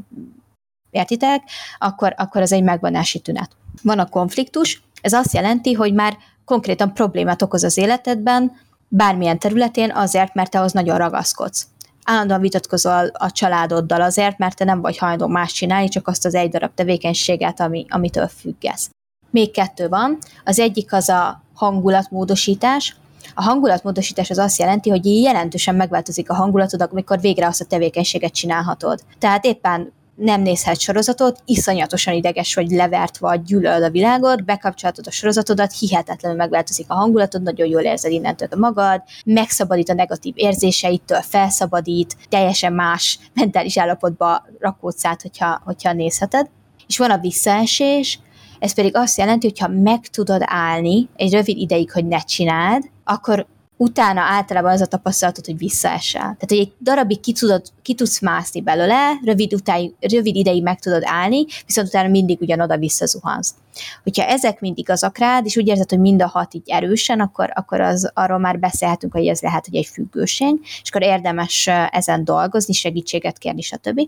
értitek, 0.91 1.43
akkor, 1.77 2.13
akkor 2.17 2.41
ez 2.41 2.51
egy 2.51 2.63
megvonási 2.63 3.19
tünet. 3.19 3.49
Van 3.83 3.99
a 3.99 4.09
konfliktus, 4.09 4.83
ez 5.01 5.13
azt 5.13 5.33
jelenti, 5.33 5.73
hogy 5.73 5.93
már 5.93 6.17
konkrétan 6.45 6.93
problémát 6.93 7.41
okoz 7.41 7.63
az 7.63 7.77
életedben, 7.77 8.51
bármilyen 8.87 9.39
területén, 9.39 9.91
azért, 9.91 10.33
mert 10.33 10.51
te 10.51 10.57
ahhoz 10.57 10.71
nagyon 10.71 10.97
ragaszkodsz 10.97 11.67
állandóan 12.05 12.41
vitatkozol 12.41 13.07
a 13.13 13.31
családoddal 13.31 14.01
azért, 14.01 14.37
mert 14.37 14.55
te 14.55 14.65
nem 14.65 14.81
vagy 14.81 14.97
hajlandó 14.97 15.27
más 15.27 15.53
csinálni, 15.53 15.87
csak 15.87 16.07
azt 16.07 16.25
az 16.25 16.35
egy 16.35 16.49
darab 16.49 16.73
tevékenységet, 16.73 17.59
ami, 17.59 17.85
amitől 17.89 18.27
függesz. 18.27 18.89
Még 19.29 19.51
kettő 19.51 19.87
van. 19.87 20.17
Az 20.43 20.59
egyik 20.59 20.93
az 20.93 21.09
a 21.09 21.44
hangulatmódosítás. 21.55 22.95
A 23.33 23.43
hangulatmódosítás 23.43 24.29
az 24.29 24.37
azt 24.37 24.59
jelenti, 24.59 24.89
hogy 24.89 25.05
jelentősen 25.05 25.75
megváltozik 25.75 26.29
a 26.29 26.33
hangulatod, 26.33 26.81
amikor 26.81 27.19
végre 27.19 27.47
azt 27.47 27.61
a 27.61 27.65
tevékenységet 27.65 28.33
csinálhatod. 28.33 28.99
Tehát 29.19 29.45
éppen 29.45 29.93
nem 30.15 30.41
nézhet 30.41 30.79
sorozatot, 30.79 31.41
iszonyatosan 31.45 32.13
ideges 32.13 32.55
vagy 32.55 32.71
levert 32.71 33.17
vagy 33.17 33.41
gyűlöl 33.41 33.83
a 33.83 33.89
világot, 33.89 34.45
bekapcsolhatod 34.45 35.07
a 35.07 35.11
sorozatodat, 35.11 35.77
hihetetlenül 35.79 36.37
megváltozik 36.37 36.85
a 36.89 36.93
hangulatod, 36.93 37.41
nagyon 37.41 37.67
jól 37.67 37.81
érzed 37.81 38.11
innentől 38.11 38.47
magad, 38.57 39.01
megszabadít 39.25 39.89
a 39.89 39.93
negatív 39.93 40.33
érzéseitől, 40.37 41.21
felszabadít, 41.21 42.15
teljesen 42.29 42.73
más 42.73 43.19
mentális 43.33 43.77
állapotba 43.77 44.45
rakódsz 44.59 45.05
át, 45.05 45.21
hogyha, 45.21 45.61
hogyha 45.65 45.93
nézheted. 45.93 46.49
És 46.87 46.97
van 46.97 47.11
a 47.11 47.17
visszaesés, 47.17 48.19
ez 48.65 48.73
pedig 48.73 48.95
azt 48.95 49.17
jelenti, 49.17 49.47
hogy 49.47 49.59
ha 49.59 49.67
meg 49.67 50.07
tudod 50.07 50.41
állni 50.45 51.07
egy 51.15 51.33
rövid 51.33 51.57
ideig, 51.57 51.91
hogy 51.91 52.05
ne 52.05 52.19
csináld, 52.19 52.83
akkor 53.03 53.45
utána 53.77 54.21
általában 54.21 54.71
az 54.71 54.81
a 54.81 54.85
tapasztalatod, 54.85 55.45
hogy 55.45 55.57
visszaesel. 55.57 56.21
Tehát, 56.21 56.45
hogy 56.47 56.57
egy 56.57 56.73
darabig 56.81 57.19
ki, 57.19 57.33
tudod, 57.33 57.61
ki 57.81 57.93
tudsz 57.93 58.21
mászni 58.21 58.61
belőle, 58.61 59.11
rövid, 59.23 59.53
utáig, 59.53 59.93
rövid 59.99 60.35
ideig 60.35 60.63
meg 60.63 60.79
tudod 60.79 61.01
állni, 61.05 61.45
viszont 61.65 61.87
utána 61.87 62.09
mindig 62.09 62.41
ugyanoda 62.41 62.77
visszazuhansz. 62.77 63.53
Hogyha 64.03 64.23
ezek 64.23 64.59
mind 64.59 64.77
igazak 64.77 65.17
rád, 65.17 65.45
és 65.45 65.57
úgy 65.57 65.67
érzed, 65.67 65.89
hogy 65.89 65.99
mind 65.99 66.21
a 66.21 66.27
hat 66.27 66.53
így 66.53 66.69
erősen, 66.69 67.19
akkor, 67.19 67.51
akkor 67.53 67.81
az, 67.81 68.11
arról 68.13 68.39
már 68.39 68.59
beszélhetünk, 68.59 69.13
hogy 69.13 69.27
ez 69.27 69.41
lehet, 69.41 69.65
hogy 69.65 69.75
egy 69.75 69.85
függőség, 69.85 70.59
és 70.61 70.89
akkor 70.89 71.01
érdemes 71.01 71.69
ezen 71.89 72.23
dolgozni, 72.23 72.73
segítséget 72.73 73.37
kérni, 73.37 73.61
stb. 73.61 74.01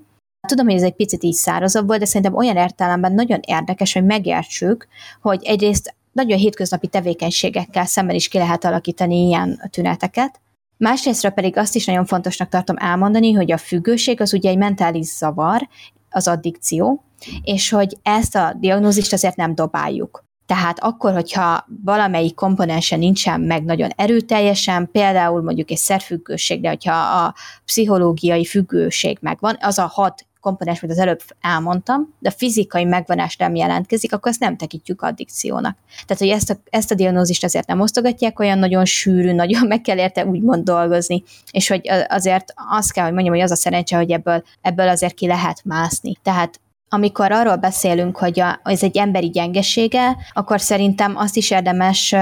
Tudom, 0.48 0.66
hogy 0.66 0.76
ez 0.76 0.84
egy 0.84 0.96
picit 0.96 1.24
így 1.24 1.34
szárazabb 1.34 1.88
volt, 1.88 2.00
de 2.00 2.06
szerintem 2.06 2.36
olyan 2.36 2.56
értelemben 2.56 3.14
nagyon 3.14 3.40
érdekes, 3.48 3.94
hogy 3.94 4.06
megértsük, 4.06 4.88
hogy 5.22 5.44
egyrészt 5.44 5.96
nagyon 6.12 6.38
hétköznapi 6.38 6.88
tevékenységekkel 6.88 7.86
szemben 7.86 8.16
is 8.16 8.28
ki 8.28 8.38
lehet 8.38 8.66
alakítani 8.66 9.28
ilyen 9.28 9.70
tüneteket, 9.72 10.40
Másrésztről 10.78 11.32
pedig 11.32 11.58
azt 11.58 11.76
is 11.76 11.86
nagyon 11.86 12.06
fontosnak 12.06 12.50
tartom 12.50 12.76
elmondani, 12.80 13.34
hogy 13.34 13.52
a 13.52 13.58
függőség 13.58 14.22
az 14.22 14.34
ugye 14.34 14.50
egy 14.50 14.58
mentális 14.58 15.06
zavar, 15.06 15.68
az 16.10 16.28
addikció, 16.28 17.04
és 17.44 17.70
hogy 17.70 17.98
ezt 18.02 18.36
a 18.36 18.56
diagnózist 18.60 19.14
azért 19.14 19.36
nem 19.36 19.56
dobáljuk. 19.56 20.26
Tehát 20.46 20.80
akkor, 20.80 21.14
hogyha 21.14 21.66
valamelyik 21.84 22.36
komponense 22.36 22.96
nincsen 22.96 23.42
meg 23.42 23.64
nagyon 23.64 23.90
erőteljesen, 23.96 24.90
például 24.92 25.42
mondjuk 25.42 25.72
egy 25.72 25.78
szerfüggőség, 25.78 26.62
de 26.62 26.70
hogyha 26.70 27.24
a 27.24 27.36
pszichológiai 27.66 28.46
függőség 28.46 29.18
megvan, 29.22 29.58
az 29.62 29.78
a 29.78 29.86
hat 29.86 30.26
komponens, 30.48 30.84
amit 30.84 30.96
az 30.96 31.02
előbb 31.02 31.22
elmondtam, 31.42 32.14
de 32.20 32.30
a 32.30 32.38
fizikai 32.38 32.84
megvonás 32.84 33.36
nem 33.36 33.56
jelentkezik, 33.56 34.14
akkor 34.14 34.32
azt 34.32 34.40
nem 34.40 34.58
tekintjük 34.58 35.02
addikciónak. 35.02 35.78
Tehát, 36.06 36.24
hogy 36.24 36.32
ezt 36.32 36.50
a, 36.50 36.56
ezt 36.70 36.92
a 36.92 36.96
diagnózist 36.96 37.44
azért 37.44 37.68
nem 37.68 37.82
osztogatják, 37.82 38.40
olyan 38.40 38.60
nagyon 38.60 38.86
sűrű, 38.86 39.32
nagyon 39.32 39.68
meg 39.74 39.82
kell 39.82 39.98
érte 39.98 40.26
úgymond 40.26 40.64
dolgozni, 40.64 41.24
és 41.52 41.68
hogy 41.68 41.90
azért 42.08 42.54
azt 42.70 42.92
kell, 42.92 43.04
hogy 43.04 43.14
mondjam, 43.14 43.36
hogy 43.36 43.44
az 43.44 43.52
a 43.52 43.56
szerencse, 43.56 43.98
hogy 43.98 44.12
ebből, 44.12 44.44
ebből 44.62 44.88
azért 44.88 45.14
ki 45.14 45.28
lehet 45.28 45.62
mászni. 45.64 46.16
Tehát 46.24 46.60
amikor 46.90 47.32
arról 47.32 47.56
beszélünk, 47.56 48.18
hogy 48.18 48.40
a, 48.40 48.60
ez 48.64 48.84
egy 48.84 48.98
emberi 48.98 49.30
gyengesége, 49.30 50.18
akkor 50.34 50.62
szerintem 50.62 51.18
azt 51.18 51.36
is 51.36 51.52
érdemes 51.52 52.16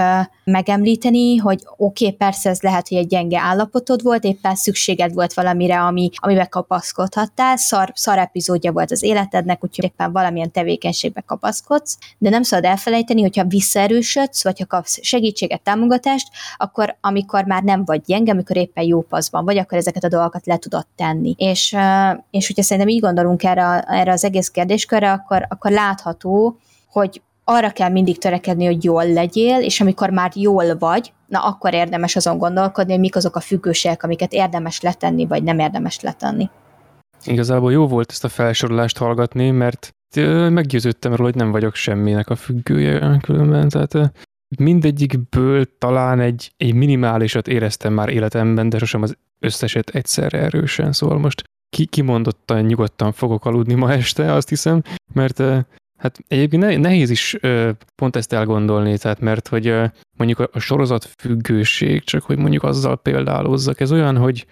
megemlíteni, 0.44 1.36
hogy 1.38 1.62
oké, 1.78 2.06
okay, 2.06 2.18
persze 2.18 2.50
ez 2.50 2.62
lehet, 2.62 2.88
hogy 2.88 2.98
egy 2.98 3.08
gyenge 3.08 3.40
állapotod 3.40 4.02
volt, 4.04 4.24
éppen 4.24 4.56
szükséged 4.56 5.14
volt 5.14 5.34
valamire, 5.34 5.82
ami, 5.82 6.10
amiben 6.16 6.50
kapaszkodhattál, 6.50 7.58
szar, 7.58 7.92
szar 7.94 8.18
epizódja 8.18 8.72
volt 8.72 8.92
az 8.92 9.04
életednek, 9.04 9.64
úgyhogy 9.64 9.86
éppen 9.86 10.12
valamilyen 10.12 10.52
tevékenységbe 10.52 11.22
kapaszkodsz, 11.22 11.98
de 12.18 12.30
nem 12.30 12.44
szabad 12.44 12.66
elfelejteni, 12.66 13.22
hogyha 13.22 13.46
visszaerősödsz, 13.46 14.44
vagy 14.44 14.60
ha 14.60 14.66
kapsz 14.66 15.00
segítséget, 15.02 15.62
támogatást, 15.62 16.28
akkor 16.58 16.98
amikor 17.02 17.46
már 17.46 17.64
nem 17.64 17.86
vagy 17.86 18.02
gyenge, 18.06 18.32
amikor 18.32 18.58
éppen 18.58 18.84
jó 18.84 19.02
paszban 19.02 19.46
vagy, 19.46 19.58
akkor 19.58 19.78
ezeket 19.78 20.04
a 20.04 20.08
dolgokat 20.08 20.46
le 20.46 20.58
tudod 20.58 20.86
tenni. 20.96 21.36
És, 21.38 21.76
és 22.32 22.48
hogyha 22.48 22.64
szerintem 22.64 22.94
így 22.94 23.02
gondolunk 23.02 23.44
erre, 23.44 23.80
erre 23.80 24.12
az 24.12 24.24
egész 24.24 24.50
kérdéskörre, 24.56 25.12
akkor, 25.12 25.46
akkor 25.50 25.72
látható, 25.72 26.60
hogy 26.88 27.22
arra 27.44 27.70
kell 27.70 27.90
mindig 27.90 28.18
törekedni, 28.18 28.66
hogy 28.66 28.84
jól 28.84 29.12
legyél, 29.12 29.62
és 29.62 29.82
amikor 29.82 30.10
már 30.10 30.32
jól 30.36 30.78
vagy, 30.78 31.14
na 31.28 31.40
akkor 31.40 31.74
érdemes 31.74 32.16
azon 32.16 32.38
gondolkodni, 32.38 32.92
hogy 32.92 33.02
mik 33.02 33.16
azok 33.16 33.36
a 33.36 33.40
függőségek, 33.40 34.04
amiket 34.04 34.34
érdemes 34.34 34.82
letenni, 34.82 35.26
vagy 35.26 35.44
nem 35.44 35.60
érdemes 35.60 36.00
letenni. 36.00 36.50
Igazából 37.26 37.72
jó 37.72 37.88
volt 37.88 38.12
ezt 38.12 38.24
a 38.24 38.30
felsorolást 38.30 38.98
hallgatni, 38.98 39.52
mert 39.52 39.90
meggyőződtem 40.50 41.12
róla, 41.12 41.30
hogy 41.30 41.36
nem 41.36 41.52
vagyok 41.52 41.76
semminek 41.76 42.30
a 42.30 42.36
függője 42.36 43.18
különben, 43.22 43.70
tehát 43.70 44.12
mindegyikből 44.58 45.78
talán 45.78 46.20
egy, 46.20 46.52
egy 46.58 46.74
minimálisat 46.74 47.48
éreztem 47.48 47.94
már 47.94 48.10
életemben, 48.10 48.70
de 48.70 48.78
sosem 48.78 49.02
az 49.02 49.18
összeset 49.40 49.90
egyszerre 49.90 50.38
erősen, 50.38 50.92
szóval 50.92 51.18
most 51.18 51.44
ki, 51.76 51.86
kimondottan 51.86 52.62
nyugodtan 52.62 53.12
fogok 53.12 53.46
aludni 53.46 53.74
ma 53.74 53.92
este, 53.92 54.34
azt 54.34 54.50
hiszem, 54.50 54.82
mert 55.14 55.40
hát 55.98 56.20
egyébként 56.28 56.80
nehéz 56.80 57.10
is 57.10 57.38
pont 57.96 58.16
ezt 58.16 58.34
elgondolni, 58.34 58.98
tehát 58.98 59.20
mert 59.20 59.48
hogy 59.48 59.74
mondjuk 60.18 60.50
a 60.52 60.60
sorozat 60.60 61.04
függőség, 61.04 62.04
csak 62.04 62.24
hogy 62.24 62.38
mondjuk 62.38 62.64
azzal 62.64 62.98
példálozzak, 62.98 63.80
ez 63.80 63.92
olyan, 63.92 64.18
hogy 64.18 64.48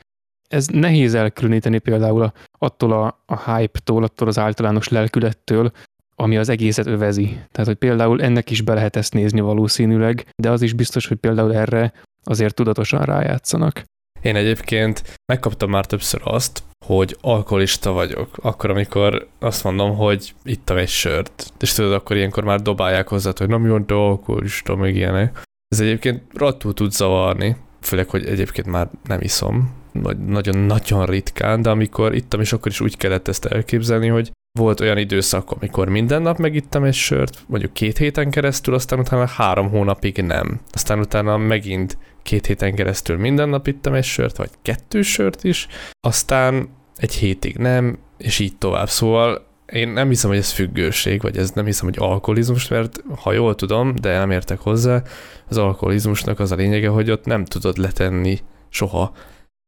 ez 0.49 0.67
nehéz 0.67 1.13
elkülöníteni 1.13 1.79
például 1.79 2.31
attól 2.59 2.91
a, 2.91 3.23
a 3.25 3.55
hype-tól, 3.55 4.03
attól 4.03 4.27
az 4.27 4.37
általános 4.37 4.87
lelkülettől, 4.87 5.71
ami 6.15 6.37
az 6.37 6.49
egészet 6.49 6.85
övezi. 6.85 7.27
Tehát, 7.51 7.67
hogy 7.67 7.75
például 7.77 8.21
ennek 8.21 8.49
is 8.49 8.61
be 8.61 8.73
lehet 8.73 8.95
ezt 8.95 9.13
nézni 9.13 9.39
valószínűleg, 9.39 10.25
de 10.35 10.51
az 10.51 10.61
is 10.61 10.73
biztos, 10.73 11.07
hogy 11.07 11.17
például 11.17 11.55
erre 11.55 11.93
azért 12.23 12.55
tudatosan 12.55 13.01
rájátszanak. 13.01 13.83
Én 14.23 14.35
egyébként 14.35 15.17
megkaptam 15.31 15.69
már 15.69 15.85
többször 15.85 16.21
azt, 16.23 16.63
hogy 16.85 17.17
alkoholista 17.21 17.91
vagyok. 17.91 18.29
Akkor, 18.41 18.69
amikor 18.69 19.27
azt 19.39 19.63
mondom, 19.63 19.95
hogy 19.95 20.33
ittam 20.43 20.77
egy 20.77 20.89
sört, 20.89 21.53
és 21.59 21.73
tudod, 21.73 21.93
akkor 21.93 22.15
ilyenkor 22.15 22.43
már 22.43 22.61
dobálják 22.61 23.07
hozzá, 23.07 23.31
hogy 23.37 23.47
nem 23.47 23.65
jön, 23.65 23.85
te 23.85 23.93
alkoholista, 23.93 24.75
meg 24.75 24.95
ilyenek. 24.95 25.41
Ez 25.67 25.79
egyébként 25.79 26.21
rattul 26.33 26.73
tud 26.73 26.91
zavarni, 26.91 27.55
főleg, 27.81 28.09
hogy 28.09 28.25
egyébként 28.25 28.67
már 28.67 28.89
nem 29.03 29.21
iszom, 29.21 29.73
vagy 29.93 30.17
nagyon-nagyon 30.17 31.05
ritkán, 31.05 31.61
de 31.61 31.69
amikor 31.69 32.15
ittam, 32.15 32.39
és 32.39 32.53
akkor 32.53 32.71
is 32.71 32.81
úgy 32.81 32.97
kellett 32.97 33.27
ezt 33.27 33.45
elképzelni, 33.45 34.07
hogy 34.07 34.31
volt 34.59 34.79
olyan 34.79 34.97
időszak, 34.97 35.51
amikor 35.51 35.89
minden 35.89 36.21
nap 36.21 36.37
megittam 36.37 36.83
egy 36.83 36.93
sört, 36.93 37.43
mondjuk 37.47 37.73
két 37.73 37.97
héten 37.97 38.29
keresztül, 38.29 38.73
aztán 38.73 38.99
utána 38.99 39.27
három 39.27 39.69
hónapig 39.69 40.17
nem. 40.17 40.59
Aztán 40.71 40.99
utána 40.99 41.37
megint 41.37 41.97
két 42.23 42.45
héten 42.45 42.75
keresztül 42.75 43.17
minden 43.17 43.49
nap 43.49 43.67
ittam 43.67 43.93
egy 43.93 44.03
sört, 44.03 44.37
vagy 44.37 44.49
kettő 44.61 45.01
sört 45.01 45.43
is, 45.43 45.67
aztán 45.99 46.69
egy 46.95 47.13
hétig 47.13 47.57
nem, 47.57 47.97
és 48.17 48.39
így 48.39 48.57
tovább. 48.57 48.89
Szóval 48.89 49.45
én 49.65 49.89
nem 49.89 50.07
hiszem, 50.07 50.29
hogy 50.29 50.39
ez 50.39 50.51
függőség, 50.51 51.21
vagy 51.21 51.37
ez 51.37 51.51
nem 51.51 51.65
hiszem, 51.65 51.85
hogy 51.85 51.97
alkoholizmus, 51.99 52.67
mert 52.67 53.03
ha 53.21 53.31
jól 53.31 53.55
tudom, 53.55 53.95
de 53.95 54.17
nem 54.17 54.31
értek 54.31 54.59
hozzá, 54.59 55.01
az 55.49 55.57
alkoholizmusnak 55.57 56.39
az 56.39 56.51
a 56.51 56.55
lényege, 56.55 56.87
hogy 56.87 57.11
ott 57.11 57.25
nem 57.25 57.45
tudod 57.45 57.77
letenni 57.77 58.39
soha, 58.69 59.13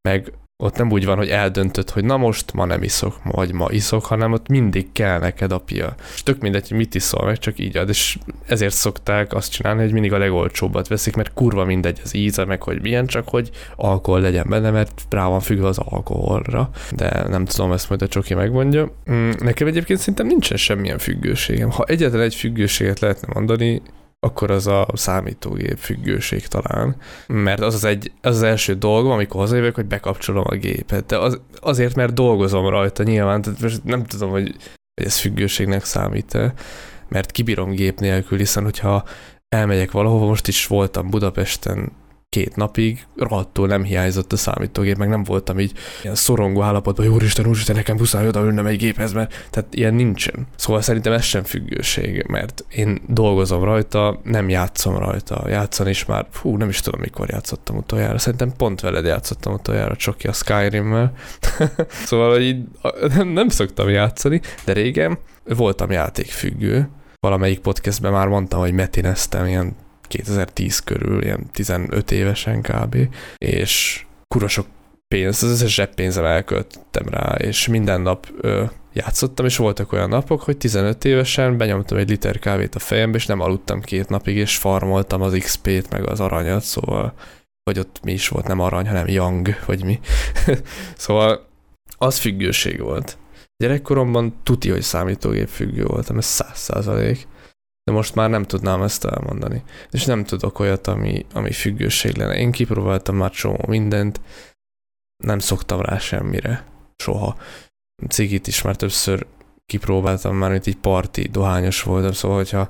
meg 0.10 0.34
ott 0.66 0.78
nem 0.78 0.92
úgy 0.92 1.06
van, 1.06 1.18
hogy 1.18 1.30
eldöntöd, 1.30 1.90
hogy 1.90 2.06
na 2.06 2.18
most 2.18 2.54
ma 2.54 2.66
nem 2.66 2.84
iszok, 2.84 3.16
vagy 3.24 3.54
ma 3.54 3.68
iszok, 3.70 4.06
hanem 4.06 4.32
ott 4.32 4.48
mindig 4.48 4.92
kell 4.92 5.20
neked 5.20 5.52
a 5.52 5.58
pia. 5.58 5.96
És 6.14 6.24
tök 6.24 6.42
mindegy, 6.42 6.68
hogy 6.68 6.78
mit 6.78 6.96
iszol, 6.96 7.26
meg 7.26 7.38
csak 7.38 7.60
így 7.60 7.78
ad, 7.78 7.90
és 7.90 8.18
ezért 8.48 8.74
szokták 8.74 9.34
azt 9.34 9.52
csinálni, 9.52 9.82
hogy 9.82 9.92
mindig 9.92 10.14
a 10.14 10.18
legolcsóbbat 10.18 10.88
veszik, 10.88 11.16
mert 11.16 11.34
kurva 11.34 11.66
mindegy 11.66 12.02
az 12.04 12.16
íze, 12.16 12.46
meg 12.46 12.64
hogy 12.64 12.82
milyen, 12.82 13.06
csak 13.06 13.30
hogy 13.30 13.50
alkohol 13.76 14.22
legyen 14.22 14.46
benne, 14.50 14.72
mert 14.72 15.02
rá 15.10 15.28
van 15.28 15.40
függve 15.40 15.68
az 15.68 15.78
alkoholra. 15.78 16.70
De 16.92 17.28
nem 17.28 17.46
tudom, 17.46 17.72
ezt 17.72 17.90
majd 17.90 18.02
a 18.02 18.08
Csoki 18.08 18.34
megmondja. 18.34 18.92
Mm, 19.12 19.30
nekem 19.40 19.68
egyébként 19.68 20.00
szerintem 20.00 20.28
nincsen 20.28 20.58
semmilyen 20.58 20.98
függőségem. 20.98 21.70
Ha 21.70 21.84
egyetlen 21.84 22.22
egy 22.22 22.36
függőséget 22.36 23.00
lehetne 23.00 23.28
mondani, 23.34 23.82
akkor 24.26 24.52
az 24.52 24.68
a 24.68 24.88
számítógép 24.94 25.78
függőség 25.78 26.48
talán. 26.48 26.96
Mert 27.28 27.62
az 27.62 27.74
az, 27.74 27.84
egy, 27.84 28.12
az, 28.22 28.36
az 28.36 28.44
első 28.44 28.74
dolgom, 28.74 29.12
amikor 29.12 29.40
hazajövök, 29.40 29.76
hogy 29.76 29.86
bekapcsolom 29.86 30.44
a 30.48 30.56
gépet. 30.56 31.06
De 31.06 31.18
az, 31.18 31.42
azért, 31.60 31.96
mert 31.96 32.14
dolgozom 32.14 32.68
rajta 32.70 33.04
nyilván, 33.04 33.42
tehát 33.42 33.62
most 33.62 33.84
nem 33.84 34.04
tudom, 34.04 34.30
hogy, 34.30 34.56
hogy 34.94 35.06
ez 35.06 35.18
függőségnek 35.18 35.84
számít-e, 35.84 36.54
mert 37.08 37.32
kibírom 37.32 37.72
gép 37.72 38.00
nélkül, 38.00 38.38
hiszen 38.38 38.64
hogyha 38.64 39.04
elmegyek 39.50 39.92
valahova, 39.92 40.26
most 40.26 40.48
is 40.48 40.68
voltam 40.68 41.10
Budapesten 41.10 41.92
két 42.36 42.56
napig 42.56 43.06
rohadtul 43.18 43.68
nem 43.68 43.84
hiányzott 43.84 44.34
a 44.34 44.38
számítógép, 44.38 44.98
meg 44.98 45.10
nem 45.10 45.24
voltam 45.24 45.60
így 45.60 45.72
ilyen 46.04 46.16
szorongó 46.16 46.62
állapotban, 46.62 47.06
hogy 47.06 47.16
úristen, 47.16 47.48
úristen, 47.48 47.76
nekem 47.76 47.96
muszáj 47.96 48.28
oda 48.28 48.42
ülnem 48.42 48.66
egy 48.66 48.78
géphez, 48.78 49.14
mert 49.14 49.48
tehát 49.50 49.74
ilyen 49.74 49.94
nincsen. 49.94 50.48
Szóval 50.56 50.82
szerintem 50.82 51.14
ez 51.14 51.24
sem 51.24 51.44
függőség, 51.44 52.26
mert 52.28 52.66
én 52.70 53.02
dolgozom 53.08 53.64
rajta, 53.64 54.20
nem 54.24 54.50
játszom 54.50 54.98
rajta. 54.98 55.44
Játszani 55.48 55.90
is 55.90 56.06
már, 56.06 56.26
fú, 56.32 56.58
nem 56.58 56.70
is 56.70 56.80
tudom, 56.80 57.00
mikor 57.00 57.30
játszottam 57.30 57.78
utoljára. 57.78 58.18
Szerintem 58.18 58.52
pont 58.58 58.82
veled 58.82 59.06
játszottam 59.06 59.54
utoljára, 59.54 59.96
csak 59.96 60.16
a 60.24 60.32
Skyrim-mel. 60.32 61.14
szóval, 62.08 62.32
hogy 62.32 62.44
így 62.44 62.64
nem, 63.16 63.28
nem 63.28 63.50
szoktam 63.50 63.90
játszani, 63.90 64.42
de 64.66 64.74
régen 64.74 65.18
voltam 65.44 65.92
játékfüggő, 65.92 66.90
valamelyik 67.20 67.60
podcastben 67.60 68.12
már 68.12 68.28
mondtam, 68.28 68.60
hogy 68.60 68.74
metineztem 68.74 69.46
ilyen 69.46 69.76
2010 70.16 70.80
körül, 70.80 71.24
ilyen 71.24 71.50
15 71.54 72.12
évesen 72.12 72.62
kb. 72.62 72.98
És 73.38 74.06
kurva 74.28 74.48
sok 74.48 74.68
pénzt, 75.08 75.44
az 75.44 75.50
összes 75.50 75.74
zseppénzem 75.74 76.26
elköltöttem 76.26 77.08
rá, 77.10 77.36
és 77.36 77.68
minden 77.68 78.02
nap 78.02 78.28
ö, 78.42 78.64
játszottam, 78.94 79.46
és 79.46 79.58
voltak 79.58 79.92
olyan 79.92 80.10
napok, 80.10 80.42
hogy 80.42 80.58
15 80.58 81.06
évesen 81.06 81.58
benyomtam 81.58 81.98
egy 81.98 82.10
liter 82.10 82.40
kávét 82.40 82.76
a 82.76 82.80
fejembe, 82.80 83.18
és 83.18 83.26
nem 83.26 83.40
aludtam 83.40 83.82
két 83.82 84.10
napig, 84.10 84.36
és 84.36 84.58
farmoltam 84.58 85.22
az 85.22 85.38
XP-t, 85.40 85.90
meg 85.90 86.10
az 86.10 86.20
aranyat, 86.20 86.64
szóval, 86.64 87.14
vagy 87.64 87.80
ott 87.80 88.00
mi 88.04 88.12
is 88.12 88.28
volt, 88.28 88.48
nem 88.48 88.60
arany, 88.60 88.88
hanem 88.88 89.08
young, 89.08 89.50
vagy 89.66 89.84
mi. 89.84 90.00
szóval 90.98 91.48
az 91.98 92.18
függőség 92.18 92.80
volt. 92.82 93.18
Gyerekkoromban 93.64 94.36
tuti, 94.44 94.70
hogy 94.70 94.82
számítógép 94.82 95.48
függő 95.48 95.84
voltam, 95.84 96.18
ez 96.18 96.26
száz 96.26 96.58
százalék 96.58 97.28
de 97.86 97.92
most 97.92 98.16
már 98.16 98.30
nem 98.30 98.44
tudnám 98.44 98.82
ezt 98.82 99.06
elmondani. 99.06 99.64
És 99.92 100.06
nem 100.06 100.24
tudok 100.24 100.60
olyat, 100.60 100.88
ami, 100.88 101.26
ami 101.34 101.52
függőség 101.52 102.16
lenne. 102.16 102.38
Én 102.38 102.52
kipróbáltam 102.52 103.16
már 103.16 103.32
csomó 103.32 103.60
mindent, 103.68 104.22
nem 105.24 105.40
szoktam 105.40 105.82
rá 105.82 105.98
semmire. 105.98 106.66
Soha. 106.96 107.38
Cigit 108.10 108.48
is 108.48 108.62
már 108.62 108.76
többször 108.76 109.26
kipróbáltam 109.66 110.36
már, 110.36 110.52
mint 110.52 110.66
így 110.66 110.78
parti, 110.78 111.22
dohányos 111.22 111.84
voltam, 111.84 112.12
szóval 112.12 112.38
hogyha 112.38 112.70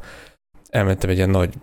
elmentem 0.69 1.09
egy 1.09 1.15
ilyen 1.15 1.29
nagy 1.29 1.53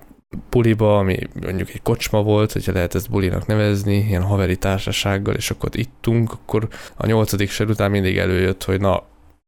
buliba, 0.50 0.98
ami 0.98 1.18
mondjuk 1.40 1.68
egy 1.68 1.82
kocsma 1.82 2.22
volt, 2.22 2.52
hogyha 2.52 2.72
lehet 2.72 2.94
ezt 2.94 3.10
bulinak 3.10 3.46
nevezni, 3.46 3.96
ilyen 3.96 4.22
haveri 4.22 4.56
társasággal, 4.56 5.34
és 5.34 5.50
akkor 5.50 5.70
ittunk, 5.72 6.32
akkor 6.32 6.68
a 6.96 7.06
nyolcadik 7.06 7.50
sor 7.50 7.70
után 7.70 7.90
mindig 7.90 8.18
előjött, 8.18 8.64
hogy 8.64 8.80
na, 8.80 9.02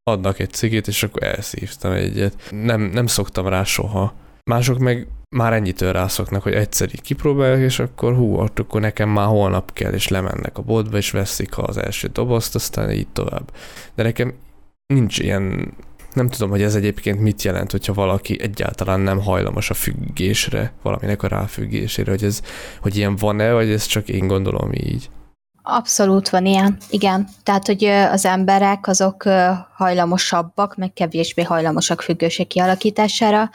adnak 0.05 0.39
egy 0.39 0.51
cigit, 0.51 0.87
és 0.87 1.03
akkor 1.03 1.23
elszívtam 1.23 1.93
egyet. 1.93 2.49
Nem, 2.51 2.81
nem 2.81 3.07
szoktam 3.07 3.47
rá 3.47 3.65
soha. 3.65 4.15
Mások 4.51 4.79
meg 4.79 5.07
már 5.37 5.53
ennyitől 5.53 5.93
rászoknak, 5.93 6.43
hogy 6.43 6.53
egyszer 6.53 6.89
így 6.89 7.01
kipróbálják, 7.01 7.61
és 7.61 7.79
akkor 7.79 8.15
hú, 8.15 8.37
akkor 8.37 8.81
nekem 8.81 9.09
már 9.09 9.27
holnap 9.27 9.73
kell, 9.73 9.93
és 9.93 10.09
lemennek 10.09 10.59
a 10.59 10.63
boltba, 10.63 10.97
és 10.97 11.11
veszik 11.11 11.59
az 11.59 11.77
első 11.77 12.09
dobozt, 12.09 12.55
aztán 12.55 12.91
így 12.91 13.09
tovább. 13.09 13.53
De 13.95 14.03
nekem 14.03 14.35
nincs 14.87 15.19
ilyen, 15.19 15.75
nem 16.13 16.29
tudom, 16.29 16.51
hogy 16.51 16.63
ez 16.63 16.75
egyébként 16.75 17.21
mit 17.21 17.43
jelent, 17.43 17.71
hogyha 17.71 17.93
valaki 17.93 18.41
egyáltalán 18.41 19.01
nem 19.01 19.21
hajlamos 19.21 19.71
a 19.71 19.75
függésre, 19.75 20.73
valaminek 20.83 21.23
a 21.23 21.29
ráfüggésére, 21.29 22.11
hogy 22.11 22.25
ez, 22.25 22.43
hogy 22.81 22.97
ilyen 22.97 23.17
van-e, 23.17 23.53
vagy 23.53 23.71
ez 23.71 23.87
csak 23.87 24.09
én 24.09 24.27
gondolom 24.27 24.73
így. 24.73 25.11
Abszolút 25.67 26.29
van 26.29 26.47
ilyen, 26.47 26.77
igen. 26.91 27.29
Tehát, 27.43 27.67
hogy 27.67 27.85
az 27.85 28.25
emberek 28.25 28.87
azok 28.87 29.23
hajlamosabbak, 29.77 30.77
meg 30.77 30.93
kevésbé 30.93 31.43
hajlamosak 31.43 32.01
függőség 32.01 32.47
kialakítására, 32.47 33.51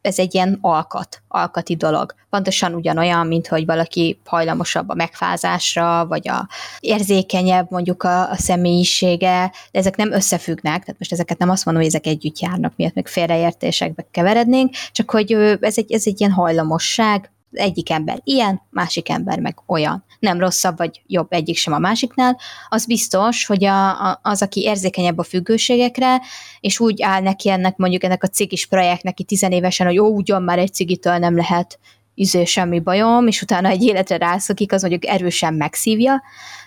ez 0.00 0.18
egy 0.18 0.34
ilyen 0.34 0.58
alkat, 0.60 1.22
alkati 1.28 1.76
dolog. 1.76 2.14
Pontosan 2.30 2.74
ugyanolyan, 2.74 3.26
mint 3.26 3.46
hogy 3.46 3.66
valaki 3.66 4.20
hajlamosabb 4.24 4.88
a 4.88 4.94
megfázásra, 4.94 6.06
vagy 6.06 6.28
a 6.28 6.48
érzékenyebb 6.80 7.66
mondjuk 7.70 8.02
a, 8.02 8.30
a 8.30 8.36
személyisége, 8.36 9.52
de 9.72 9.78
ezek 9.78 9.96
nem 9.96 10.12
összefüggnek, 10.12 10.80
tehát 10.80 10.98
most 10.98 11.12
ezeket 11.12 11.38
nem 11.38 11.50
azt 11.50 11.64
mondom, 11.64 11.82
hogy 11.82 11.92
ezek 11.92 12.06
együtt 12.06 12.38
járnak, 12.38 12.72
miatt 12.76 12.94
meg 12.94 13.06
félreértésekbe 13.06 14.06
keverednénk, 14.10 14.74
csak 14.92 15.10
hogy 15.10 15.32
ez 15.60 15.78
egy, 15.78 15.92
ez 15.92 16.02
egy 16.06 16.20
ilyen 16.20 16.32
hajlamosság, 16.32 17.30
egyik 17.52 17.90
ember 17.90 18.20
ilyen, 18.24 18.62
másik 18.70 19.08
ember 19.08 19.38
meg 19.40 19.58
olyan. 19.66 20.04
Nem 20.18 20.38
rosszabb 20.38 20.76
vagy 20.76 21.02
jobb 21.06 21.32
egyik 21.32 21.56
sem 21.56 21.72
a 21.72 21.78
másiknál. 21.78 22.38
Az 22.68 22.86
biztos, 22.86 23.46
hogy 23.46 23.64
a, 23.64 24.08
a, 24.10 24.20
az, 24.22 24.42
aki 24.42 24.60
érzékenyebb 24.60 25.18
a 25.18 25.22
függőségekre, 25.22 26.20
és 26.60 26.80
úgy 26.80 27.02
áll 27.02 27.22
neki 27.22 27.50
ennek 27.50 27.76
mondjuk 27.76 28.04
ennek 28.04 28.22
a 28.22 28.28
cigis 28.28 28.66
projektnek 28.66 29.02
neki 29.02 29.24
tizenévesen, 29.24 29.86
hogy 29.86 29.98
ó, 29.98 30.06
ugyan 30.06 30.42
már 30.42 30.58
egy 30.58 30.74
cigitől 30.74 31.16
nem 31.16 31.36
lehet 31.36 31.78
izé 32.14 32.44
semmi 32.44 32.80
bajom, 32.80 33.26
és 33.26 33.42
utána 33.42 33.68
egy 33.68 33.82
életre 33.82 34.16
rászokik, 34.16 34.72
az 34.72 34.80
mondjuk 34.80 35.06
erősen 35.06 35.54
megszívja, 35.54 36.22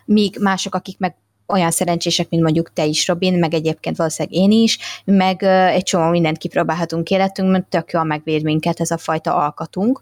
míg 0.05 0.37
mások, 0.39 0.75
akik 0.75 0.97
meg 0.99 1.15
olyan 1.47 1.71
szerencsések, 1.71 2.29
mint 2.29 2.43
mondjuk 2.43 2.73
te 2.73 2.85
is, 2.85 3.07
Robin, 3.07 3.39
meg 3.39 3.53
egyébként 3.53 3.97
valószínűleg 3.97 4.37
én 4.37 4.51
is, 4.51 4.77
meg 5.05 5.43
egy 5.43 5.83
csomó 5.83 6.09
mindent 6.09 6.37
kipróbálhatunk 6.37 7.09
életünkben, 7.09 7.65
tök 7.69 7.91
jól 7.91 8.03
megvéd 8.03 8.43
minket 8.43 8.79
ez 8.79 8.91
a 8.91 8.97
fajta 8.97 9.35
alkatunk 9.35 10.01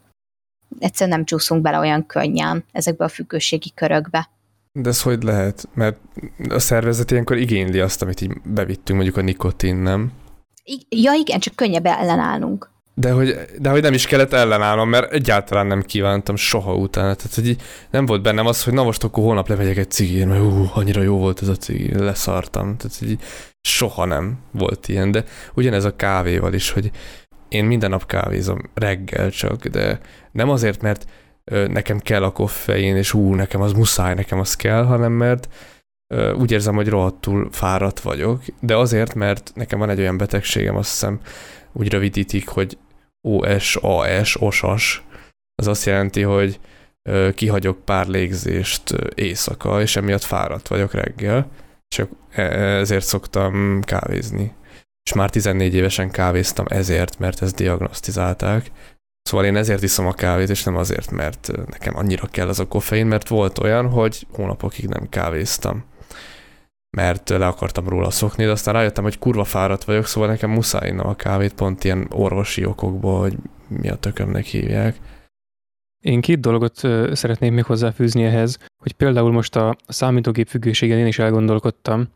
egyszerűen 0.79 1.17
nem 1.17 1.25
csúszunk 1.25 1.61
bele 1.61 1.77
olyan 1.77 2.05
könnyen 2.05 2.63
ezekbe 2.71 3.05
a 3.05 3.07
függőségi 3.07 3.71
körökbe. 3.75 4.29
De 4.71 4.89
ez 4.89 5.01
hogy 5.01 5.23
lehet? 5.23 5.67
Mert 5.73 5.97
a 6.49 6.59
szervezet 6.59 7.11
ilyenkor 7.11 7.37
igényli 7.37 7.79
azt, 7.79 8.01
amit 8.01 8.21
így 8.21 8.41
bevittünk, 8.43 8.97
mondjuk 8.99 9.17
a 9.17 9.21
nikotin, 9.21 9.75
nem? 9.75 10.11
Ja 10.89 11.13
igen, 11.13 11.39
csak 11.39 11.55
könnyebb 11.55 11.85
ellenállnunk. 11.85 12.69
De 12.93 13.11
hogy, 13.11 13.35
de 13.59 13.69
hogy 13.69 13.81
nem 13.81 13.93
is 13.93 14.05
kellett 14.05 14.33
ellenállnom, 14.33 14.89
mert 14.89 15.11
egyáltalán 15.11 15.67
nem 15.67 15.81
kívántam 15.81 16.35
soha 16.35 16.75
utána. 16.75 17.13
Tehát, 17.13 17.35
hogy 17.35 17.55
nem 17.89 18.05
volt 18.05 18.21
bennem 18.21 18.45
az, 18.45 18.63
hogy 18.63 18.73
na 18.73 18.83
most 18.83 19.03
akkor 19.03 19.23
holnap 19.23 19.47
levegyek 19.47 19.77
egy 19.77 19.91
cigét, 19.91 20.25
mert 20.25 20.41
ú, 20.41 20.69
annyira 20.73 21.01
jó 21.01 21.17
volt 21.17 21.41
ez 21.41 21.47
a 21.47 21.55
cigi, 21.55 21.97
leszartam. 21.97 22.77
Tehát, 22.77 22.97
hogy 22.97 23.17
soha 23.61 24.05
nem 24.05 24.37
volt 24.51 24.87
ilyen, 24.87 25.11
de 25.11 25.23
ugyanez 25.53 25.83
a 25.83 25.95
kávéval 25.95 26.53
is, 26.53 26.71
hogy 26.71 26.91
én 27.49 27.65
minden 27.65 27.89
nap 27.89 28.05
kávézom 28.05 28.69
reggel 28.73 29.29
csak, 29.29 29.65
de 29.67 29.99
nem 30.31 30.49
azért, 30.49 30.81
mert 30.81 31.05
nekem 31.51 31.99
kell 31.99 32.23
a 32.23 32.31
koffein, 32.31 32.95
és 32.95 33.13
ú, 33.13 33.33
nekem 33.33 33.61
az 33.61 33.73
muszáj, 33.73 34.13
nekem 34.13 34.39
az 34.39 34.55
kell, 34.55 34.83
hanem 34.83 35.11
mert 35.11 35.49
úgy 36.35 36.51
érzem, 36.51 36.75
hogy 36.75 36.87
rohadtul 36.87 37.49
fáradt 37.51 37.99
vagyok, 37.99 38.43
de 38.59 38.77
azért, 38.77 39.13
mert 39.13 39.51
nekem 39.55 39.79
van 39.79 39.89
egy 39.89 39.99
olyan 39.99 40.17
betegségem, 40.17 40.75
azt 40.75 40.89
hiszem 40.89 41.19
úgy 41.71 41.89
rövidítik, 41.89 42.47
hogy 42.47 42.77
OSAS, 43.27 44.41
osas, 44.41 45.03
az 45.55 45.67
azt 45.67 45.85
jelenti, 45.85 46.21
hogy 46.21 46.59
kihagyok 47.35 47.85
pár 47.85 48.07
légzést 48.07 48.95
éjszaka, 49.15 49.81
és 49.81 49.95
emiatt 49.95 50.23
fáradt 50.23 50.67
vagyok 50.67 50.93
reggel, 50.93 51.51
csak 51.87 52.09
e, 52.31 52.41
ezért 52.79 53.05
szoktam 53.05 53.81
kávézni 53.81 54.57
és 55.09 55.15
már 55.15 55.29
14 55.29 55.73
évesen 55.73 56.11
kávéztam 56.11 56.65
ezért, 56.69 57.19
mert 57.19 57.41
ezt 57.41 57.55
diagnosztizálták. 57.55 58.71
Szóval 59.21 59.45
én 59.45 59.55
ezért 59.55 59.83
iszom 59.83 60.07
a 60.07 60.13
kávét, 60.13 60.49
és 60.49 60.63
nem 60.63 60.75
azért, 60.75 61.11
mert 61.11 61.51
nekem 61.65 61.95
annyira 61.95 62.27
kell 62.27 62.47
az 62.47 62.59
a 62.59 62.67
koffein, 62.67 63.05
mert 63.05 63.27
volt 63.27 63.59
olyan, 63.59 63.89
hogy 63.89 64.27
hónapokig 64.31 64.87
nem 64.87 65.09
kávéztam 65.09 65.83
mert 66.97 67.29
le 67.29 67.47
akartam 67.47 67.89
róla 67.89 68.09
szokni, 68.09 68.45
de 68.45 68.51
aztán 68.51 68.73
rájöttem, 68.73 69.03
hogy 69.03 69.19
kurva 69.19 69.43
fáradt 69.43 69.83
vagyok, 69.83 70.05
szóval 70.05 70.29
nekem 70.29 70.49
muszáj 70.49 70.89
innom 70.89 71.07
a 71.07 71.15
kávét 71.15 71.53
pont 71.53 71.83
ilyen 71.83 72.07
orvosi 72.11 72.65
okokból, 72.65 73.19
hogy 73.19 73.35
mi 73.67 73.89
a 73.89 73.95
tökömnek 73.95 74.45
hívják. 74.45 74.97
Én 76.03 76.21
két 76.21 76.39
dolgot 76.39 76.75
szeretném 77.15 77.53
még 77.53 77.63
hozzáfűzni 77.63 78.23
ehhez, 78.23 78.57
hogy 78.83 78.93
például 78.93 79.31
most 79.31 79.55
a 79.55 79.75
számítógép 79.87 80.47
függőségen 80.47 80.97
én 80.97 81.07
is 81.07 81.19
elgondolkodtam, 81.19 82.07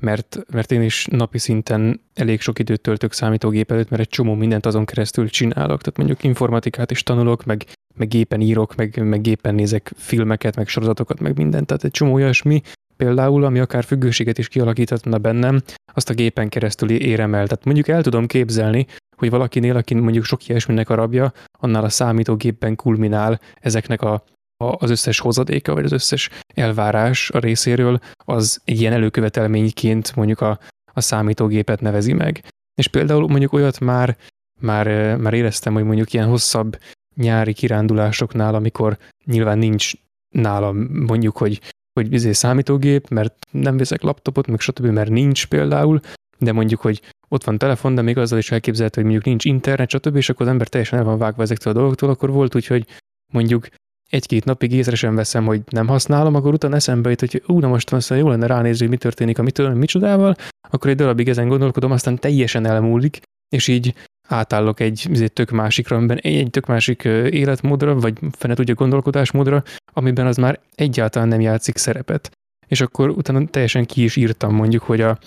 mert, 0.00 0.38
mert 0.52 0.72
én 0.72 0.82
is 0.82 1.06
napi 1.10 1.38
szinten 1.38 2.00
elég 2.14 2.40
sok 2.40 2.58
időt 2.58 2.80
töltök 2.80 3.12
számítógép 3.12 3.70
előtt, 3.70 3.90
mert 3.90 4.02
egy 4.02 4.08
csomó 4.08 4.34
mindent 4.34 4.66
azon 4.66 4.84
keresztül 4.84 5.28
csinálok, 5.28 5.80
tehát 5.80 5.96
mondjuk 5.96 6.22
informatikát 6.22 6.90
is 6.90 7.02
tanulok, 7.02 7.44
meg, 7.44 7.66
meg 7.94 8.08
gépen 8.08 8.40
írok, 8.40 8.74
meg, 8.74 9.02
meg 9.04 9.20
gépen 9.20 9.54
nézek 9.54 9.92
filmeket, 9.96 10.56
meg 10.56 10.68
sorozatokat, 10.68 11.20
meg 11.20 11.36
mindent, 11.36 11.66
tehát 11.66 11.84
egy 11.84 11.90
csomó 11.90 12.12
olyasmi, 12.12 12.62
például, 12.96 13.44
ami 13.44 13.58
akár 13.58 13.84
függőséget 13.84 14.38
is 14.38 14.48
kialakíthatna 14.48 15.18
bennem, 15.18 15.60
azt 15.94 16.10
a 16.10 16.14
gépen 16.14 16.48
keresztül 16.48 16.90
érem 16.90 17.34
el. 17.34 17.46
Tehát 17.46 17.64
mondjuk 17.64 17.88
el 17.88 18.02
tudom 18.02 18.26
képzelni, 18.26 18.86
hogy 19.16 19.30
valakinél, 19.30 19.76
aki 19.76 19.94
mondjuk 19.94 20.24
sok 20.24 20.48
ilyesminek 20.48 20.88
a 20.88 20.94
rabja, 20.94 21.32
annál 21.58 21.84
a 21.84 21.88
számítógépben 21.88 22.76
kulminál 22.76 23.40
ezeknek 23.60 24.02
a 24.02 24.24
az 24.60 24.90
összes 24.90 25.18
hozadéka, 25.18 25.74
vagy 25.74 25.84
az 25.84 25.92
összes 25.92 26.30
elvárás 26.54 27.30
a 27.30 27.38
részéről, 27.38 27.98
az 28.24 28.60
egy 28.64 28.80
ilyen 28.80 28.92
előkövetelményként 28.92 30.16
mondjuk 30.16 30.40
a, 30.40 30.58
a 30.92 31.00
számítógépet 31.00 31.80
nevezi 31.80 32.12
meg. 32.12 32.44
És 32.74 32.88
például 32.88 33.28
mondjuk 33.28 33.52
olyat 33.52 33.80
már, 33.80 34.16
már, 34.60 35.16
már 35.16 35.34
éreztem, 35.34 35.74
hogy 35.74 35.84
mondjuk 35.84 36.12
ilyen 36.12 36.28
hosszabb 36.28 36.78
nyári 37.16 37.52
kirándulásoknál, 37.52 38.54
amikor 38.54 38.98
nyilván 39.24 39.58
nincs 39.58 39.92
nálam 40.34 40.76
mondjuk, 41.06 41.36
hogy, 41.36 41.60
hogy 41.92 42.12
izé 42.12 42.32
számítógép, 42.32 43.08
mert 43.08 43.46
nem 43.50 43.76
veszek 43.76 44.02
laptopot, 44.02 44.46
meg 44.46 44.60
stb., 44.60 44.86
mert 44.86 45.10
nincs 45.10 45.46
például, 45.46 46.00
de 46.38 46.52
mondjuk, 46.52 46.80
hogy 46.80 47.02
ott 47.28 47.44
van 47.44 47.58
telefon, 47.58 47.94
de 47.94 48.02
még 48.02 48.18
azzal 48.18 48.38
is 48.38 48.50
elképzelhető, 48.50 49.00
hogy 49.00 49.10
mondjuk 49.10 49.26
nincs 49.26 49.44
internet, 49.44 49.90
stb., 49.90 50.16
és 50.16 50.28
akkor 50.28 50.46
az 50.46 50.52
ember 50.52 50.68
teljesen 50.68 50.98
el 50.98 51.04
van 51.04 51.18
vágva 51.18 51.42
ezektől 51.42 51.72
a 51.72 51.76
dolgoktól, 51.76 52.10
akkor 52.10 52.30
volt 52.30 52.54
úgy, 52.54 52.66
hogy 52.66 52.86
mondjuk 53.32 53.68
egy-két 54.10 54.44
napig 54.44 54.72
észre 54.72 54.96
sem 54.96 55.14
veszem, 55.14 55.44
hogy 55.44 55.62
nem 55.70 55.86
használom, 55.86 56.34
akkor 56.34 56.52
utána 56.52 56.76
eszembe 56.76 57.08
jut, 57.10 57.20
hogy 57.20 57.42
ú, 57.46 57.58
na 57.58 57.68
most 57.68 57.92
aztán 57.92 58.18
jó 58.18 58.28
lenne 58.28 58.46
ránézni, 58.46 58.80
hogy 58.80 58.88
mi 58.94 58.96
történik 58.96 59.38
a 59.38 59.42
mitől, 59.42 59.74
micsodával, 59.74 60.34
akkor 60.70 60.90
egy 60.90 60.96
darabig 60.96 61.28
ezen 61.28 61.48
gondolkodom, 61.48 61.90
aztán 61.90 62.18
teljesen 62.18 62.66
elmúlik, 62.66 63.20
és 63.48 63.68
így 63.68 63.94
átállok 64.28 64.80
egy, 64.80 65.08
egy 65.12 65.32
tök 65.32 65.50
másikra, 65.50 65.96
amiben 65.96 66.18
egy, 66.18 66.34
egy 66.34 66.50
tök 66.50 66.66
másik 66.66 67.04
életmódra, 67.04 67.94
vagy 67.94 68.18
fene 68.32 68.54
tudja 68.54 68.74
gondolkodásmódra, 68.74 69.62
amiben 69.92 70.26
az 70.26 70.36
már 70.36 70.60
egyáltalán 70.74 71.28
nem 71.28 71.40
játszik 71.40 71.76
szerepet. 71.76 72.30
És 72.66 72.80
akkor 72.80 73.08
utána 73.08 73.46
teljesen 73.46 73.86
ki 73.86 74.02
is 74.02 74.16
írtam 74.16 74.54
mondjuk, 74.54 74.82
hogy 74.82 75.00
a, 75.00 75.18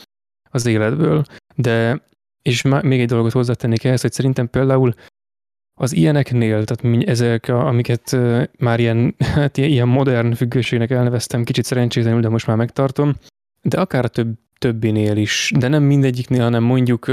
az 0.49 0.65
életből, 0.65 1.23
de 1.55 2.01
és 2.41 2.61
még 2.61 2.99
egy 2.99 3.07
dolgot 3.07 3.31
hozzátennék 3.31 3.83
ehhez, 3.83 4.01
hogy 4.01 4.11
szerintem 4.11 4.49
például 4.49 4.93
az 5.73 5.93
ilyeneknél, 5.93 6.63
tehát 6.63 7.07
ezek, 7.07 7.47
amiket 7.47 8.17
már 8.57 8.79
ilyen, 8.79 9.15
hát 9.35 9.57
ilyen 9.57 9.87
modern 9.87 10.33
függőségnek 10.33 10.91
elneveztem, 10.91 11.43
kicsit 11.43 11.65
szerencsétlenül, 11.65 12.21
de 12.21 12.29
most 12.29 12.47
már 12.47 12.57
megtartom, 12.57 13.15
de 13.61 13.79
akár 13.79 14.05
a 14.05 14.07
több, 14.07 14.33
többinél 14.57 15.17
is, 15.17 15.51
de 15.59 15.67
nem 15.67 15.83
mindegyiknél, 15.83 16.41
hanem 16.41 16.63
mondjuk, 16.63 17.11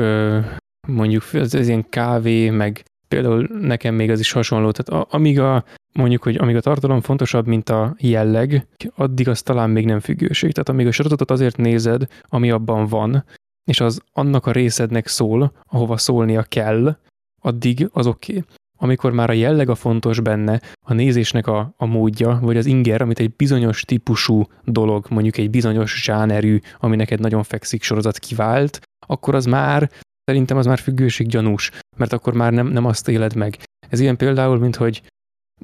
mondjuk 0.89 1.25
ez, 1.33 1.55
ez 1.55 1.69
ilyen 1.69 1.89
kávé, 1.89 2.51
meg 2.51 2.85
például 3.09 3.49
nekem 3.61 3.95
még 3.95 4.11
az 4.11 4.21
is 4.21 4.33
hasonló, 4.33 4.71
tehát 4.71 5.07
amíg 5.11 5.41
a, 5.41 5.65
mondjuk, 5.93 6.23
hogy 6.23 6.37
amíg 6.37 6.57
a 6.57 6.61
tartalom 6.61 7.01
fontosabb, 7.01 7.47
mint 7.47 7.69
a 7.69 7.95
jelleg, 7.99 8.67
addig 8.95 9.29
az 9.29 9.43
talán 9.43 9.71
még 9.71 9.85
nem 9.85 10.01
függőség. 10.01 10.53
Tehát 10.53 10.69
amíg 10.69 10.87
a 10.87 10.93
sorozatot 10.93 11.31
azért 11.31 11.57
nézed, 11.57 12.07
ami 12.29 12.51
abban 12.51 12.87
van, 12.87 13.25
és 13.65 13.81
az 13.81 14.01
annak 14.13 14.47
a 14.47 14.53
részednek 14.53 15.07
szól, 15.07 15.53
ahova 15.67 15.97
szólnia 15.97 16.43
kell, 16.43 16.97
addig 17.41 17.89
az 17.93 18.07
oké. 18.07 18.33
Okay. 18.33 18.45
Amikor 18.83 19.13
már 19.13 19.31
a 19.31 19.33
jelleg 19.33 19.69
a 19.69 19.75
fontos 19.75 20.21
benne, 20.21 20.61
a 20.87 20.93
nézésnek 20.93 21.47
a, 21.47 21.75
a 21.77 21.87
módja, 21.87 22.39
vagy 22.43 22.57
az 22.57 22.67
inger, 22.67 23.03
amit 23.03 23.19
egy 23.19 23.33
bizonyos 23.37 23.83
típusú 23.83 24.43
dolog, 24.65 25.07
mondjuk 25.11 25.37
egy 25.37 25.51
bizonyos 25.51 26.03
zsánerű, 26.03 26.59
ami 26.79 26.97
neked 26.97 27.21
nagyon 27.21 27.43
fekszik 27.43 27.83
sorozat 27.83 28.19
kivált, 28.19 28.81
akkor 29.07 29.35
az 29.35 29.45
már, 29.45 29.91
szerintem 30.25 30.57
az 30.57 30.67
már 30.67 30.79
függőség 30.79 31.27
gyanús, 31.27 31.71
mert 31.97 32.13
akkor 32.13 32.35
már 32.35 32.53
nem, 32.53 32.67
nem 32.67 32.85
azt 32.85 33.09
éled 33.09 33.35
meg. 33.35 33.59
Ez 33.89 34.01
ilyen 34.01 34.17
például, 34.17 34.59
mint 34.59 34.77
hogy, 34.77 35.03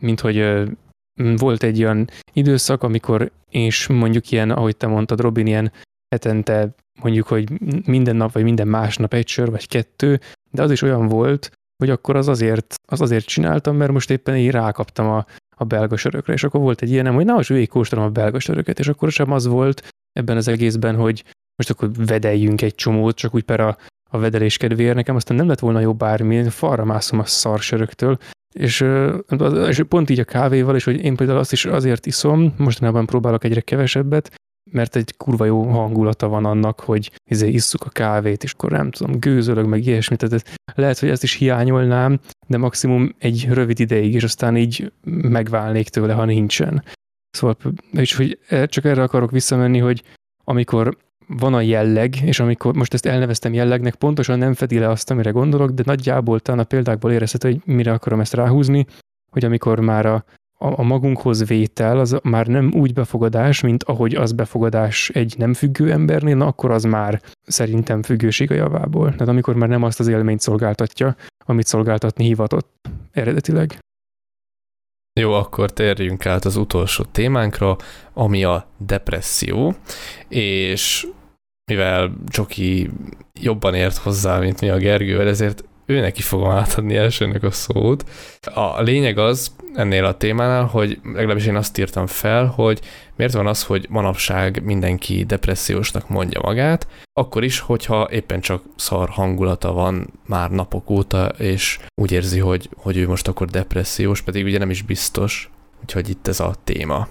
mint 0.01 0.21
hogy 0.21 0.67
volt 1.37 1.63
egy 1.63 1.83
olyan 1.83 2.09
időszak, 2.33 2.83
amikor 2.83 3.31
és 3.51 3.87
mondjuk 3.87 4.31
ilyen, 4.31 4.51
ahogy 4.51 4.77
te 4.77 4.87
mondtad, 4.87 5.21
Robin, 5.21 5.47
ilyen 5.47 5.73
hetente 6.09 6.75
mondjuk, 7.03 7.27
hogy 7.27 7.51
minden 7.87 8.17
nap, 8.17 8.33
vagy 8.33 8.43
minden 8.43 8.69
másnap 8.69 9.15
egy 9.15 9.29
sör, 9.29 9.51
vagy 9.51 9.69
kettő, 9.69 10.21
de 10.51 10.63
az 10.63 10.71
is 10.71 10.83
olyan 10.83 11.09
volt, 11.09 11.51
hogy 11.79 11.91
akkor 11.91 12.17
az 12.17 12.29
azért, 12.29 12.75
az 12.89 13.01
azért 13.01 13.27
csináltam, 13.27 13.77
mert 13.77 13.93
most 13.93 14.11
éppen 14.11 14.37
így 14.37 14.51
rákaptam 14.51 15.07
a, 15.07 15.27
a 15.57 15.65
belga 15.65 15.97
sörökre, 15.97 16.33
és 16.33 16.45
akkor 16.45 16.61
volt 16.61 16.83
egy 16.83 16.91
ilyenem, 16.91 17.15
hogy 17.15 17.25
na, 17.25 17.35
most 17.35 17.49
végigkóstolom 17.49 18.05
a 18.05 18.11
belga 18.11 18.39
söröket, 18.39 18.79
és 18.79 18.89
akkor 18.89 19.11
sem 19.11 19.33
az 19.33 19.47
volt 19.47 19.89
ebben 20.13 20.37
az 20.37 20.49
egészben, 20.49 20.97
hogy 20.97 21.25
most 21.57 21.71
akkor 21.71 21.91
vedeljünk 22.07 22.63
egy 22.63 22.75
csomót, 22.75 23.17
csak 23.17 23.35
úgy 23.35 23.43
per 23.43 23.61
a, 23.61 23.77
a 24.11 24.19
vedelés 24.19 24.57
kedvéért. 24.57 24.95
Nekem 24.95 25.17
aztán 25.17 25.37
nem 25.37 25.49
lett 25.49 25.59
volna 25.59 25.81
jó 25.81 25.95
bármi, 25.95 26.35
én 26.35 26.51
falra 26.51 26.85
mászom 26.85 27.19
a 27.19 27.25
szarsöröktől, 27.25 28.19
és, 28.55 28.85
és 29.69 29.83
pont 29.89 30.11
így 30.11 30.21
a 30.21 30.25
kávéval, 30.25 30.75
és 30.75 30.85
hogy 30.85 31.05
én 31.05 31.17
például 31.17 31.39
azt 31.39 31.53
is 31.53 31.65
azért 31.65 32.07
iszom, 32.07 32.55
mostanában 32.57 33.07
próbálok 33.07 33.45
egyre 33.45 33.61
kevesebbet, 33.61 34.35
mert 34.71 34.97
egy 34.97 35.17
kurva 35.17 35.45
jó 35.45 35.63
hangulata 35.63 36.29
van 36.29 36.45
annak, 36.45 36.81
hogy 36.81 37.11
izé 37.31 37.49
isszuk 37.49 37.85
a 37.85 37.91
kávét, 37.91 38.43
és 38.43 38.53
akkor 38.53 38.71
nem 38.71 38.91
tudom, 38.91 39.19
gőzölög, 39.19 39.67
meg 39.67 39.87
ilyesmit, 39.87 40.19
tehát 40.19 40.59
lehet, 40.75 40.99
hogy 40.99 41.09
ezt 41.09 41.23
is 41.23 41.33
hiányolnám, 41.33 42.21
de 42.47 42.59
maximum 42.59 43.15
egy 43.19 43.49
rövid 43.49 43.81
ideig, 43.81 44.15
és 44.15 44.25
aztán 44.25 44.57
így 44.57 44.93
megválnék 45.05 45.89
tőle, 45.89 46.13
ha 46.13 46.25
nincsen. 46.25 46.85
Szóval, 47.31 47.57
és 47.93 48.15
hogy 48.15 48.39
csak 48.67 48.85
erre 48.85 49.03
akarok 49.03 49.31
visszamenni, 49.31 49.79
hogy 49.79 50.03
amikor 50.45 50.97
van 51.27 51.55
a 51.55 51.61
jelleg, 51.61 52.15
és 52.23 52.41
amikor 52.41 52.75
most 52.75 52.95
ezt 52.95 53.07
elneveztem 53.07 53.53
jellegnek, 53.53 53.95
pontosan 53.95 54.39
nem 54.39 54.55
fedi 54.55 54.79
le 54.79 54.89
azt, 54.89 55.11
amire 55.11 55.31
gondolok, 55.31 55.71
de 55.71 55.83
nagyjából 55.87 56.41
talán 56.41 56.61
a 56.61 56.65
példákból 56.65 57.13
érezhető, 57.13 57.51
hogy 57.51 57.75
mire 57.75 57.93
akarom 57.93 58.21
ezt 58.21 58.35
ráhúzni, 58.35 58.87
hogy 59.31 59.45
amikor 59.45 59.81
már 59.81 60.07
a, 60.07 60.25
a, 60.59 60.83
magunkhoz 60.83 61.47
vétel 61.47 61.99
az 61.99 62.19
már 62.23 62.47
nem 62.47 62.73
úgy 62.75 62.93
befogadás, 62.93 63.61
mint 63.61 63.83
ahogy 63.83 64.15
az 64.15 64.33
befogadás 64.33 65.09
egy 65.09 65.35
nem 65.39 65.55
függő 65.55 65.93
embernél, 65.93 66.37
na 66.37 66.47
akkor 66.47 66.71
az 66.71 66.85
már 66.85 67.23
szerintem 67.47 68.03
függőség 68.03 68.51
a 68.51 68.55
javából. 68.55 69.11
Tehát 69.11 69.29
amikor 69.29 69.55
már 69.55 69.69
nem 69.69 69.83
azt 69.83 70.01
az 70.01 70.09
élményt 70.09 70.41
szolgáltatja, 70.41 71.17
amit 71.45 71.67
szolgáltatni 71.67 72.25
hivatott 72.25 72.89
eredetileg. 73.13 73.79
Jó, 75.21 75.33
akkor 75.33 75.73
térjünk 75.73 76.27
át 76.27 76.45
az 76.45 76.57
utolsó 76.57 77.05
témánkra, 77.05 77.77
ami 78.13 78.45
a 78.45 78.67
depresszió, 78.79 79.75
és 80.29 81.07
mivel 81.71 82.13
Csoki 82.29 82.91
jobban 83.41 83.75
ért 83.75 83.97
hozzá, 83.97 84.39
mint 84.39 84.61
mi 84.61 84.69
a 84.69 84.77
Gergő, 84.77 85.29
ezért 85.29 85.65
őnek 85.87 86.19
is 86.19 86.27
fogom 86.27 86.51
átadni 86.51 86.97
elsőnek 86.97 87.43
a 87.43 87.51
szót. 87.51 88.05
A 88.55 88.81
lényeg 88.83 89.19
az 89.19 89.55
ennél 89.77 90.05
a 90.05 90.17
témánál, 90.17 90.65
hogy 90.65 91.01
legalábbis 91.15 91.47
én 91.47 91.57
azt 91.57 91.79
írtam 91.79 92.07
fel, 92.07 92.47
hogy 92.47 92.81
miért 93.17 93.33
van 93.33 93.47
az, 93.47 93.63
hogy 93.63 93.87
manapság 93.89 94.65
mindenki 94.65 95.25
depressziósnak 95.25 96.09
mondja 96.09 96.41
magát, 96.43 96.87
akkor 97.13 97.45
is, 97.45 97.59
hogyha 97.59 98.09
éppen 98.11 98.41
csak 98.41 98.63
szar 98.77 99.09
hangulata 99.09 99.73
van 99.73 100.13
már 100.27 100.51
napok 100.51 100.91
óta, 100.91 101.27
és 101.27 101.79
úgy 101.95 102.13
érzi, 102.13 102.39
hogy, 102.39 102.69
hogy 102.77 102.97
ő 102.97 103.09
most 103.09 103.29
akkor 103.29 103.47
depressziós, 103.47 104.23
pedig 104.23 104.45
ugye 104.45 104.59
nem 104.59 104.71
is 104.71 104.83
biztos, 104.83 105.51
úgyhogy 105.81 106.09
itt 106.09 106.27
ez 106.27 106.41
a 106.41 106.55
téma. 106.65 107.09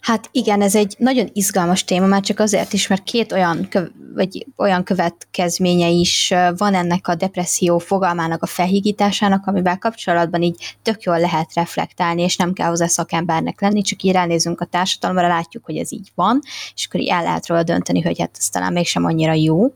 Hát 0.00 0.28
igen, 0.32 0.62
ez 0.62 0.74
egy 0.74 0.94
nagyon 0.98 1.30
izgalmas 1.32 1.84
téma, 1.84 2.06
már 2.06 2.20
csak 2.20 2.40
azért 2.40 2.72
is, 2.72 2.86
mert 2.86 3.02
két 3.02 3.32
olyan, 3.32 3.68
köv- 3.68 3.92
vagy 4.14 4.46
olyan 4.56 4.84
következménye 4.84 5.88
is 5.88 6.34
van 6.56 6.74
ennek 6.74 7.08
a 7.08 7.14
depresszió 7.14 7.78
fogalmának 7.78 8.42
a 8.42 8.46
felhigításának, 8.46 9.46
amivel 9.46 9.78
kapcsolatban 9.78 10.42
így 10.42 10.76
tök 10.82 11.02
jól 11.02 11.20
lehet 11.20 11.54
reflektálni, 11.54 12.22
és 12.22 12.36
nem 12.36 12.52
kell 12.52 12.68
hozzá 12.68 12.86
szakembernek 12.86 13.60
lenni, 13.60 13.82
csak 13.82 14.02
így 14.02 14.12
ránézünk 14.12 14.60
a 14.60 14.64
társadalomra, 14.64 15.28
látjuk, 15.28 15.64
hogy 15.64 15.76
ez 15.76 15.92
így 15.92 16.12
van, 16.14 16.40
és 16.74 16.86
akkor 16.86 17.00
így 17.00 17.08
el 17.08 17.22
lehet 17.22 17.46
róla 17.46 17.62
dönteni, 17.62 18.00
hogy 18.00 18.18
hát 18.18 18.36
ez 18.38 18.48
talán 18.48 18.72
mégsem 18.72 19.04
annyira 19.04 19.32
jó. 19.32 19.72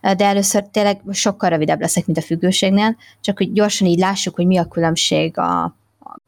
De 0.00 0.24
először 0.24 0.64
tényleg 0.70 1.00
sokkal 1.10 1.50
rövidebb 1.50 1.80
leszek, 1.80 2.06
mint 2.06 2.18
a 2.18 2.22
függőségnél, 2.22 2.96
csak 3.20 3.38
hogy 3.38 3.52
gyorsan 3.52 3.86
így 3.86 3.98
lássuk, 3.98 4.34
hogy 4.34 4.46
mi 4.46 4.56
a 4.56 4.64
különbség 4.64 5.38
a, 5.38 5.76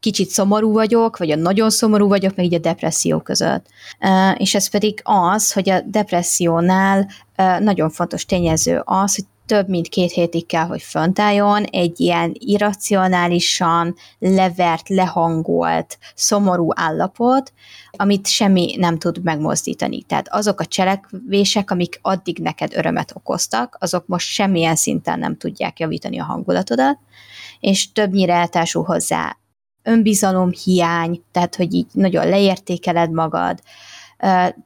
kicsit 0.00 0.28
szomorú 0.28 0.72
vagyok, 0.72 1.16
vagy 1.16 1.30
a 1.30 1.36
nagyon 1.36 1.70
szomorú 1.70 2.08
vagyok, 2.08 2.36
meg 2.36 2.46
így 2.46 2.54
a 2.54 2.58
depresszió 2.58 3.20
között. 3.20 3.66
És 4.36 4.54
ez 4.54 4.68
pedig 4.68 5.00
az, 5.02 5.52
hogy 5.52 5.70
a 5.70 5.80
depressziónál 5.80 7.08
nagyon 7.58 7.90
fontos 7.90 8.24
tényező 8.24 8.82
az, 8.84 9.14
hogy 9.14 9.24
több 9.46 9.68
mint 9.68 9.88
két 9.88 10.12
hétig 10.12 10.46
kell, 10.46 10.66
hogy 10.66 10.82
fönt 10.82 11.18
álljon, 11.18 11.64
egy 11.64 12.00
ilyen 12.00 12.32
irracionálisan 12.34 13.94
levert, 14.18 14.88
lehangolt, 14.88 15.98
szomorú 16.14 16.68
állapot, 16.74 17.52
amit 17.90 18.26
semmi 18.26 18.76
nem 18.78 18.98
tud 18.98 19.22
megmozdítani. 19.22 20.02
Tehát 20.02 20.28
azok 20.30 20.60
a 20.60 20.64
cselekvések, 20.64 21.70
amik 21.70 21.98
addig 22.02 22.38
neked 22.38 22.72
örömet 22.74 23.12
okoztak, 23.14 23.76
azok 23.80 24.06
most 24.06 24.28
semmilyen 24.28 24.76
szinten 24.76 25.18
nem 25.18 25.36
tudják 25.36 25.78
javítani 25.78 26.20
a 26.20 26.24
hangulatodat, 26.24 26.98
és 27.60 27.92
többnyire 27.92 28.34
eltársul 28.34 28.84
hozzá 28.84 29.36
önbizalom 29.86 30.50
hiány, 30.64 31.22
tehát 31.32 31.56
hogy 31.56 31.74
így 31.74 31.86
nagyon 31.92 32.28
leértékeled 32.28 33.10
magad, 33.10 33.58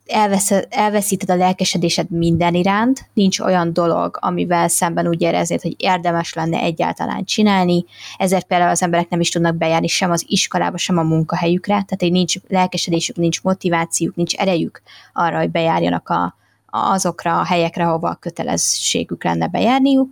elvesz, 0.07 0.53
elveszíted 0.69 1.31
a 1.31 1.35
lelkesedésed 1.35 2.11
minden 2.11 2.55
iránt, 2.55 3.11
nincs 3.15 3.41
olyan 3.41 3.73
dolog, 3.73 4.19
amivel 4.21 4.69
szemben 4.69 5.09
úgy 5.09 5.23
éreznéd, 5.23 5.61
hogy 5.61 5.75
érdemes 5.77 6.33
lenne 6.33 6.59
egyáltalán 6.59 7.25
csinálni, 7.25 7.85
ezért 8.17 8.47
például 8.47 8.71
az 8.71 8.83
emberek 8.83 9.09
nem 9.09 9.21
is 9.21 9.29
tudnak 9.29 9.57
bejárni 9.57 9.87
sem 9.87 10.11
az 10.11 10.25
iskolába, 10.29 10.77
sem 10.77 10.99
a 10.99 11.03
munkahelyükre, 11.03 11.73
tehát 11.73 12.03
egy 12.03 12.13
nincs 12.13 12.35
lelkesedésük, 12.49 13.17
nincs 13.17 13.43
motivációjuk, 13.43 14.17
nincs 14.17 14.35
erejük 14.35 14.83
arra, 15.13 15.39
hogy 15.39 15.51
bejárjanak 15.51 16.09
a, 16.09 16.35
azokra 16.71 17.41
a 17.41 17.45
helyekre, 17.45 17.87
ahova 17.87 18.09
a 18.09 18.15
kötelességük 18.15 19.25
lenne 19.25 19.47
bejárniuk, 19.47 20.11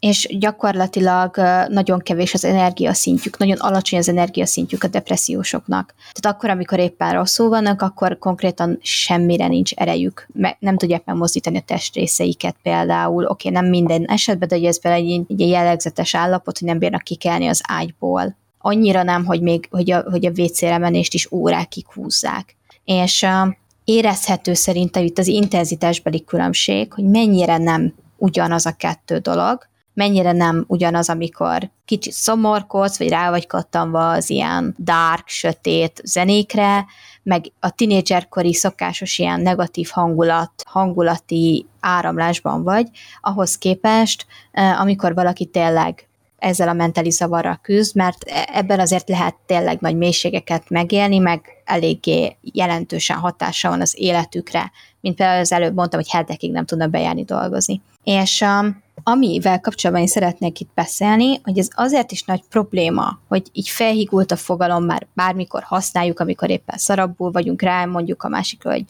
és 0.00 0.36
gyakorlatilag 0.38 1.36
nagyon 1.68 1.98
kevés 1.98 2.34
az 2.34 2.44
energiaszintjük, 2.44 3.38
nagyon 3.38 3.56
alacsony 3.58 3.98
az 3.98 4.08
energiaszintjük 4.08 4.84
a 4.84 4.88
depressziósoknak. 4.88 5.94
Tehát 6.12 6.36
akkor, 6.36 6.50
amikor 6.50 6.78
éppen 6.78 7.12
rosszul 7.12 7.48
vannak, 7.48 7.82
akkor 7.82 8.18
konkrétan 8.18 8.78
semmire 8.82 9.46
nincs 9.46 9.72
erejük, 9.72 10.28
nem 10.58 10.76
tudják 10.76 11.04
megmozdítani 11.04 11.56
a 11.56 11.62
testrészeiket 11.66 12.56
például. 12.62 13.24
Oké, 13.24 13.48
okay, 13.48 13.60
nem 13.60 13.70
minden 13.70 14.04
esetben, 14.04 14.48
de 14.48 14.68
ez 14.68 14.78
egy, 14.82 15.20
egy 15.28 15.40
jellegzetes 15.40 16.14
állapot, 16.14 16.58
hogy 16.58 16.68
nem 16.68 16.78
bírnak 16.78 17.02
kikelni 17.02 17.46
az 17.46 17.60
ágyból. 17.68 18.36
Annyira 18.58 19.02
nem, 19.02 19.24
hogy 19.24 19.40
még 19.40 19.68
hogy 19.70 19.90
a, 19.90 20.04
hogy 20.10 20.26
a 20.26 20.32
WC-re 20.36 20.78
menést 20.78 21.14
is 21.14 21.32
órákig 21.32 21.86
húzzák. 21.86 22.56
És 22.84 23.22
uh, 23.22 23.54
érezhető 23.84 24.54
szerintem 24.54 25.04
itt 25.04 25.18
az 25.18 25.26
intenzitásbeli 25.26 26.24
különbség, 26.24 26.92
hogy 26.92 27.04
mennyire 27.04 27.56
nem 27.56 27.94
ugyanaz 28.16 28.66
a 28.66 28.72
kettő 28.72 29.18
dolog, 29.18 29.68
mennyire 30.00 30.32
nem 30.32 30.64
ugyanaz, 30.68 31.08
amikor 31.08 31.70
kicsit 31.84 32.12
szomorkodsz, 32.12 32.98
vagy 32.98 33.08
rá 33.08 33.30
vagy 33.30 33.46
kattanva 33.46 34.10
az 34.10 34.30
ilyen 34.30 34.76
dark, 34.78 35.28
sötét 35.28 36.00
zenékre, 36.04 36.86
meg 37.22 37.52
a 37.60 37.70
tinédzserkori 37.70 38.54
szokásos 38.54 39.18
ilyen 39.18 39.40
negatív 39.40 39.88
hangulat, 39.92 40.52
hangulati 40.66 41.66
áramlásban 41.80 42.62
vagy, 42.62 42.88
ahhoz 43.20 43.58
képest, 43.58 44.26
eh, 44.50 44.80
amikor 44.80 45.14
valaki 45.14 45.44
tényleg 45.44 46.08
ezzel 46.38 46.68
a 46.68 46.72
mentális 46.72 47.14
zavarral 47.14 47.58
küzd, 47.62 47.96
mert 47.96 48.24
e- 48.24 48.48
ebben 48.52 48.80
azért 48.80 49.08
lehet 49.08 49.34
tényleg 49.46 49.80
nagy 49.80 49.96
mélységeket 49.96 50.68
megélni, 50.68 51.18
meg 51.18 51.40
eléggé 51.64 52.36
jelentősen 52.40 53.16
hatása 53.16 53.68
van 53.68 53.80
az 53.80 53.94
életükre, 53.98 54.72
mint 55.00 55.16
például 55.16 55.40
az 55.40 55.52
előbb 55.52 55.74
mondtam, 55.74 56.00
hogy 56.00 56.10
hetekig 56.10 56.52
nem 56.52 56.64
tudnak 56.64 56.90
bejárni 56.90 57.24
dolgozni. 57.24 57.82
És 58.04 58.40
um, 58.40 58.82
amivel 59.02 59.60
kapcsolatban 59.60 60.04
én 60.04 60.10
szeretnék 60.12 60.60
itt 60.60 60.70
beszélni, 60.74 61.40
hogy 61.42 61.58
ez 61.58 61.68
azért 61.74 62.12
is 62.12 62.24
nagy 62.24 62.42
probléma, 62.48 63.18
hogy 63.28 63.42
így 63.52 63.68
felhigult 63.68 64.32
a 64.32 64.36
fogalom, 64.36 64.84
már 64.84 65.06
bármikor 65.14 65.62
használjuk, 65.62 66.20
amikor 66.20 66.50
éppen 66.50 66.78
szarabbul 66.78 67.30
vagyunk 67.30 67.62
rá, 67.62 67.84
mondjuk 67.84 68.22
a 68.22 68.28
másik, 68.28 68.62
hogy, 68.62 68.84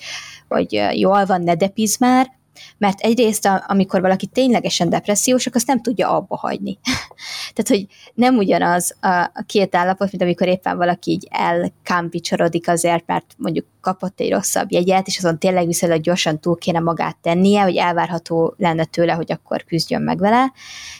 hogy 0.48 0.82
jól 0.92 1.24
van, 1.24 1.42
ne 1.42 1.54
depiz 1.54 1.98
már, 1.98 2.38
mert 2.78 3.00
egyrészt, 3.00 3.48
amikor 3.66 4.00
valaki 4.00 4.26
ténylegesen 4.26 4.88
depressziós, 4.88 5.46
azt 5.46 5.66
nem 5.66 5.82
tudja 5.82 6.08
abba 6.08 6.36
hagyni. 6.36 6.78
Tehát, 7.54 7.68
hogy 7.68 7.86
nem 8.14 8.36
ugyanaz 8.36 8.96
a, 9.00 9.08
a 9.08 9.44
két 9.46 9.74
állapot, 9.74 10.10
mint 10.10 10.22
amikor 10.22 10.48
éppen 10.48 10.76
valaki 10.76 11.10
így 11.10 11.28
elkámpicsorodik 11.30 12.68
azért, 12.68 13.06
mert 13.06 13.34
mondjuk 13.36 13.66
kapott 13.80 14.20
egy 14.20 14.30
rosszabb 14.30 14.72
jegyet, 14.72 15.06
és 15.06 15.18
azon 15.18 15.38
tényleg 15.38 15.66
viszonylag 15.66 16.00
gyorsan 16.00 16.40
túl 16.40 16.58
kéne 16.58 16.80
magát 16.80 17.16
tennie, 17.22 17.62
hogy 17.62 17.76
elvárható 17.76 18.54
lenne 18.58 18.84
tőle, 18.84 19.12
hogy 19.12 19.32
akkor 19.32 19.64
küzdjön 19.64 20.02
meg 20.02 20.18
vele, 20.18 20.52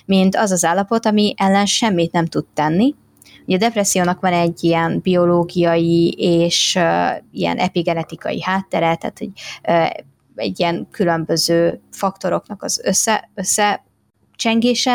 mint 0.04 0.36
az 0.36 0.50
az 0.50 0.64
állapot, 0.64 1.06
ami 1.06 1.34
ellen 1.36 1.66
semmit 1.66 2.12
nem 2.12 2.26
tud 2.26 2.44
tenni, 2.54 2.94
Ugye 3.46 3.58
a 3.58 3.60
depressziónak 3.60 4.20
van 4.20 4.32
egy 4.32 4.64
ilyen 4.64 5.00
biológiai 5.02 6.10
és 6.18 6.74
uh, 6.78 7.22
ilyen 7.32 7.58
epigenetikai 7.58 8.42
háttere, 8.42 8.96
tehát 8.96 9.18
hogy 9.18 9.30
uh, 9.68 9.90
egy 10.40 10.60
ilyen 10.60 10.88
különböző 10.90 11.80
faktoroknak 11.90 12.62
az 12.62 12.80
össze, 12.84 13.30
össze 13.34 13.84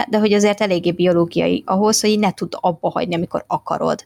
de 0.09 0.17
hogy 0.19 0.33
azért 0.33 0.61
eléggé 0.61 0.91
biológiai 0.91 1.63
ahhoz, 1.65 2.01
hogy 2.01 2.19
ne 2.19 2.31
tud 2.31 2.57
abba 2.59 2.89
hagyni, 2.89 3.15
amikor 3.15 3.43
akarod. 3.47 4.05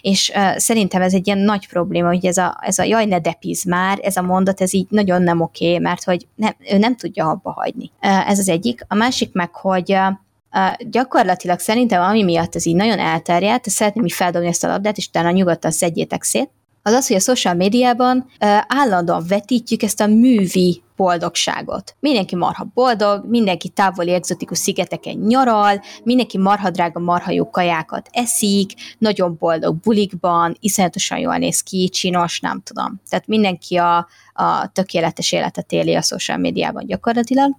És 0.00 0.32
uh, 0.34 0.56
szerintem 0.56 1.02
ez 1.02 1.14
egy 1.14 1.26
ilyen 1.26 1.38
nagy 1.38 1.68
probléma, 1.68 2.08
hogy 2.08 2.26
ez 2.26 2.36
a, 2.36 2.58
ez 2.60 2.78
a 2.78 2.82
jaj, 2.82 3.04
ne 3.04 3.20
depiz 3.20 3.64
már, 3.64 3.98
ez 4.02 4.16
a 4.16 4.22
mondat, 4.22 4.60
ez 4.60 4.74
így 4.74 4.86
nagyon 4.90 5.22
nem 5.22 5.40
oké, 5.40 5.66
okay, 5.66 5.78
mert 5.78 6.04
hogy 6.04 6.26
nem, 6.34 6.54
ő 6.70 6.78
nem 6.78 6.96
tudja 6.96 7.28
abba 7.28 7.50
hagyni. 7.50 7.90
Uh, 8.02 8.30
ez 8.30 8.38
az 8.38 8.48
egyik. 8.48 8.84
A 8.88 8.94
másik 8.94 9.32
meg, 9.32 9.54
hogy 9.54 9.92
uh, 9.92 10.14
Uh, 10.52 10.88
gyakorlatilag 10.90 11.58
szerintem, 11.58 12.02
ami 12.02 12.22
miatt 12.22 12.54
ez 12.54 12.66
így 12.66 12.74
nagyon 12.74 12.98
elterjedt, 12.98 13.68
szeretném 13.68 14.04
így 14.04 14.12
feldobni 14.12 14.48
ezt 14.48 14.64
a 14.64 14.68
labdát, 14.68 14.96
és 14.96 15.06
utána 15.06 15.30
nyugodtan 15.30 15.70
szedjétek 15.70 16.22
szét, 16.22 16.50
az 16.86 16.92
az, 16.92 17.06
hogy 17.06 17.16
a 17.16 17.20
social 17.20 17.54
médiában 17.54 18.26
állandóan 18.66 19.24
vetítjük 19.28 19.82
ezt 19.82 20.00
a 20.00 20.06
művi 20.06 20.82
boldogságot. 20.96 21.96
Mindenki 22.00 22.36
marha 22.36 22.66
boldog, 22.74 23.24
mindenki 23.28 23.68
távoli 23.68 24.12
egzotikus 24.12 24.58
szigeteken 24.58 25.16
nyaral, 25.16 25.82
mindenki 26.04 26.38
marha 26.38 26.70
drága 26.70 27.00
marha 27.00 27.30
jó 27.30 27.50
kajákat 27.50 28.08
eszik, 28.12 28.72
nagyon 28.98 29.36
boldog 29.38 29.76
bulikban, 29.76 30.56
iszonyatosan 30.60 31.18
jól 31.18 31.36
néz 31.36 31.60
ki, 31.60 31.88
csinos, 31.88 32.40
nem 32.40 32.62
tudom. 32.64 33.00
Tehát 33.08 33.26
mindenki 33.26 33.76
a, 33.76 34.08
a 34.32 34.70
tökéletes 34.72 35.32
életet 35.32 35.72
éli 35.72 35.94
a 35.94 36.02
social 36.02 36.38
médiában 36.38 36.86
gyakorlatilag, 36.86 37.56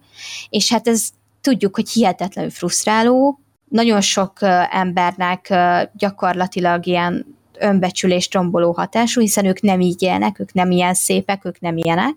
és 0.48 0.72
hát 0.72 0.88
ez 0.88 1.08
tudjuk, 1.40 1.74
hogy 1.74 1.90
hihetetlenül 1.90 2.50
frusztráló, 2.50 3.40
nagyon 3.68 4.00
sok 4.00 4.38
embernek 4.70 5.54
gyakorlatilag 5.92 6.86
ilyen 6.86 7.37
önbecsülést 7.60 8.34
romboló 8.34 8.72
hatású, 8.72 9.20
hiszen 9.20 9.44
ők 9.44 9.60
nem 9.60 9.80
így 9.80 10.02
élnek, 10.02 10.38
ők 10.40 10.52
nem 10.52 10.70
ilyen 10.70 10.94
szépek, 10.94 11.44
ők 11.44 11.60
nem 11.60 11.76
ilyenek, 11.76 12.14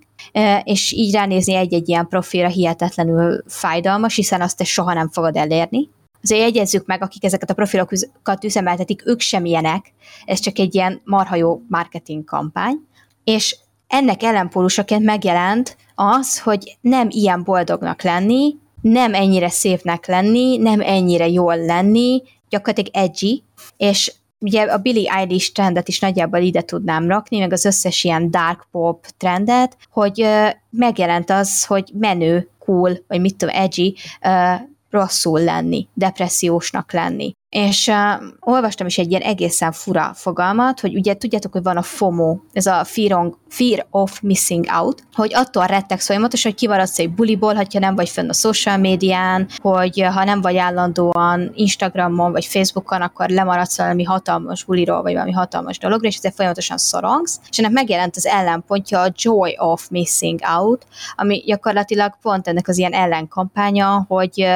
és 0.63 0.91
így 0.91 1.13
ránézni 1.13 1.55
egy-egy 1.55 1.89
ilyen 1.89 2.07
profilra 2.07 2.47
hihetetlenül 2.47 3.43
fájdalmas, 3.47 4.15
hiszen 4.15 4.41
azt 4.41 4.57
te 4.57 4.63
soha 4.63 4.93
nem 4.93 5.09
fogod 5.09 5.37
elérni. 5.37 5.89
Azért 6.23 6.41
jegyezzük 6.41 6.85
meg, 6.85 7.03
akik 7.03 7.23
ezeket 7.23 7.49
a 7.49 7.53
profilokat 7.53 8.43
üzemeltetik, 8.43 9.01
ők 9.05 9.19
sem 9.19 9.45
ilyenek, 9.45 9.93
ez 10.25 10.39
csak 10.39 10.59
egy 10.59 10.75
ilyen 10.75 11.01
marha 11.03 11.35
jó 11.35 11.61
marketing 11.67 12.23
kampány, 12.23 12.75
és 13.23 13.57
ennek 13.87 14.23
ellenpólusaként 14.23 15.03
megjelent 15.03 15.77
az, 15.95 16.39
hogy 16.39 16.77
nem 16.81 17.07
ilyen 17.09 17.43
boldognak 17.43 18.01
lenni, 18.01 18.55
nem 18.81 19.13
ennyire 19.13 19.49
szépnek 19.49 20.07
lenni, 20.07 20.57
nem 20.57 20.81
ennyire 20.81 21.27
jól 21.27 21.57
lenni, 21.57 22.21
gyakorlatilag 22.49 23.05
edgy, 23.05 23.43
és 23.77 24.13
ugye 24.41 24.61
a 24.61 24.77
Billie 24.77 25.11
Eilish 25.13 25.51
trendet 25.51 25.87
is 25.87 25.99
nagyjából 25.99 26.39
ide 26.39 26.61
tudnám 26.61 27.07
rakni, 27.07 27.39
meg 27.39 27.51
az 27.51 27.65
összes 27.65 28.03
ilyen 28.03 28.31
dark 28.31 28.67
pop 28.71 29.05
trendet, 29.17 29.77
hogy 29.89 30.21
uh, 30.21 30.49
megjelent 30.69 31.29
az, 31.29 31.65
hogy 31.65 31.91
menő, 31.93 32.49
cool, 32.59 32.97
vagy 33.07 33.21
mit 33.21 33.35
tudom, 33.35 33.55
edgy, 33.55 33.99
uh, 34.21 34.61
rosszul 34.89 35.43
lenni, 35.43 35.87
depressziósnak 35.93 36.91
lenni. 36.91 37.33
És 37.51 37.87
uh, 37.87 37.95
olvastam 38.39 38.87
is 38.87 38.97
egy 38.97 39.09
ilyen 39.09 39.21
egészen 39.21 39.71
fura 39.71 40.11
fogalmat, 40.15 40.79
hogy 40.79 40.95
ugye 40.95 41.13
tudjátok, 41.13 41.51
hogy 41.51 41.63
van 41.63 41.77
a 41.77 41.81
FOMO, 41.81 42.37
ez 42.53 42.65
a 42.65 42.83
fear, 42.83 43.13
on, 43.13 43.37
fear 43.49 43.85
of 43.89 44.19
missing 44.21 44.65
out, 44.79 45.03
hogy 45.13 45.33
attól 45.33 45.65
rettegsz 45.65 46.05
folyamatosan, 46.05 46.51
hogy 46.51 46.59
kivaradsz 46.59 46.99
egy 46.99 47.13
buliból, 47.13 47.53
ha 47.53 47.65
nem 47.79 47.95
vagy 47.95 48.09
fönn 48.09 48.29
a 48.29 48.33
social 48.33 48.77
médián, 48.77 49.47
hogy 49.57 50.01
ha 50.13 50.23
nem 50.23 50.41
vagy 50.41 50.57
állandóan 50.57 51.51
Instagramon 51.55 52.31
vagy 52.31 52.45
Facebookon, 52.45 53.01
akkor 53.01 53.29
lemaradsz 53.29 53.77
valami 53.77 54.03
hatalmas 54.03 54.63
buliról, 54.63 55.01
vagy 55.01 55.13
valami 55.13 55.31
hatalmas 55.31 55.77
dologra, 55.77 56.07
és 56.07 56.15
ezzel 56.15 56.31
folyamatosan 56.31 56.77
szorongsz. 56.77 57.39
És 57.49 57.59
ennek 57.59 57.71
megjelent 57.71 58.15
az 58.15 58.25
ellenpontja 58.25 59.01
a 59.01 59.11
joy 59.15 59.55
of 59.57 59.89
missing 59.89 60.39
out, 60.57 60.85
ami 61.15 61.43
gyakorlatilag 61.45 62.13
pont 62.21 62.47
ennek 62.47 62.67
az 62.67 62.77
ilyen 62.77 62.93
ellenkampánya, 62.93 64.05
hogy, 64.07 64.47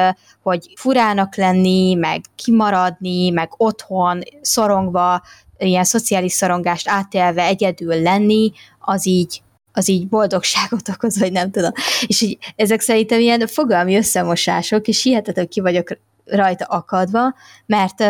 hogy 0.42 0.72
furának 0.76 1.36
lenni, 1.36 1.94
meg 1.94 2.20
kimarad, 2.34 2.85
maradni, 2.86 3.30
meg 3.30 3.48
otthon 3.56 4.22
szorongva, 4.40 5.22
ilyen 5.58 5.84
szociális 5.84 6.32
szorongást 6.32 6.88
átélve 6.88 7.42
egyedül 7.42 8.02
lenni, 8.02 8.52
az 8.80 9.06
így 9.06 9.40
az 9.72 9.88
így 9.88 10.08
boldogságot 10.08 10.88
okoz, 10.88 11.18
vagy 11.18 11.32
nem 11.32 11.50
tudom. 11.50 11.70
És 12.06 12.20
így, 12.20 12.38
ezek 12.56 12.80
szerintem 12.80 13.20
ilyen 13.20 13.46
fogalmi 13.46 13.96
összemosások, 13.96 14.88
és 14.88 15.02
hihetetlen 15.02 15.48
ki 15.48 15.60
vagyok 15.60 15.88
rajta 16.24 16.64
akadva, 16.64 17.34
mert 17.66 18.04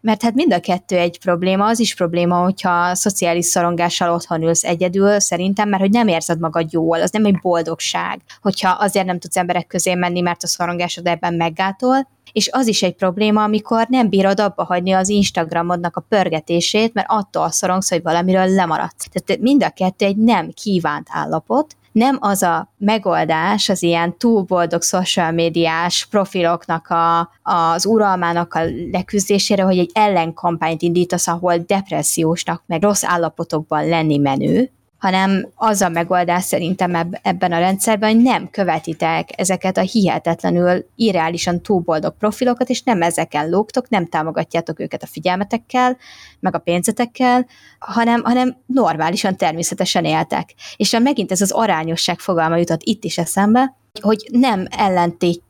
mert 0.00 0.22
hát 0.22 0.34
mind 0.34 0.52
a 0.52 0.60
kettő 0.60 0.96
egy 0.96 1.18
probléma, 1.18 1.66
az 1.66 1.80
is 1.80 1.94
probléma, 1.94 2.42
hogyha 2.42 2.94
szociális 2.94 3.44
szorongással 3.44 4.12
otthon 4.12 4.42
ülsz 4.42 4.64
egyedül, 4.64 5.20
szerintem, 5.20 5.68
mert 5.68 5.82
hogy 5.82 5.90
nem 5.90 6.08
érzed 6.08 6.40
magad 6.40 6.72
jól, 6.72 7.02
az 7.02 7.10
nem 7.10 7.24
egy 7.24 7.38
boldogság, 7.40 8.20
hogyha 8.42 8.70
azért 8.70 9.06
nem 9.06 9.18
tudsz 9.18 9.36
emberek 9.36 9.66
közé 9.66 9.94
menni, 9.94 10.20
mert 10.20 10.42
a 10.42 10.46
szorongásod 10.46 11.06
ebben 11.06 11.34
meggátol, 11.34 12.08
és 12.36 12.48
az 12.52 12.66
is 12.66 12.82
egy 12.82 12.94
probléma, 12.94 13.42
amikor 13.42 13.86
nem 13.88 14.08
bírod 14.08 14.40
abba 14.40 14.64
hagyni 14.64 14.92
az 14.92 15.08
Instagramodnak 15.08 15.96
a 15.96 16.04
pörgetését, 16.08 16.94
mert 16.94 17.06
attól 17.10 17.50
szorongsz, 17.50 17.90
hogy 17.90 18.02
valamiről 18.02 18.46
lemaradsz. 18.46 19.08
Tehát 19.12 19.40
mind 19.40 19.62
a 19.62 19.70
kettő 19.70 20.04
egy 20.04 20.16
nem 20.16 20.50
kívánt 20.50 21.06
állapot, 21.10 21.76
nem 21.92 22.16
az 22.20 22.42
a 22.42 22.72
megoldás 22.78 23.68
az 23.68 23.82
ilyen 23.82 24.18
túl 24.18 24.42
boldog 24.42 24.82
social 24.82 25.30
médiás 25.30 26.06
profiloknak 26.10 26.88
a, 26.88 27.30
az 27.42 27.86
uralmának 27.86 28.54
a 28.54 28.60
leküzdésére, 28.92 29.62
hogy 29.62 29.78
egy 29.78 29.90
ellenkampányt 29.92 30.82
indítasz, 30.82 31.28
ahol 31.28 31.56
depressziósnak, 31.56 32.62
meg 32.66 32.82
rossz 32.82 33.04
állapotokban 33.04 33.88
lenni 33.88 34.16
menő, 34.16 34.70
hanem 35.06 35.48
az 35.54 35.80
a 35.80 35.88
megoldás 35.88 36.44
szerintem 36.44 37.10
ebben 37.22 37.52
a 37.52 37.58
rendszerben, 37.58 38.14
hogy 38.14 38.22
nem 38.22 38.50
követitek 38.50 39.28
ezeket 39.36 39.76
a 39.76 39.80
hihetetlenül 39.80 40.86
irreálisan 40.94 41.62
túlboldog 41.62 42.16
profilokat, 42.18 42.68
és 42.68 42.82
nem 42.82 43.02
ezeken 43.02 43.48
lógtok, 43.48 43.88
nem 43.88 44.06
támogatjátok 44.06 44.80
őket 44.80 45.02
a 45.02 45.06
figyelmetekkel, 45.06 45.96
meg 46.40 46.54
a 46.54 46.58
pénzetekkel, 46.58 47.46
hanem, 47.78 48.22
hanem 48.24 48.56
normálisan, 48.66 49.36
természetesen 49.36 50.04
éltek. 50.04 50.54
És 50.76 50.96
megint 51.02 51.30
ez 51.30 51.40
az 51.40 51.50
arányosság 51.50 52.18
fogalma 52.18 52.56
jutott 52.56 52.82
itt 52.82 53.04
is 53.04 53.18
eszembe, 53.18 53.76
hogy 54.00 54.28
nem 54.32 54.66
ellentét 54.70 55.42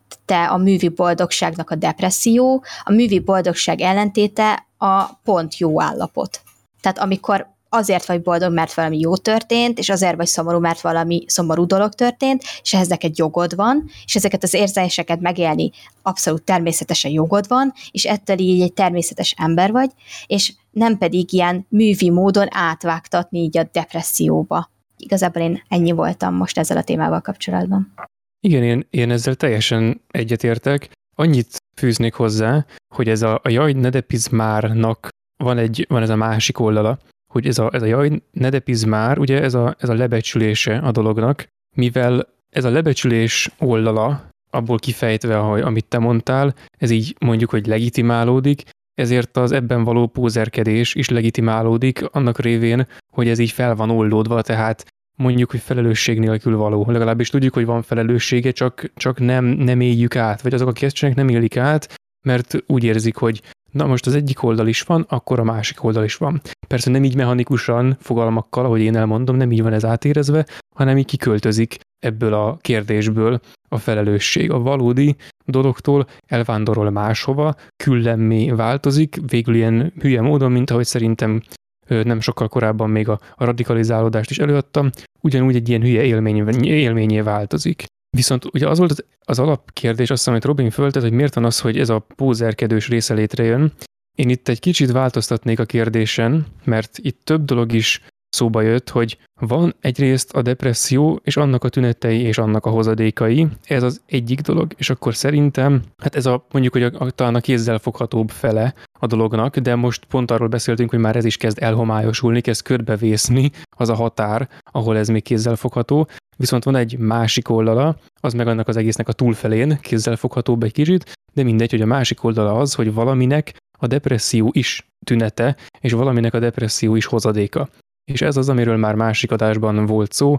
a 0.49 0.57
művi 0.57 0.89
boldogságnak 0.89 1.71
a 1.71 1.75
depresszió, 1.75 2.65
a 2.85 2.93
művi 2.93 3.19
boldogság 3.19 3.81
ellentéte 3.81 4.67
a 4.79 5.05
pont 5.25 5.59
jó 5.59 5.81
állapot. 5.83 6.41
Tehát 6.81 6.99
amikor 6.99 7.55
azért 7.69 8.07
vagy 8.07 8.23
boldog, 8.23 8.53
mert 8.53 8.75
valami 8.75 8.99
jó 8.99 9.17
történt, 9.17 9.79
és 9.79 9.89
azért 9.89 10.17
vagy 10.17 10.27
szomorú, 10.27 10.59
mert 10.59 10.81
valami 10.81 11.25
szomorú 11.27 11.67
dolog 11.67 11.95
történt, 11.95 12.43
és 12.63 12.75
ehhez 12.75 12.89
neked 12.89 13.19
jogod 13.19 13.55
van, 13.55 13.85
és 14.05 14.17
ezeket 14.17 14.43
az 14.43 14.55
érzéseket 14.55 15.21
megélni 15.21 15.71
abszolút 16.03 16.43
természetesen 16.43 17.11
jogod 17.11 17.49
van, 17.49 17.73
és 17.91 18.05
ettől 18.05 18.39
így 18.39 18.63
egy 18.63 18.73
természetes 18.73 19.35
ember 19.39 19.73
vagy, 19.73 19.91
és 20.27 20.53
nem 20.71 20.99
pedig 20.99 21.33
ilyen 21.33 21.67
művi 21.69 22.11
módon 22.11 22.47
átvágtatni 22.51 23.39
így 23.39 23.59
a 23.59 23.69
depresszióba. 23.73 24.71
Igazából 24.97 25.43
én 25.43 25.63
ennyi 25.69 25.93
voltam 25.93 26.35
most 26.35 26.59
ezzel 26.59 26.77
a 26.77 26.83
témával 26.83 27.21
kapcsolatban. 27.21 27.93
Igen, 28.41 28.63
én, 28.63 28.87
én 28.91 29.11
ezzel 29.11 29.35
teljesen 29.35 30.01
egyetértek. 30.11 30.91
Annyit 31.17 31.57
fűznék 31.79 32.15
hozzá, 32.15 32.67
hogy 32.95 33.09
ez 33.09 33.23
a, 33.23 33.41
a 33.43 33.49
jaj, 33.49 33.73
ne 33.73 33.89
depizmárnak 33.89 35.09
van, 35.37 35.59
egy, 35.59 35.87
van 35.89 36.03
ez 36.03 36.09
a 36.09 36.17
másik 36.17 36.59
oldala, 36.59 36.99
hogy 37.27 37.47
ez 37.47 37.59
a, 37.59 37.71
ez 37.73 37.83
a 37.83 37.87
jaj, 37.87 38.23
ne 38.31 38.49
depiz 38.49 38.83
már, 38.83 39.19
ugye 39.19 39.43
ez 39.43 39.55
a, 39.55 39.77
ez 39.79 39.89
a 39.89 39.95
lebecsülése 39.95 40.79
a 40.79 40.91
dolognak, 40.91 41.49
mivel 41.75 42.29
ez 42.51 42.65
a 42.65 42.71
lebecsülés 42.71 43.51
oldala, 43.59 44.29
abból 44.51 44.79
kifejtve, 44.79 45.39
ahogy, 45.39 45.61
amit 45.61 45.85
te 45.85 45.99
mondtál, 45.99 46.55
ez 46.79 46.91
így 46.91 47.17
mondjuk, 47.21 47.51
hogy 47.51 47.67
legitimálódik, 47.67 48.63
ezért 48.95 49.37
az 49.37 49.53
ebben 49.53 49.85
való 49.85 50.07
pózerkedés 50.07 50.95
is 50.95 51.09
legitimálódik 51.09 52.05
annak 52.11 52.39
révén, 52.39 52.87
hogy 53.13 53.29
ez 53.29 53.39
így 53.39 53.51
fel 53.51 53.75
van 53.75 53.91
oldódva, 53.91 54.43
tehát 54.43 54.85
mondjuk, 55.17 55.51
hogy 55.51 55.61
felelősség 55.61 56.19
nélkül 56.19 56.57
való. 56.57 56.85
Legalábbis 56.91 57.29
tudjuk, 57.29 57.55
hogy 57.55 57.65
van 57.65 57.83
felelőssége, 57.83 58.51
csak, 58.51 58.93
csak 58.95 59.19
nem, 59.19 59.45
nem 59.45 59.81
éljük 59.81 60.17
át, 60.17 60.41
vagy 60.41 60.55
azok, 60.55 60.69
akik 60.69 60.83
ezt 60.83 60.95
csinálják, 60.95 61.27
nem 61.27 61.37
élik 61.37 61.57
át, 61.57 61.95
mert 62.27 62.63
úgy 62.67 62.85
érzik, 62.85 63.17
hogy 63.17 63.43
na 63.73 63.87
most 63.87 64.07
az 64.07 64.15
egyik 64.15 64.43
oldal 64.43 64.67
is 64.67 64.83
van, 64.83 65.07
akkor 65.09 65.39
a 65.39 65.45
másik 65.45 65.85
oldal 65.85 66.05
is 66.05 66.17
van. 66.17 66.41
Persze 66.69 66.91
nem 66.91 67.05
így 67.05 67.17
mechanikusan, 67.17 67.97
fogalmakkal, 68.01 68.65
ahogy 68.65 68.81
én 68.81 68.97
elmondom, 68.97 69.37
nem 69.37 69.53
így 69.53 69.63
van 69.63 69.73
ez 69.73 69.85
átérezve, 69.85 70.47
hanem 70.75 70.99
így 70.99 71.07
kiköltözik 71.07 71.79
ebből 71.99 72.35
a 72.35 72.57
kérdésből 72.61 73.41
a 73.69 73.79
felelősség. 73.79 74.51
A 74.51 74.59
valódi 74.59 75.17
dologtól 75.45 76.07
elvándorol 76.27 76.91
máshova, 76.91 77.55
küllemmé 77.85 78.51
változik, 78.51 79.17
végül 79.27 79.55
ilyen 79.55 79.93
hülye 80.01 80.21
módon, 80.21 80.53
mint 80.53 80.71
ahogy 80.71 80.87
szerintem 80.87 81.43
nem 81.89 82.21
sokkal 82.21 82.49
korábban 82.49 82.91
még 82.91 83.09
a, 83.09 83.21
a 83.35 83.45
radikalizálódást 83.45 84.31
is 84.31 84.39
előadtam, 84.39 84.91
ugyanúgy 85.21 85.57
egy 85.57 85.69
ilyen 85.69 85.83
hülye 85.83 86.03
élmény, 86.03 86.65
élményé 86.65 87.21
változik. 87.21 87.85
Viszont 88.17 88.45
ugye 88.45 88.69
az 88.69 88.79
volt 88.79 88.91
az, 88.91 89.05
az 89.25 89.39
alapkérdés, 89.39 90.11
azt 90.11 90.19
hiszem, 90.19 90.33
amit 90.33 90.45
Robin 90.45 90.71
föltett, 90.71 91.03
hogy 91.03 91.13
miért 91.13 91.35
van 91.35 91.45
az, 91.45 91.61
hogy 91.61 91.79
ez 91.79 91.89
a 91.89 92.07
pózerkedős 92.17 92.89
része 92.89 93.15
létrejön. 93.15 93.73
Én 94.15 94.29
itt 94.29 94.49
egy 94.49 94.61
kicsit 94.61 94.91
változtatnék 94.91 95.59
a 95.59 95.65
kérdésen, 95.65 96.47
mert 96.65 96.99
itt 96.99 97.21
több 97.25 97.45
dolog 97.45 97.73
is 97.73 98.01
szóba 98.37 98.61
jött, 98.61 98.91
hogy 98.91 99.19
van 99.41 99.75
egyrészt 99.81 100.33
a 100.33 100.43
depresszió, 100.43 101.21
és 101.25 101.37
annak 101.37 101.65
a 101.65 101.69
tünetei, 101.69 102.21
és 102.21 102.39
annak 102.39 102.67
a 102.67 102.71
hozadékai. 102.71 103.47
Ez 103.65 103.83
az 103.83 104.01
egyik 104.07 104.41
dolog, 104.41 104.73
és 104.77 104.91
akkor 104.91 105.15
szerintem, 105.15 105.83
hát 106.03 106.17
ez 106.17 106.27
a 106.27 106.47
mondjuk, 106.53 106.73
hogy 106.73 106.83
a, 106.83 106.91
a, 106.99 107.11
talán 107.11 107.35
a 107.35 107.41
kézzelfoghatóbb 107.41 108.31
fele 108.31 108.75
a 108.99 109.07
dolognak, 109.07 109.57
de 109.57 109.75
most 109.75 110.05
pont 110.05 110.31
arról 110.31 110.49
beszéltünk, 110.49 110.91
hogy 110.91 110.99
már 110.99 111.17
ez 111.17 111.25
is 111.25 111.37
kezd 111.37 111.63
elhomályosulni, 111.63 112.41
kezd 112.41 112.63
körbevészni 112.63 113.51
az 113.77 113.89
a 113.89 113.95
határ, 113.95 114.49
ahol 114.71 114.97
ez 114.97 115.09
még 115.09 115.23
kézzelfogható. 115.23 116.09
Viszont 116.37 116.65
van 116.65 116.77
egy 116.77 116.99
másik 116.99 117.49
oldala, 117.49 117.97
az 118.21 118.33
meg 118.33 118.47
annak 118.49 118.69
az 118.69 118.77
egésznek 118.77 119.09
a 119.09 119.13
túlfelén, 119.13 119.79
kézzelfoghatóbb 119.81 120.63
egy 120.63 120.73
kicsit, 120.73 121.13
de 121.35 121.43
mindegy, 121.43 121.71
hogy 121.71 121.81
a 121.81 121.87
másik 121.87 122.25
oldala 122.25 122.53
az, 122.53 122.75
hogy 122.75 122.95
valaminek 122.95 123.57
a 123.79 123.87
depresszió 123.87 124.51
is 124.53 124.87
tünete, 125.07 125.57
és 125.81 125.93
valaminek 125.93 126.35
a 126.35 126.39
depresszió 126.39 126.97
is 126.97 127.07
hozadéka. 127.07 127.69
És 128.13 128.23
ez 128.23 128.37
az, 128.37 128.49
amiről 128.49 128.77
már 128.77 128.95
másik 128.95 129.31
adásban 129.31 129.87
volt 129.87 130.13
szó, 130.13 130.39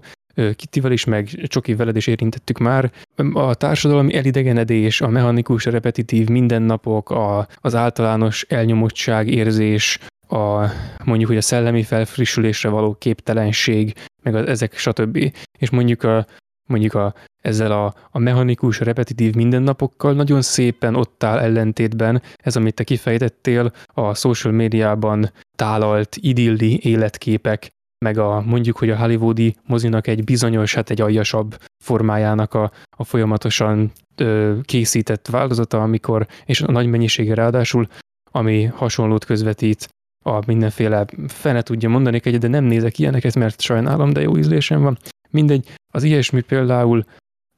Kittivel 0.56 0.92
is, 0.92 1.06
meg 1.06 1.26
Csoki 1.48 1.76
veled 1.76 1.96
is 1.96 2.08
érintettük 2.08 2.58
már. 2.58 2.92
A 3.34 3.56
társadalmi 3.56 4.14
elidegenedés, 4.14 5.02
a 5.02 5.08
mechanikus, 5.08 5.66
repetitív 5.66 6.28
mindennapok, 6.28 7.10
a, 7.10 7.48
az 7.56 7.76
általános 7.76 8.46
elnyomottság 8.50 9.28
érzés, 9.28 10.00
a, 10.28 10.66
mondjuk, 11.04 11.30
hogy 11.30 11.38
a 11.38 11.42
szellemi 11.42 11.84
felfrissülésre 11.84 12.70
való 12.70 12.94
képtelenség, 12.94 13.94
meg 14.24 14.36
az, 14.36 14.48
ezek 14.48 14.78
stb. 14.78 15.34
És 15.60 15.70
mondjuk 15.70 16.04
a, 16.04 16.26
mondjuk 16.68 16.94
a, 16.94 17.14
ezzel 17.42 17.72
a, 17.72 17.94
a 18.12 18.20
mechanikus, 18.20 18.80
repetitív 18.80 19.34
mindennapokkal 19.36 20.14
nagyon 20.14 20.42
szépen 20.42 20.96
ott 20.96 21.24
áll 21.24 21.38
ellentétben 21.38 22.22
ez, 22.36 22.56
amit 22.56 22.74
te 22.74 22.84
kifejtettél, 22.84 23.72
a 23.86 24.14
social 24.14 24.54
médiában 24.54 25.32
tálalt 25.56 26.16
idilli 26.20 26.80
életképek, 26.84 27.70
meg 28.06 28.18
a 28.18 28.42
mondjuk, 28.42 28.78
hogy 28.78 28.90
a 28.90 28.98
hollywoodi 28.98 29.56
mozinak 29.66 30.08
egy 30.08 30.24
bizonyos, 30.24 30.74
hát 30.74 30.90
egy 30.90 31.02
aljasabb 31.02 31.58
formájának 31.84 32.54
a, 32.54 32.72
a 32.98 33.04
folyamatosan 33.04 33.92
ö, 34.16 34.56
készített 34.64 35.28
változata, 35.28 35.82
amikor, 35.82 36.28
és 36.46 36.62
a 36.62 36.72
nagy 36.72 36.88
mennyisége 36.88 37.34
ráadásul, 37.34 37.88
ami 38.32 38.64
hasonlót 38.64 39.26
közvetít 39.26 39.88
a 40.26 40.44
mindenféle 40.46 41.06
fene 41.28 41.62
tudja 41.62 41.90
mondani 41.90 42.20
egy, 42.24 42.38
de 42.38 42.48
nem 42.48 42.64
nézek 42.64 43.00
ilyeneket, 43.00 43.36
mert 43.36 43.62
sajnálom, 43.62 44.14
de 44.14 44.22
jó 44.22 44.38
ízlésem 44.38 44.82
van. 44.82 44.98
Mindegy, 45.30 45.70
az 45.94 46.04
ilyesmi 46.04 46.42
például 46.42 47.06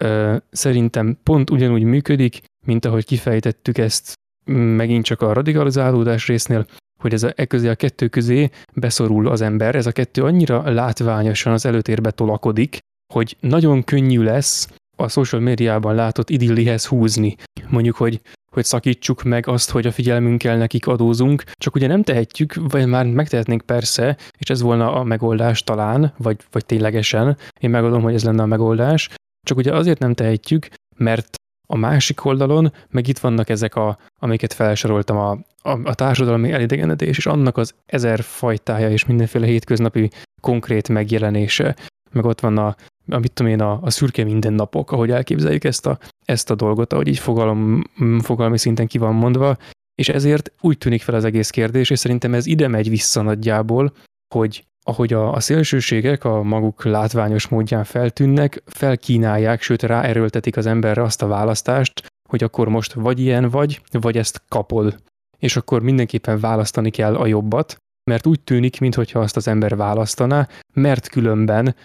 ö, 0.03 0.35
szerintem 0.51 1.17
pont 1.23 1.49
ugyanúgy 1.49 1.83
működik, 1.83 2.41
mint 2.65 2.85
ahogy 2.85 3.05
kifejtettük 3.05 3.77
ezt 3.77 4.13
megint 4.51 5.05
csak 5.05 5.21
a 5.21 5.33
radikalizálódás 5.33 6.27
résznél, 6.27 6.65
hogy 7.01 7.13
ez 7.13 7.23
a, 7.23 7.33
e 7.35 7.45
közé 7.45 7.67
a 7.67 7.75
kettő 7.75 8.07
közé 8.07 8.49
beszorul 8.73 9.27
az 9.27 9.41
ember, 9.41 9.75
ez 9.75 9.85
a 9.85 9.91
kettő 9.91 10.23
annyira 10.23 10.71
látványosan 10.71 11.53
az 11.53 11.65
előtérbe 11.65 12.11
tolakodik, 12.11 12.77
hogy 13.13 13.37
nagyon 13.39 13.83
könnyű 13.83 14.21
lesz 14.21 14.69
a 14.97 15.07
social 15.07 15.41
médiában 15.41 15.95
látott 15.95 16.29
idillihez 16.29 16.85
húzni. 16.85 17.35
Mondjuk, 17.69 17.95
hogy 17.95 18.21
hogy 18.49 18.65
szakítsuk 18.65 19.23
meg 19.23 19.47
azt, 19.47 19.69
hogy 19.69 19.87
a 19.87 19.91
figyelmünkkel 19.91 20.57
nekik 20.57 20.87
adózunk, 20.87 21.43
csak 21.51 21.75
ugye 21.75 21.87
nem 21.87 22.03
tehetjük, 22.03 22.53
vagy 22.69 22.87
már 22.87 23.05
megtehetnénk 23.05 23.61
persze, 23.61 24.17
és 24.37 24.49
ez 24.49 24.61
volna 24.61 24.93
a 24.93 25.03
megoldás 25.03 25.63
talán, 25.63 26.13
vagy, 26.17 26.37
vagy 26.51 26.65
ténylegesen, 26.65 27.37
én 27.59 27.69
megadom, 27.69 28.01
hogy 28.01 28.13
ez 28.13 28.23
lenne 28.23 28.41
a 28.41 28.45
megoldás, 28.45 29.09
csak 29.47 29.57
ugye 29.57 29.75
azért 29.75 29.99
nem 29.99 30.13
tehetjük, 30.13 30.67
mert 30.97 31.37
a 31.71 31.77
másik 31.77 32.25
oldalon 32.25 32.73
meg 32.89 33.07
itt 33.07 33.19
vannak 33.19 33.49
ezek, 33.49 33.75
a, 33.75 33.97
amiket 34.19 34.53
felsoroltam, 34.53 35.17
a, 35.17 35.31
a, 35.61 35.79
a 35.83 35.93
társadalmi 35.93 36.51
elidegenedés, 36.51 37.17
és 37.17 37.25
annak 37.25 37.57
az 37.57 37.73
ezer 37.85 38.21
fajtája 38.21 38.89
és 38.89 39.05
mindenféle 39.05 39.45
hétköznapi 39.45 40.09
konkrét 40.41 40.89
megjelenése. 40.89 41.75
Meg 42.11 42.25
ott 42.25 42.39
van 42.39 42.57
a, 42.57 42.75
amit 43.07 43.33
tudom 43.33 43.51
én, 43.51 43.61
a, 43.61 43.79
a 43.81 43.89
szürke 43.89 44.23
mindennapok, 44.23 44.91
ahogy 44.91 45.11
elképzeljük 45.11 45.63
ezt 45.63 45.85
a, 45.85 45.99
ezt 46.25 46.49
a 46.49 46.55
dolgot, 46.55 46.93
ahogy 46.93 47.07
így 47.07 47.19
fogalom, 47.19 47.83
fogalmi 48.21 48.57
szinten 48.57 48.87
ki 48.87 48.97
van 48.97 49.15
mondva, 49.15 49.57
és 49.95 50.09
ezért 50.09 50.51
úgy 50.61 50.77
tűnik 50.77 51.01
fel 51.01 51.15
az 51.15 51.23
egész 51.23 51.49
kérdés, 51.49 51.89
és 51.89 51.99
szerintem 51.99 52.33
ez 52.33 52.45
ide 52.45 52.67
megy 52.67 52.89
vissza 52.89 53.21
nagyjából, 53.21 53.93
hogy 54.33 54.63
ahogy 54.85 55.13
a, 55.13 55.33
a 55.33 55.39
szélsőségek 55.39 56.23
a 56.23 56.43
maguk 56.43 56.83
látványos 56.83 57.47
módján 57.47 57.83
feltűnnek, 57.83 58.63
felkínálják, 58.65 59.61
sőt 59.61 59.83
ráerőltetik 59.83 60.57
az 60.57 60.65
emberre 60.65 61.01
azt 61.01 61.21
a 61.21 61.27
választást, 61.27 62.05
hogy 62.29 62.43
akkor 62.43 62.69
most 62.69 62.93
vagy 62.93 63.19
ilyen 63.19 63.49
vagy, 63.49 63.81
vagy 63.91 64.17
ezt 64.17 64.41
kapod. 64.47 65.01
És 65.37 65.55
akkor 65.55 65.81
mindenképpen 65.81 66.39
választani 66.39 66.89
kell 66.89 67.15
a 67.15 67.25
jobbat, 67.25 67.77
mert 68.09 68.27
úgy 68.27 68.39
tűnik, 68.39 68.79
mintha 68.79 69.19
azt 69.19 69.35
az 69.35 69.47
ember 69.47 69.75
választaná, 69.75 70.47
mert 70.73 71.07
különben 71.07 71.75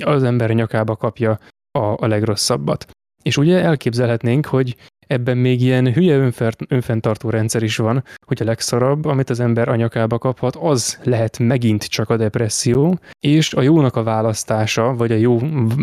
az 0.00 0.22
ember 0.22 0.50
nyakába 0.50 0.96
kapja 0.96 1.38
a, 1.78 1.78
a 1.78 2.06
legrosszabbat. 2.06 2.86
És 3.22 3.36
ugye 3.36 3.62
elképzelhetnénk, 3.62 4.46
hogy 4.46 4.76
ebben 5.06 5.36
még 5.36 5.60
ilyen 5.60 5.92
hülye 5.92 6.30
önfenntartó 6.68 7.30
rendszer 7.30 7.62
is 7.62 7.76
van, 7.76 8.04
hogy 8.26 8.42
a 8.42 8.44
legszarabb, 8.44 9.04
amit 9.04 9.30
az 9.30 9.40
ember 9.40 9.68
anyakába 9.68 10.18
kaphat, 10.18 10.56
az 10.56 10.98
lehet 11.02 11.38
megint 11.38 11.84
csak 11.84 12.10
a 12.10 12.16
depresszió, 12.16 12.98
és 13.20 13.54
a 13.54 13.62
jónak 13.62 13.96
a 13.96 14.02
választása, 14.02 14.94
vagy 14.94 15.12
a 15.12 15.16
jó, 15.16 15.38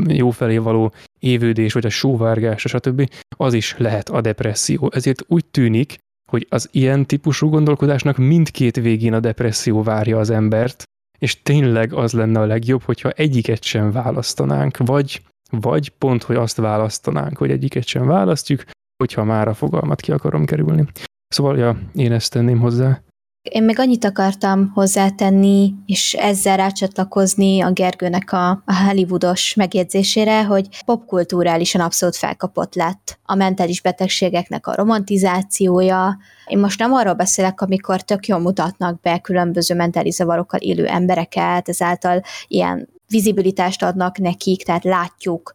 jó 0.07 0.29
felé 0.29 0.57
való 0.57 0.91
évődés, 1.19 1.73
vagy 1.73 1.85
a 1.85 1.89
sóvárgás, 1.89 2.61
stb. 2.61 3.09
az 3.37 3.53
is 3.53 3.75
lehet 3.77 4.09
a 4.09 4.21
depresszió. 4.21 4.91
Ezért 4.93 5.23
úgy 5.27 5.45
tűnik, 5.45 5.97
hogy 6.31 6.47
az 6.49 6.69
ilyen 6.71 7.05
típusú 7.05 7.49
gondolkodásnak 7.49 8.17
mindkét 8.17 8.75
végén 8.75 9.13
a 9.13 9.19
depresszió 9.19 9.83
várja 9.83 10.19
az 10.19 10.29
embert, 10.29 10.83
és 11.19 11.41
tényleg 11.41 11.93
az 11.93 12.13
lenne 12.13 12.39
a 12.39 12.45
legjobb, 12.45 12.81
hogyha 12.81 13.09
egyiket 13.09 13.63
sem 13.63 13.91
választanánk, 13.91 14.77
vagy, 14.77 15.21
vagy 15.49 15.89
pont, 15.89 16.23
hogy 16.23 16.35
azt 16.35 16.57
választanánk, 16.57 17.37
hogy 17.37 17.51
egyiket 17.51 17.85
sem 17.85 18.05
választjuk, 18.05 18.63
hogyha 19.03 19.23
már 19.23 19.47
a 19.47 19.53
fogalmat 19.53 20.01
ki 20.01 20.11
akarom 20.11 20.45
kerülni. 20.45 20.85
Szóval, 21.27 21.57
ja, 21.57 21.77
én 21.93 22.11
ezt 22.11 22.31
tenném 22.31 22.59
hozzá. 22.59 23.01
Én 23.49 23.63
meg 23.63 23.79
annyit 23.79 24.05
akartam 24.05 24.71
hozzátenni, 24.73 25.73
és 25.85 26.13
ezzel 26.13 26.57
rácsatlakozni 26.57 27.61
a 27.61 27.71
Gergőnek 27.71 28.31
a, 28.31 28.49
a 28.49 28.83
Hollywoodos 28.85 29.53
megjegyzésére, 29.53 30.43
hogy 30.43 30.83
popkulturálisan 30.85 31.81
abszolút 31.81 32.15
felkapott 32.15 32.75
lett 32.75 33.19
a 33.23 33.35
mentális 33.35 33.81
betegségeknek 33.81 34.67
a 34.67 34.75
romantizációja. 34.75 36.17
Én 36.45 36.59
most 36.59 36.79
nem 36.79 36.93
arról 36.93 37.13
beszélek, 37.13 37.61
amikor 37.61 38.01
tök 38.01 38.27
jól 38.27 38.39
mutatnak 38.39 39.01
be 39.01 39.19
különböző 39.19 39.75
mentális 39.75 40.13
zavarokkal 40.13 40.59
élő 40.59 40.85
embereket, 40.85 41.69
ezáltal 41.69 42.21
ilyen 42.47 42.89
vizibilitást 43.07 43.83
adnak 43.83 44.17
nekik, 44.17 44.63
tehát 44.63 44.83
látjuk, 44.83 45.51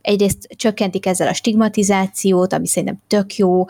egyrészt 0.00 0.46
csökkentik 0.56 1.06
ezzel 1.06 1.28
a 1.28 1.32
stigmatizációt, 1.32 2.52
ami 2.52 2.66
szerintem 2.66 3.02
tök 3.06 3.36
jó, 3.36 3.64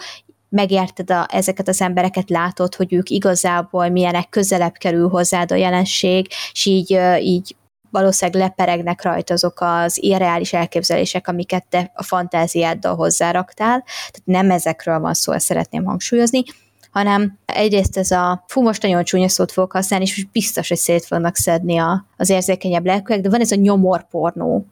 megérted 0.55 1.11
a, 1.11 1.27
ezeket 1.31 1.69
az 1.69 1.81
embereket, 1.81 2.31
látod, 2.31 2.75
hogy 2.75 2.93
ők 2.93 3.11
igazából 3.11 3.89
milyenek 3.89 4.29
közelebb 4.29 4.73
kerül 4.73 5.09
hozzád 5.09 5.53
a 5.53 5.55
jelenség, 5.55 6.27
és 6.53 6.65
így, 6.65 7.01
így 7.21 7.57
valószínűleg 7.91 8.41
leperegnek 8.41 9.03
rajta 9.03 9.35
azok 9.35 9.59
az 9.61 10.03
irreális 10.03 10.53
elképzelések, 10.53 11.29
amiket 11.29 11.67
te 11.69 11.91
a 11.95 12.03
fantáziáddal 12.03 12.95
hozzáraktál. 12.95 13.85
Tehát 13.85 14.23
nem 14.25 14.51
ezekről 14.51 14.99
van 14.99 15.15
szó, 15.15 15.33
ezt 15.33 15.47
szeretném 15.47 15.85
hangsúlyozni, 15.85 16.43
hanem 16.95 17.39
egyrészt 17.45 17.97
ez 17.97 18.11
a, 18.11 18.45
fú, 18.47 18.63
most 18.63 18.83
nagyon 18.83 19.05
csúnya 19.05 19.29
szót 19.29 19.53
fogok 19.53 19.73
használni, 19.73 20.05
és 20.05 20.27
biztos, 20.33 20.69
hogy 20.69 20.77
szét 20.77 21.05
fognak 21.05 21.37
szedni 21.37 21.79
a, 21.79 22.05
az 22.17 22.31
érzékenyebb 22.31 22.87
lelkűek, 22.87 23.21
de 23.21 23.31
van 23.31 23.41
ez 23.41 23.51
a 23.51 23.57
nyomorpornó 23.57 24.67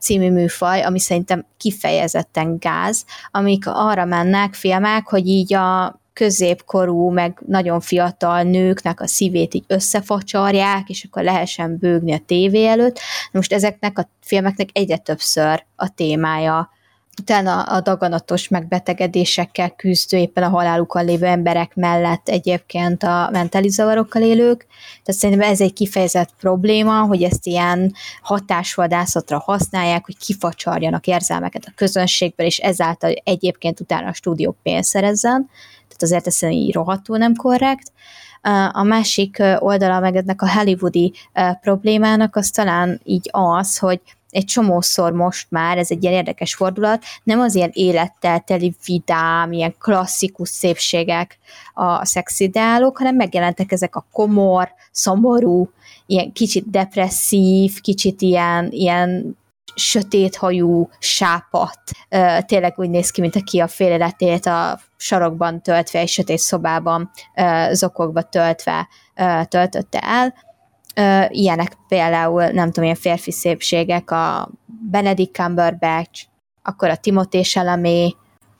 című 0.00 0.30
műfaj, 0.30 0.82
ami 0.82 0.98
szerintem 1.00 1.46
kifejezetten 1.56 2.56
gáz, 2.58 3.04
amik 3.30 3.66
arra 3.66 4.04
mennek 4.04 4.54
filmek, 4.54 5.08
hogy 5.08 5.26
így 5.26 5.54
a 5.54 6.00
középkorú, 6.12 7.10
meg 7.10 7.42
nagyon 7.46 7.80
fiatal 7.80 8.42
nőknek 8.42 9.00
a 9.00 9.06
szívét 9.06 9.54
így 9.54 9.64
összefacsarják, 9.66 10.88
és 10.88 11.04
akkor 11.04 11.22
lehessen 11.22 11.76
bőgni 11.76 12.12
a 12.12 12.20
tévé 12.26 12.66
előtt. 12.66 12.98
Most 13.32 13.52
ezeknek 13.52 13.98
a 13.98 14.08
filmeknek 14.20 14.68
egyre 14.72 14.96
többször 14.96 15.64
a 15.76 15.94
témája 15.94 16.70
utána 17.18 17.62
a 17.62 17.80
daganatos 17.80 18.48
megbetegedésekkel 18.48 19.70
küzdő, 19.70 20.16
éppen 20.16 20.42
a 20.42 20.48
halálukon 20.48 21.04
lévő 21.04 21.26
emberek 21.26 21.74
mellett 21.74 22.28
egyébként 22.28 23.02
a 23.02 23.28
mentális 23.32 23.72
zavarokkal 23.72 24.22
élők. 24.22 24.66
Tehát 25.02 25.20
szerintem 25.20 25.50
ez 25.50 25.60
egy 25.60 25.72
kifejezett 25.72 26.30
probléma, 26.40 27.02
hogy 27.02 27.22
ezt 27.22 27.46
ilyen 27.46 27.94
hatásvadászatra 28.22 29.38
használják, 29.38 30.04
hogy 30.04 30.16
kifacsarjanak 30.18 31.06
érzelmeket 31.06 31.64
a 31.66 31.72
közönségből, 31.74 32.46
és 32.46 32.58
ezáltal 32.58 33.12
egyébként 33.24 33.80
utána 33.80 34.08
a 34.08 34.12
stúdió 34.12 34.56
pénzt 34.62 34.88
szerezzen. 34.88 35.50
Tehát 35.88 36.02
azért 36.02 36.26
ez 36.26 36.42
így 36.42 36.74
rohadtul 36.74 37.18
nem 37.18 37.34
korrekt. 37.34 37.92
A 38.72 38.82
másik 38.82 39.42
oldala 39.58 40.00
meg 40.00 40.16
ennek 40.16 40.42
a 40.42 40.50
hollywoodi 40.50 41.12
problémának 41.60 42.36
az 42.36 42.50
talán 42.50 43.00
így 43.04 43.28
az, 43.32 43.78
hogy 43.78 44.00
egy 44.30 44.44
csomószor 44.44 45.12
most 45.12 45.46
már, 45.50 45.78
ez 45.78 45.90
egy 45.90 46.02
ilyen 46.02 46.14
érdekes 46.14 46.54
fordulat, 46.54 47.02
nem 47.22 47.40
az 47.40 47.54
ilyen 47.54 47.70
élettel 47.72 48.40
teli 48.40 48.74
vidám, 48.84 49.52
ilyen 49.52 49.74
klasszikus 49.78 50.48
szépségek 50.48 51.38
a 51.74 52.04
szexideálok, 52.04 52.98
hanem 52.98 53.14
megjelentek 53.14 53.72
ezek 53.72 53.96
a 53.96 54.06
komor, 54.12 54.68
szomorú, 54.90 55.70
ilyen 56.06 56.32
kicsit 56.32 56.70
depresszív, 56.70 57.80
kicsit 57.80 58.20
ilyen, 58.20 58.68
ilyen 58.70 59.36
sötéthajú 59.74 60.88
sápat. 60.98 61.80
Tényleg 62.46 62.74
úgy 62.76 62.90
néz 62.90 63.10
ki, 63.10 63.20
mint 63.20 63.36
aki 63.36 63.60
a 63.60 63.68
fél 63.68 63.92
életét 63.92 64.46
a 64.46 64.80
sarokban 64.96 65.62
töltve, 65.62 65.98
egy 65.98 66.08
sötét 66.08 66.38
szobában 66.38 67.10
zokogva 67.70 68.22
töltve 68.22 68.88
töltötte 69.48 69.98
el. 69.98 70.34
Ilyenek 71.28 71.76
például, 71.88 72.46
nem 72.46 72.66
tudom, 72.66 72.84
ilyen 72.84 72.96
férfi 72.96 73.32
szépségek, 73.32 74.10
a 74.10 74.50
Benedict 74.90 75.34
Cumberbatch, 75.34 76.24
akkor 76.62 76.88
a 76.88 76.96
Timothée 76.96 77.42
Chalamet, 77.42 78.16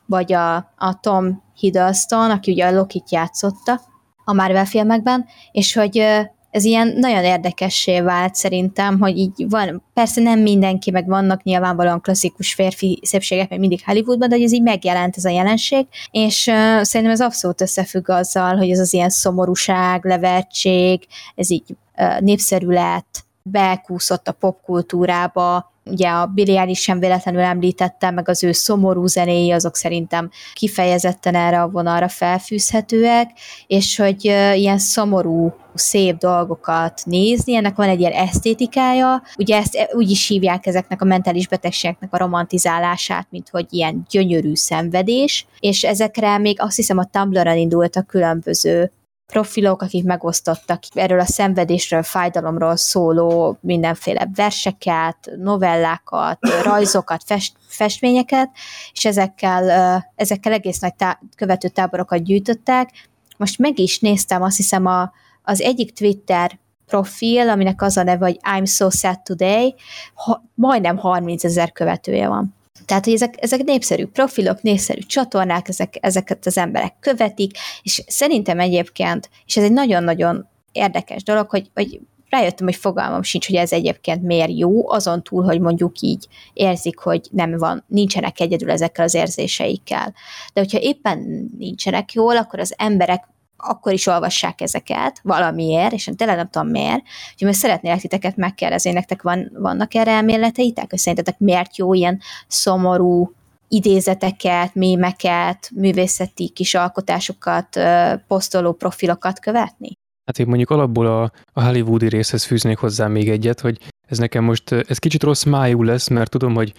vagy 0.06 0.32
a, 0.32 0.56
a 0.76 0.98
Tom 1.00 1.42
Hiddleston, 1.54 2.30
aki 2.30 2.52
ugye 2.52 2.66
a 2.66 2.72
Lokit 2.72 3.10
játszotta 3.10 3.80
a 4.24 4.32
Marvel 4.32 4.64
filmekben, 4.64 5.26
és 5.52 5.74
hogy 5.74 6.04
ez 6.50 6.64
ilyen 6.64 6.88
nagyon 6.96 7.24
érdekessé 7.24 8.00
vált 8.00 8.34
szerintem, 8.34 8.98
hogy 9.00 9.16
így 9.16 9.44
van, 9.48 9.82
persze 9.94 10.20
nem 10.20 10.40
mindenki, 10.40 10.90
meg 10.90 11.06
vannak 11.06 11.42
nyilvánvalóan 11.42 12.00
klasszikus 12.00 12.54
férfi 12.54 13.00
szépségek, 13.02 13.48
meg 13.48 13.58
mindig 13.58 13.82
Hollywoodban, 13.84 14.28
de 14.28 14.34
hogy 14.34 14.44
ez 14.44 14.52
így 14.52 14.62
megjelent 14.62 15.16
ez 15.16 15.24
a 15.24 15.30
jelenség, 15.30 15.86
és 16.10 16.46
uh, 16.46 16.82
szerintem 16.82 17.10
ez 17.10 17.20
abszolút 17.20 17.60
összefügg 17.60 18.08
azzal, 18.08 18.56
hogy 18.56 18.70
ez 18.70 18.78
az 18.78 18.92
ilyen 18.92 19.10
szomorúság, 19.10 20.04
levertség, 20.04 21.06
ez 21.34 21.50
így 21.50 21.76
népszerű 22.20 22.68
lett, 22.68 23.26
bekúszott 23.42 24.28
a 24.28 24.32
popkultúrába, 24.32 25.72
ugye 25.90 26.08
a 26.08 26.26
Billy 26.26 26.74
sem 26.74 26.98
véletlenül 26.98 27.40
említettem, 27.40 28.14
meg 28.14 28.28
az 28.28 28.44
ő 28.44 28.52
szomorú 28.52 29.06
zenéi, 29.06 29.50
azok 29.50 29.76
szerintem 29.76 30.30
kifejezetten 30.52 31.34
erre 31.34 31.62
a 31.62 31.68
vonalra 31.68 32.08
felfűzhetőek, 32.08 33.30
és 33.66 33.96
hogy 33.96 34.24
ilyen 34.54 34.78
szomorú, 34.78 35.54
szép 35.74 36.16
dolgokat 36.16 37.02
nézni, 37.04 37.54
ennek 37.54 37.76
van 37.76 37.88
egy 37.88 38.00
ilyen 38.00 38.12
esztétikája, 38.12 39.22
ugye 39.36 39.56
ezt 39.56 39.88
úgy 39.92 40.10
is 40.10 40.28
hívják 40.28 40.66
ezeknek 40.66 41.02
a 41.02 41.04
mentális 41.04 41.48
betegségeknek 41.48 42.12
a 42.12 42.18
romantizálását, 42.18 43.26
mint 43.30 43.48
hogy 43.48 43.66
ilyen 43.70 44.06
gyönyörű 44.10 44.54
szenvedés, 44.54 45.46
és 45.60 45.84
ezekre 45.84 46.38
még 46.38 46.60
azt 46.60 46.76
hiszem 46.76 46.98
a 46.98 47.04
Tumblr-on 47.04 47.56
indultak 47.56 48.06
különböző 48.06 48.92
profilok, 49.32 49.82
akik 49.82 50.04
megosztottak 50.04 50.82
erről 50.94 51.20
a 51.20 51.24
szenvedésről, 51.24 52.02
fájdalomról 52.02 52.76
szóló 52.76 53.58
mindenféle 53.60 54.28
verseket, 54.34 55.30
novellákat, 55.36 56.38
rajzokat, 56.64 57.22
fest, 57.26 57.56
festményeket, 57.66 58.50
és 58.92 59.04
ezekkel, 59.04 60.04
ezekkel 60.14 60.52
egész 60.52 60.78
nagy 60.78 60.94
tá- 60.94 61.20
követő 61.36 61.68
táborokat 61.68 62.22
gyűjtöttek. 62.22 62.90
Most 63.36 63.58
meg 63.58 63.78
is 63.78 63.98
néztem, 63.98 64.42
azt 64.42 64.56
hiszem 64.56 64.86
a, 64.86 65.12
az 65.42 65.60
egyik 65.60 65.92
Twitter 65.92 66.58
profil, 66.86 67.48
aminek 67.48 67.82
az 67.82 67.96
a 67.96 68.02
neve, 68.02 68.24
hogy 68.24 68.38
I'm 68.56 68.66
so 68.66 68.90
sad 68.90 69.22
today, 69.22 69.74
ha, 70.14 70.44
majdnem 70.54 70.96
30 70.96 71.44
ezer 71.44 71.72
követője 71.72 72.28
van. 72.28 72.56
Tehát, 72.84 73.04
hogy 73.04 73.14
ezek, 73.14 73.34
ezek 73.38 73.62
népszerű 73.62 74.06
profilok, 74.06 74.62
népszerű 74.62 75.00
csatornák, 75.00 75.68
ezek, 75.68 75.98
ezeket 76.00 76.46
az 76.46 76.58
emberek 76.58 76.94
követik, 77.00 77.58
és 77.82 78.02
szerintem 78.06 78.60
egyébként, 78.60 79.30
és 79.46 79.56
ez 79.56 79.64
egy 79.64 79.72
nagyon-nagyon 79.72 80.48
érdekes 80.72 81.22
dolog, 81.22 81.50
hogy, 81.50 81.70
hogy 81.74 82.00
rájöttem, 82.30 82.66
hogy 82.66 82.76
fogalmam 82.76 83.22
sincs, 83.22 83.46
hogy 83.46 83.56
ez 83.56 83.72
egyébként 83.72 84.22
miért 84.22 84.58
jó, 84.58 84.90
azon 84.90 85.22
túl, 85.22 85.44
hogy 85.44 85.60
mondjuk 85.60 86.00
így 86.00 86.26
érzik, 86.52 86.98
hogy 86.98 87.28
nem 87.30 87.58
van, 87.58 87.84
nincsenek 87.86 88.40
egyedül 88.40 88.70
ezekkel 88.70 89.04
az 89.04 89.14
érzéseikkel. 89.14 90.14
De 90.52 90.60
hogyha 90.60 90.78
éppen 90.78 91.50
nincsenek 91.58 92.12
jól, 92.12 92.36
akkor 92.36 92.58
az 92.58 92.74
emberek 92.76 93.28
akkor 93.58 93.92
is 93.92 94.06
olvassák 94.06 94.60
ezeket 94.60 95.20
valamiért, 95.22 95.92
és 95.92 96.06
én 96.06 96.16
tényleg 96.16 96.36
nem 96.36 96.48
tudom 96.50 96.68
miért, 96.68 97.02
úgyhogy 97.32 97.46
most 97.46 97.58
szeretnélek 97.58 98.00
titeket 98.00 98.36
megkérdezni, 98.36 98.92
nektek 98.92 99.22
van, 99.22 99.50
vannak 99.54 99.94
erre 99.94 100.10
elméleteitek, 100.10 100.90
hogy 100.90 100.98
szerintetek 100.98 101.38
miért 101.38 101.76
jó 101.76 101.94
ilyen 101.94 102.20
szomorú 102.46 103.32
idézeteket, 103.68 104.74
mémeket, 104.74 105.70
művészeti 105.74 106.48
kis 106.48 106.74
alkotásokat, 106.74 107.80
posztoló 108.26 108.72
profilokat 108.72 109.40
követni? 109.40 109.92
Hát 110.24 110.38
én 110.38 110.46
mondjuk 110.46 110.70
alapból 110.70 111.06
a, 111.06 111.22
a 111.52 111.62
hollywoodi 111.62 112.08
részhez 112.08 112.44
fűznék 112.44 112.78
hozzá 112.78 113.06
még 113.06 113.28
egyet, 113.28 113.60
hogy 113.60 113.78
ez 114.08 114.18
nekem 114.18 114.44
most, 114.44 114.72
ez 114.72 114.98
kicsit 114.98 115.22
rossz 115.22 115.44
májú 115.44 115.82
lesz, 115.82 116.08
mert 116.08 116.30
tudom, 116.30 116.54
hogy 116.54 116.72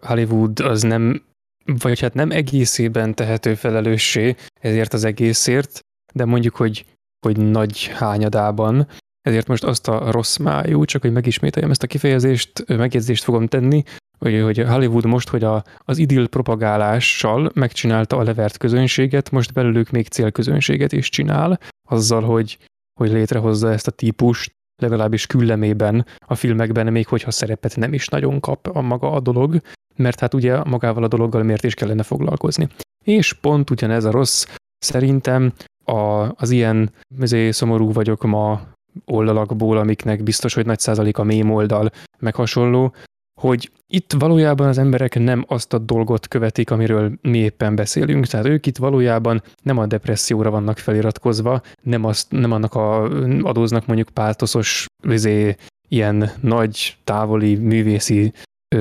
Hollywood 0.00 0.60
az 0.60 0.82
nem, 0.82 1.24
vagy 1.64 2.00
hát 2.00 2.14
nem 2.14 2.30
egészében 2.30 3.14
tehető 3.14 3.54
felelőssé 3.54 4.34
ezért 4.60 4.92
az 4.92 5.04
egészért, 5.04 5.80
de 6.16 6.24
mondjuk, 6.24 6.56
hogy, 6.56 6.84
hogy 7.26 7.36
nagy 7.36 7.86
hányadában, 7.86 8.88
ezért 9.20 9.46
most 9.46 9.64
azt 9.64 9.88
a 9.88 10.10
rossz 10.10 10.36
májú, 10.36 10.84
csak 10.84 11.02
hogy 11.02 11.12
megismételjem 11.12 11.70
ezt 11.70 11.82
a 11.82 11.86
kifejezést, 11.86 12.64
megjegyzést 12.66 13.24
fogom 13.24 13.46
tenni, 13.46 13.82
hogy, 14.18 14.40
hogy 14.42 14.58
Hollywood 14.58 15.04
most, 15.04 15.28
hogy 15.28 15.44
a, 15.44 15.64
az 15.78 15.98
idill 15.98 16.28
propagálással 16.28 17.50
megcsinálta 17.54 18.16
a 18.16 18.22
levert 18.22 18.56
közönséget, 18.56 19.30
most 19.30 19.52
belőlük 19.52 19.90
még 19.90 20.06
célközönséget 20.06 20.92
is 20.92 21.08
csinál, 21.08 21.60
azzal, 21.88 22.22
hogy, 22.22 22.58
hogy 23.00 23.10
létrehozza 23.10 23.72
ezt 23.72 23.86
a 23.86 23.90
típust, 23.90 24.54
legalábbis 24.82 25.26
küllemében 25.26 26.06
a 26.26 26.34
filmekben, 26.34 26.92
még 26.92 27.06
hogyha 27.06 27.30
szerepet 27.30 27.76
nem 27.76 27.92
is 27.92 28.08
nagyon 28.08 28.40
kap 28.40 28.66
a 28.66 28.80
maga 28.80 29.12
a 29.12 29.20
dolog, 29.20 29.60
mert 29.96 30.20
hát 30.20 30.34
ugye 30.34 30.64
magával 30.64 31.04
a 31.04 31.08
dologgal 31.08 31.42
miért 31.42 31.64
is 31.64 31.74
kellene 31.74 32.02
foglalkozni. 32.02 32.68
És 33.04 33.32
pont 33.32 33.70
ugyanez 33.70 34.04
a 34.04 34.10
rossz 34.10 34.46
szerintem 34.78 35.52
a, 35.86 36.32
az 36.36 36.50
ilyen 36.50 36.90
azért 37.20 37.54
szomorú 37.54 37.92
vagyok 37.92 38.22
ma 38.22 38.60
oldalakból, 39.04 39.76
amiknek 39.76 40.22
biztos, 40.22 40.54
hogy 40.54 40.66
nagy 40.66 40.78
százalék 40.78 41.18
a 41.18 41.24
mém 41.24 41.50
oldal, 41.50 41.90
meg 42.18 42.34
hasonló, 42.34 42.94
hogy 43.40 43.70
itt 43.86 44.12
valójában 44.18 44.68
az 44.68 44.78
emberek 44.78 45.18
nem 45.18 45.44
azt 45.48 45.72
a 45.72 45.78
dolgot 45.78 46.28
követik, 46.28 46.70
amiről 46.70 47.12
mi 47.22 47.38
éppen 47.38 47.74
beszélünk, 47.74 48.26
tehát 48.26 48.46
ők 48.46 48.66
itt 48.66 48.76
valójában 48.76 49.42
nem 49.62 49.78
a 49.78 49.86
depresszióra 49.86 50.50
vannak 50.50 50.78
feliratkozva, 50.78 51.60
nem, 51.82 52.04
azt, 52.04 52.30
nem 52.30 52.52
annak 52.52 52.74
a, 52.74 53.02
adóznak 53.42 53.86
mondjuk 53.86 54.08
páltoszos, 54.08 54.86
vizé, 55.02 55.56
ilyen 55.88 56.30
nagy, 56.40 56.96
távoli, 57.04 57.54
művészi, 57.54 58.32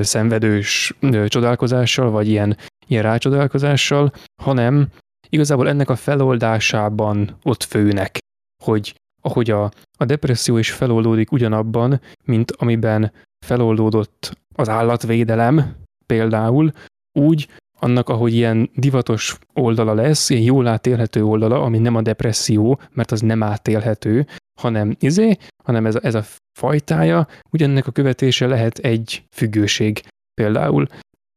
szenvedős 0.01 0.97
csodálkozással, 1.27 2.09
vagy 2.09 2.27
ilyen, 2.27 2.57
ilyen 2.87 3.03
rácsodálkozással, 3.03 4.13
hanem 4.41 4.87
igazából 5.29 5.67
ennek 5.67 5.89
a 5.89 5.95
feloldásában 5.95 7.37
ott 7.43 7.63
főnek, 7.63 8.17
hogy 8.63 8.95
ahogy 9.21 9.49
a, 9.49 9.71
a 9.97 10.05
depresszió 10.05 10.57
is 10.57 10.71
feloldódik 10.71 11.31
ugyanabban, 11.31 12.01
mint 12.23 12.51
amiben 12.51 13.11
feloldódott 13.45 14.37
az 14.55 14.69
állatvédelem 14.69 15.75
például, 16.05 16.71
úgy 17.19 17.47
annak, 17.79 18.09
ahogy 18.09 18.33
ilyen 18.33 18.69
divatos 18.75 19.37
oldala 19.53 19.93
lesz, 19.93 20.29
ilyen 20.29 20.43
jól 20.43 20.67
átélhető 20.67 21.23
oldala, 21.23 21.61
ami 21.61 21.77
nem 21.77 21.95
a 21.95 22.01
depresszió, 22.01 22.79
mert 22.91 23.11
az 23.11 23.21
nem 23.21 23.43
átélhető, 23.43 24.27
hanem 24.59 24.95
izé, 24.99 25.37
hanem 25.63 25.85
ez 25.85 25.95
a, 25.95 25.99
ez 26.03 26.15
a 26.15 26.23
fajtája, 26.59 27.27
ugyanennek 27.51 27.87
a 27.87 27.91
követése 27.91 28.47
lehet 28.47 28.77
egy 28.77 29.23
függőség 29.31 30.01
például. 30.33 30.87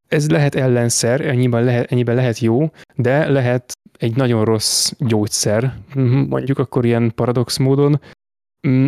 Ez 0.08 0.30
lehet 0.30 0.54
ellenszer, 0.54 1.20
ennyiben 1.20 1.64
lehet, 1.64 1.92
ennyiben 1.92 2.14
lehet 2.14 2.38
jó, 2.38 2.70
de 2.94 3.28
lehet 3.30 3.72
egy 3.98 4.16
nagyon 4.16 4.44
rossz 4.44 4.92
gyógyszer, 4.98 5.74
mondjuk 6.28 6.58
akkor 6.58 6.84
ilyen 6.84 7.12
paradox 7.14 7.56
módon, 7.56 8.00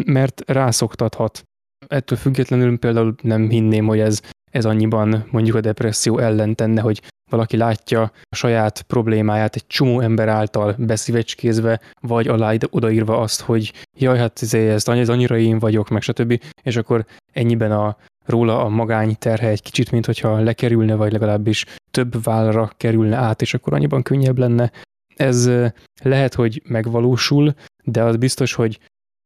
mert 0.04 0.42
rászoktathat. 0.46 1.42
Ettől 1.86 2.18
függetlenül 2.18 2.78
például 2.78 3.14
nem 3.22 3.48
hinném, 3.48 3.86
hogy 3.86 3.98
ez, 4.00 4.20
ez 4.50 4.64
annyiban 4.64 5.24
mondjuk 5.30 5.56
a 5.56 5.60
depresszió 5.60 6.18
ellen 6.18 6.54
tenne, 6.54 6.80
hogy 6.80 7.02
valaki 7.30 7.56
látja 7.56 8.12
a 8.30 8.34
saját 8.34 8.82
problémáját 8.82 9.54
egy 9.54 9.66
csomó 9.66 10.00
ember 10.00 10.28
által 10.28 10.74
beszívecskézve, 10.78 11.80
vagy 12.00 12.28
alá 12.28 12.54
odaírva 12.70 13.18
azt, 13.18 13.40
hogy 13.40 13.72
jaj, 13.98 14.18
hát 14.18 14.38
ez, 14.42 14.54
ez, 14.54 14.88
ez 14.88 15.08
annyira 15.08 15.38
én 15.38 15.58
vagyok, 15.58 15.88
meg 15.88 16.02
stb. 16.02 16.42
És 16.62 16.76
akkor 16.76 17.04
ennyiben 17.32 17.72
a, 17.72 17.96
róla 18.30 18.64
a 18.64 18.68
magány 18.68 19.16
terhe 19.18 19.48
egy 19.48 19.62
kicsit, 19.62 19.90
mint 19.90 20.06
hogyha 20.06 20.40
lekerülne, 20.40 20.94
vagy 20.94 21.12
legalábbis 21.12 21.64
több 21.90 22.22
vállra 22.22 22.70
kerülne 22.76 23.16
át, 23.16 23.42
és 23.42 23.54
akkor 23.54 23.74
annyiban 23.74 24.02
könnyebb 24.02 24.38
lenne 24.38 24.70
ez 25.20 25.50
lehet, 26.02 26.34
hogy 26.34 26.62
megvalósul, 26.68 27.54
de 27.84 28.02
az 28.02 28.16
biztos, 28.16 28.52
hogy 28.52 28.78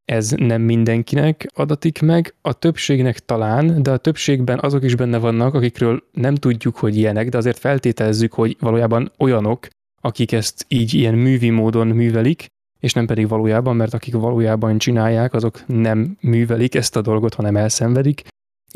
ez 0.05 0.31
nem 0.31 0.63
mindenkinek 0.63 1.47
adatik 1.55 2.01
meg, 2.01 2.35
a 2.43 2.53
többségnek 2.53 3.19
talán, 3.19 3.83
de 3.83 3.91
a 3.91 3.97
többségben 3.97 4.59
azok 4.63 4.85
is 4.85 4.97
benne 4.97 5.19
vannak, 5.19 5.55
akikről 5.55 6.03
nem 6.13 6.35
tudjuk, 6.35 6.77
hogy 6.77 6.97
ilyenek, 6.97 7.29
de 7.29 7.37
azért 7.37 7.59
feltételezzük, 7.59 8.33
hogy 8.33 8.57
valójában 8.61 9.13
olyanok, 9.19 9.69
akik 10.01 10.33
ezt 10.33 10.65
így 10.69 10.95
ilyen 10.95 11.15
művi 11.15 11.51
módon 11.51 11.87
művelik, 11.87 12.47
és 12.81 12.93
nem 12.93 13.07
pedig 13.07 13.29
valójában, 13.29 13.77
mert 13.77 13.95
akik 13.95 14.15
valójában 14.15 14.79
csinálják, 14.79 15.35
azok 15.35 15.67
nem 15.67 16.17
művelik 16.21 16.75
ezt 16.75 16.97
a 16.97 17.01
dolgot, 17.01 17.35
hanem 17.35 17.57
elszenvedik. 17.57 18.23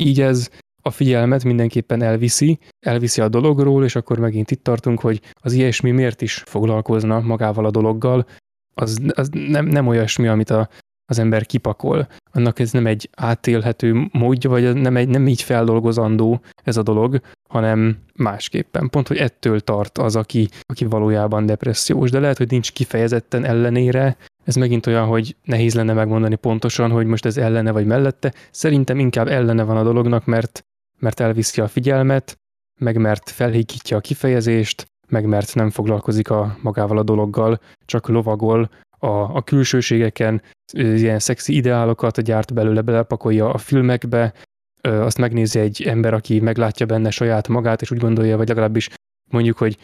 Így 0.03 0.21
ez 0.21 0.49
a 0.81 0.91
figyelmet 0.91 1.43
mindenképpen 1.43 2.01
elviszi, 2.01 2.59
elviszi 2.85 3.21
a 3.21 3.29
dologról, 3.29 3.83
és 3.83 3.95
akkor 3.95 4.19
megint 4.19 4.51
itt 4.51 4.63
tartunk, 4.63 4.99
hogy 4.99 5.21
az 5.33 5.53
ilyesmi 5.53 5.91
miért 5.91 6.21
is 6.21 6.43
foglalkozna 6.45 7.19
magával 7.19 7.65
a 7.65 7.71
dologgal, 7.71 8.25
az, 8.73 8.99
az 9.13 9.29
nem, 9.31 9.65
nem 9.65 9.87
olyasmi, 9.87 10.27
amit 10.27 10.49
a, 10.49 10.69
az 11.05 11.19
ember 11.19 11.45
kipakol. 11.45 12.07
Annak 12.31 12.59
ez 12.59 12.71
nem 12.71 12.85
egy 12.85 13.09
átélhető 13.15 14.09
módja, 14.11 14.49
vagy 14.49 14.73
nem, 14.73 14.97
egy, 14.97 15.07
nem 15.07 15.27
így 15.27 15.41
feldolgozandó 15.41 16.41
ez 16.63 16.77
a 16.77 16.83
dolog, 16.83 17.21
hanem 17.49 17.97
másképpen. 18.15 18.89
Pont, 18.89 19.07
hogy 19.07 19.17
ettől 19.17 19.59
tart 19.59 19.97
az, 19.97 20.15
aki, 20.15 20.49
aki 20.61 20.85
valójában 20.85 21.45
depressziós, 21.45 22.11
de 22.11 22.19
lehet, 22.19 22.37
hogy 22.37 22.49
nincs 22.49 22.71
kifejezetten 22.71 23.45
ellenére, 23.45 24.17
ez 24.49 24.55
megint 24.55 24.87
olyan, 24.87 25.07
hogy 25.07 25.35
nehéz 25.43 25.75
lenne 25.75 25.93
megmondani 25.93 26.35
pontosan, 26.35 26.91
hogy 26.91 27.05
most 27.05 27.25
ez 27.25 27.37
ellene 27.37 27.71
vagy 27.71 27.85
mellette. 27.85 28.33
Szerintem 28.51 28.99
inkább 28.99 29.27
ellene 29.27 29.63
van 29.63 29.77
a 29.77 29.83
dolognak, 29.83 30.25
mert, 30.25 30.61
mert 30.99 31.19
elviszi 31.19 31.61
a 31.61 31.67
figyelmet, 31.67 32.37
meg 32.79 32.97
mert 32.97 33.29
felhígítja 33.29 33.97
a 33.97 34.01
kifejezést, 34.01 34.85
meg 35.07 35.25
mert 35.25 35.55
nem 35.55 35.69
foglalkozik 35.69 36.29
a 36.29 36.57
magával 36.61 36.97
a 36.97 37.03
dologgal, 37.03 37.59
csak 37.85 38.07
lovagol 38.07 38.69
a, 38.97 39.07
a 39.07 39.41
külsőségeken, 39.41 40.41
ilyen 40.73 41.19
szexi 41.19 41.55
ideálokat 41.55 42.21
gyárt 42.21 42.53
belőle, 42.53 42.81
belepakolja 42.81 43.53
a 43.53 43.57
filmekbe, 43.57 44.33
azt 44.81 45.17
megnézi 45.17 45.59
egy 45.59 45.81
ember, 45.81 46.13
aki 46.13 46.39
meglátja 46.39 46.85
benne 46.85 47.09
saját 47.09 47.47
magát, 47.47 47.81
és 47.81 47.91
úgy 47.91 47.99
gondolja, 47.99 48.37
vagy 48.37 48.47
legalábbis 48.47 48.89
mondjuk, 49.31 49.57
hogy 49.57 49.77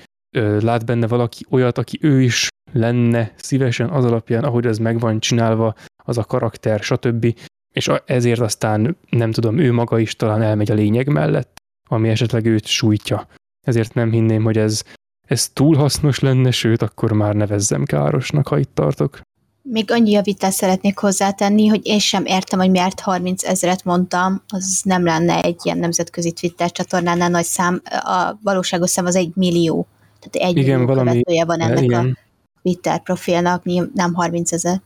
lát 0.60 0.86
benne 0.86 1.08
valaki 1.08 1.46
olyat, 1.50 1.78
aki 1.78 1.98
ő 2.02 2.22
is 2.22 2.48
lenne 2.76 3.34
szívesen 3.36 3.90
az 3.90 4.06
alapján, 4.06 4.44
ahogy 4.44 4.66
ez 4.66 4.78
meg 4.78 5.00
van 5.00 5.20
csinálva, 5.20 5.76
az 6.04 6.18
a 6.18 6.24
karakter, 6.24 6.80
stb. 6.80 7.40
És 7.74 7.92
ezért 8.06 8.40
aztán 8.40 8.98
nem 9.10 9.32
tudom, 9.32 9.58
ő 9.58 9.72
maga 9.72 10.00
is 10.00 10.16
talán 10.16 10.42
elmegy 10.42 10.72
a 10.72 10.74
lényeg 10.74 11.08
mellett, 11.08 11.58
ami 11.90 12.10
esetleg 12.10 12.46
őt 12.46 12.66
sújtja. 12.66 13.28
Ezért 13.68 13.94
nem 13.94 14.12
hinném, 14.12 14.44
hogy 14.44 14.58
ez, 14.58 14.84
ez 15.28 15.50
túl 15.50 15.76
hasznos 15.76 16.20
lenne, 16.20 16.52
sőt, 16.52 16.82
akkor 16.82 17.12
már 17.12 17.36
nevezzem 17.36 17.84
károsnak, 17.84 18.48
ha 18.48 18.58
itt 18.58 18.74
tartok. 18.74 19.22
Még 19.62 19.92
annyi 19.92 20.12
javítást 20.12 20.58
szeretnék 20.58 20.98
hozzátenni, 20.98 21.68
hogy 21.68 21.82
én 21.84 22.00
sem 22.00 22.26
értem, 22.26 22.60
hogy 22.60 22.70
miért 22.70 23.00
30 23.00 23.44
ezeret 23.44 23.84
mondtam, 23.84 24.44
az 24.48 24.82
nem 24.84 25.04
lenne 25.04 25.42
egy 25.42 25.60
ilyen 25.64 25.78
nemzetközi 25.78 26.32
Twitter 26.32 26.72
csatornánál 26.72 27.30
nagy 27.30 27.44
szám, 27.44 27.82
a 27.86 28.38
valóságos 28.44 28.90
szám 28.90 29.06
az 29.06 29.16
egy 29.16 29.32
millió. 29.36 29.88
Tehát 30.20 30.50
egy 30.50 30.58
Igen, 30.58 30.80
millió 30.80 30.86
valami, 30.94 31.10
követője 31.10 31.46
van 31.46 31.60
ennek 31.60 31.84
igen. 31.84 32.06
a 32.06 32.25
Twitter 32.66 33.02
profilnak, 33.04 33.64
nem 33.94 34.14
30 34.14 34.52
ezer. 34.52 34.82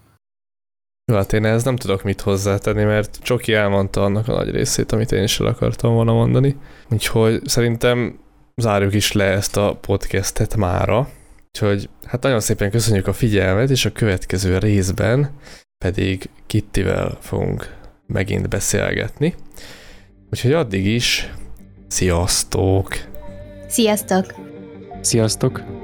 Jó, 1.11 1.15
hát 1.15 1.34
én 1.34 1.45
ehhez 1.45 1.64
nem 1.64 1.76
tudok 1.76 2.03
mit 2.03 2.22
hozzátenni, 2.22 2.84
mert 2.84 3.19
Csoki 3.22 3.53
elmondta 3.53 4.03
annak 4.03 4.27
a 4.27 4.34
nagy 4.34 4.49
részét, 4.49 4.91
amit 4.91 5.11
én 5.11 5.23
is 5.23 5.39
el 5.39 5.45
akartam 5.45 5.93
volna 5.93 6.14
mondani. 6.14 6.56
Úgyhogy 6.89 7.41
szerintem 7.45 8.19
zárjuk 8.56 8.93
is 8.93 9.11
le 9.11 9.23
ezt 9.23 9.57
a 9.57 9.77
podcastet 9.81 10.56
mára. 10.56 11.10
Úgyhogy 11.47 11.89
hát 12.03 12.22
nagyon 12.22 12.39
szépen 12.39 12.72
köszönjük 12.72 13.07
a 13.07 13.14
figyelmet, 13.14 13.69
és 13.69 13.85
a 13.85 13.91
következő 13.91 14.57
részben 14.57 15.31
pedig 15.85 16.30
Kittivel 16.47 17.18
fogunk 17.22 17.76
megint 18.07 18.49
beszélgetni. 18.49 19.35
Úgyhogy 20.31 20.53
addig 20.53 20.85
is, 20.85 21.34
sziasztok! 21.88 22.93
Sziasztok! 23.68 24.34
Sziasztok! 25.01 25.78